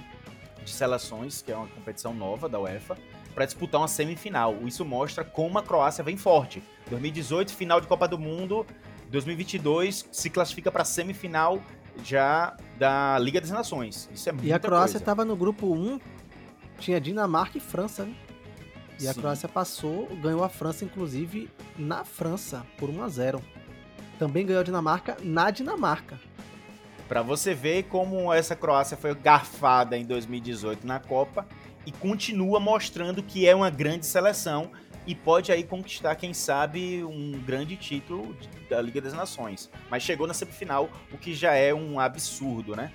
de 0.65 0.71
seleções, 0.71 1.43
que 1.43 1.53
é 1.53 1.57
uma 1.57 1.69
competição 1.69 2.13
nova 2.15 2.49
da 2.49 2.59
UEFA, 2.59 2.97
para 3.35 3.45
disputar 3.45 3.81
uma 3.81 3.89
semifinal. 3.89 4.57
Isso 4.67 4.85
mostra 4.85 5.25
como 5.25 5.59
a 5.59 5.63
Croácia 5.63 6.03
vem 6.03 6.17
forte. 6.17 6.63
2018, 6.91 7.55
final 7.55 7.81
de 7.81 7.87
Copa 7.87 8.09
do 8.09 8.19
Mundo. 8.19 8.67
2022 9.11 10.09
se 10.11 10.29
classifica 10.29 10.71
para 10.71 10.83
a 10.83 10.85
semifinal 10.85 11.63
já 12.05 12.57
da 12.79 13.19
Liga 13.19 13.41
das 13.41 13.51
Nações. 13.51 14.09
Isso 14.13 14.29
é 14.29 14.33
muito 14.33 14.47
E 14.47 14.53
a 14.53 14.59
Croácia 14.59 14.99
estava 14.99 15.25
no 15.25 15.37
grupo 15.37 15.73
1, 15.73 15.99
tinha 16.79 17.01
Dinamarca 17.01 17.59
e 17.59 17.61
França, 17.61 18.05
né? 18.05 18.15
E 18.99 19.03
Sim. 19.03 19.09
a 19.09 19.15
Croácia 19.15 19.49
passou, 19.49 20.07
ganhou 20.17 20.43
a 20.43 20.49
França, 20.49 20.85
inclusive, 20.85 21.49
na 21.79 22.05
França, 22.05 22.67
por 22.77 22.91
1 22.91 23.03
a 23.03 23.09
0 23.09 23.43
Também 24.19 24.45
ganhou 24.45 24.61
a 24.61 24.65
Dinamarca 24.65 25.17
na 25.23 25.51
Dinamarca. 25.51 26.19
Para 27.09 27.23
você 27.23 27.55
ver 27.55 27.85
como 27.85 28.33
essa 28.33 28.57
Croácia 28.57 28.97
foi 28.97 29.15
garfada 29.15 29.97
em 29.97 30.05
2018 30.05 30.87
na 30.87 30.99
Copa 30.99 31.47
e 31.87 31.93
continua 31.93 32.61
mostrando 32.61 33.23
que 33.23 33.49
é 33.49 33.55
uma 33.55 33.71
grande 33.71 34.05
seleção 34.05 34.71
e 35.07 35.15
pode 35.15 35.51
aí 35.51 35.65
conquistar, 35.65 36.15
quem 36.17 36.35
sabe, 36.35 37.03
um 37.03 37.41
grande 37.47 37.77
título 37.77 38.37
da 38.69 38.83
Liga 38.83 39.01
das 39.01 39.15
Nações. 39.15 39.71
Mas 39.89 40.03
chegou 40.03 40.27
na 40.27 40.35
semifinal, 40.35 40.91
o 41.11 41.17
que 41.17 41.33
já 41.33 41.55
é 41.55 41.73
um 41.73 41.99
absurdo, 41.99 42.77
né? 42.77 42.93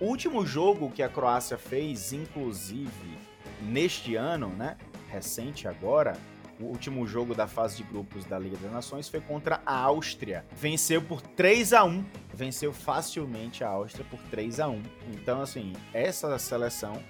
O 0.00 0.06
último 0.06 0.46
jogo 0.46 0.90
que 0.90 1.02
a 1.02 1.08
Croácia 1.10 1.58
fez, 1.58 2.14
inclusive, 2.14 3.18
neste 3.60 4.14
ano, 4.14 4.48
né? 4.48 4.78
Recente 5.10 5.68
agora, 5.68 6.16
o 6.60 6.64
último 6.64 7.06
jogo 7.06 7.34
da 7.34 7.46
fase 7.46 7.78
de 7.78 7.82
grupos 7.84 8.24
da 8.24 8.38
Liga 8.38 8.56
das 8.58 8.72
Nações 8.72 9.08
foi 9.08 9.20
contra 9.20 9.60
a 9.64 9.74
Áustria. 9.84 10.44
Venceu 10.52 11.00
por 11.02 11.20
3 11.22 11.72
a 11.72 11.84
1 11.84 12.04
Venceu 12.34 12.72
facilmente 12.72 13.64
a 13.64 13.68
Áustria 13.68 14.04
por 14.10 14.20
3 14.30 14.60
a 14.60 14.68
1 14.68 14.82
Então, 15.12 15.40
assim, 15.40 15.72
essa 15.92 16.38
seleção 16.38 17.02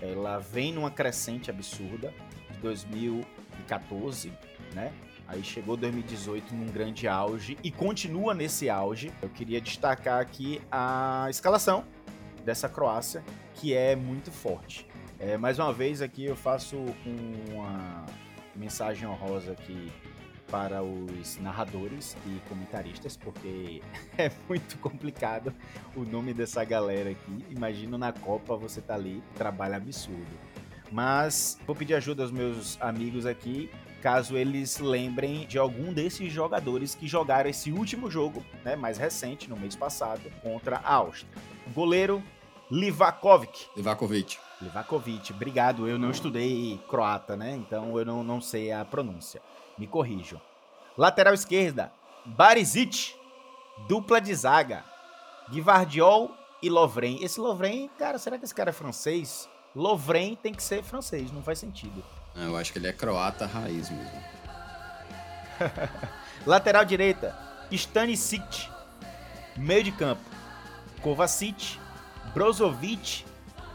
ela 0.00 0.38
vem 0.38 0.72
numa 0.72 0.90
crescente 0.90 1.50
absurda. 1.50 2.12
De 2.52 2.58
2000 2.58 3.24
2014, 3.68 4.32
né? 4.74 4.92
Aí 5.26 5.44
chegou 5.44 5.76
2018 5.76 6.54
num 6.54 6.66
grande 6.66 7.06
auge 7.06 7.58
e 7.62 7.70
continua 7.70 8.32
nesse 8.32 8.70
auge. 8.70 9.12
Eu 9.20 9.28
queria 9.28 9.60
destacar 9.60 10.20
aqui 10.20 10.60
a 10.70 11.26
escalação 11.28 11.84
dessa 12.44 12.68
Croácia, 12.68 13.22
que 13.54 13.74
é 13.74 13.94
muito 13.94 14.30
forte. 14.30 14.86
É, 15.18 15.36
mais 15.36 15.58
uma 15.58 15.72
vez 15.72 16.00
aqui 16.00 16.24
eu 16.24 16.36
faço 16.36 16.76
uma 17.04 18.06
mensagem 18.58 19.08
honrosa 19.08 19.52
aqui 19.52 19.90
para 20.50 20.82
os 20.82 21.38
narradores 21.38 22.16
e 22.26 22.40
comentaristas, 22.48 23.16
porque 23.16 23.82
é 24.16 24.30
muito 24.48 24.78
complicado 24.78 25.54
o 25.94 26.04
nome 26.04 26.34
dessa 26.34 26.64
galera 26.64 27.10
aqui. 27.10 27.44
Imagina 27.50 27.96
na 27.96 28.12
Copa 28.12 28.56
você 28.56 28.80
tá 28.80 28.94
ali, 28.94 29.22
trabalho 29.34 29.76
absurdo. 29.76 30.38
Mas 30.90 31.58
vou 31.66 31.76
pedir 31.76 31.94
ajuda 31.94 32.22
aos 32.22 32.32
meus 32.32 32.80
amigos 32.80 33.26
aqui, 33.26 33.70
caso 34.00 34.36
eles 34.38 34.78
lembrem 34.78 35.46
de 35.46 35.58
algum 35.58 35.92
desses 35.92 36.32
jogadores 36.32 36.94
que 36.94 37.06
jogaram 37.06 37.50
esse 37.50 37.70
último 37.70 38.10
jogo, 38.10 38.42
né, 38.64 38.74
mais 38.74 38.96
recente, 38.96 39.50
no 39.50 39.56
mês 39.56 39.76
passado, 39.76 40.30
contra 40.42 40.78
a 40.78 40.94
Áustria. 40.94 41.30
Goleiro 41.74 42.22
Livakovic. 42.70 43.66
Livakovic. 43.76 44.38
Livakovic, 44.60 45.32
obrigado. 45.32 45.88
Eu 45.88 45.98
não 45.98 46.10
estudei 46.10 46.80
croata, 46.88 47.36
né? 47.36 47.54
Então 47.54 47.96
eu 47.98 48.04
não, 48.04 48.24
não 48.24 48.40
sei 48.40 48.72
a 48.72 48.84
pronúncia. 48.84 49.40
Me 49.76 49.86
corrijam. 49.86 50.40
Lateral 50.96 51.34
esquerda, 51.34 51.92
Barisic. 52.24 53.14
Dupla 53.86 54.20
de 54.20 54.34
zaga, 54.34 54.84
Guivardiol 55.48 56.34
e 56.60 56.68
Lovren. 56.68 57.22
Esse 57.22 57.38
Lovren, 57.38 57.88
cara, 57.98 58.18
será 58.18 58.36
que 58.36 58.44
esse 58.44 58.54
cara 58.54 58.70
é 58.70 58.72
francês? 58.72 59.48
Lovren 59.74 60.34
tem 60.34 60.52
que 60.52 60.62
ser 60.62 60.82
francês, 60.82 61.30
não 61.30 61.42
faz 61.42 61.60
sentido. 61.60 62.02
Ah, 62.34 62.44
eu 62.44 62.56
acho 62.56 62.72
que 62.72 62.78
ele 62.78 62.88
é 62.88 62.92
croata 62.92 63.46
raiz 63.46 63.88
mesmo. 63.90 64.22
Lateral 66.44 66.84
direita, 66.84 67.38
Stanisic. 67.70 68.68
Meio 69.56 69.84
de 69.84 69.92
campo, 69.92 70.22
Kovacic, 71.02 71.78
Brozovic 72.32 73.24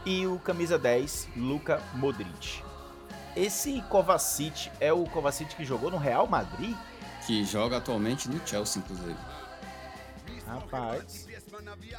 e 0.04 0.26
o 0.26 0.38
camisa 0.38 0.78
10, 0.78 1.28
Luka 1.36 1.82
Modric. 1.94 2.62
Esse 3.36 3.82
Kovacic 3.88 4.70
é 4.80 4.92
o 4.92 5.04
Kovacic 5.04 5.56
que 5.56 5.64
jogou 5.64 5.90
no 5.90 5.96
Real 5.96 6.26
Madrid? 6.26 6.76
Que 7.26 7.44
joga 7.44 7.78
atualmente 7.78 8.28
no 8.28 8.46
Chelsea, 8.46 8.82
inclusive. 8.82 9.16
Rapaz. 10.46 11.26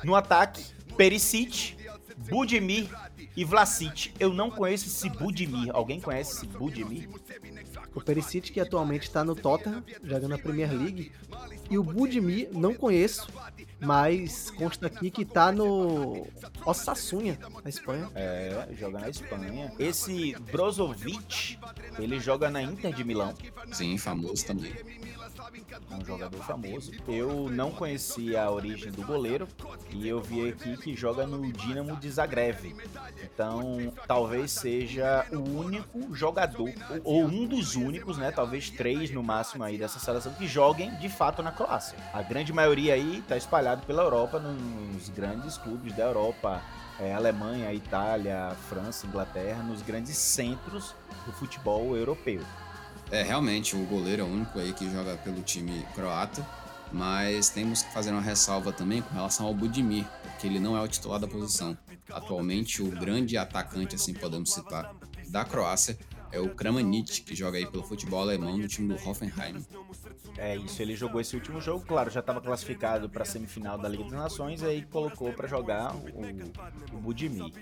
No 0.04 0.16
ataque, 0.16 0.64
Perisic, 0.96 1.76
Budimir 2.30 2.90
e 3.36 3.44
Vlasic. 3.44 4.14
Eu 4.20 4.34
não 4.34 4.50
conheço 4.50 4.88
esse 4.88 5.10
Budimir. 5.10 5.72
Alguém 5.74 6.00
conhece 6.00 6.38
esse 6.38 6.48
Budimir? 6.48 7.10
O 7.94 8.02
Perisic 8.02 8.52
que 8.52 8.60
atualmente 8.60 9.04
está 9.04 9.24
no 9.24 9.36
Tottenham, 9.36 9.84
jogando 10.04 10.30
na 10.30 10.38
Premier 10.38 10.72
League. 10.72 11.12
E 11.70 11.78
o 11.78 11.84
Budimir 11.84 12.50
não 12.54 12.74
conheço, 12.74 13.28
mas 13.80 14.50
consta 14.52 14.88
aqui 14.88 15.12
que 15.12 15.26
tá 15.26 15.52
no 15.52 16.28
Osasuna, 16.66 17.38
na 17.64 17.70
Espanha. 17.70 18.10
É, 18.16 18.68
joga 18.78 19.00
na 19.00 19.10
Espanha. 19.10 19.72
Esse 19.78 20.36
Brozovic, 20.52 21.60
ele 22.00 22.20
joga 22.20 22.50
na 22.50 22.62
Inter 22.62 22.94
de 22.94 23.04
Milão. 23.04 23.34
Sim, 23.72 23.98
famoso 23.98 24.46
também. 24.46 24.74
É 25.92 25.96
um 25.96 26.06
jogador 26.06 26.44
famoso. 26.44 26.92
Eu 27.08 27.50
não 27.50 27.72
conhecia 27.72 28.44
a 28.44 28.52
origem 28.52 28.92
do 28.92 29.04
goleiro 29.04 29.48
e 29.92 30.08
eu 30.08 30.22
vi 30.22 30.50
aqui 30.50 30.78
que 30.78 30.96
joga 30.96 31.26
no 31.26 31.52
Dinamo 31.52 31.96
de 31.98 32.10
Zagreb. 32.10 32.76
Então, 33.24 33.94
talvez 34.08 34.52
seja 34.52 35.26
o 35.32 35.40
único 35.40 36.14
jogador, 36.16 36.72
ou 37.04 37.26
um 37.26 37.46
dos 37.46 37.76
únicos, 37.76 38.18
né? 38.18 38.32
Talvez 38.32 38.70
três 38.70 39.12
no 39.12 39.24
máximo 39.24 39.64
aí 39.64 39.78
dessa 39.78 40.00
seleção 40.00 40.34
que 40.34 40.48
joguem 40.48 40.96
de 40.98 41.10
fato 41.10 41.42
na 41.42 41.52
Croácia. 41.52 41.98
A 42.14 42.22
grande 42.22 42.52
maioria 42.52 42.94
aí 42.94 43.24
tá 43.28 43.38
espalhado 43.38 43.86
pela 43.86 44.04
Europa, 44.04 44.40
nos 44.40 45.10
grandes 45.10 45.58
clubes 45.58 45.96
da 45.96 46.04
Europa. 46.04 46.62
É, 46.98 47.14
Alemanha, 47.14 47.74
Itália, 47.74 48.56
França, 48.70 49.06
Inglaterra, 49.06 49.62
nos 49.62 49.82
grandes 49.82 50.16
centros 50.16 50.96
do 51.26 51.32
futebol 51.34 51.96
europeu. 51.96 52.42
É, 53.12 53.22
realmente, 53.22 53.76
o 53.76 53.86
goleiro 53.86 54.24
é 54.24 54.26
o 54.26 54.28
único 54.28 54.60
aí 54.60 54.74
que 54.74 54.90
joga 54.90 55.16
pelo 55.18 55.42
time 55.42 55.86
croata, 55.94 56.46
mas 56.92 57.50
temos 57.50 57.84
que 57.84 57.94
fazer 57.94 58.12
uma 58.12 58.22
ressalva 58.22 58.72
também 58.72 59.02
com 59.02 59.14
relação 59.14 59.46
ao 59.46 59.54
Budimir, 59.54 60.06
porque 60.24 60.48
ele 60.48 60.60
não 60.60 60.76
é 60.76 60.82
o 60.82 60.88
titular 60.88 61.20
da 61.20 61.28
posição. 61.28 61.78
Atualmente, 62.10 62.82
o 62.82 62.90
grande 62.90 63.38
atacante, 63.38 63.96
assim 63.96 64.14
podemos 64.14 64.54
citar, 64.54 64.94
da 65.28 65.44
Croácia 65.44 65.98
é 66.32 66.40
o 66.40 66.54
Kramanic, 66.54 67.22
que 67.22 67.36
joga 67.36 67.58
aí 67.58 67.66
pelo 67.66 67.84
futebol 67.84 68.22
alemão 68.22 68.58
no 68.58 68.68
time 68.68 68.94
do 68.94 69.10
Hoffenheim. 69.10 69.66
É 70.38 70.56
isso, 70.56 70.82
ele 70.82 70.96
jogou 70.96 71.22
esse 71.22 71.36
último 71.36 71.62
jogo, 71.62 71.86
claro, 71.86 72.10
já 72.10 72.20
estava 72.20 72.42
classificado 72.42 73.10
para 73.10 73.24
a 73.24 73.26
semifinal 73.26 73.78
da 73.78 73.88
Liga 73.88 74.04
das 74.04 74.14
Nações, 74.14 74.64
aí 74.64 74.82
colocou 74.84 75.32
para 75.32 75.48
jogar 75.48 75.96
o, 75.96 76.96
o 76.96 76.98
Budimir. 77.00 77.54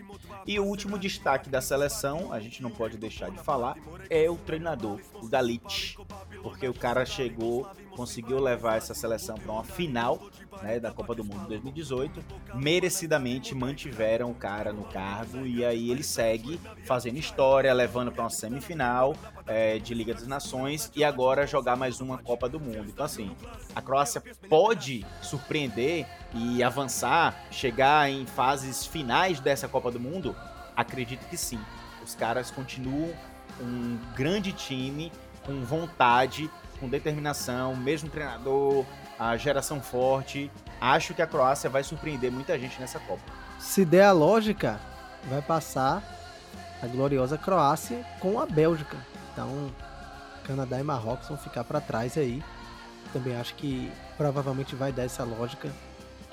E 0.48 0.60
o 0.60 0.66
último 0.66 0.98
destaque 0.98 1.50
da 1.50 1.62
seleção, 1.62 2.34
a 2.34 2.40
gente 2.40 2.64
não 2.64 2.72
pode 2.72 2.98
deixar 2.98 3.30
de 3.30 3.38
falar, 3.44 3.78
é 4.10 4.30
o 4.30 4.38
treinador, 4.38 5.00
o 5.22 5.30
Dalit, 5.30 5.98
porque 6.42 6.68
o 6.68 6.74
cara 6.74 7.06
chegou, 7.06 7.68
conseguiu 7.96 8.40
levar 8.40 8.78
essa 8.78 8.94
seleção 8.94 9.36
para 9.38 9.52
uma 9.52 9.64
final 9.64 10.30
né, 10.62 10.80
da 10.80 10.92
Copa 10.92 11.16
do 11.16 11.24
Mundo 11.24 11.48
2018, 11.48 12.24
merecidamente 12.56 13.56
mantiveram 13.56 14.32
o 14.32 14.36
cara 14.36 14.72
no 14.72 14.84
cargo 14.84 15.46
e 15.46 15.66
aí 15.66 15.90
ele 15.90 16.04
segue 16.04 16.60
fazendo 16.86 17.18
história, 17.18 17.74
levando 17.74 18.12
para 18.12 18.24
uma 18.24 18.30
semifinal 18.30 19.16
é, 19.46 19.80
de 19.80 19.94
Liga 19.94 20.14
das 20.14 20.28
Nações 20.28 20.92
e 20.96 21.04
agora 21.04 21.48
jogar 21.48 21.76
mais 21.76 22.00
uma 22.00 22.18
Copa 22.18 22.48
do 22.48 22.60
Mundo. 22.60 22.86
Então, 22.90 23.06
assim, 23.06 23.36
a 23.76 23.82
Croácia 23.82 24.22
pode 24.50 25.06
surpreender 25.22 26.06
e 26.34 26.64
avançar, 26.64 27.36
chegar 27.52 28.10
em 28.10 28.26
fases 28.26 28.86
finais 28.86 29.40
dessa 29.40 29.68
Copa 29.68 29.92
do 29.92 30.00
Mundo? 30.00 30.36
Acredito 30.76 31.28
que 31.30 31.38
sim. 31.38 31.60
Os 32.04 32.16
caras 32.16 32.52
continuam 32.52 33.14
um 33.62 33.98
grande 34.16 34.52
time, 34.52 35.12
com 35.46 35.64
vontade, 35.64 36.50
com 36.80 36.90
determinação, 36.90 37.76
mesmo 37.76 38.10
treinador, 38.10 38.86
a 39.18 39.36
geração 39.38 39.82
forte. 39.82 40.52
Acho 40.80 41.14
que 41.14 41.22
a 41.22 41.28
Croácia 41.28 41.70
vai 41.70 41.84
surpreender 41.84 42.32
muita 42.32 42.58
gente 42.58 42.80
nessa 42.80 43.00
Copa. 43.00 43.24
Se 43.60 43.86
der 43.86 44.06
a 44.06 44.12
lógica, 44.12 44.80
vai 45.30 45.42
passar 45.42 46.04
a 46.82 46.88
gloriosa 46.88 47.38
Croácia 47.38 48.06
com 48.20 48.40
a 48.40 48.46
Bélgica. 48.46 48.98
Então, 49.32 49.72
Canadá 50.44 50.80
e 50.80 50.84
Marrocos 50.84 51.28
vão 51.28 51.38
ficar 51.38 51.64
para 51.64 51.80
trás 51.80 52.18
aí. 52.18 52.44
Também 53.12 53.36
acho 53.36 53.56
que 53.56 53.92
provavelmente 54.18 54.76
vai 54.76 54.92
dar 54.92 55.04
essa 55.04 55.24
lógica. 55.24 55.72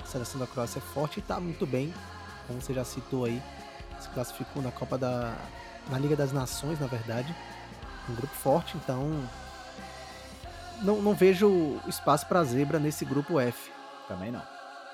A 0.03 0.05
seleção 0.05 0.39
da 0.39 0.47
Croácia 0.47 0.79
é 0.79 0.81
forte 0.81 1.17
e 1.17 1.19
está 1.19 1.39
muito 1.39 1.65
bem, 1.65 1.93
como 2.47 2.61
você 2.61 2.73
já 2.73 2.83
citou 2.83 3.25
aí. 3.25 3.41
Se 3.99 4.09
classificou 4.09 4.61
na 4.61 4.71
Copa 4.71 4.97
da. 4.97 5.33
na 5.89 5.97
Liga 5.97 6.15
das 6.15 6.31
Nações, 6.31 6.79
na 6.79 6.87
verdade. 6.87 7.33
Um 8.09 8.15
grupo 8.15 8.33
forte, 8.33 8.75
então 8.75 9.23
não, 10.83 11.01
não 11.01 11.13
vejo 11.13 11.79
espaço 11.87 12.27
para 12.27 12.43
zebra 12.43 12.79
nesse 12.79 13.05
grupo 13.05 13.39
F. 13.39 13.71
Também 14.07 14.31
não. 14.31 14.43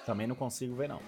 Também 0.05 0.27
não 0.27 0.35
consigo 0.35 0.75
ver, 0.75 0.87
não. 0.89 1.01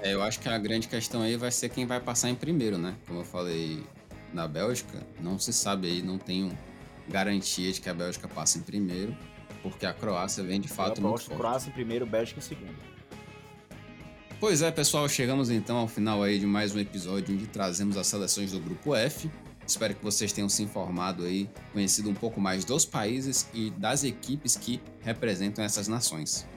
É, 0.00 0.14
eu 0.14 0.22
acho 0.22 0.38
que 0.38 0.48
a 0.48 0.56
grande 0.56 0.88
questão 0.88 1.22
aí 1.22 1.36
vai 1.36 1.50
ser 1.50 1.68
quem 1.68 1.86
vai 1.86 2.00
passar 2.00 2.30
em 2.30 2.34
primeiro, 2.34 2.78
né? 2.78 2.94
Como 3.06 3.20
eu 3.20 3.24
falei 3.24 3.84
na 4.32 4.46
Bélgica, 4.46 5.04
não 5.20 5.38
se 5.38 5.52
sabe 5.52 5.88
aí, 5.88 6.02
não 6.02 6.18
tenho 6.18 6.56
garantia 7.08 7.72
de 7.72 7.80
que 7.80 7.88
a 7.88 7.94
Bélgica 7.94 8.28
passe 8.28 8.58
em 8.58 8.62
primeiro, 8.62 9.16
porque 9.62 9.86
a 9.86 9.92
Croácia 9.92 10.44
vem 10.44 10.60
de 10.60 10.68
fato 10.68 11.00
muito 11.00 11.22
forte. 11.22 11.36
Croácia 11.36 11.70
em 11.70 11.72
primeiro, 11.72 12.06
Bélgica 12.06 12.38
em 12.38 12.42
segundo. 12.42 12.76
Pois 14.38 14.62
é, 14.62 14.70
pessoal, 14.70 15.08
chegamos 15.08 15.50
então 15.50 15.78
ao 15.78 15.88
final 15.88 16.22
aí 16.22 16.38
de 16.38 16.46
mais 16.46 16.72
um 16.72 16.78
episódio 16.78 17.34
onde 17.34 17.46
trazemos 17.48 17.96
as 17.96 18.06
seleções 18.06 18.52
do 18.52 18.60
grupo 18.60 18.94
F. 18.94 19.28
Espero 19.68 19.94
que 19.94 20.02
vocês 20.02 20.32
tenham 20.32 20.48
se 20.48 20.62
informado 20.62 21.24
aí, 21.24 21.46
conhecido 21.74 22.08
um 22.08 22.14
pouco 22.14 22.40
mais 22.40 22.64
dos 22.64 22.86
países 22.86 23.46
e 23.52 23.68
das 23.72 24.02
equipes 24.02 24.56
que 24.56 24.80
representam 25.02 25.62
essas 25.62 25.86
nações. 25.86 26.48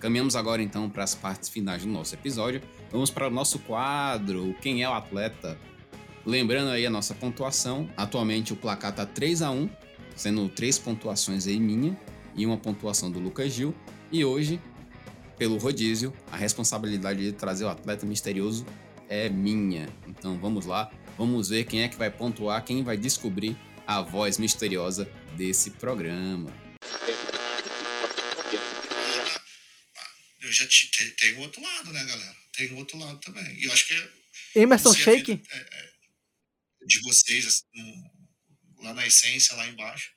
Caminhamos 0.00 0.34
agora 0.34 0.62
então 0.62 0.88
para 0.88 1.04
as 1.04 1.14
partes 1.14 1.50
finais 1.50 1.82
do 1.82 1.88
nosso 1.88 2.14
episódio. 2.14 2.62
Vamos 2.90 3.10
para 3.10 3.28
o 3.28 3.30
nosso 3.30 3.58
quadro 3.58 4.56
Quem 4.62 4.82
é 4.82 4.88
o 4.88 4.94
atleta? 4.94 5.58
Lembrando 6.24 6.70
aí 6.70 6.86
a 6.86 6.90
nossa 6.90 7.14
pontuação, 7.14 7.86
atualmente 7.98 8.54
o 8.54 8.56
placar 8.56 8.92
está 8.92 9.04
3 9.04 9.42
a 9.42 9.50
1, 9.50 9.68
sendo 10.16 10.48
três 10.48 10.78
pontuações 10.78 11.46
aí 11.46 11.60
minha 11.60 11.94
e 12.34 12.46
uma 12.46 12.56
pontuação 12.56 13.10
do 13.10 13.20
Lucas 13.20 13.52
Gil. 13.52 13.74
E 14.10 14.24
hoje, 14.24 14.58
pelo 15.36 15.58
rodízio, 15.58 16.14
a 16.32 16.36
responsabilidade 16.36 17.20
de 17.20 17.32
trazer 17.32 17.66
o 17.66 17.68
atleta 17.68 18.06
misterioso 18.06 18.64
é 19.06 19.28
minha. 19.28 19.86
Então 20.08 20.38
vamos 20.38 20.64
lá, 20.64 20.90
Vamos 21.16 21.48
ver 21.48 21.64
quem 21.64 21.82
é 21.82 21.88
que 21.88 21.96
vai 21.96 22.10
pontuar, 22.10 22.64
quem 22.64 22.82
vai 22.82 22.96
descobrir 22.96 23.56
a 23.86 24.02
voz 24.02 24.36
misteriosa 24.38 25.04
desse 25.36 25.70
programa. 25.70 26.52
Eu 30.40 30.52
já 30.52 30.66
te, 30.66 30.90
tem, 30.90 31.10
tem 31.10 31.34
o 31.34 31.40
outro 31.40 31.62
lado, 31.62 31.92
né, 31.92 32.04
galera? 32.04 32.36
Tem 32.52 32.72
o 32.72 32.76
outro 32.76 32.98
lado 32.98 33.18
também. 33.20 33.44
E 33.60 33.64
eu 33.64 33.72
acho 33.72 33.86
que 33.86 33.94
é. 33.94 34.62
Emerson 34.62 34.90
a 34.90 34.94
Shake? 34.94 35.42
é, 35.50 35.58
é, 35.58 35.90
de 36.86 37.00
vocês, 37.02 37.46
assim, 37.46 38.02
lá 38.78 38.92
na 38.92 39.06
essência, 39.06 39.56
lá 39.56 39.66
embaixo. 39.68 40.12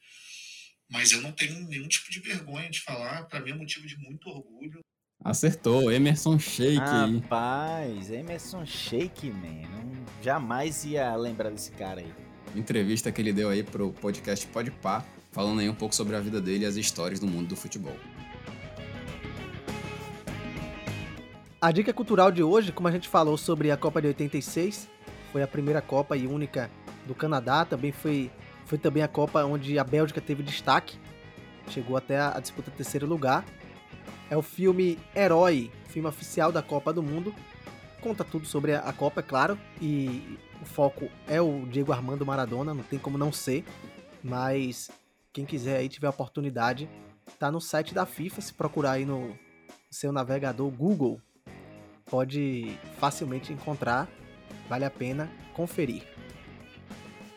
Mas 0.90 1.12
eu 1.12 1.22
não 1.22 1.32
tenho 1.32 1.60
nenhum 1.68 1.88
tipo 1.88 2.10
de 2.10 2.20
vergonha 2.20 2.70
de 2.70 2.82
falar. 2.82 3.26
Para 3.26 3.40
mim 3.42 3.52
é 3.52 3.56
motivo 3.56 3.86
de 3.86 3.98
muito 3.98 4.30
orgulho. 4.30 4.80
Acertou, 5.24 5.92
Emerson 5.92 6.38
Shake 6.40 6.80
aí. 6.80 7.16
Rapaz, 7.20 8.12
Emerson 8.12 8.66
Shake, 8.66 9.32
man. 9.32 9.68
Não- 9.72 10.06
jamais 10.22 10.86
ia 10.86 11.16
lembrar 11.16 11.50
desse 11.50 11.72
cara 11.72 12.02
aí. 12.02 12.14
Entrevista 12.56 13.12
que 13.12 13.22
ele 13.22 13.34
deu 13.34 13.50
aí 13.50 13.64
pro 13.64 13.92
podcast 13.92 14.46
Podpah, 14.48 15.04
falando 15.32 15.60
aí 15.60 15.70
um 15.70 15.74
pouco 15.76 15.94
sobre 15.94 16.16
a 16.16 16.20
vida 16.20 16.40
dele 16.40 16.64
e 16.64 16.68
as 16.68 16.76
histórias 16.76 17.20
do 17.20 17.28
mundo 17.28 17.50
do 17.50 17.56
futebol. 17.56 17.96
A 21.60 21.72
dica 21.72 21.92
cultural 21.92 22.32
de 22.32 22.44
hoje, 22.44 22.72
como 22.72 22.88
a 22.88 22.92
gente 22.92 23.10
falou 23.10 23.36
sobre 23.38 23.72
a 23.72 23.78
Copa 23.78 24.00
de 24.02 24.08
86, 24.08 24.88
foi 25.32 25.42
a 25.42 25.48
primeira 25.48 25.82
Copa 25.82 26.16
e 26.16 26.28
única 26.28 26.70
do 27.08 27.16
Canadá, 27.16 27.66
também 27.66 27.92
foi, 27.92 28.32
foi 28.66 28.78
também 28.78 29.02
a 29.02 29.08
Copa 29.08 29.44
onde 29.44 29.78
a 29.80 29.84
Bélgica 29.84 30.22
teve 30.22 30.44
destaque, 30.44 30.98
chegou 31.70 31.98
até 31.98 32.18
a, 32.20 32.38
a 32.38 32.40
disputa 32.40 32.70
terceiro 32.72 33.08
lugar. 33.08 33.44
É 34.30 34.36
o 34.36 34.42
filme 34.42 35.00
Herói, 35.16 35.72
filme 35.88 36.08
oficial 36.10 36.52
da 36.52 36.62
Copa 36.62 36.92
do 36.92 37.02
Mundo. 37.02 37.34
Conta 38.02 38.24
tudo 38.24 38.46
sobre 38.46 38.76
a, 38.76 38.94
Copa, 38.94 39.22
é 39.22 39.24
claro, 39.24 39.58
e 39.82 40.38
o 40.62 40.66
foco 40.66 41.10
é 41.28 41.42
o 41.42 41.66
Diego 41.66 41.92
Armando 41.92 42.26
Maradona, 42.26 42.74
não 42.74 42.84
tem 42.84 43.00
como 43.00 43.18
não 43.18 43.32
ser, 43.32 43.66
mas 44.24 44.92
quem 45.34 45.46
quiser 45.46 45.78
aí 45.78 45.90
tiver 45.90 46.08
a 46.08 46.12
oportunidade, 46.12 46.88
tá 47.40 47.52
no 47.52 47.60
site 47.60 47.94
da 47.94 48.06
FIFA, 48.06 48.42
se 48.42 48.54
procurar 48.54 48.92
aí 48.94 49.06
no 49.06 49.38
seu 49.90 50.12
navegador 50.12 50.70
Google, 50.70 51.20
pode 52.06 52.78
facilmente 53.00 53.52
encontrar, 53.52 54.08
vale 54.70 54.86
a 54.86 54.92
pena 54.92 55.30
conferir. 55.54 56.17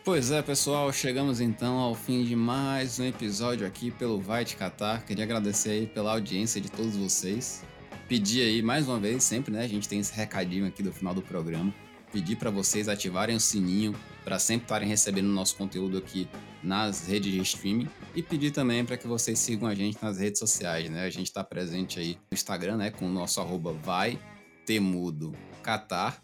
Pois 0.03 0.31
é, 0.31 0.41
pessoal, 0.41 0.91
chegamos 0.95 1.43
então 1.43 1.77
ao 1.77 1.95
fim 1.95 2.25
de 2.25 2.35
mais 2.35 2.99
um 2.99 3.05
episódio 3.05 3.67
aqui 3.67 3.91
pelo 3.91 4.19
Vai 4.19 4.47
Te 4.47 4.57
Catar. 4.57 5.05
Queria 5.05 5.25
agradecer 5.25 5.71
aí 5.71 5.87
pela 5.87 6.13
audiência 6.13 6.59
de 6.59 6.71
todos 6.71 6.97
vocês. 6.97 7.63
Pedir 8.09 8.41
aí 8.41 8.63
mais 8.63 8.89
uma 8.89 8.99
vez, 8.99 9.23
sempre, 9.23 9.53
né? 9.53 9.63
A 9.63 9.69
gente 9.69 9.87
tem 9.87 10.01
esse 10.01 10.15
recadinho 10.15 10.67
aqui 10.67 10.83
do 10.83 10.91
final 10.91 11.13
do 11.13 11.21
programa. 11.21 11.73
Pedir 12.11 12.37
para 12.37 12.51
vocês 12.51 12.89
ativarem 12.89 13.37
o 13.37 13.41
sininho, 13.41 13.95
para 14.25 14.39
sempre 14.39 14.65
estarem 14.65 14.89
recebendo 14.89 15.29
nosso 15.29 15.55
conteúdo 15.55 15.99
aqui 15.99 16.27
nas 16.63 17.07
redes 17.07 17.31
de 17.31 17.41
streaming 17.41 17.89
e 18.15 18.23
pedir 18.23 18.53
também 18.53 18.83
para 18.87 18.97
que 18.97 19.07
vocês 19.07 19.39
sigam 19.39 19.69
a 19.69 19.75
gente 19.75 19.99
nas 20.03 20.19
redes 20.19 20.39
sociais, 20.39 20.89
né? 20.89 21.05
A 21.05 21.11
gente 21.11 21.27
está 21.27 21.45
presente 21.45 22.01
aí 22.01 22.19
no 22.31 22.35
Instagram, 22.35 22.79
né, 22.79 22.91
com 22.91 23.05
o 23.05 23.11
nosso 23.11 23.39
arroba 23.39 23.75
vai 23.75 24.19
temudo 24.65 25.35
catar, 25.63 26.23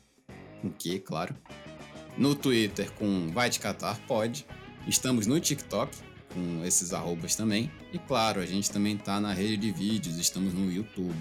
com 0.62 0.70
que, 0.70 0.98
claro. 0.98 1.36
No 2.16 2.34
Twitter 2.34 2.90
com 2.92 3.30
vai 3.32 3.50
te 3.50 3.60
catar 3.60 3.98
pode. 4.06 4.46
Estamos 4.86 5.26
no 5.26 5.38
TikTok 5.38 5.96
com 6.32 6.64
esses 6.64 6.92
arrobas 6.92 7.34
também. 7.34 7.70
E 7.92 7.98
claro, 7.98 8.40
a 8.40 8.46
gente 8.46 8.70
também 8.70 8.96
tá 8.96 9.20
na 9.20 9.32
rede 9.32 9.56
de 9.56 9.70
vídeos, 9.70 10.18
estamos 10.18 10.54
no 10.54 10.70
YouTube. 10.70 11.14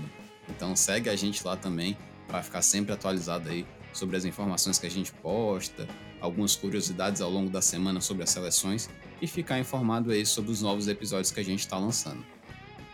Então 0.49 0.75
segue 0.75 1.09
a 1.09 1.15
gente 1.15 1.45
lá 1.45 1.57
também 1.57 1.97
para 2.27 2.41
ficar 2.41 2.61
sempre 2.61 2.93
atualizado 2.93 3.49
aí 3.49 3.65
sobre 3.91 4.15
as 4.15 4.25
informações 4.25 4.77
que 4.77 4.85
a 4.85 4.91
gente 4.91 5.11
posta, 5.13 5.87
algumas 6.19 6.55
curiosidades 6.55 7.21
ao 7.21 7.29
longo 7.29 7.49
da 7.49 7.61
semana 7.61 8.01
sobre 8.01 8.23
as 8.23 8.29
seleções 8.29 8.89
e 9.21 9.27
ficar 9.27 9.59
informado 9.59 10.11
aí 10.11 10.25
sobre 10.25 10.51
os 10.51 10.61
novos 10.61 10.87
episódios 10.87 11.31
que 11.31 11.39
a 11.39 11.43
gente 11.43 11.59
está 11.59 11.77
lançando. 11.77 12.23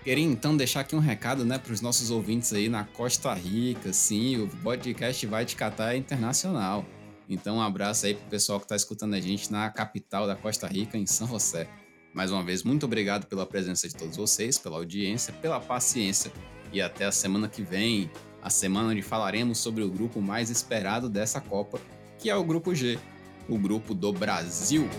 Queria 0.04 0.26
então 0.26 0.58
deixar 0.58 0.80
aqui 0.80 0.96
um 0.96 1.00
recado, 1.00 1.46
né, 1.46 1.60
para 1.60 1.74
os 1.74 1.82
nossos 1.82 2.10
ouvintes 2.10 2.52
aí 2.54 2.68
na 2.68 2.84
Costa 2.84 3.32
Rica. 3.34 3.94
Sim, 3.94 4.38
o 4.38 4.48
podcast 4.48 5.26
vai 5.28 5.46
te 5.46 5.56
catar 5.56 5.96
internacional. 5.96 6.86
Então, 7.34 7.58
um 7.58 7.62
abraço 7.62 8.06
aí 8.06 8.14
pro 8.14 8.30
pessoal 8.30 8.60
que 8.60 8.66
está 8.66 8.76
escutando 8.76 9.14
a 9.14 9.20
gente 9.20 9.50
na 9.50 9.70
capital 9.70 10.28
da 10.28 10.36
Costa 10.36 10.68
Rica, 10.68 10.98
em 10.98 11.06
São 11.06 11.26
José. 11.26 11.66
Mais 12.14 12.30
uma 12.30 12.44
vez, 12.44 12.62
muito 12.62 12.86
obrigado 12.86 13.26
pela 13.26 13.46
presença 13.46 13.88
de 13.88 13.96
todos 13.96 14.18
vocês, 14.18 14.58
pela 14.58 14.76
audiência, 14.76 15.32
pela 15.34 15.58
paciência 15.58 16.30
e 16.74 16.82
até 16.82 17.06
a 17.06 17.12
semana 17.12 17.48
que 17.48 17.62
vem, 17.62 18.12
a 18.42 18.50
semana 18.50 18.90
onde 18.90 19.02
falaremos 19.02 19.60
sobre 19.60 19.82
o 19.82 19.90
grupo 19.90 20.22
mais 20.22 20.50
esperado 20.50 21.08
dessa 21.08 21.40
Copa, 21.40 21.80
que 22.20 22.30
é 22.30 22.36
o 22.36 22.44
Grupo 22.44 22.76
G, 22.76 23.00
o 23.48 23.58
grupo 23.58 23.94
do 23.94 24.12
Brasil. 24.12 24.90